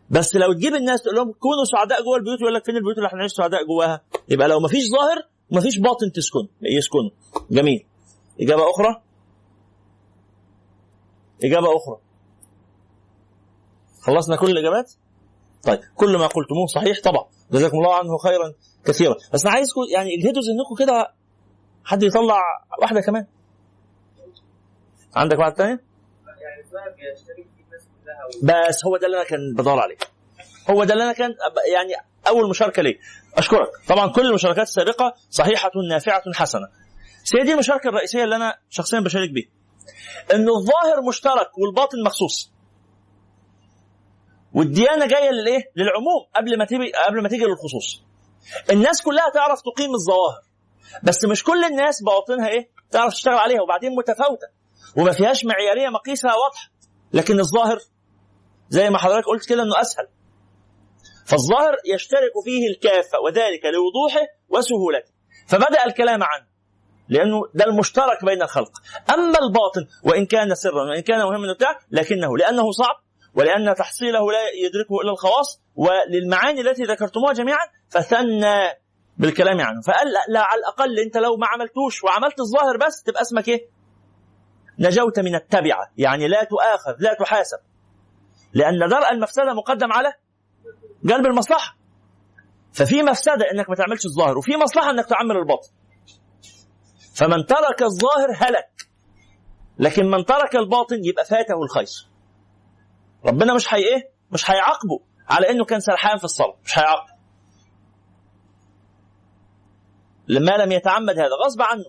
بس 0.09 0.35
لو 0.35 0.53
تجيب 0.53 0.73
الناس 0.75 1.01
تقول 1.03 1.15
لهم 1.15 1.31
كونوا 1.31 1.63
سعداء 1.63 2.03
جوه 2.03 2.17
البيوت 2.17 2.41
يقول 2.41 2.53
لك 2.53 2.65
فين 2.65 2.77
البيوت 2.77 2.97
اللي 2.97 3.07
إحنا 3.07 3.19
نعيش 3.19 3.31
سعداء 3.31 3.65
جواها؟ 3.65 4.01
يبقى 4.29 4.47
لو 4.47 4.59
ما 4.59 4.67
فيش 4.67 4.83
ظاهر 4.91 5.27
ما 5.51 5.61
فيش 5.61 5.79
باطن 5.79 6.11
تسكن 6.11 6.47
يسكنه. 6.61 7.11
جميل. 7.51 7.85
إجابة 8.41 8.69
أخرى؟ 8.69 9.01
إجابة 11.43 11.67
أخرى. 11.75 11.97
خلصنا 14.01 14.35
كل 14.35 14.51
الإجابات؟ 14.51 14.93
طيب 15.63 15.79
كل 15.95 16.17
ما 16.17 16.27
قلتموه 16.27 16.65
صحيح 16.65 17.01
طبعا. 17.03 17.25
جزاكم 17.51 17.77
الله 17.77 17.95
عنه 17.95 18.17
خيرا 18.17 18.53
كثيرا. 18.85 19.15
بس 19.33 19.45
أنا 19.45 19.53
عايزكم 19.53 19.81
يعني 19.93 20.09
اجهدوا 20.15 20.41
ذهنكم 20.41 20.75
كده 20.79 21.13
حد 21.85 22.03
يطلع 22.03 22.41
واحدة 22.81 23.01
كمان. 23.01 23.25
عندك 25.15 25.39
الناس 27.63 27.87
كلها 28.43 28.67
بس 28.69 28.85
هو 28.85 28.97
ده 28.97 29.07
اللي 29.07 29.17
أنا 29.17 29.25
كان 29.25 29.39
بدور 29.57 29.79
عليه. 29.79 29.97
هو 30.69 30.83
ده 30.83 30.93
اللي 30.93 31.03
أنا 31.03 31.13
كان 31.13 31.29
يعني 31.73 31.93
أول 32.27 32.49
مشاركة 32.49 32.81
ليه 32.81 32.99
أشكرك. 33.37 33.69
طبعا 33.87 34.11
كل 34.11 34.25
المشاركات 34.25 34.67
السابقة 34.67 35.13
صحيحة 35.29 35.71
نافعة 35.89 36.23
حسنة. 36.33 36.67
بس 37.25 37.35
هي 37.35 37.43
دي 37.43 37.53
المشاركة 37.53 37.87
الرئيسية 37.89 38.23
اللي 38.23 38.35
أنا 38.35 38.57
شخصيا 38.69 38.99
بشارك 38.99 39.29
بيها 39.29 39.49
ان 40.33 40.49
الظاهر 40.49 41.01
مشترك 41.07 41.57
والباطن 41.57 42.03
مخصوص. 42.05 42.51
والديانة 44.53 45.05
جاية 45.05 45.31
للإيه؟ 45.31 45.71
للعموم 45.75 46.25
قبل 46.35 46.57
ما 46.57 46.65
تيجي 46.65 46.91
قبل 47.07 47.23
ما 47.23 47.29
تيجي 47.29 47.45
للخصوص. 47.45 48.03
الناس 48.71 49.01
كلها 49.01 49.29
تعرف 49.33 49.61
تقيم 49.61 49.95
الظواهر. 49.95 50.41
بس 51.03 51.25
مش 51.25 51.43
كل 51.43 51.63
الناس 51.63 52.03
بواطنها 52.03 52.47
إيه؟ 52.47 52.69
تعرف 52.91 53.13
تشتغل 53.13 53.33
عليها. 53.37 53.61
وبعدين 53.61 53.95
متفاوتة. 53.95 54.47
وما 54.97 55.11
فيهاش 55.11 55.45
معيارية 55.45 55.89
مقيسة 55.89 56.27
واضحة. 56.29 56.69
لكن 57.13 57.39
الظاهر 57.39 57.77
زي 58.69 58.89
ما 58.89 58.97
حضرتك 58.97 59.27
قلت 59.27 59.49
كده 59.49 59.63
إنه 59.63 59.81
أسهل. 59.81 60.07
فالظاهر 61.25 61.75
يشترك 61.95 62.31
فيه 62.45 62.67
الكافه 62.69 63.19
وذلك 63.25 63.65
لوضوحه 63.65 64.27
وسهولته. 64.49 65.11
فبدأ 65.47 65.85
الكلام 65.85 66.23
عنه 66.23 66.45
لأنه 67.09 67.41
ده 67.53 67.65
المشترك 67.65 68.25
بين 68.25 68.41
الخلق. 68.41 68.71
أما 69.13 69.37
الباطن 69.39 69.87
وإن 70.03 70.25
كان 70.25 70.55
سرا 70.55 70.83
وإن 70.89 71.01
كان 71.01 71.19
مهما 71.19 71.53
بتاع 71.53 71.79
لكنه 71.91 72.37
لأنه 72.37 72.71
صعب 72.71 72.95
ولأن 73.35 73.75
تحصيله 73.75 74.31
لا 74.31 74.39
يدركه 74.65 75.01
إلا 75.03 75.11
الخواص 75.11 75.61
وللمعاني 75.75 76.61
التي 76.61 76.83
ذكرتموها 76.83 77.33
جميعا 77.33 77.67
فثنى 77.89 78.69
بالكلام 79.17 79.61
عنه. 79.61 79.81
فقال 79.81 80.07
لا, 80.11 80.19
لا 80.29 80.39
على 80.41 80.59
الأقل 80.59 80.99
أنت 80.99 81.17
لو 81.17 81.35
ما 81.37 81.47
عملتوش 81.47 82.03
وعملت 82.03 82.39
الظاهر 82.39 82.77
بس 82.77 83.03
تبقى 83.03 83.21
اسمك 83.21 83.47
إيه؟ 83.47 83.69
نجوت 84.81 85.19
من 85.19 85.35
التبعة. 85.35 85.91
يعني 85.97 86.27
لا 86.27 86.43
تؤاخذ 86.43 86.95
لا 86.99 87.13
تحاسب. 87.13 87.57
لأن 88.53 88.79
درء 88.89 89.11
المفسدة 89.11 89.53
مقدم 89.53 89.91
على 89.91 90.13
جلب 91.03 91.25
المصلحة. 91.25 91.77
ففي 92.73 93.03
مفسدة 93.03 93.51
إنك 93.53 93.69
ما 93.69 93.75
تعملش 93.75 94.05
الظاهر 94.05 94.37
وفي 94.37 94.57
مصلحة 94.57 94.89
إنك 94.89 95.05
تعمل 95.05 95.37
الباطن. 95.37 95.69
فمن 97.15 97.45
ترك 97.45 97.81
الظاهر 97.81 98.31
هلك. 98.35 98.87
لكن 99.79 100.05
من 100.05 100.25
ترك 100.25 100.55
الباطن 100.55 101.05
يبقى 101.05 101.25
فاته 101.25 101.63
الخير. 101.63 102.07
ربنا 103.25 103.53
مش 103.53 103.73
هي 103.73 103.79
إيه؟ 103.79 104.11
مش 104.31 104.51
هيعاقبه 104.51 104.99
على 105.29 105.49
إنه 105.49 105.65
كان 105.65 105.79
سرحان 105.79 106.17
في 106.17 106.23
الصلاة 106.23 106.57
مش 106.65 106.79
هيعاقبه 106.79 107.11
لما 110.27 110.51
لم 110.51 110.71
يتعمد 110.71 111.19
هذا 111.19 111.35
غصب 111.45 111.61
عنه 111.61 111.83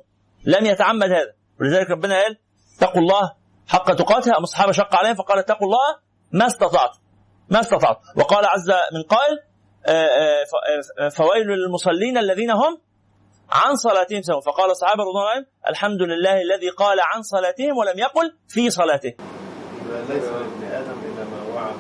لم 0.45 0.67
يتعمد 0.67 1.09
هذا. 1.11 1.35
ولذلك 1.61 1.91
ربنا 1.91 2.23
قال 2.23 2.39
اتقوا 2.77 3.01
الله 3.01 3.33
حق 3.69 3.95
تقاته 3.95 4.39
أم 4.39 4.43
الصحابة 4.43 4.73
شق 4.73 4.97
عليهم 4.97 5.15
فقال 5.15 5.39
اتقوا 5.39 5.67
الله 5.67 5.99
ما 6.33 6.47
استطعت 6.47 6.97
ما 7.49 7.61
استطعت. 7.61 7.99
وقال 8.17 8.45
عز 8.47 8.71
من 8.71 9.03
قائل 9.03 9.39
آه، 9.87 10.45
آه، 11.01 11.09
فويل 11.09 11.47
للمصلين 11.47 12.19
الذين 12.19 12.51
هم 12.51 12.79
عن 13.51 13.77
صلاتهم 13.77 14.23
سهون 14.23 14.41
فقال 14.41 14.71
الصحابة 14.71 15.03
رضي 15.03 15.11
الله 15.11 15.47
الحمد 15.69 16.03
لله 16.03 16.41
الذي 16.41 16.69
قال 16.69 17.01
عن 17.01 17.23
صلاتهم 17.23 17.77
ولم 17.77 17.99
يقل 17.99 18.37
في 18.49 18.71
صلاته. 18.71 19.15
ليس 20.09 20.25
لابن 20.25 20.65
آدم 20.65 20.99
إلا 21.05 21.25
ما. 21.25 21.77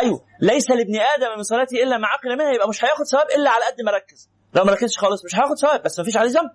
أيوه 0.00 0.20
ليس 0.40 0.70
لابن 0.70 0.96
آدم 0.96 1.36
من 1.36 1.42
صلاته 1.42 1.82
إلا 1.82 1.98
ما 1.98 2.08
عقل 2.08 2.38
منها 2.38 2.52
يبقى 2.52 2.68
مش 2.68 2.84
هياخد 2.84 3.04
ثواب 3.04 3.26
إلا 3.36 3.50
على 3.50 3.64
قد 3.64 3.82
ما 3.84 3.92
ركز. 3.92 4.30
لو 4.54 4.64
ما 4.64 4.72
ركزش 4.72 4.98
خالص 4.98 5.24
مش 5.24 5.34
هياخد 5.34 5.54
ثواب 5.58 5.82
بس 5.82 5.98
ما 5.98 6.04
فيش 6.04 6.16
عليه 6.16 6.30
ذنب. 6.30 6.50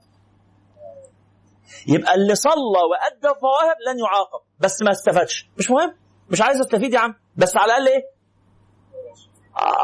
يبقى 1.88 2.16
اللي 2.16 2.36
صلى 2.36 2.80
وأدى 2.92 3.36
الظواهر 3.36 3.76
لن 3.88 4.00
يعاقب. 4.00 4.40
بس 4.60 4.82
ما 4.82 4.92
استفادش. 4.92 5.50
مش 5.58 5.72
مهم؟ 5.72 5.96
مش 6.30 6.42
عايز 6.42 6.60
استفيد 6.60 6.94
يا 6.94 7.00
عم. 7.00 7.16
بس 7.36 7.58
على 7.58 7.66
الأقل 7.66 7.88
إيه؟ 7.88 8.02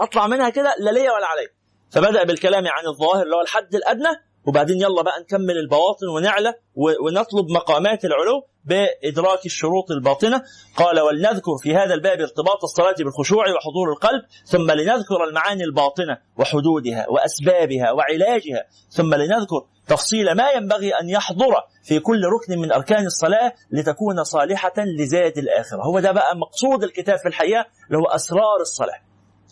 أطلع 0.02 0.28
منها 0.28 0.50
كده 0.50 0.76
لا 0.80 0.92
ليا 0.92 1.12
ولا 1.12 1.26
عليا. 1.28 1.48
فبدأ 1.92 2.24
بالكلام 2.24 2.68
عن 2.68 2.88
الظواهر 2.88 3.24
اللي 3.24 3.36
هو 3.36 3.42
الحد 3.42 3.76
الأدنى. 3.76 4.10
وبعدين 4.46 4.82
يلا 4.82 5.02
بقى 5.02 5.20
نكمل 5.22 5.58
البواطن 5.58 6.08
ونعلى 6.08 6.54
ونطلب 6.76 7.50
مقامات 7.52 8.06
العلو. 8.06 8.48
بإدراك 8.70 9.46
الشروط 9.46 9.92
الباطنة. 9.92 10.42
قال 10.76 11.00
ولنذكر 11.00 11.52
في 11.64 11.76
هذا 11.76 11.94
الباب 11.94 12.22
ارتباط 12.22 12.64
الصلاة 12.64 12.96
بالخشوع 13.00 13.44
وحضور 13.44 13.92
القلب 13.92 14.22
ثم 14.46 14.72
لنذكر 14.72 15.24
المعاني 15.30 15.64
الباطنة 15.64 16.18
وحدودها 16.38 17.06
وأسبابها 17.10 17.92
وعلاجها 17.92 18.66
ثم 18.90 19.16
لنذكر 19.16 19.66
تفصيل 19.88 20.32
ما 20.32 20.50
ينبغي 20.52 20.92
أن 20.92 21.10
يحضر 21.10 21.54
في 21.84 22.00
كل 22.00 22.22
ركن 22.26 22.60
من 22.62 22.72
أركان 22.72 23.06
الصلاة 23.06 23.54
لتكون 23.72 24.24
صالحة 24.24 24.74
لزاد 24.78 25.38
الآخرة. 25.38 25.84
هو 25.84 26.00
ده 26.00 26.12
بقى 26.12 26.38
مقصود 26.38 26.84
الكتاب 26.84 27.18
في 27.18 27.28
الحقيقة 27.28 27.66
اللي 27.88 27.98
هو 27.98 28.06
أسرار 28.06 28.62
الصلاة. 28.62 29.00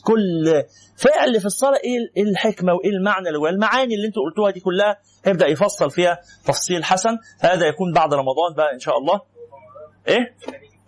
كل 0.03 0.63
فعل 0.97 1.39
في 1.39 1.45
الصلاة 1.45 1.79
إيه 1.83 1.97
إيه 2.17 2.23
الحكمة 2.23 2.73
وإيه 2.73 2.89
المعنى 2.89 3.29
اللي 3.29 3.39
اللي 3.95 4.07
أنتوا 4.07 4.23
قلتوها 4.23 4.51
دي 4.51 4.59
كلها؟ 4.59 4.97
هيبدا 5.27 5.47
يفصل 5.47 5.91
فيها 5.91 6.21
تفصيل 6.45 6.83
حسن. 6.83 7.17
هذا 7.39 7.67
يكون 7.67 7.93
بعد 7.93 8.13
رمضان 8.13 8.53
بقى 8.57 8.73
إن 8.73 8.79
شاء 8.79 8.97
الله. 8.97 9.21
إيه؟ 10.07 10.35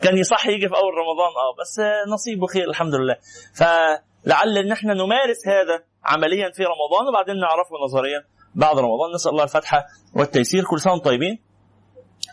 كان 0.02 0.18
يصح 0.18 0.48
يجي 0.48 0.70
في 0.70 0.76
أول 0.76 0.94
رمضان. 0.94 1.28
آه 1.28 1.56
بس 1.61 1.82
نصيبه 2.14 2.48
خير 2.48 2.70
الحمد 2.70 2.95
لله. 2.95 3.16
فلعل 3.56 4.57
إن 4.57 4.72
إحنا 4.72 4.94
نمارس 4.94 5.48
هذا 5.48 5.84
عمليا 6.06 6.52
في 6.52 6.64
رمضان 6.64 7.07
وبعدين 7.10 7.40
نعرفه 7.40 7.76
نظريا 7.86 8.24
بعد 8.56 8.78
رمضان. 8.80 9.11
نسأل 9.16 9.32
الله 9.32 9.44
الفتح 9.44 9.86
والتيسير. 10.16 10.64
كل 10.64 10.80
سنة 10.80 10.98
طيبين. 10.98 11.40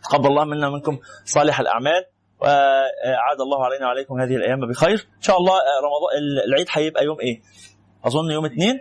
تقبل 0.05 0.27
الله 0.27 0.45
منا 0.45 0.69
ومنكم 0.69 0.99
صالح 1.25 1.61
الأعمال. 1.61 2.05
وعاد 2.41 3.41
الله 3.41 3.65
علينا 3.65 3.87
وعليكم 3.87 4.21
هذه 4.21 4.37
الأيام 4.37 4.69
بخير. 4.71 5.09
إن 5.17 5.23
شاء 5.23 5.37
الله 5.37 5.55
رمضان 5.55 6.45
العيد 6.49 6.67
هيبقى 6.71 7.05
يوم 7.05 7.21
إيه؟ 7.21 7.41
أظن 8.05 8.31
يوم 8.31 8.45
اثنين. 8.45 8.79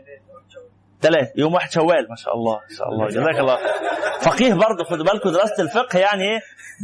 ثلاث 1.02 1.28
يوم 1.36 1.54
واحد 1.54 1.72
شوال 1.72 2.08
ما 2.10 2.16
شاء 2.16 2.34
الله 2.36 2.54
ما 2.54 2.76
شاء 2.78 2.90
الله. 2.90 3.08
جزاك 3.08 3.40
الله 3.40 3.58
فقيه 4.22 4.54
برضه 4.54 4.84
خدوا 4.84 5.06
بالكم 5.06 5.30
دراسه 5.30 5.64
الفقه 5.64 6.00
يعني 6.00 6.24
إيه؟ 6.24 6.40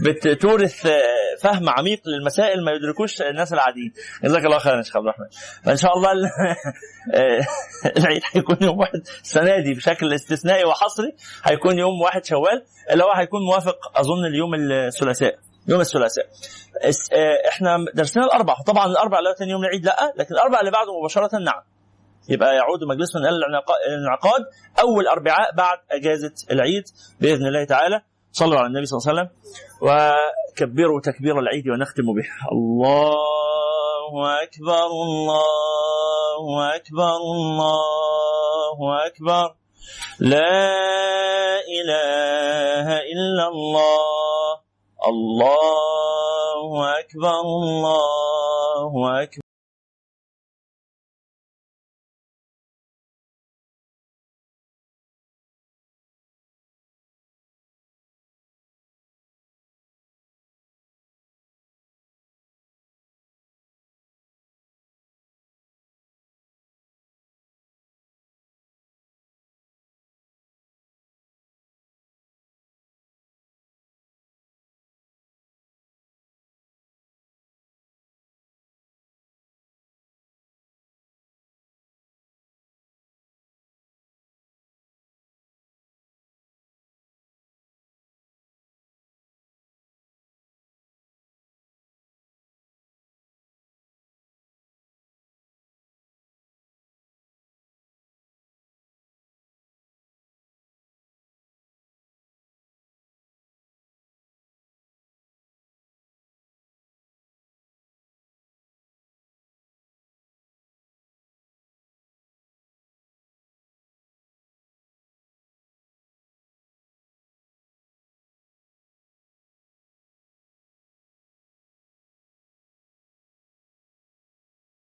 بتورث 0.06 0.86
آه، 0.86 1.02
فهم 1.42 1.70
عميق 1.70 2.02
للمسائل 2.06 2.66
ما 2.66 2.72
يدركوش 2.72 3.22
الناس 3.22 3.54
العاديين. 3.54 3.94
جزاك 4.24 4.46
الله 4.46 4.58
خير 4.60 4.78
يا 4.78 4.82
شيخ 4.82 4.98
عبد 4.98 5.06
الرحمن. 5.06 5.26
فإن 5.66 5.78
شاء 5.78 5.98
الله 5.98 6.12
ال- 6.12 6.26
آه، 7.16 7.46
العيد 7.98 8.22
هيكون 8.34 8.58
يوم 8.62 8.80
واحد. 8.80 9.02
السنة 9.24 9.60
دي 9.60 9.74
بشكل 9.74 10.14
استثنائي 10.14 10.64
وحصري 10.66 11.16
هيكون 11.44 11.80
يوم 11.80 12.02
واحد 12.02 12.26
شوال 12.26 12.64
اللي 12.92 13.04
هو 13.04 13.12
هيكون 13.12 13.42
موافق 13.46 14.00
أظن 14.00 14.26
اليوم 14.26 14.56
الثلاثاء. 14.56 15.36
يوم 15.68 15.82
الثلاثاء. 15.82 16.26
آه، 17.14 17.50
إحنا 17.50 17.78
درسنا 17.94 18.24
الاربع 18.26 18.56
طبعا 18.68 18.86
الاربع 18.86 19.20
اللي 19.20 19.36
ثاني 19.40 19.52
يوم 19.52 19.62
العيد 19.64 19.86
لأ 19.86 20.14
لكن 20.18 20.36
الاربع 20.36 20.60
اللي 20.60 20.72
بعده 20.72 21.00
مباشرة 21.00 21.38
نعم. 21.38 21.62
يبقى 22.30 22.56
يعود 22.56 22.84
مجلسنا 22.84 23.30
الانعقاد 23.30 24.42
أول 24.80 25.08
أربعاء 25.08 25.56
بعد 25.56 25.78
أجازة 25.92 26.34
العيد 26.52 26.84
بإذن 27.22 27.48
الله 27.48 27.64
تعالى. 27.64 28.02
صلوا 28.32 28.58
على 28.58 28.68
النبي 28.68 28.86
صلى 28.86 28.98
الله 28.98 29.10
عليه 29.10 29.22
وسلم. 29.22 29.30
وكبروا 29.82 31.02
تكبير 31.02 31.40
العيد 31.40 31.68
ونختم 31.70 32.04
به. 32.04 32.28
الله 32.52 33.14
أكبر 34.44 34.86
الله 34.86 36.76
أكبر 36.76 37.16
الله 37.18 39.06
أكبر. 39.06 39.56
لا 40.20 40.70
إله 41.80 42.88
إلا 43.14 43.48
الله. 43.48 44.60
الله 45.08 47.00
أكبر 47.00 47.40
الله 47.42 49.24
أكبر. 49.24 49.41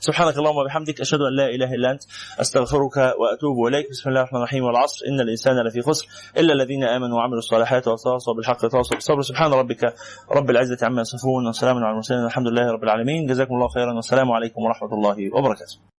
سبحانك 0.00 0.38
اللهم 0.38 0.56
وبحمدك 0.56 1.00
أشهد 1.00 1.20
أن 1.20 1.36
لا 1.36 1.46
إله 1.46 1.74
إلا 1.74 1.90
أنت 1.90 2.02
أستغفرك 2.40 2.96
وأتوب 2.96 3.66
إليك. 3.68 3.90
بسم 3.90 4.08
الله 4.08 4.20
الرحمن 4.20 4.38
الرحيم. 4.38 4.64
والعصر 4.64 5.06
إن 5.08 5.20
الإنسان 5.20 5.66
لفي 5.66 5.82
خسر 5.82 6.06
إلا 6.36 6.52
الذين 6.52 6.84
آمنوا 6.84 7.16
وعملوا 7.16 7.38
الصالحات 7.38 7.88
وتواصوا 7.88 8.34
بالحق 8.34 8.64
وتواصوا 8.64 8.96
بالصبر. 8.96 9.22
سبحان 9.22 9.52
ربك 9.52 9.94
رب 10.32 10.50
العزة 10.50 10.86
عما 10.86 11.00
يصفون 11.00 11.48
وسلام 11.48 11.76
على 11.76 11.90
المرسلين 11.90 12.24
الحمد 12.24 12.46
لله 12.46 12.72
رب 12.72 12.84
العالمين. 12.84 13.26
جزاكم 13.26 13.54
الله 13.54 13.68
خيرا 13.68 13.92
والسلام 13.92 14.32
عليكم 14.32 14.62
ورحمة 14.62 14.94
الله 14.94 15.16
وبركاته. 15.36 15.99